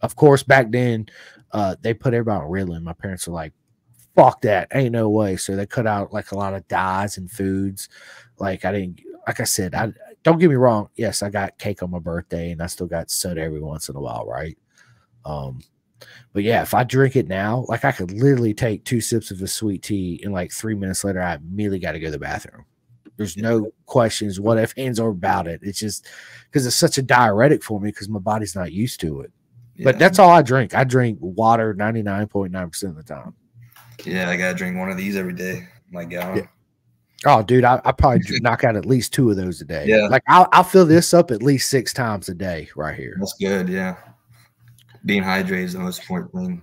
of 0.00 0.16
course, 0.16 0.42
back 0.42 0.70
then, 0.70 1.06
uh, 1.52 1.76
they 1.82 1.92
put 1.92 2.14
everybody 2.14 2.42
on 2.42 2.50
Ritalin. 2.50 2.82
My 2.82 2.94
parents 2.94 3.26
were 3.26 3.34
like, 3.34 3.52
fuck 4.16 4.40
that. 4.42 4.68
Ain't 4.74 4.92
no 4.92 5.10
way. 5.10 5.36
So 5.36 5.54
they 5.54 5.66
cut 5.66 5.86
out 5.86 6.12
like 6.12 6.32
a 6.32 6.38
lot 6.38 6.54
of 6.54 6.66
dyes 6.68 7.18
and 7.18 7.30
foods. 7.30 7.88
Like, 8.38 8.64
I 8.64 8.72
didn't, 8.72 9.00
like 9.26 9.40
I 9.40 9.44
said, 9.44 9.74
I 9.74 9.92
don't 10.22 10.38
get 10.38 10.48
me 10.48 10.56
wrong. 10.56 10.88
Yes, 10.96 11.22
I 11.22 11.30
got 11.30 11.58
cake 11.58 11.82
on 11.82 11.90
my 11.90 11.98
birthday 11.98 12.52
and 12.52 12.62
I 12.62 12.66
still 12.66 12.86
got 12.86 13.10
soda 13.10 13.42
every 13.42 13.60
once 13.60 13.88
in 13.88 13.96
a 13.96 14.00
while, 14.00 14.26
right? 14.26 14.56
Um, 15.24 15.60
but 16.32 16.42
yeah, 16.42 16.62
if 16.62 16.74
I 16.74 16.84
drink 16.84 17.16
it 17.16 17.28
now, 17.28 17.64
like 17.68 17.84
I 17.84 17.92
could 17.92 18.12
literally 18.12 18.54
take 18.54 18.84
two 18.84 19.00
sips 19.00 19.30
of 19.30 19.42
a 19.42 19.48
sweet 19.48 19.82
tea 19.82 20.20
and 20.22 20.32
like 20.32 20.52
three 20.52 20.74
minutes 20.74 21.04
later, 21.04 21.20
I 21.20 21.34
immediately 21.34 21.78
got 21.78 21.92
to 21.92 22.00
go 22.00 22.06
to 22.06 22.12
the 22.12 22.18
bathroom. 22.18 22.64
There's 23.16 23.36
no 23.36 23.72
questions, 23.86 24.38
what 24.38 24.58
if 24.58 24.72
hands 24.76 25.00
are 25.00 25.08
about 25.08 25.48
it. 25.48 25.60
It's 25.62 25.80
just 25.80 26.06
because 26.44 26.66
it's 26.66 26.76
such 26.76 26.98
a 26.98 27.02
diuretic 27.02 27.64
for 27.64 27.80
me 27.80 27.90
because 27.90 28.08
my 28.08 28.20
body's 28.20 28.54
not 28.54 28.72
used 28.72 29.00
to 29.00 29.22
it. 29.22 29.32
Yeah. 29.74 29.84
But 29.84 29.98
that's 29.98 30.18
all 30.18 30.30
I 30.30 30.42
drink. 30.42 30.74
I 30.74 30.84
drink 30.84 31.18
water 31.20 31.74
99.9% 31.74 32.82
of 32.84 32.96
the 32.96 33.02
time. 33.02 33.34
Yeah, 34.04 34.30
I 34.30 34.36
gotta 34.36 34.54
drink 34.54 34.76
one 34.76 34.90
of 34.90 34.96
these 34.96 35.16
every 35.16 35.32
day. 35.32 35.66
My 35.90 36.04
God. 36.04 36.36
Yeah. 36.36 36.46
Oh, 37.26 37.42
dude, 37.42 37.64
I, 37.64 37.80
I 37.84 37.92
probably 37.92 38.22
knock 38.40 38.62
out 38.62 38.76
at 38.76 38.86
least 38.86 39.12
two 39.12 39.30
of 39.30 39.36
those 39.36 39.60
a 39.60 39.64
day. 39.64 39.86
Yeah. 39.86 40.06
Like 40.08 40.22
I'll, 40.28 40.48
I'll 40.52 40.64
fill 40.64 40.86
this 40.86 41.12
up 41.12 41.30
at 41.30 41.42
least 41.42 41.70
six 41.70 41.92
times 41.92 42.28
a 42.28 42.34
day 42.34 42.68
right 42.76 42.96
here. 42.96 43.16
That's 43.18 43.34
good. 43.34 43.68
Yeah. 43.68 43.96
Being 45.04 45.22
hydrated 45.22 45.64
is 45.64 45.72
the 45.74 45.78
most 45.80 46.00
important 46.00 46.32
thing 46.32 46.62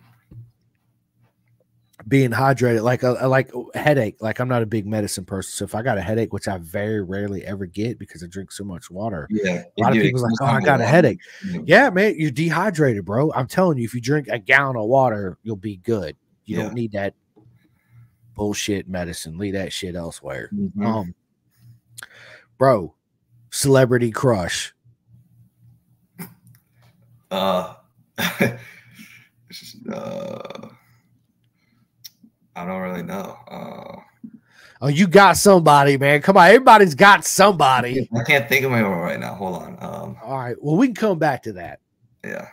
being 2.08 2.30
hydrated 2.30 2.84
like 2.84 3.04
a, 3.04 3.18
a, 3.20 3.28
like 3.28 3.52
a 3.54 3.80
headache 3.80 4.16
like 4.20 4.40
i'm 4.40 4.48
not 4.48 4.62
a 4.62 4.66
big 4.66 4.86
medicine 4.86 5.26
person 5.26 5.52
so 5.52 5.66
if 5.66 5.74
i 5.74 5.82
got 5.82 5.98
a 5.98 6.02
headache 6.02 6.32
which 6.32 6.48
i 6.48 6.58
very 6.60 7.02
rarely 7.02 7.44
ever 7.46 7.66
get 7.66 7.98
because 7.98 8.24
i 8.24 8.28
drink 8.28 8.52
so 8.52 8.64
much 8.64 8.92
water 8.92 9.28
yeah 9.32 9.64
a 9.78 9.82
lot 9.82 9.96
of 9.96 10.02
people's 10.02 10.22
like 10.22 10.34
oh 10.42 10.46
i 10.46 10.62
got 10.62 10.82
a 10.82 10.86
headache 10.86 11.20
yeah. 11.46 11.62
yeah. 11.66 11.90
man 11.90 12.14
you're 12.18 12.32
dehydrated 12.32 13.04
bro 13.06 13.32
i'm 13.34 13.48
telling 13.48 13.78
you 13.78 13.86
if 13.86 13.96
you 13.96 14.02
drink 14.02 14.28
a 14.28 14.38
gallon 14.38 14.76
of 14.76 14.86
water 14.86 15.38
you'll 15.44 15.56
be 15.56 15.78
good 15.78 16.16
you 16.46 16.58
yeah. 16.58 16.64
don't 16.64 16.74
need 16.74 16.92
that 16.92 17.16
bullshit 18.36 18.88
medicine 18.88 19.38
leave 19.38 19.54
that 19.54 19.74
shit 19.74 19.96
elsewhere 19.96 20.50
mm-hmm. 20.54 20.86
um 20.86 21.16
bro 22.58 22.94
celebrity 23.50 24.12
crush 24.12 24.76
uh 27.32 27.74
uh 29.92 30.70
I 32.56 32.66
don't 32.66 32.82
really 32.82 33.04
know. 33.04 33.38
Uh, 33.50 34.00
oh, 34.82 34.88
you 34.88 35.08
got 35.08 35.36
somebody, 35.36 35.98
man. 35.98 36.22
Come 36.22 36.38
on, 36.38 36.48
everybody's 36.48 36.96
got 36.96 37.26
somebody. 37.26 38.10
I 38.18 38.24
can't 38.24 38.48
think 38.48 38.64
of 38.64 38.72
anyone 38.72 38.98
right 38.98 39.20
now. 39.20 39.36
Hold 39.36 39.62
on. 39.62 39.78
Um, 39.82 40.18
All 40.24 40.38
right. 40.38 40.56
Well, 40.62 40.78
we 40.78 40.88
can 40.88 40.96
come 40.96 41.20
back 41.20 41.44
to 41.44 41.54
that. 41.54 41.82
Yeah. 42.24 42.48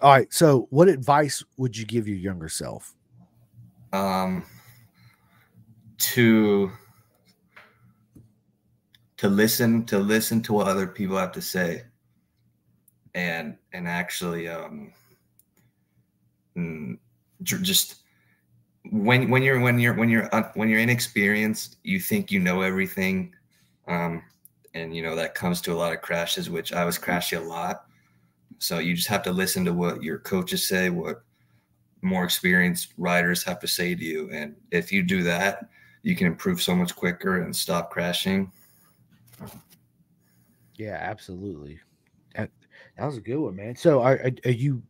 All 0.00 0.12
right. 0.12 0.32
So, 0.32 0.68
what 0.70 0.88
advice 0.88 1.44
would 1.56 1.76
you 1.76 1.84
give 1.84 2.06
your 2.06 2.16
younger 2.16 2.48
self? 2.48 2.94
Um, 3.92 4.44
to 5.98 6.70
to 9.16 9.28
listen 9.28 9.84
to 9.86 9.98
listen 9.98 10.40
to 10.42 10.52
what 10.52 10.68
other 10.68 10.86
people 10.86 11.16
have 11.16 11.32
to 11.32 11.42
say, 11.42 11.82
and 13.14 13.56
and 13.72 13.86
actually 13.88 14.48
um, 14.48 14.92
mm, 16.56 16.98
just 17.42 17.96
when 18.90 19.30
when 19.30 19.42
you're 19.42 19.60
when 19.60 19.78
you're 19.78 19.94
when 19.94 20.08
you're 20.08 20.34
uh, 20.34 20.50
when 20.54 20.68
you're 20.68 20.80
inexperienced, 20.80 21.76
you 21.84 22.00
think 22.00 22.30
you 22.30 22.40
know 22.40 22.60
everything, 22.62 23.34
um, 23.88 24.22
and 24.74 24.94
you 24.94 25.02
know 25.02 25.16
that 25.16 25.34
comes 25.34 25.60
to 25.62 25.72
a 25.72 25.74
lot 25.74 25.92
of 25.92 26.02
crashes. 26.02 26.50
Which 26.50 26.72
I 26.72 26.84
was 26.84 26.98
crashing 26.98 27.38
a 27.38 27.44
lot, 27.44 27.86
so 28.58 28.78
you 28.78 28.94
just 28.94 29.08
have 29.08 29.22
to 29.24 29.32
listen 29.32 29.64
to 29.64 29.72
what 29.72 30.02
your 30.02 30.18
coaches 30.18 30.68
say, 30.68 30.90
what 30.90 31.22
more 32.02 32.24
experienced 32.24 32.92
riders 32.98 33.42
have 33.44 33.58
to 33.60 33.68
say 33.68 33.94
to 33.94 34.04
you, 34.04 34.30
and 34.30 34.54
if 34.70 34.92
you 34.92 35.02
do 35.02 35.22
that, 35.22 35.68
you 36.02 36.14
can 36.14 36.26
improve 36.26 36.60
so 36.60 36.74
much 36.74 36.94
quicker 36.94 37.42
and 37.42 37.54
stop 37.54 37.90
crashing. 37.90 38.52
Yeah, 40.76 40.98
absolutely. 41.00 41.80
That, 42.96 43.06
was 43.06 43.16
a 43.16 43.20
good 43.20 43.38
one, 43.38 43.56
man. 43.56 43.76
So, 43.76 44.02
are, 44.02 44.30
are 44.44 44.50
you 44.50 44.82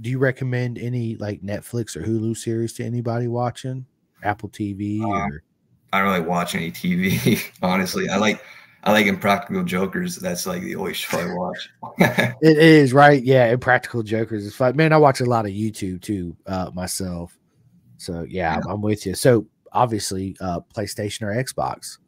do 0.00 0.10
you 0.10 0.18
recommend 0.18 0.78
any 0.78 1.16
like 1.16 1.42
Netflix 1.42 1.96
or 1.96 2.02
Hulu 2.02 2.36
series 2.36 2.72
to 2.74 2.84
anybody 2.84 3.28
watching? 3.28 3.86
Apple 4.24 4.48
TV 4.48 5.00
uh, 5.02 5.06
or 5.06 5.42
I 5.92 5.98
don't 6.00 6.08
really 6.08 6.26
watch 6.26 6.54
any 6.54 6.70
TV, 6.70 7.50
honestly. 7.62 8.08
I 8.08 8.16
like 8.16 8.42
I 8.84 8.92
like 8.92 9.06
Impractical 9.06 9.62
Jokers. 9.62 10.16
That's 10.16 10.46
like 10.46 10.62
the 10.62 10.74
only 10.74 10.94
show 10.94 11.18
I 11.18 11.34
watch. 11.34 11.70
it 12.42 12.58
is 12.58 12.92
right, 12.92 13.22
yeah. 13.22 13.46
Impractical 13.46 14.02
Jokers 14.02 14.44
is 14.44 14.54
fun. 14.54 14.76
Man, 14.76 14.92
I 14.92 14.96
watch 14.96 15.20
a 15.20 15.24
lot 15.24 15.44
of 15.44 15.52
YouTube 15.52 16.02
too 16.02 16.36
uh, 16.46 16.70
myself. 16.74 17.38
So 17.98 18.26
yeah, 18.28 18.54
yeah. 18.54 18.56
I'm, 18.56 18.70
I'm, 18.70 18.82
with 18.82 19.06
you. 19.06 19.14
So 19.14 19.46
obviously, 19.72 20.36
uh, 20.40 20.60
PlayStation 20.74 21.22
or 21.22 21.32
Xbox? 21.32 21.98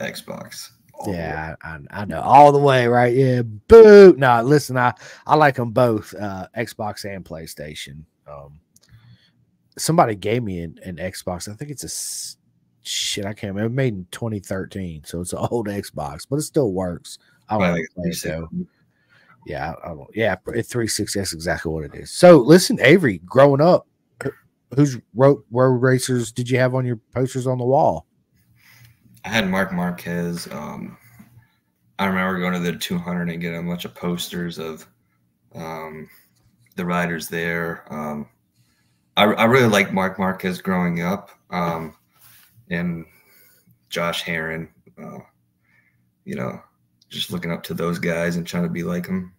Xbox. 0.00 0.70
Yeah, 1.06 1.56
I, 1.62 1.78
I, 1.90 2.04
know 2.04 2.20
all 2.20 2.52
the 2.52 2.58
way, 2.58 2.86
right? 2.86 3.14
Yeah, 3.14 3.42
boo. 3.42 4.14
No, 4.16 4.42
listen, 4.42 4.76
I 4.76 4.94
I 5.26 5.36
like 5.36 5.56
them 5.56 5.70
both, 5.70 6.14
uh, 6.14 6.48
Xbox 6.56 7.04
and 7.04 7.24
PlayStation. 7.24 8.04
Um, 8.26 8.60
somebody 9.76 10.14
gave 10.14 10.42
me 10.42 10.60
an, 10.60 10.78
an 10.84 10.96
Xbox. 10.96 11.48
I 11.48 11.54
think 11.54 11.70
it's 11.70 11.84
a 11.84 12.88
shit. 12.88 13.26
I 13.26 13.34
can't 13.34 13.54
remember. 13.54 13.74
Made 13.74 13.94
in 13.94 14.06
2013, 14.10 15.02
so 15.04 15.20
it's 15.20 15.32
an 15.32 15.46
old 15.50 15.68
Xbox, 15.68 16.26
but 16.28 16.36
it 16.36 16.42
still 16.42 16.72
works. 16.72 17.18
I 17.48 17.56
want 17.56 17.76
to 17.76 17.86
play 17.94 18.12
so. 18.12 18.48
Yeah, 19.46 19.74
I 19.84 19.88
don't. 19.88 20.08
Yeah, 20.14 20.36
360. 20.36 21.18
That's 21.18 21.34
exactly 21.34 21.70
what 21.70 21.84
it 21.84 21.94
is. 21.94 22.10
So, 22.10 22.38
listen, 22.38 22.78
Avery, 22.80 23.18
growing 23.26 23.60
up, 23.60 23.86
who's 24.74 24.98
wrote 25.14 25.44
road 25.50 25.82
racers 25.82 26.32
did 26.32 26.50
you 26.50 26.58
have 26.58 26.74
on 26.74 26.84
your 26.84 26.96
posters 27.14 27.46
on 27.46 27.58
the 27.58 27.64
wall? 27.64 28.06
I 29.24 29.28
had 29.28 29.48
Marc 29.48 29.72
Marquez. 29.72 30.48
Um, 30.52 30.96
I 31.98 32.06
remember 32.06 32.40
going 32.40 32.52
to 32.54 32.58
the 32.58 32.76
200 32.76 33.30
and 33.30 33.40
getting 33.40 33.60
a 33.60 33.62
bunch 33.62 33.84
of 33.84 33.94
posters 33.94 34.58
of 34.58 34.86
um, 35.54 36.08
the 36.76 36.84
riders 36.84 37.28
there. 37.28 37.84
Um, 37.90 38.28
I, 39.16 39.24
I 39.24 39.44
really 39.44 39.68
liked 39.68 39.92
Marc 39.92 40.18
Marquez 40.18 40.60
growing 40.60 41.02
up, 41.02 41.30
um, 41.50 41.96
and 42.70 43.06
Josh 43.88 44.22
Herrin. 44.24 44.68
Uh, 45.00 45.20
you 46.24 46.34
know, 46.34 46.60
just 47.08 47.30
looking 47.30 47.52
up 47.52 47.62
to 47.64 47.74
those 47.74 47.98
guys 47.98 48.36
and 48.36 48.46
trying 48.46 48.64
to 48.64 48.68
be 48.68 48.82
like 48.82 49.06
them. 49.06 49.32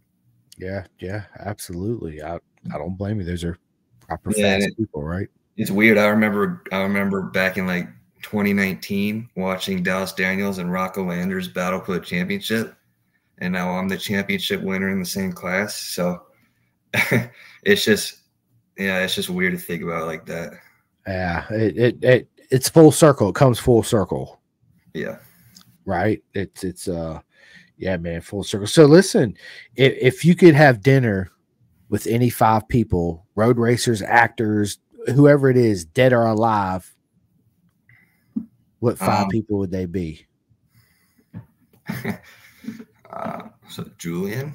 Yeah, 0.58 0.86
yeah, 1.00 1.24
absolutely. 1.40 2.24
I 2.24 2.36
I 2.74 2.78
don't 2.78 2.98
blame 2.98 3.20
you. 3.20 3.26
Those 3.26 3.44
are 3.44 3.58
proper 4.00 4.32
yeah, 4.36 4.58
it, 4.60 4.78
people, 4.78 5.04
right? 5.04 5.28
It's 5.58 5.72
weird. 5.72 5.98
I 5.98 6.08
remember 6.08 6.64
I 6.72 6.78
remember 6.82 7.24
back 7.24 7.58
in 7.58 7.68
like 7.68 7.90
2019 8.22 9.30
watching 9.36 9.84
Dallas 9.84 10.14
Daniels 10.14 10.58
and 10.58 10.72
Rocco 10.72 11.06
Landers 11.06 11.48
battle 11.48 11.80
for 11.80 11.94
the 11.94 12.00
championship, 12.00 12.76
and 13.40 13.54
now 13.54 13.72
I'm 13.72 13.88
the 13.88 13.98
championship 13.98 14.62
winner 14.62 14.90
in 14.90 15.00
the 15.00 15.06
same 15.06 15.32
class. 15.32 15.76
So 15.76 16.24
it's 17.64 17.86
just 17.86 18.20
yeah, 18.78 19.00
it's 19.00 19.16
just 19.16 19.30
weird 19.30 19.54
to 19.54 19.60
think 19.60 19.84
about 19.84 20.08
like 20.08 20.26
that. 20.26 20.54
Yeah, 21.08 21.46
it, 21.52 21.78
it 21.78 22.04
it 22.04 22.30
it's 22.52 22.70
full 22.70 22.92
circle. 22.92 23.30
It 23.30 23.36
comes 23.36 23.60
full 23.60 23.84
circle. 23.84 24.40
Yeah. 24.94 25.18
Right. 25.86 26.24
It's 26.34 26.64
it's 26.64 26.88
uh 26.88 27.20
yeah, 27.78 27.98
man, 27.98 28.22
full 28.22 28.44
circle. 28.44 28.68
So 28.68 28.86
listen, 28.86 29.36
if, 29.76 29.94
if 30.00 30.26
you 30.26 30.36
could 30.36 30.56
have 30.56 30.82
dinner 30.82 31.30
with 31.90 32.08
any 32.08 32.30
five 32.30 32.68
people, 32.70 33.26
road 33.36 33.58
racers, 33.58 34.02
actors, 34.02 34.80
whoever 35.14 35.50
it 35.50 35.58
is, 35.58 35.86
dead 35.86 36.14
or 36.14 36.26
alive, 36.26 36.95
what 38.86 39.00
five 39.00 39.24
um, 39.24 39.30
people 39.30 39.58
would 39.58 39.72
they 39.72 39.88
be? 39.88 40.28
uh, 43.12 43.42
so 43.68 43.90
Julian, 43.98 44.54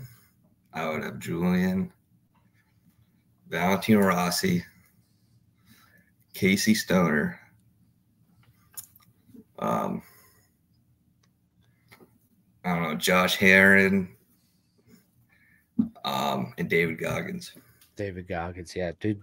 I 0.72 0.88
would 0.88 1.02
have 1.02 1.18
Julian, 1.18 1.92
Valentino 3.48 3.98
Rossi, 3.98 4.64
Casey 6.32 6.74
Stoner, 6.74 7.40
um, 9.58 10.00
I 12.64 12.74
don't 12.74 12.82
know, 12.84 12.94
Josh 12.94 13.36
Herrin, 13.36 14.10
um, 16.04 16.54
and 16.56 16.70
David 16.70 17.00
Goggins. 17.00 17.52
David 18.00 18.28
Goggins, 18.28 18.74
yeah, 18.74 18.92
dude, 18.98 19.20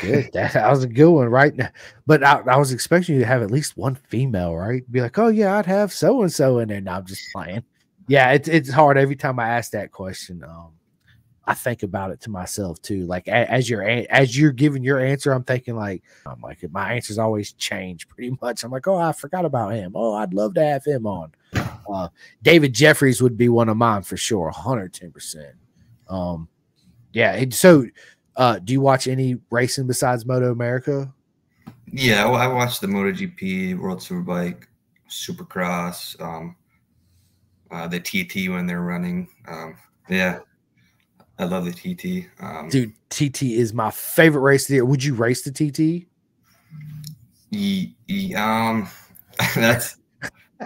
good. 0.00 0.30
that, 0.32 0.54
that 0.54 0.68
was 0.68 0.82
a 0.82 0.88
good 0.88 1.10
one, 1.10 1.28
right? 1.28 1.54
But 2.06 2.24
I, 2.24 2.40
I, 2.40 2.56
was 2.56 2.72
expecting 2.72 3.14
you 3.14 3.20
to 3.20 3.26
have 3.26 3.40
at 3.40 3.52
least 3.52 3.76
one 3.76 3.94
female, 3.94 4.56
right? 4.56 4.82
Be 4.90 5.00
like, 5.00 5.16
oh 5.16 5.28
yeah, 5.28 5.56
I'd 5.56 5.66
have 5.66 5.92
so 5.92 6.22
and 6.22 6.32
so 6.32 6.58
in 6.58 6.68
there. 6.68 6.80
Now 6.80 6.96
I'm 6.96 7.06
just 7.06 7.22
playing. 7.32 7.62
Yeah, 8.08 8.32
it's 8.32 8.48
it's 8.48 8.68
hard 8.68 8.98
every 8.98 9.14
time 9.14 9.38
I 9.38 9.50
ask 9.50 9.70
that 9.70 9.92
question. 9.92 10.42
Um, 10.42 10.72
I 11.44 11.54
think 11.54 11.84
about 11.84 12.10
it 12.10 12.20
to 12.22 12.30
myself 12.30 12.82
too. 12.82 13.06
Like 13.06 13.28
as 13.28 13.70
you're 13.70 13.84
as 13.84 14.36
you're 14.36 14.50
giving 14.50 14.82
your 14.82 14.98
answer, 14.98 15.30
I'm 15.30 15.44
thinking 15.44 15.76
like 15.76 16.02
I'm 16.26 16.40
like 16.40 16.68
my 16.72 16.94
answers 16.94 17.18
always 17.18 17.52
change 17.52 18.08
pretty 18.10 18.36
much. 18.42 18.64
I'm 18.64 18.72
like, 18.72 18.88
oh, 18.88 18.96
I 18.96 19.12
forgot 19.12 19.44
about 19.44 19.72
him. 19.72 19.92
Oh, 19.94 20.14
I'd 20.14 20.34
love 20.34 20.54
to 20.54 20.64
have 20.64 20.84
him 20.84 21.06
on. 21.06 21.30
Uh, 21.88 22.08
David 22.42 22.74
Jefferies 22.74 23.22
would 23.22 23.36
be 23.36 23.48
one 23.48 23.68
of 23.68 23.76
mine 23.76 24.02
for 24.02 24.16
sure, 24.16 24.46
110. 24.46 25.12
percent 25.12 25.54
Um, 26.08 26.48
yeah. 27.16 27.42
So, 27.50 27.86
uh, 28.36 28.58
do 28.58 28.72
you 28.72 28.80
watch 28.80 29.08
any 29.08 29.38
racing 29.50 29.86
besides 29.86 30.24
MotoAmerica? 30.24 31.12
Yeah, 31.90 32.26
I 32.26 32.46
watch 32.48 32.80
the 32.80 32.86
MotoGP, 32.86 33.78
World 33.78 34.00
Superbike, 34.00 34.64
Supercross, 35.08 36.20
um, 36.20 36.56
uh, 37.70 37.86
the 37.88 38.00
TT 38.00 38.50
when 38.50 38.66
they're 38.66 38.82
running. 38.82 39.28
Um, 39.48 39.76
yeah, 40.08 40.40
I 41.38 41.44
love 41.44 41.64
the 41.64 41.72
TT. 41.72 42.28
Um, 42.40 42.68
Dude, 42.68 42.92
TT 43.10 43.42
is 43.42 43.72
my 43.72 43.90
favorite 43.90 44.42
race 44.42 44.64
of 44.64 44.68
the 44.68 44.74
year. 44.74 44.84
Would 44.84 45.04
you 45.04 45.14
race 45.14 45.42
the 45.42 45.52
TT? 45.52 46.06
um, 48.36 48.88
that's 49.54 49.96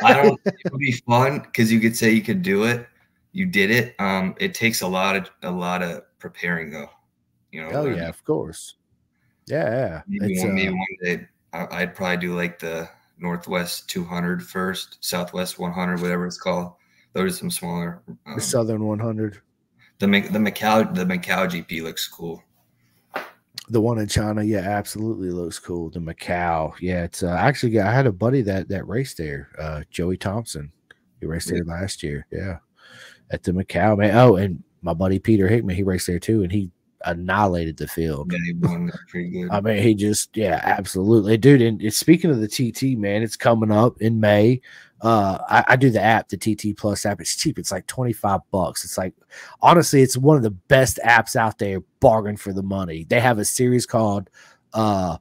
I 0.03 0.15
don't. 0.15 0.41
it 0.45 0.73
would 0.73 0.79
be 0.79 0.93
fun 0.93 1.41
because 1.41 1.73
you 1.73 1.81
could 1.81 1.97
say 1.97 2.11
you 2.11 2.23
could 2.23 2.43
do 2.43 2.65
it. 2.65 2.87
You 3.33 3.47
did 3.47 3.71
it. 3.71 3.95
Um, 3.99 4.35
it 4.39 4.55
takes 4.55 4.83
a 4.83 4.87
lot 4.87 5.17
of 5.17 5.31
a 5.43 5.51
lot 5.51 5.83
of 5.83 6.03
preparing 6.19 6.71
though. 6.71 6.91
You 7.53 7.63
know. 7.63 7.71
Oh 7.71 7.87
yeah, 7.87 8.09
of 8.09 8.25
course. 8.25 8.77
Yeah, 9.47 9.71
yeah. 9.71 10.03
Maybe, 10.07 10.39
one, 10.39 10.51
uh, 10.51 10.53
maybe 10.53 10.71
one 10.71 10.87
day 11.03 11.27
I'd 11.53 11.95
probably 11.95 12.19
do 12.19 12.37
like 12.37 12.59
the 12.59 12.89
Northwest 13.19 13.89
200 13.91 14.43
first, 14.43 14.99
Southwest 15.01 15.59
100, 15.59 16.01
whatever 16.01 16.27
it's 16.27 16.39
called. 16.39 16.75
Those 17.13 17.33
are 17.33 17.37
some 17.37 17.51
smaller. 17.51 18.03
Um, 18.09 18.35
the 18.37 18.41
Southern 18.41 18.85
100. 18.85 19.41
The 19.99 20.07
the 20.07 20.39
Macau 20.39 20.95
the 20.95 21.05
Macau 21.05 21.49
GP 21.51 21.83
looks 21.83 22.09
cool. 22.09 22.43
The 23.69 23.81
one 23.81 23.99
in 23.99 24.09
China, 24.09 24.43
yeah, 24.43 24.61
absolutely 24.61 25.31
looks 25.31 25.59
cool. 25.59 25.91
The 25.91 26.01
Macau, 26.01 26.73
yeah, 26.81 27.05
it's 27.05 27.23
uh, 27.23 27.37
actually 27.39 27.79
I 27.81 27.93
had 27.93 28.07
a 28.07 28.13
buddy 28.13 28.43
that 28.43 28.69
that 28.69 28.89
raced 28.89 29.19
there, 29.19 29.51
uh, 29.59 29.83
Joey 29.91 30.17
Thompson. 30.17 30.73
He 31.21 31.27
raced 31.27 31.49
yeah. 31.49 31.57
there 31.57 31.65
last 31.65 32.03
year, 32.03 32.27
yeah, 32.33 32.59
at 33.31 33.43
the 33.43 33.53
Macau 33.53 33.99
man. 33.99 34.17
Oh, 34.17 34.37
and 34.37 34.63
my 34.83 34.95
buddy 34.95 35.19
Peter 35.19 35.49
Hickman, 35.49 35.77
he 35.77 35.83
raced 35.83 36.07
there 36.07 36.19
too, 36.19 36.43
and 36.43 36.51
he 36.51 36.71
annihilated 37.05 37.77
the 37.77 37.89
field. 37.89 38.33
Yeah, 38.33 38.39
he 38.45 38.53
won. 38.55 38.93
Pretty 39.09 39.31
good. 39.31 39.51
I 39.51 39.61
mean, 39.61 39.83
he 39.83 39.95
just 39.95 40.37
yeah, 40.37 40.61
absolutely, 40.63 41.37
dude. 41.37 41.63
And 41.63 41.93
speaking 41.93 42.31
of 42.31 42.41
the 42.41 42.49
TT, 42.49 42.99
man, 42.99 43.23
it's 43.23 43.37
coming 43.37 43.71
up 43.71 44.01
in 44.01 44.21
May. 44.21 44.61
Uh 45.03 45.39
I, 45.49 45.65
I, 45.69 45.77
do 45.77 45.89
the 45.89 46.01
app 46.01 46.29
the 46.29 46.37
tt 46.37 46.77
plus 46.77 47.07
app. 47.07 47.23
It's 47.23 47.35
cheap. 47.35 47.59
It's 47.59 47.73
like 47.73 47.87
25 47.87 48.41
bucks. 48.51 48.85
It's 48.85 48.99
like 48.99 49.15
honestly 49.63 50.03
it's 50.03 50.17
one 50.17 50.37
of 50.37 50.43
the 50.43 50.51
best 50.51 51.01
apps 51.03 51.37
out 51.37 51.59
there 51.59 51.81
bargain 52.01 52.37
for 52.37 52.53
the 52.53 52.63
money. 52.63 53.05
They 53.09 53.19
have 53.21 53.39
a 53.39 53.45
series 53.45 53.87
called 53.87 54.29
uh 54.75 55.17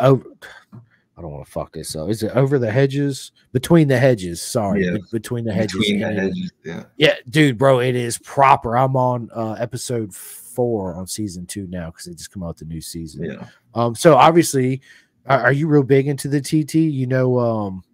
over 0.00 0.24
i 0.72 1.20
don't 1.20 1.30
want 1.30 1.44
to 1.44 1.50
fuck 1.50 1.74
this 1.74 1.94
up. 1.94 2.08
Is 2.08 2.22
it 2.22 2.32
over 2.34 2.58
the 2.58 2.70
hedges? 2.70 3.32
Between 3.52 3.86
the 3.86 3.98
hedges 3.98 4.40
sorry. 4.40 4.86
Yeah. 4.86 4.96
between 5.12 5.44
the 5.44 5.52
hedges, 5.52 5.78
between 5.78 6.00
the 6.00 6.12
hedges 6.12 6.52
yeah. 6.64 6.84
Yeah 6.96 7.16
dude 7.28 7.58
bro 7.58 7.80
it 7.80 7.94
is 7.94 8.16
proper. 8.16 8.78
I'm 8.78 8.96
on 8.96 9.28
uh 9.34 9.56
episode 9.60 10.14
four 10.14 10.41
on 10.58 11.06
season 11.06 11.46
two 11.46 11.66
now 11.68 11.86
because 11.86 12.04
they 12.04 12.14
just 12.14 12.32
come 12.32 12.42
out 12.42 12.56
the 12.56 12.64
new 12.64 12.80
season 12.80 13.24
yeah 13.24 13.46
um 13.74 13.94
so 13.94 14.14
obviously 14.16 14.80
are, 15.26 15.40
are 15.40 15.52
you 15.52 15.66
real 15.66 15.82
big 15.82 16.08
into 16.08 16.28
the 16.28 16.40
tt 16.40 16.74
you 16.74 17.06
know 17.06 17.38
um 17.38 17.84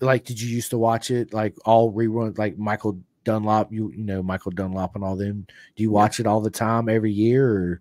like 0.00 0.24
did 0.24 0.40
you 0.40 0.48
used 0.48 0.70
to 0.70 0.78
watch 0.78 1.10
it 1.10 1.32
like 1.32 1.54
all 1.64 1.92
rerun 1.92 2.36
like 2.38 2.58
Michael 2.58 2.98
Dunlop, 3.24 3.72
you 3.72 3.90
you 3.90 4.04
know 4.04 4.22
Michael 4.22 4.52
Dunlop 4.52 4.94
and 4.94 5.02
all 5.02 5.16
them. 5.16 5.46
Do 5.76 5.82
you 5.82 5.90
watch 5.90 6.20
it 6.20 6.26
all 6.26 6.40
the 6.40 6.50
time 6.50 6.88
every 6.88 7.10
year 7.10 7.48
or 7.48 7.80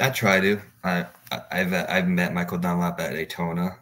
I 0.00 0.10
try 0.10 0.40
to. 0.40 0.60
I 0.82 1.06
I've 1.52 1.72
I've 1.72 2.08
met 2.08 2.34
Michael 2.34 2.58
Dunlop 2.58 2.98
at 3.00 3.12
Daytona. 3.12 3.78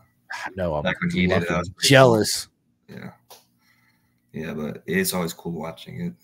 No, 0.57 0.75
I'm 0.75 0.85
when 0.85 0.95
he 1.13 1.27
did 1.27 1.45
it, 1.45 1.69
jealous. 1.81 2.49
Cool. 2.89 2.99
Yeah. 2.99 3.11
Yeah, 4.33 4.55
but 4.55 4.83
it's 4.87 5.13
always 5.13 5.33
cool 5.33 5.53
watching 5.53 6.01
it. 6.01 6.15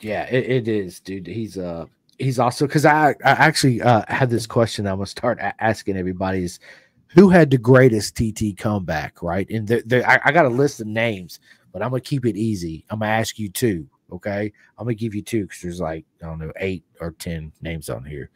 Yeah, 0.00 0.24
it, 0.24 0.48
it 0.50 0.68
is, 0.68 1.00
dude. 1.00 1.26
He's 1.26 1.58
uh 1.58 1.86
he's 2.18 2.38
also 2.38 2.66
because 2.66 2.84
I 2.84 3.10
I 3.24 3.30
actually 3.30 3.82
uh 3.82 4.02
had 4.08 4.30
this 4.30 4.46
question 4.46 4.86
I'm 4.86 4.96
gonna 4.96 5.06
start 5.06 5.38
asking 5.58 5.96
everybody 5.96 6.44
is 6.44 6.60
who 7.08 7.30
had 7.30 7.50
the 7.50 7.58
greatest 7.58 8.16
TT 8.16 8.56
comeback, 8.56 9.22
right? 9.22 9.48
And 9.50 9.70
I, 9.92 10.20
I 10.24 10.32
got 10.32 10.44
a 10.44 10.50
list 10.50 10.80
of 10.80 10.86
names, 10.86 11.40
but 11.72 11.82
I'm 11.82 11.90
gonna 11.90 12.00
keep 12.00 12.26
it 12.26 12.36
easy. 12.36 12.84
I'm 12.90 13.00
gonna 13.00 13.12
ask 13.12 13.38
you 13.38 13.48
two. 13.48 13.88
Okay, 14.12 14.52
I'm 14.78 14.84
gonna 14.84 14.94
give 14.94 15.14
you 15.14 15.22
two 15.22 15.42
because 15.42 15.60
there's 15.62 15.80
like 15.80 16.04
I 16.22 16.26
don't 16.26 16.38
know 16.38 16.52
eight 16.56 16.84
or 17.00 17.12
ten 17.12 17.52
names 17.60 17.90
on 17.90 18.04
here. 18.04 18.30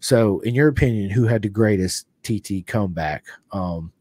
So, 0.00 0.40
in 0.40 0.54
your 0.54 0.68
opinion, 0.68 1.10
who 1.10 1.24
had 1.24 1.42
the 1.42 1.48
greatest 1.48 2.06
TT 2.22 2.66
comeback? 2.66 3.24
Um, 3.52 3.92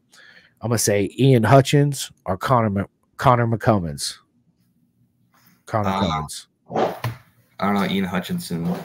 I'm 0.62 0.70
gonna 0.70 0.78
say 0.78 1.12
Ian 1.20 1.44
Hutchins 1.44 2.12
or 2.26 2.38
Connor 2.38 2.88
Connor 3.18 3.48
McCummins. 3.48 4.18
Connor 5.66 5.90
uh, 5.90 6.00
Cummins. 6.00 6.48
I 6.74 6.94
don't 7.60 7.74
know 7.74 7.86
Ian 7.86 8.06
Hutchinson. 8.06 8.76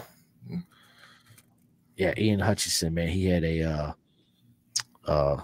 Yeah, 1.97 2.15
Ian 2.16 2.40
Hutchinson, 2.40 2.94
man, 2.94 3.09
he 3.09 3.27
had 3.27 3.44
a 3.44 3.62
uh, 3.62 3.93
uh, 5.07 5.43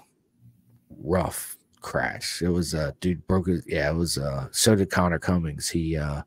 rough 1.02 1.56
crash. 1.86 2.42
It 2.42 2.48
was 2.48 2.74
uh 2.74 2.90
dude 3.00 3.24
broke 3.28 3.46
his 3.46 3.64
yeah, 3.66 3.88
it 3.88 3.94
was 3.94 4.18
uh 4.18 4.48
so 4.50 4.74
did 4.74 4.90
Connor 4.90 5.20
Cummins. 5.20 5.68
He 5.68 5.96
uh 5.96 6.22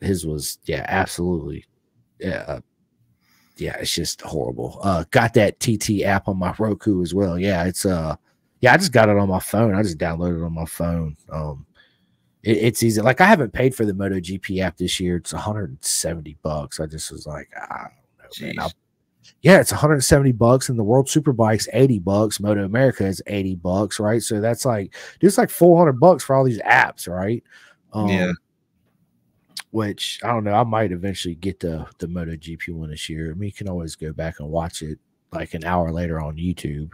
his 0.00 0.24
was 0.24 0.58
yeah, 0.66 0.86
absolutely 0.88 1.64
yeah, 2.20 2.44
uh, 2.46 2.60
yeah, 3.56 3.76
it's 3.80 3.92
just 3.92 4.22
horrible. 4.22 4.78
Uh 4.82 5.04
got 5.10 5.34
that 5.34 5.58
TT 5.58 6.04
app 6.04 6.28
on 6.28 6.38
my 6.38 6.54
Roku 6.58 7.02
as 7.02 7.12
well. 7.12 7.38
Yeah, 7.38 7.64
it's 7.64 7.84
uh 7.84 8.14
yeah, 8.60 8.72
I 8.72 8.76
just 8.76 8.92
got 8.92 9.08
it 9.08 9.18
on 9.18 9.28
my 9.28 9.40
phone. 9.40 9.74
I 9.74 9.82
just 9.82 9.98
downloaded 9.98 10.40
it 10.40 10.44
on 10.44 10.54
my 10.54 10.64
phone. 10.64 11.16
Um 11.28 11.66
it, 12.44 12.58
it's 12.58 12.82
easy. 12.82 13.00
Like 13.00 13.20
I 13.20 13.26
haven't 13.26 13.52
paid 13.52 13.74
for 13.74 13.84
the 13.84 13.92
MotoGP 13.92 14.60
app 14.60 14.76
this 14.76 15.00
year. 15.00 15.16
It's 15.16 15.32
170 15.32 16.36
bucks. 16.42 16.78
I 16.78 16.86
just 16.86 17.10
was 17.10 17.26
like, 17.26 17.48
I 17.56 17.88
don't 18.38 18.56
know, 18.56 18.62
man. 18.62 18.70
yeah, 19.42 19.60
it's 19.60 19.72
170 19.72 20.32
bucks, 20.32 20.68
and 20.68 20.78
the 20.78 20.84
World 20.84 21.06
Superbike's 21.06 21.68
80 21.72 21.98
bucks. 22.00 22.38
MotoAmerica 22.38 23.02
is 23.02 23.22
80 23.26 23.56
bucks, 23.56 23.98
right? 23.98 24.22
So 24.22 24.40
that's 24.40 24.64
like 24.64 24.94
just 25.20 25.38
like 25.38 25.50
400 25.50 25.98
bucks 25.98 26.22
for 26.24 26.36
all 26.36 26.44
these 26.44 26.60
apps, 26.60 27.08
right? 27.08 27.42
Um, 27.92 28.08
yeah. 28.08 28.32
Which 29.70 30.20
I 30.22 30.28
don't 30.28 30.44
know. 30.44 30.54
I 30.54 30.62
might 30.62 30.92
eventually 30.92 31.34
get 31.34 31.58
the 31.58 31.86
the 31.98 32.06
MotoGP 32.06 32.68
one 32.70 32.90
this 32.90 33.08
year. 33.08 33.32
I 33.32 33.34
mean, 33.34 33.48
you 33.48 33.52
can 33.52 33.68
always 33.68 33.96
go 33.96 34.12
back 34.12 34.38
and 34.38 34.48
watch 34.48 34.82
it 34.82 34.98
like 35.32 35.54
an 35.54 35.64
hour 35.64 35.90
later 35.90 36.20
on 36.20 36.36
YouTube. 36.36 36.92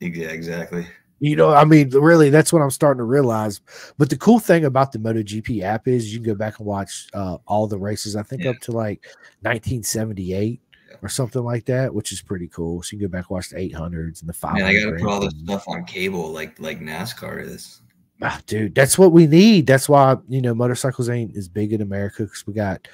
Yeah, 0.00 0.28
exactly. 0.28 0.86
You 1.20 1.34
know, 1.34 1.52
I 1.52 1.64
mean, 1.64 1.90
really, 1.90 2.30
that's 2.30 2.52
what 2.52 2.62
I'm 2.62 2.70
starting 2.70 2.98
to 2.98 3.04
realize. 3.04 3.60
But 3.98 4.08
the 4.08 4.16
cool 4.16 4.38
thing 4.38 4.64
about 4.64 4.92
the 4.92 4.98
MotoGP 4.98 5.62
app 5.62 5.88
is 5.88 6.12
you 6.12 6.20
can 6.20 6.26
go 6.26 6.34
back 6.34 6.58
and 6.58 6.66
watch 6.66 7.08
uh, 7.12 7.38
all 7.46 7.66
the 7.66 7.78
races. 7.78 8.14
I 8.14 8.22
think 8.22 8.44
yeah. 8.44 8.50
up 8.50 8.58
to 8.62 8.72
like 8.72 9.04
1978 9.42 10.60
yeah. 10.70 10.96
or 11.02 11.08
something 11.08 11.42
like 11.42 11.64
that, 11.66 11.92
which 11.92 12.12
is 12.12 12.22
pretty 12.22 12.46
cool. 12.48 12.82
So 12.82 12.94
you 12.94 13.00
can 13.00 13.08
go 13.08 13.18
back 13.18 13.28
and 13.28 13.34
watch 13.34 13.50
the 13.50 13.56
800s 13.56 14.20
and 14.20 14.28
the 14.28 14.32
500s. 14.32 14.58
Yeah, 14.58 14.66
I 14.66 14.80
got 14.80 14.90
to 14.90 14.96
put 15.04 15.10
all 15.10 15.20
this 15.20 15.34
stuff 15.42 15.64
on 15.66 15.84
cable, 15.84 16.30
like 16.30 16.58
like 16.60 16.80
NASCAR 16.80 17.44
is. 17.44 17.82
Ah, 18.22 18.40
dude, 18.46 18.74
that's 18.74 18.98
what 18.98 19.12
we 19.12 19.26
need. 19.26 19.66
That's 19.66 19.88
why 19.88 20.16
you 20.28 20.40
know 20.40 20.54
motorcycles 20.54 21.08
ain't 21.08 21.36
as 21.36 21.48
big 21.48 21.72
in 21.72 21.82
America 21.82 22.24
because 22.24 22.46
we 22.46 22.52
got 22.52 22.86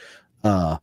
uh 0.42 0.78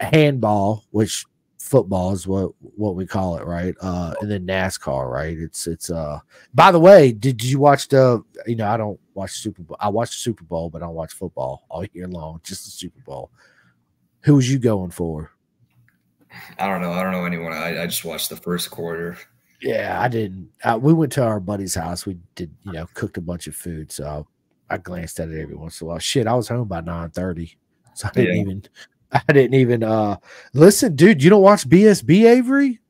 handball, 0.00 0.84
which 0.90 1.24
football 1.60 2.12
is 2.12 2.26
what 2.26 2.52
what 2.58 2.96
we 2.96 3.06
call 3.06 3.36
it, 3.36 3.44
right? 3.44 3.74
Uh, 3.80 4.14
and 4.20 4.30
then 4.30 4.46
NASCAR, 4.46 5.10
right? 5.10 5.38
It's 5.38 5.66
it's 5.66 5.90
uh. 5.90 6.18
By 6.54 6.72
the 6.72 6.80
way, 6.80 7.12
did 7.12 7.44
you 7.44 7.58
watch 7.58 7.88
the? 7.88 8.24
You 8.46 8.56
know, 8.56 8.68
I 8.68 8.76
don't 8.76 8.98
watch 9.14 9.32
Super 9.32 9.62
Bowl. 9.62 9.76
I 9.78 9.88
watch 9.88 10.10
the 10.10 10.16
Super 10.16 10.44
Bowl, 10.44 10.70
but 10.70 10.82
I 10.82 10.86
don't 10.86 10.94
watch 10.94 11.12
football 11.12 11.66
all 11.68 11.84
year 11.92 12.08
long. 12.08 12.40
Just 12.42 12.64
the 12.64 12.70
Super 12.70 13.00
Bowl. 13.00 13.30
Who 14.22 14.36
was 14.36 14.50
you 14.50 14.58
going 14.58 14.90
for? 14.90 15.32
I 16.58 16.66
don't 16.66 16.80
know. 16.80 16.92
I 16.92 17.02
don't 17.02 17.12
know 17.12 17.24
anyone. 17.24 17.52
I, 17.52 17.82
I 17.82 17.86
just 17.86 18.04
watched 18.04 18.30
the 18.30 18.36
first 18.36 18.70
quarter. 18.70 19.18
Yeah, 19.60 19.98
I 20.00 20.08
didn't. 20.08 20.48
Uh, 20.64 20.78
we 20.80 20.92
went 20.92 21.12
to 21.12 21.24
our 21.24 21.40
buddy's 21.40 21.74
house. 21.74 22.06
We 22.06 22.16
did, 22.34 22.50
you 22.64 22.72
know, 22.72 22.86
cooked 22.94 23.18
a 23.18 23.20
bunch 23.20 23.46
of 23.46 23.54
food. 23.54 23.92
So 23.92 24.26
I, 24.70 24.74
I 24.74 24.78
glanced 24.78 25.20
at 25.20 25.28
it 25.28 25.40
every 25.40 25.56
once 25.56 25.80
in 25.80 25.86
a 25.86 25.88
while. 25.88 25.98
Shit, 25.98 26.26
I 26.26 26.34
was 26.34 26.48
home 26.48 26.68
by 26.68 26.80
nine 26.80 27.10
thirty, 27.10 27.58
so 27.94 28.08
I 28.08 28.10
didn't 28.12 28.34
yeah. 28.34 28.40
even 28.42 28.62
I 29.28 29.32
didn't 29.32 29.54
even 29.54 29.82
uh 29.82 30.16
listen, 30.52 30.96
dude. 30.96 31.22
You 31.22 31.30
don't 31.30 31.42
watch 31.42 31.68
BSB 31.68 32.24
Avery? 32.26 32.80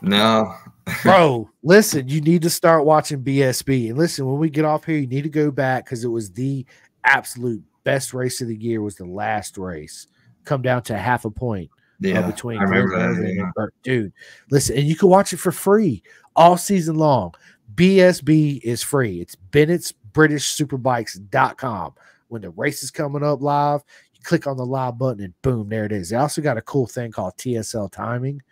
No. 0.00 0.54
Bro, 1.02 1.48
listen, 1.62 2.08
you 2.08 2.20
need 2.20 2.42
to 2.42 2.50
start 2.50 2.84
watching 2.84 3.22
BSB. 3.22 3.90
And 3.90 3.98
listen, 3.98 4.26
when 4.26 4.38
we 4.38 4.50
get 4.50 4.64
off 4.64 4.84
here, 4.84 4.98
you 4.98 5.06
need 5.06 5.22
to 5.22 5.28
go 5.28 5.50
back 5.50 5.84
because 5.84 6.02
it 6.02 6.08
was 6.08 6.32
the 6.32 6.66
absolute 7.04 7.62
best 7.84 8.12
race 8.12 8.40
of 8.40 8.48
the 8.48 8.56
year, 8.56 8.82
was 8.82 8.96
the 8.96 9.04
last 9.04 9.58
race. 9.58 10.08
Come 10.44 10.62
down 10.62 10.82
to 10.84 10.98
half 10.98 11.24
a 11.24 11.30
point 11.30 11.70
uh, 12.04 12.08
yeah, 12.08 12.20
uh, 12.20 12.30
between 12.30 12.58
I 12.58 12.64
remember 12.64 12.98
that, 12.98 13.22
yeah. 13.22 13.44
and 13.44 13.54
Bert. 13.54 13.74
Dude, 13.84 14.12
listen, 14.50 14.76
and 14.76 14.86
you 14.86 14.96
can 14.96 15.08
watch 15.08 15.32
it 15.32 15.38
for 15.38 15.52
free 15.52 16.02
all 16.34 16.56
season 16.56 16.96
long. 16.96 17.32
BSB 17.74 18.60
is 18.62 18.82
free. 18.82 19.20
It's 19.20 19.36
Bennett's 19.36 19.92
British 19.92 20.56
Superbikes.com. 20.56 21.94
When 22.28 22.42
the 22.42 22.50
race 22.50 22.82
is 22.82 22.90
coming 22.90 23.22
up 23.22 23.40
live, 23.40 23.82
click 24.22 24.46
on 24.46 24.56
the 24.56 24.66
live 24.66 24.98
button 24.98 25.22
and 25.22 25.42
boom, 25.42 25.68
there 25.68 25.84
it 25.84 25.92
is. 25.92 26.10
They 26.10 26.16
also 26.16 26.42
got 26.42 26.58
a 26.58 26.62
cool 26.62 26.86
thing 26.86 27.10
called 27.10 27.36
TSL 27.36 27.90
timing 27.92 28.42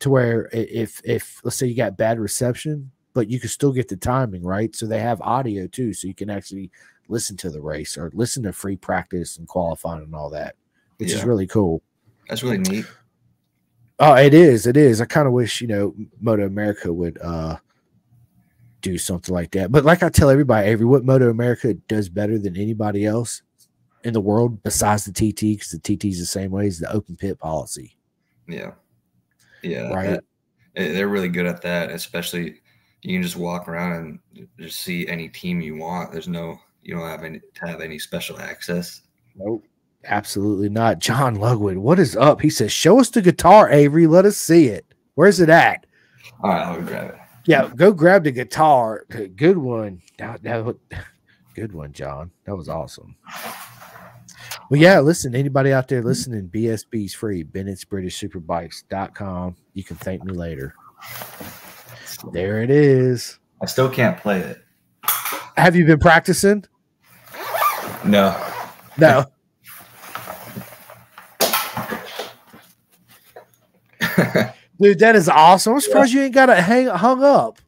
to 0.00 0.10
where 0.10 0.48
if 0.52 1.00
if 1.04 1.40
let's 1.44 1.56
say 1.56 1.66
you 1.66 1.74
got 1.74 1.96
bad 1.96 2.18
reception, 2.18 2.90
but 3.14 3.28
you 3.28 3.40
can 3.40 3.48
still 3.48 3.72
get 3.72 3.88
the 3.88 3.96
timing, 3.96 4.42
right? 4.42 4.74
So 4.74 4.86
they 4.86 5.00
have 5.00 5.20
audio 5.22 5.66
too, 5.66 5.92
so 5.92 6.08
you 6.08 6.14
can 6.14 6.30
actually 6.30 6.70
listen 7.08 7.36
to 7.38 7.50
the 7.50 7.60
race 7.60 7.96
or 7.96 8.10
listen 8.14 8.42
to 8.44 8.52
free 8.52 8.76
practice 8.76 9.38
and 9.38 9.46
qualifying 9.46 10.02
and 10.02 10.14
all 10.14 10.30
that, 10.30 10.56
which 10.98 11.10
yeah. 11.10 11.18
is 11.18 11.24
really 11.24 11.46
cool. 11.46 11.82
That's 12.28 12.42
really 12.42 12.58
neat. 12.58 12.86
Oh, 13.98 14.14
it 14.14 14.34
is. 14.34 14.66
It 14.66 14.76
is. 14.76 15.00
I 15.00 15.06
kind 15.06 15.26
of 15.26 15.32
wish, 15.32 15.60
you 15.60 15.68
know, 15.68 15.94
MotoAmerica 16.22 16.94
would 16.94 17.18
uh 17.22 17.56
do 18.82 18.98
something 18.98 19.34
like 19.34 19.50
that. 19.52 19.72
But 19.72 19.84
like 19.84 20.02
I 20.02 20.10
tell 20.10 20.30
everybody, 20.30 20.68
every 20.68 20.86
what 20.86 21.04
MotoAmerica 21.04 21.80
does 21.88 22.08
better 22.08 22.38
than 22.38 22.56
anybody 22.56 23.06
else 23.06 23.42
in 24.06 24.14
the 24.14 24.20
world 24.20 24.62
besides 24.62 25.04
the 25.04 25.12
TT, 25.12 25.40
because 25.58 25.70
the 25.70 25.78
TT 25.78 26.06
is 26.06 26.20
the 26.20 26.26
same 26.26 26.50
way 26.50 26.66
as 26.66 26.78
the 26.78 26.90
open 26.92 27.16
pit 27.16 27.38
policy. 27.38 27.96
Yeah. 28.48 28.72
Yeah. 29.62 29.92
Right. 29.92 30.20
Eh, 30.76 30.92
they're 30.92 31.08
really 31.08 31.28
good 31.28 31.46
at 31.46 31.62
that, 31.62 31.90
especially 31.90 32.60
you 33.02 33.16
can 33.16 33.22
just 33.22 33.36
walk 33.36 33.68
around 33.68 34.20
and 34.36 34.48
just 34.58 34.80
see 34.80 35.08
any 35.08 35.28
team 35.28 35.60
you 35.60 35.76
want. 35.76 36.12
There's 36.12 36.28
no, 36.28 36.58
you 36.82 36.94
don't 36.94 37.08
have 37.08 37.24
any 37.24 37.40
to 37.40 37.66
have 37.66 37.80
any 37.80 37.98
special 37.98 38.38
access. 38.38 39.02
Nope. 39.34 39.64
Absolutely 40.04 40.68
not. 40.68 41.00
John 41.00 41.36
Lugwood, 41.36 41.78
what 41.78 41.98
is 41.98 42.16
up? 42.16 42.40
He 42.40 42.50
says, 42.50 42.70
Show 42.70 43.00
us 43.00 43.10
the 43.10 43.22
guitar, 43.22 43.68
Avery. 43.70 44.06
Let 44.06 44.24
us 44.24 44.36
see 44.36 44.66
it. 44.66 44.86
Where's 45.14 45.40
it 45.40 45.48
at? 45.48 45.84
All 46.42 46.50
right, 46.50 46.62
I'll 46.62 46.80
grab 46.80 47.10
it. 47.10 47.20
Yeah, 47.44 47.70
go 47.74 47.92
grab 47.92 48.24
the 48.24 48.30
guitar. 48.30 49.04
Good 49.36 49.58
one. 49.58 50.02
That, 50.18 50.42
that, 50.42 50.76
good 51.54 51.72
one, 51.72 51.92
John. 51.92 52.30
That 52.44 52.56
was 52.56 52.68
awesome. 52.68 53.16
Well, 54.68 54.80
yeah, 54.80 54.98
listen, 54.98 55.36
anybody 55.36 55.72
out 55.72 55.86
there 55.86 56.02
listening, 56.02 56.48
BSB's 56.48 57.14
free, 57.14 57.44
Bennett's 57.44 57.84
British 57.84 58.20
Superbikes.com. 58.20 59.56
You 59.74 59.84
can 59.84 59.96
thank 59.96 60.24
me 60.24 60.32
later. 60.32 60.74
There 62.32 62.62
it 62.62 62.70
is. 62.70 63.38
I 63.62 63.66
still 63.66 63.88
can't 63.88 64.18
play 64.18 64.40
it. 64.40 64.60
Have 65.56 65.76
you 65.76 65.86
been 65.86 66.00
practicing? 66.00 66.64
No. 68.04 68.36
No. 68.98 69.24
Dude, 74.80 74.98
that 74.98 75.14
is 75.14 75.28
awesome. 75.28 75.74
I'm 75.74 75.80
surprised 75.80 76.12
yeah. 76.12 76.20
you 76.20 76.24
ain't 76.26 76.34
got 76.34 76.48
it 76.48 76.58
hang 76.58 76.88
hung 76.88 77.22
up. 77.22 77.60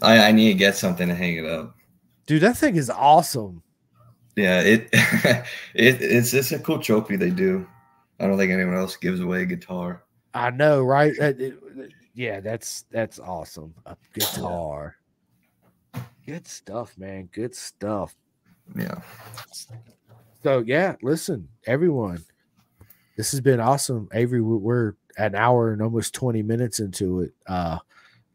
I, 0.00 0.28
I 0.28 0.32
need 0.32 0.48
to 0.48 0.58
get 0.58 0.76
something 0.76 1.08
to 1.08 1.14
hang 1.14 1.36
it 1.36 1.44
up. 1.44 1.74
Dude, 2.26 2.42
that 2.42 2.56
thing 2.56 2.76
is 2.76 2.88
awesome 2.88 3.62
yeah, 4.36 4.60
it, 4.60 4.88
it 4.92 6.00
it's 6.02 6.34
it's 6.34 6.52
a 6.52 6.58
cool 6.58 6.78
trophy 6.78 7.16
they 7.16 7.30
do. 7.30 7.66
I 8.20 8.26
don't 8.26 8.38
think 8.38 8.52
anyone 8.52 8.76
else 8.76 8.96
gives 8.96 9.20
away 9.20 9.42
a 9.42 9.46
guitar. 9.46 10.02
I 10.34 10.50
know, 10.50 10.82
right? 10.82 11.14
yeah, 12.14 12.40
that's 12.40 12.84
that's 12.90 13.18
awesome. 13.18 13.74
A 13.86 13.96
guitar. 14.12 14.96
Good 16.26 16.46
stuff, 16.46 16.96
man. 16.98 17.28
Good 17.32 17.54
stuff. 17.54 18.14
Yeah. 18.76 19.00
So 20.42 20.62
yeah, 20.66 20.96
listen, 21.02 21.48
everyone. 21.66 22.22
This 23.16 23.30
has 23.30 23.40
been 23.40 23.60
awesome. 23.60 24.08
Avery, 24.12 24.42
we're 24.42 24.94
an 25.16 25.34
hour 25.34 25.72
and 25.72 25.80
almost 25.80 26.12
20 26.12 26.42
minutes 26.42 26.80
into 26.80 27.22
it. 27.22 27.32
Uh 27.46 27.78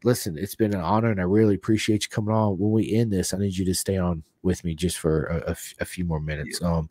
listen, 0.02 0.36
it's 0.36 0.56
been 0.56 0.74
an 0.74 0.80
honor 0.80 1.10
and 1.10 1.20
I 1.20 1.24
really 1.24 1.54
appreciate 1.54 2.02
you 2.02 2.08
coming 2.08 2.34
on. 2.34 2.58
When 2.58 2.72
we 2.72 2.92
end 2.92 3.12
this, 3.12 3.32
I 3.32 3.38
need 3.38 3.56
you 3.56 3.64
to 3.66 3.74
stay 3.74 3.98
on 3.98 4.24
with 4.42 4.64
me 4.64 4.74
just 4.74 4.98
for 4.98 5.24
a, 5.46 5.56
a 5.80 5.84
few 5.84 6.04
more 6.04 6.20
minutes. 6.20 6.60
Yeah. 6.60 6.72
Um, 6.72 6.90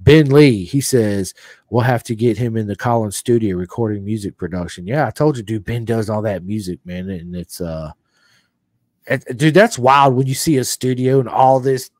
Ben 0.00 0.30
Lee, 0.30 0.64
he 0.64 0.80
says 0.80 1.34
we'll 1.70 1.82
have 1.82 2.02
to 2.04 2.14
get 2.14 2.36
him 2.36 2.56
in 2.56 2.66
the 2.66 2.76
Collins 2.76 3.16
studio 3.16 3.56
recording 3.56 4.04
music 4.04 4.36
production. 4.36 4.86
Yeah, 4.86 5.06
I 5.06 5.10
told 5.10 5.36
you, 5.36 5.42
dude. 5.42 5.64
Ben 5.64 5.84
does 5.84 6.10
all 6.10 6.22
that 6.22 6.44
music, 6.44 6.80
man, 6.84 7.08
and 7.10 7.34
it's 7.34 7.60
uh, 7.60 7.92
it, 9.06 9.36
dude, 9.36 9.54
that's 9.54 9.78
wild 9.78 10.14
when 10.14 10.26
you 10.26 10.34
see 10.34 10.58
a 10.58 10.64
studio 10.64 11.20
and 11.20 11.28
all 11.28 11.60
this 11.60 11.90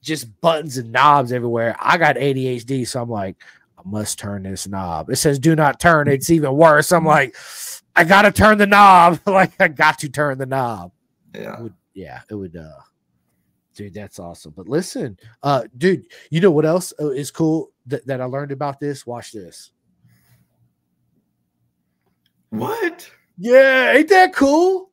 just 0.00 0.40
buttons 0.40 0.78
and 0.78 0.92
knobs 0.92 1.32
everywhere. 1.32 1.76
I 1.78 1.98
got 1.98 2.16
ADHD, 2.16 2.86
so 2.86 3.02
I'm 3.02 3.10
like, 3.10 3.36
I 3.76 3.82
must 3.84 4.18
turn 4.18 4.42
this 4.42 4.66
knob. 4.66 5.10
It 5.10 5.16
says 5.16 5.38
do 5.38 5.54
not 5.54 5.80
turn. 5.80 6.08
It's 6.08 6.30
even 6.30 6.54
worse. 6.54 6.92
I'm 6.92 7.04
like, 7.04 7.36
I 7.94 8.04
gotta 8.04 8.32
turn 8.32 8.58
the 8.58 8.66
knob. 8.66 9.20
like 9.26 9.52
I 9.60 9.68
got 9.68 9.98
to 10.00 10.08
turn 10.08 10.38
the 10.38 10.46
knob. 10.46 10.92
Yeah. 11.34 11.58
It 11.58 11.62
would, 11.62 11.74
yeah, 11.94 12.20
it 12.30 12.34
would 12.34 12.56
uh 12.56 12.80
dude 13.78 13.94
that's 13.94 14.18
awesome 14.18 14.52
but 14.56 14.68
listen 14.68 15.16
uh 15.44 15.62
dude 15.76 16.04
you 16.30 16.40
know 16.40 16.50
what 16.50 16.66
else 16.66 16.92
uh, 17.00 17.10
is 17.10 17.30
cool 17.30 17.70
that, 17.86 18.04
that 18.08 18.20
i 18.20 18.24
learned 18.24 18.50
about 18.50 18.80
this? 18.80 19.06
Watch 19.06 19.30
this. 19.30 19.70
What? 22.50 23.08
Yeah 23.36 23.92
ain't 23.92 24.08
that 24.08 24.34
cool? 24.34 24.90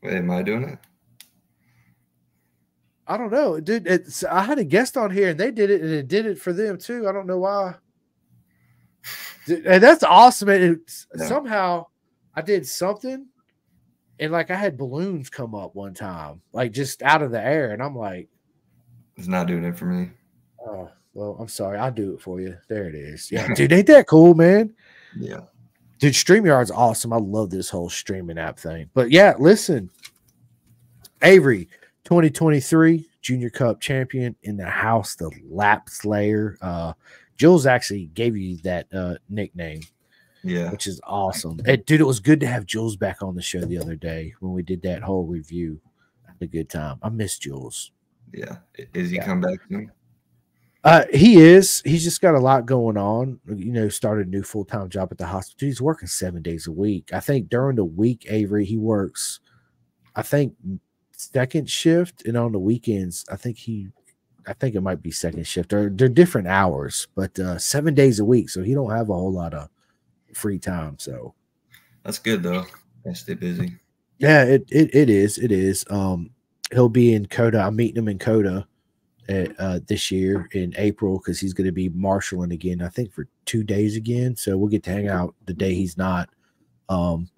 Wait, 0.00 0.14
am 0.14 0.30
i 0.30 0.42
doing 0.42 0.62
it? 0.62 0.78
I 3.08 3.16
don't 3.16 3.32
know 3.32 3.58
dude 3.58 3.88
it's 3.88 4.22
i 4.22 4.44
had 4.44 4.60
a 4.60 4.64
guest 4.64 4.96
on 4.96 5.10
here 5.10 5.30
and 5.30 5.40
they 5.40 5.50
did 5.50 5.70
it 5.70 5.80
and 5.80 5.90
it 5.90 6.06
did 6.06 6.24
it 6.24 6.38
for 6.38 6.52
them 6.52 6.78
too 6.78 7.08
i 7.08 7.12
don't 7.12 7.26
know 7.26 7.38
why. 7.38 7.74
And 9.48 9.82
that's 9.82 10.04
awesome 10.04 10.50
and 10.50 10.80
yeah. 11.18 11.26
somehow 11.26 11.86
i 12.36 12.42
did 12.42 12.64
something 12.64 13.26
and 14.18 14.32
like 14.32 14.50
I 14.50 14.56
had 14.56 14.78
balloons 14.78 15.30
come 15.30 15.54
up 15.54 15.74
one 15.74 15.94
time, 15.94 16.40
like 16.52 16.72
just 16.72 17.02
out 17.02 17.22
of 17.22 17.30
the 17.30 17.40
air, 17.40 17.72
and 17.72 17.82
I'm 17.82 17.96
like, 17.96 18.28
it's 19.16 19.28
not 19.28 19.46
doing 19.46 19.64
it 19.64 19.76
for 19.76 19.86
me. 19.86 20.10
Oh 20.66 20.90
well, 21.14 21.36
I'm 21.38 21.48
sorry. 21.48 21.78
I'll 21.78 21.92
do 21.92 22.14
it 22.14 22.20
for 22.20 22.40
you. 22.40 22.56
There 22.68 22.88
it 22.88 22.94
is. 22.94 23.30
Yeah, 23.30 23.52
dude, 23.54 23.72
ain't 23.72 23.86
that 23.88 24.06
cool, 24.06 24.34
man? 24.34 24.74
Yeah. 25.16 25.42
Dude, 26.00 26.12
StreamYard's 26.12 26.72
awesome. 26.72 27.12
I 27.12 27.18
love 27.18 27.48
this 27.48 27.70
whole 27.70 27.88
streaming 27.88 28.36
app 28.36 28.58
thing. 28.58 28.90
But 28.94 29.12
yeah, 29.12 29.34
listen, 29.38 29.88
Avery, 31.22 31.68
2023 32.02 33.06
Junior 33.22 33.48
Cup 33.48 33.80
champion 33.80 34.34
in 34.42 34.56
the 34.56 34.66
house, 34.66 35.14
the 35.14 35.30
Lap 35.48 35.88
Slayer. 35.88 36.58
Uh, 36.60 36.94
Jules 37.36 37.64
actually 37.64 38.06
gave 38.06 38.36
you 38.36 38.56
that 38.58 38.92
uh, 38.92 39.14
nickname. 39.28 39.82
Yeah. 40.44 40.70
Which 40.70 40.86
is 40.86 41.00
awesome. 41.04 41.56
dude, 41.56 42.00
it 42.00 42.06
was 42.06 42.20
good 42.20 42.40
to 42.40 42.46
have 42.46 42.66
Jules 42.66 42.96
back 42.96 43.22
on 43.22 43.34
the 43.34 43.42
show 43.42 43.60
the 43.60 43.78
other 43.78 43.96
day 43.96 44.34
when 44.40 44.52
we 44.52 44.62
did 44.62 44.82
that 44.82 45.02
whole 45.02 45.24
review. 45.24 45.80
Had 46.26 46.36
a 46.42 46.46
good 46.46 46.68
time. 46.68 46.98
I 47.02 47.08
miss 47.08 47.38
Jules. 47.38 47.92
Yeah. 48.32 48.58
Is 48.92 49.10
he 49.10 49.16
yeah. 49.16 49.24
come 49.24 49.40
back 49.40 49.60
soon? 49.68 49.90
Uh, 50.84 51.04
he 51.14 51.36
is. 51.36 51.80
He's 51.86 52.04
just 52.04 52.20
got 52.20 52.34
a 52.34 52.40
lot 52.40 52.66
going 52.66 52.98
on. 52.98 53.40
You 53.46 53.72
know, 53.72 53.88
started 53.88 54.26
a 54.26 54.30
new 54.30 54.42
full 54.42 54.66
time 54.66 54.90
job 54.90 55.08
at 55.10 55.18
the 55.18 55.26
hospital. 55.26 55.66
He's 55.66 55.80
working 55.80 56.08
seven 56.08 56.42
days 56.42 56.66
a 56.66 56.72
week. 56.72 57.10
I 57.12 57.20
think 57.20 57.48
during 57.48 57.76
the 57.76 57.84
week, 57.84 58.26
Avery, 58.28 58.66
he 58.66 58.76
works, 58.76 59.40
I 60.14 60.20
think, 60.20 60.54
second 61.12 61.70
shift. 61.70 62.26
And 62.26 62.36
on 62.36 62.52
the 62.52 62.58
weekends, 62.58 63.24
I 63.30 63.36
think 63.36 63.56
he, 63.56 63.88
I 64.46 64.52
think 64.52 64.74
it 64.74 64.82
might 64.82 65.00
be 65.00 65.10
second 65.10 65.46
shift 65.46 65.72
or 65.72 65.88
they're 65.88 66.08
different 66.08 66.48
hours, 66.48 67.08
but 67.14 67.38
uh, 67.38 67.58
seven 67.58 67.94
days 67.94 68.20
a 68.20 68.24
week. 68.26 68.50
So 68.50 68.62
he 68.62 68.74
don't 68.74 68.90
have 68.90 69.08
a 69.08 69.14
whole 69.14 69.32
lot 69.32 69.54
of 69.54 69.70
free 70.34 70.58
time. 70.58 70.98
So 70.98 71.34
that's 72.04 72.18
good 72.18 72.42
though. 72.42 72.64
I 73.08 73.12
stay 73.12 73.34
busy. 73.34 73.76
Yeah, 74.18 74.44
it, 74.44 74.64
it, 74.70 74.94
it 74.94 75.10
is. 75.10 75.38
It 75.38 75.52
is. 75.52 75.84
Um, 75.90 76.30
he'll 76.72 76.88
be 76.88 77.14
in 77.14 77.26
COTA. 77.26 77.60
I'm 77.60 77.76
meeting 77.76 77.96
him 77.96 78.08
in 78.08 78.18
COTA 78.18 78.66
at, 79.28 79.60
uh, 79.60 79.80
this 79.86 80.10
year 80.10 80.48
in 80.52 80.74
April 80.76 81.18
because 81.18 81.40
he's 81.40 81.52
going 81.52 81.66
to 81.66 81.72
be 81.72 81.88
marshaling 81.90 82.52
again. 82.52 82.82
I 82.82 82.88
think 82.88 83.12
for 83.12 83.26
two 83.44 83.62
days 83.62 83.96
again. 83.96 84.36
So 84.36 84.56
we'll 84.56 84.68
get 84.68 84.82
to 84.84 84.90
hang 84.90 85.08
out 85.08 85.34
the 85.46 85.54
day 85.54 85.74
he's 85.74 85.98
not. 85.98 86.28
Um, 86.88 87.28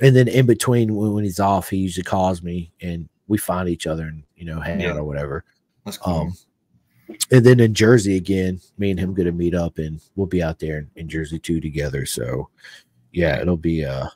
and 0.00 0.14
then 0.14 0.28
in 0.28 0.46
between 0.46 0.94
when, 0.94 1.12
when 1.12 1.24
he's 1.24 1.40
off, 1.40 1.70
he 1.70 1.78
usually 1.78 2.04
calls 2.04 2.42
me 2.42 2.72
and 2.80 3.08
we 3.28 3.38
find 3.38 3.68
each 3.68 3.86
other 3.86 4.04
and 4.04 4.24
you 4.36 4.44
know 4.44 4.60
hang 4.60 4.80
yeah. 4.80 4.90
out 4.90 4.96
or 4.96 5.04
whatever. 5.04 5.44
That's 5.84 5.98
cool. 5.98 6.14
Um, 6.14 6.34
and 7.30 7.44
then 7.44 7.60
in 7.60 7.74
Jersey 7.74 8.16
again, 8.16 8.60
me 8.78 8.90
and 8.90 8.98
him 8.98 9.14
going 9.14 9.26
to 9.26 9.32
meet 9.32 9.54
up 9.54 9.78
and 9.78 10.00
we'll 10.16 10.26
be 10.26 10.42
out 10.42 10.58
there 10.58 10.78
in, 10.78 10.90
in 10.96 11.08
Jersey 11.08 11.38
too 11.38 11.60
together. 11.60 12.06
So 12.06 12.48
yeah, 13.12 13.40
it'll 13.40 13.56
be 13.56 13.84
uh 13.84 14.08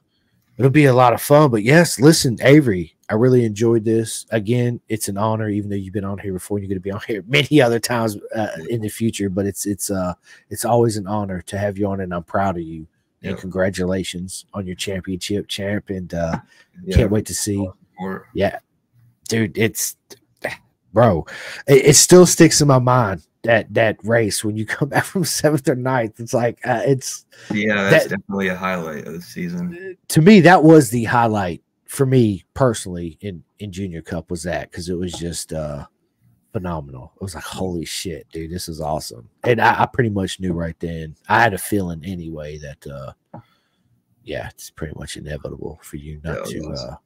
it'll 0.59 0.71
be 0.71 0.87
a 0.87 0.95
lot 0.95 1.13
of 1.13 1.23
fun. 1.23 1.51
But 1.51 1.63
yes, 1.63 2.01
listen, 2.01 2.39
Avery, 2.43 2.95
I 3.09 3.15
really 3.15 3.45
enjoyed 3.45 3.85
this. 3.85 4.27
Again, 4.31 4.81
it's 4.89 5.09
an 5.09 5.19
honor, 5.19 5.49
even 5.49 5.71
though 5.71 5.77
you've 5.77 5.95
been 5.95 6.05
on 6.05 6.19
here 6.19 6.33
before. 6.33 6.59
You're 6.59 6.69
going 6.69 6.77
to 6.77 6.81
be 6.81 6.91
on 6.91 7.01
here 7.07 7.25
many 7.29 7.61
other 7.61 7.79
times 7.79 8.17
uh, 8.35 8.49
in 8.69 8.81
the 8.81 8.89
future, 8.89 9.29
but 9.29 9.47
it's 9.47 9.67
it's 9.67 9.91
uh 9.91 10.15
it's 10.51 10.65
always 10.65 10.97
an 10.97 11.07
honor 11.07 11.43
to 11.43 11.59
have 11.59 11.79
you 11.79 11.87
on, 11.89 12.01
and 12.01 12.15
I'm 12.15 12.25
proud 12.25 12.57
of 12.57 12.63
you. 12.63 12.87
Yep. 13.21 13.31
And 13.31 13.41
congratulations 13.41 14.45
on 14.53 14.67
your 14.67 14.77
championship, 14.77 15.49
champ, 15.49 15.89
and 15.89 16.13
uh, 16.13 16.39
yeah. 16.85 16.97
can't 16.97 17.11
wait 17.11 17.25
to 17.27 17.35
see. 17.35 17.67
Yeah, 18.35 18.59
dude, 19.29 19.57
it's 19.57 19.97
bro, 20.95 21.27
it, 21.67 21.87
it, 21.87 21.97
still 21.97 22.25
sticks 22.25 22.63
in 22.63 22.69
my 22.69 22.79
mind 22.79 23.27
that 23.43 23.75
that 23.75 23.99
race 24.05 24.43
when 24.43 24.57
you 24.57 24.65
come 24.67 24.89
back 24.89 25.05
from 25.05 25.25
seventh 25.25 25.69
or 25.69 25.75
ninth. 25.75 26.19
It's 26.21 26.33
like 26.33 26.59
uh, 26.67 26.83
it's 26.87 27.27
yeah, 27.51 27.91
that's 27.91 28.05
that, 28.05 28.21
definitely 28.21 28.49
a 28.49 28.57
highlight 28.57 29.07
of 29.07 29.13
the 29.13 29.21
season. 29.21 29.99
To 30.09 30.23
me, 30.23 30.41
that 30.41 30.63
was 30.63 30.89
the 30.89 31.05
highlight 31.05 31.63
for 31.95 32.07
me 32.07 32.45
personally 32.55 33.17
in 33.21 33.45
in 33.61 33.71
junior 33.71 34.03
cup 34.03 34.29
was 34.29 34.43
that 34.43 34.71
because 34.71 34.89
it 34.89 34.99
was 34.99 35.13
just 35.13 35.53
uh 35.53 35.87
phenomenal 36.53 37.13
it 37.17 37.23
was 37.23 37.37
like 37.37 37.45
holy 37.45 37.85
shit 37.85 38.27
dude 38.33 38.51
this 38.51 38.69
is 38.69 38.81
awesome 38.81 39.29
and 39.45 39.61
I, 39.61 39.83
I, 39.83 39.87
pretty 39.87 40.11
much 40.11 40.41
knew 40.41 40.53
right 40.53 40.79
then 40.81 41.15
i 41.29 41.41
had 41.41 41.55
a 41.55 41.59
feeling 41.59 42.05
anyway 42.05 42.59
that 42.59 42.87
uh 42.87 43.41
yeah 44.25 44.49
it's 44.49 44.71
pretty 44.71 44.95
much 44.97 45.17
inevitable 45.17 45.79
for 45.83 45.97
you 45.97 46.21
not 46.25 46.47
to 46.47 46.59
awesome. 46.61 46.91
uh 46.91 46.97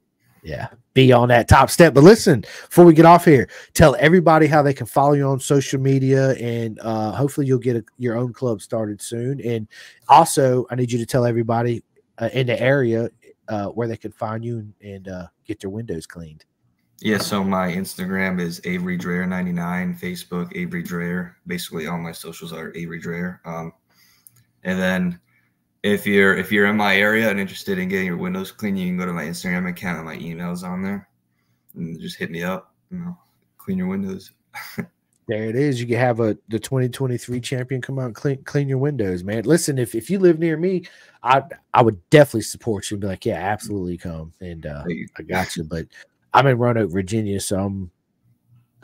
yeah 0.43 0.67
be 0.93 1.11
on 1.11 1.27
that 1.27 1.47
top 1.47 1.69
step 1.69 1.93
but 1.93 2.03
listen 2.03 2.41
before 2.41 2.85
we 2.85 2.93
get 2.93 3.05
off 3.05 3.25
here 3.25 3.49
tell 3.73 3.95
everybody 3.99 4.47
how 4.47 4.61
they 4.61 4.73
can 4.73 4.85
follow 4.85 5.13
you 5.13 5.25
on 5.25 5.39
social 5.39 5.79
media 5.79 6.31
and 6.33 6.79
uh 6.81 7.11
hopefully 7.11 7.45
you'll 7.45 7.59
get 7.59 7.75
a, 7.75 7.83
your 7.97 8.17
own 8.17 8.31
club 8.31 8.61
started 8.61 9.01
soon 9.01 9.41
and 9.41 9.67
also 10.07 10.65
i 10.69 10.75
need 10.75 10.91
you 10.91 10.97
to 10.97 11.05
tell 11.05 11.25
everybody 11.25 11.83
uh, 12.19 12.29
in 12.33 12.47
the 12.47 12.61
area 12.61 13.09
uh, 13.49 13.67
where 13.67 13.87
they 13.87 13.97
can 13.97 14.11
find 14.11 14.45
you 14.45 14.59
and, 14.59 14.73
and 14.81 15.07
uh, 15.07 15.27
get 15.45 15.59
their 15.59 15.69
windows 15.69 16.05
cleaned. 16.05 16.45
Yeah, 17.01 17.17
so 17.17 17.43
my 17.43 17.71
Instagram 17.71 18.39
is 18.39 18.61
Avery 18.65 18.97
Dreher 18.97 19.27
99, 19.27 19.97
Facebook 20.01 20.55
Avery 20.55 20.83
Dreher. 20.83 21.33
Basically, 21.47 21.87
all 21.87 21.97
my 21.97 22.11
socials 22.11 22.51
are 22.51 22.75
Avery 22.75 23.01
Dreher. 23.01 23.39
Um, 23.45 23.71
and 24.63 24.77
then 24.77 25.19
if 25.83 26.05
you're 26.05 26.35
if 26.35 26.51
you're 26.51 26.67
in 26.67 26.77
my 26.77 26.97
area 26.97 27.29
and 27.29 27.39
interested 27.39 27.77
in 27.77 27.89
getting 27.89 28.07
your 28.07 28.17
windows 28.17 28.51
clean, 28.51 28.75
you 28.75 28.87
can 28.87 28.97
go 28.97 29.05
to 29.05 29.13
my 29.13 29.25
Instagram 29.25 29.69
account 29.69 29.97
and 29.97 30.05
my 30.05 30.17
emails 30.17 30.63
on 30.63 30.81
there, 30.83 31.07
and 31.75 31.99
just 31.99 32.17
hit 32.17 32.31
me 32.31 32.43
up. 32.43 32.73
You 32.91 32.99
know, 32.99 33.17
clean 33.57 33.77
your 33.77 33.87
windows. 33.87 34.31
There 35.29 35.43
it 35.43 35.55
is. 35.55 35.79
You 35.79 35.85
can 35.85 35.97
have 35.97 36.21
a 36.21 36.35
the 36.47 36.57
2023 36.57 37.39
champion 37.39 37.83
come 37.83 37.99
out 37.99 38.05
and 38.05 38.15
clean 38.15 38.41
clean 38.45 38.67
your 38.67 38.79
windows, 38.79 39.23
man. 39.23 39.43
Listen, 39.43 39.77
if, 39.77 39.93
if 39.93 40.09
you 40.09 40.17
live 40.17 40.39
near 40.39 40.57
me, 40.57 40.85
I 41.21 41.43
I 41.71 41.83
would 41.83 42.01
definitely 42.09 42.41
support 42.41 42.89
you 42.89 42.95
and 42.95 43.01
be 43.01 43.07
like, 43.07 43.27
yeah, 43.27 43.35
absolutely 43.35 43.95
come. 43.95 44.33
And 44.41 44.65
uh, 44.65 44.83
I 45.19 45.21
got 45.21 45.55
you. 45.55 45.65
But 45.65 45.85
I'm 46.33 46.47
in 46.47 46.57
Roanoke, 46.57 46.89
Virginia, 46.89 47.39
so 47.39 47.59
I'm 47.59 47.91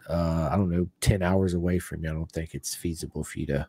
uh, 0.08 0.50
I 0.52 0.56
don't 0.56 0.70
know, 0.70 0.88
10 1.02 1.24
hours 1.24 1.56
away 1.56 1.80
from 1.80 2.04
you. 2.04 2.12
I 2.12 2.14
don't 2.14 2.32
think 2.32 2.54
it's 2.54 2.76
feasible 2.76 3.24
for 3.24 3.40
you 3.40 3.48
to 3.48 3.68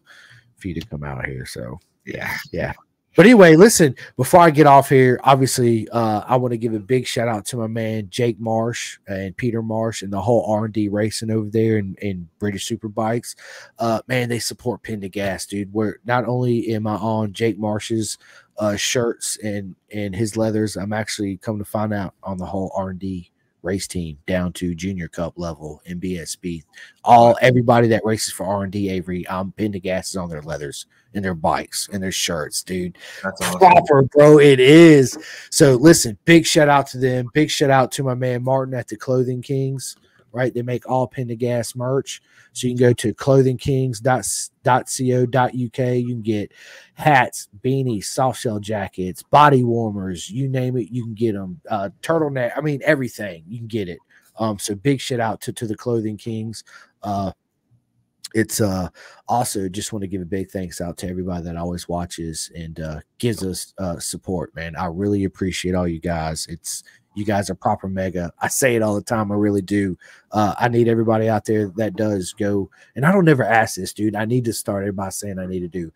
for 0.59 0.69
you 0.69 0.75
to 0.75 0.87
come 0.87 1.03
out 1.03 1.25
here. 1.25 1.47
So 1.47 1.81
yeah, 2.05 2.37
yeah. 2.53 2.75
But 3.17 3.25
anyway, 3.25 3.57
listen, 3.57 3.97
before 4.19 4.41
I 4.41 4.51
get 4.51 4.67
off 4.67 4.91
here, 4.91 5.19
obviously, 5.25 5.89
uh, 5.89 6.23
I 6.27 6.37
want 6.37 6.53
to 6.53 6.59
give 6.59 6.75
a 6.75 6.79
big 6.79 7.07
shout 7.07 7.29
out 7.29 7.47
to 7.47 7.57
my 7.57 7.67
man 7.67 8.09
Jake 8.11 8.39
Marsh 8.39 8.99
and 9.09 9.35
Peter 9.35 9.63
Marsh 9.63 10.03
and 10.03 10.13
the 10.13 10.21
whole 10.21 10.45
R&D 10.53 10.89
racing 10.91 11.31
over 11.31 11.49
there 11.49 11.79
in 11.79 12.29
British 12.39 12.69
Superbikes. 12.69 13.35
Uh, 13.79 14.03
man, 14.07 14.29
they 14.29 14.39
support 14.39 14.83
Pin 14.83 15.01
to 15.01 15.09
Gas, 15.09 15.47
dude. 15.47 15.73
Where 15.73 15.99
not 16.05 16.27
only 16.27 16.69
am 16.75 16.87
I 16.87 16.97
on 16.97 17.33
Jake 17.33 17.59
Marsh's 17.59 18.19
uh, 18.59 18.77
shirts 18.77 19.39
and 19.43 19.75
and 19.91 20.15
his 20.15 20.37
leathers, 20.37 20.77
I'm 20.77 20.93
actually 20.93 21.39
come 21.39 21.59
to 21.59 21.65
find 21.65 21.95
out 21.95 22.13
on 22.23 22.37
the 22.37 22.47
whole 22.47 22.71
R&D 22.77 23.31
race 23.63 23.87
team 23.87 24.19
down 24.27 24.53
to 24.55 24.75
junior 24.75 25.09
cup 25.09 25.35
level 25.37 25.83
in 25.85 26.01
BSB. 26.01 26.63
All 27.05 27.37
everybody 27.41 27.89
that 27.89 28.05
races 28.05 28.33
for 28.33 28.47
R 28.47 28.65
and 28.65 28.73
D 28.73 28.89
Avery, 28.89 29.27
um, 29.27 29.47
I'm 29.47 29.53
pinned 29.53 29.75
to 29.75 29.81
gases 29.81 30.17
on 30.17 30.29
their 30.29 30.43
leathers 30.43 30.87
and 31.15 31.25
their 31.25 31.35
bikes 31.35 31.89
and 31.93 32.03
their 32.03 32.13
shirts, 32.13 32.63
dude. 32.63 32.99
That's 33.23 33.41
awesome. 33.41 33.59
proper, 33.59 34.03
bro. 34.03 34.39
It 34.39 34.61
is. 34.61 35.19
So 35.51 35.75
listen, 35.75 36.19
big 36.25 36.47
shout 36.47 36.69
out 36.69 36.87
to 36.89 36.99
them. 36.99 37.29
Big 37.33 37.51
shout 37.51 37.71
out 37.71 37.93
to 37.93 38.03
my 38.03 38.15
man 38.15 38.43
Martin 38.43 38.75
at 38.75 38.89
the 38.89 38.97
Clothing 38.97 39.43
Kings. 39.43 39.97
Right, 40.37 40.53
they 40.53 40.61
make 40.61 40.87
all 40.87 41.07
pin 41.07 41.29
to 41.29 41.37
gas 41.37 41.75
merch. 41.75 42.21
So 42.53 42.67
you 42.67 42.75
can 42.75 42.89
go 42.89 42.93
to 42.93 43.15
clothingkings.co.uk. 43.15 45.97
You 45.97 46.07
can 46.07 46.23
get 46.23 46.53
hats, 46.93 47.49
beanies, 47.65 48.05
soft 48.05 48.39
shell 48.39 48.61
jackets, 48.61 49.23
body 49.23 49.65
warmers, 49.65 50.29
you 50.29 50.47
name 50.47 50.77
it, 50.77 50.91
you 50.91 51.05
can 51.05 51.15
get 51.15 51.33
them. 51.33 51.59
Uh, 51.71 51.89
turtleneck, 52.03 52.53
I 52.55 52.61
mean, 52.61 52.83
everything, 52.85 53.45
you 53.49 53.61
can 53.61 53.67
get 53.67 53.89
it. 53.89 53.99
Um, 54.39 54.59
so 54.59 54.75
big 54.75 55.01
shit 55.01 55.21
out 55.21 55.41
to, 55.41 55.55
to 55.55 55.67
the 55.67 55.75
Clothing 55.75 56.19
Kings. 56.19 56.65
Uh, 57.03 57.33
it's 58.35 58.61
uh 58.61 58.89
also 59.29 59.69
just 59.69 59.93
want 59.93 60.03
to 60.03 60.09
give 60.09 60.21
a 60.21 60.27
big 60.27 60.51
thanks 60.51 60.81
out 60.81 60.97
to 60.99 61.09
everybody 61.09 61.45
that 61.45 61.57
always 61.57 61.89
watches 61.89 62.51
and 62.55 62.81
uh 62.81 63.01
gives 63.19 63.43
us 63.43 63.73
uh 63.79 63.99
support 63.99 64.55
man 64.55 64.75
i 64.77 64.87
really 64.87 65.25
appreciate 65.25 65.75
all 65.75 65.87
you 65.87 66.01
guys 66.01 66.47
it's 66.51 66.83
you 67.17 67.25
guys 67.25 67.51
are 67.51 67.55
proper 67.55 67.89
mega. 67.89 68.31
I 68.39 68.49
say 68.49 68.77
it 68.77 68.83
all 68.83 68.95
the 68.95 69.03
time. 69.03 69.33
I 69.33 69.35
really 69.35 69.63
do. 69.63 69.99
Uh, 70.31 70.55
I 70.59 70.69
need 70.69 70.87
everybody 70.87 71.29
out 71.29 71.47
there 71.47 71.73
that 71.77 71.97
does 71.97 72.35
go. 72.35 72.71
And 72.95 73.05
I 73.07 73.11
don't 73.11 73.25
never 73.25 73.43
ask 73.43 73.77
this, 73.77 73.93
dude. 73.93 74.15
I 74.15 74.27
need 74.27 74.45
to 74.45 74.53
start 74.53 74.83
everybody 74.83 75.11
saying 75.11 75.39
I 75.39 75.47
need 75.47 75.61
to 75.61 75.69
do. 75.69 75.93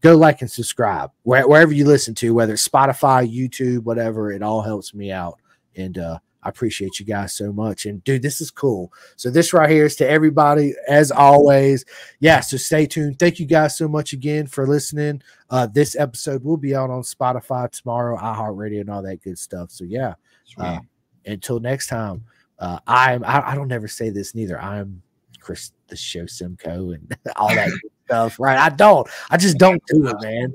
Go 0.00 0.16
like 0.16 0.42
and 0.42 0.50
subscribe 0.50 1.12
Where, 1.22 1.48
wherever 1.48 1.72
you 1.72 1.86
listen 1.86 2.14
to, 2.16 2.34
whether 2.34 2.54
it's 2.54 2.68
Spotify, 2.68 3.32
YouTube, 3.32 3.84
whatever. 3.84 4.32
It 4.32 4.42
all 4.42 4.60
helps 4.60 4.92
me 4.92 5.12
out. 5.12 5.38
And 5.76 5.96
uh, 5.96 6.18
I 6.42 6.48
appreciate 6.48 7.00
you 7.00 7.06
guys 7.06 7.34
so 7.34 7.52
much. 7.52 7.86
And 7.86 8.04
dude, 8.04 8.22
this 8.22 8.40
is 8.40 8.50
cool. 8.50 8.92
So 9.16 9.30
this 9.30 9.52
right 9.52 9.70
here 9.70 9.86
is 9.86 9.96
to 9.96 10.08
everybody, 10.08 10.74
as 10.88 11.10
always. 11.10 11.84
Yeah, 12.20 12.40
so 12.40 12.56
stay 12.56 12.84
tuned. 12.86 13.18
Thank 13.18 13.40
you 13.40 13.46
guys 13.46 13.78
so 13.78 13.88
much 13.88 14.12
again 14.12 14.46
for 14.46 14.66
listening. 14.66 15.22
Uh, 15.48 15.66
this 15.66 15.96
episode 15.96 16.44
will 16.44 16.58
be 16.58 16.74
out 16.74 16.90
on 16.90 17.02
Spotify 17.02 17.70
tomorrow, 17.70 18.18
iHeartRadio, 18.18 18.80
and 18.80 18.90
all 18.90 19.02
that 19.02 19.22
good 19.22 19.38
stuff. 19.38 19.70
So 19.70 19.84
yeah, 19.84 20.14
uh, 20.58 20.78
until 21.26 21.60
next 21.60 21.88
time, 21.88 22.24
uh, 22.58 22.78
I'm 22.86 23.24
I, 23.24 23.52
I, 23.52 23.54
don't 23.54 23.68
never 23.68 23.88
say 23.88 24.10
this 24.10 24.34
neither. 24.34 24.60
I'm 24.60 25.02
Chris 25.40 25.72
the 25.88 25.96
show 25.96 26.26
Simcoe 26.26 26.90
and 26.90 27.16
all 27.36 27.54
that 27.54 27.70
stuff. 28.06 28.38
Right. 28.38 28.58
I 28.58 28.70
don't. 28.70 29.08
I 29.30 29.36
just 29.36 29.58
don't 29.58 29.82
do 29.86 30.06
it, 30.08 30.16
man. 30.20 30.54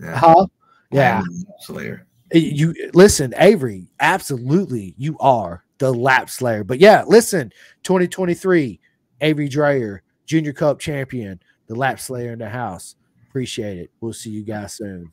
Yeah. 0.00 0.16
Huh? 0.16 0.46
Yeah. 0.90 1.22
Slayer. 1.60 2.06
You 2.32 2.74
listen, 2.92 3.32
Avery, 3.38 3.88
absolutely, 4.00 4.94
you 4.98 5.16
are 5.18 5.64
the 5.78 5.92
lap 5.92 6.28
slayer. 6.28 6.62
But 6.62 6.78
yeah, 6.78 7.04
listen, 7.06 7.52
2023, 7.84 8.78
Avery 9.22 9.48
Dreher, 9.48 10.00
Junior 10.26 10.52
Cup 10.52 10.78
champion, 10.78 11.40
the 11.68 11.74
lap 11.74 11.98
slayer 12.00 12.32
in 12.32 12.38
the 12.38 12.48
house. 12.48 12.96
Appreciate 13.28 13.78
it. 13.78 13.90
We'll 14.00 14.12
see 14.12 14.30
you 14.30 14.42
guys 14.42 14.74
soon. 14.74 15.10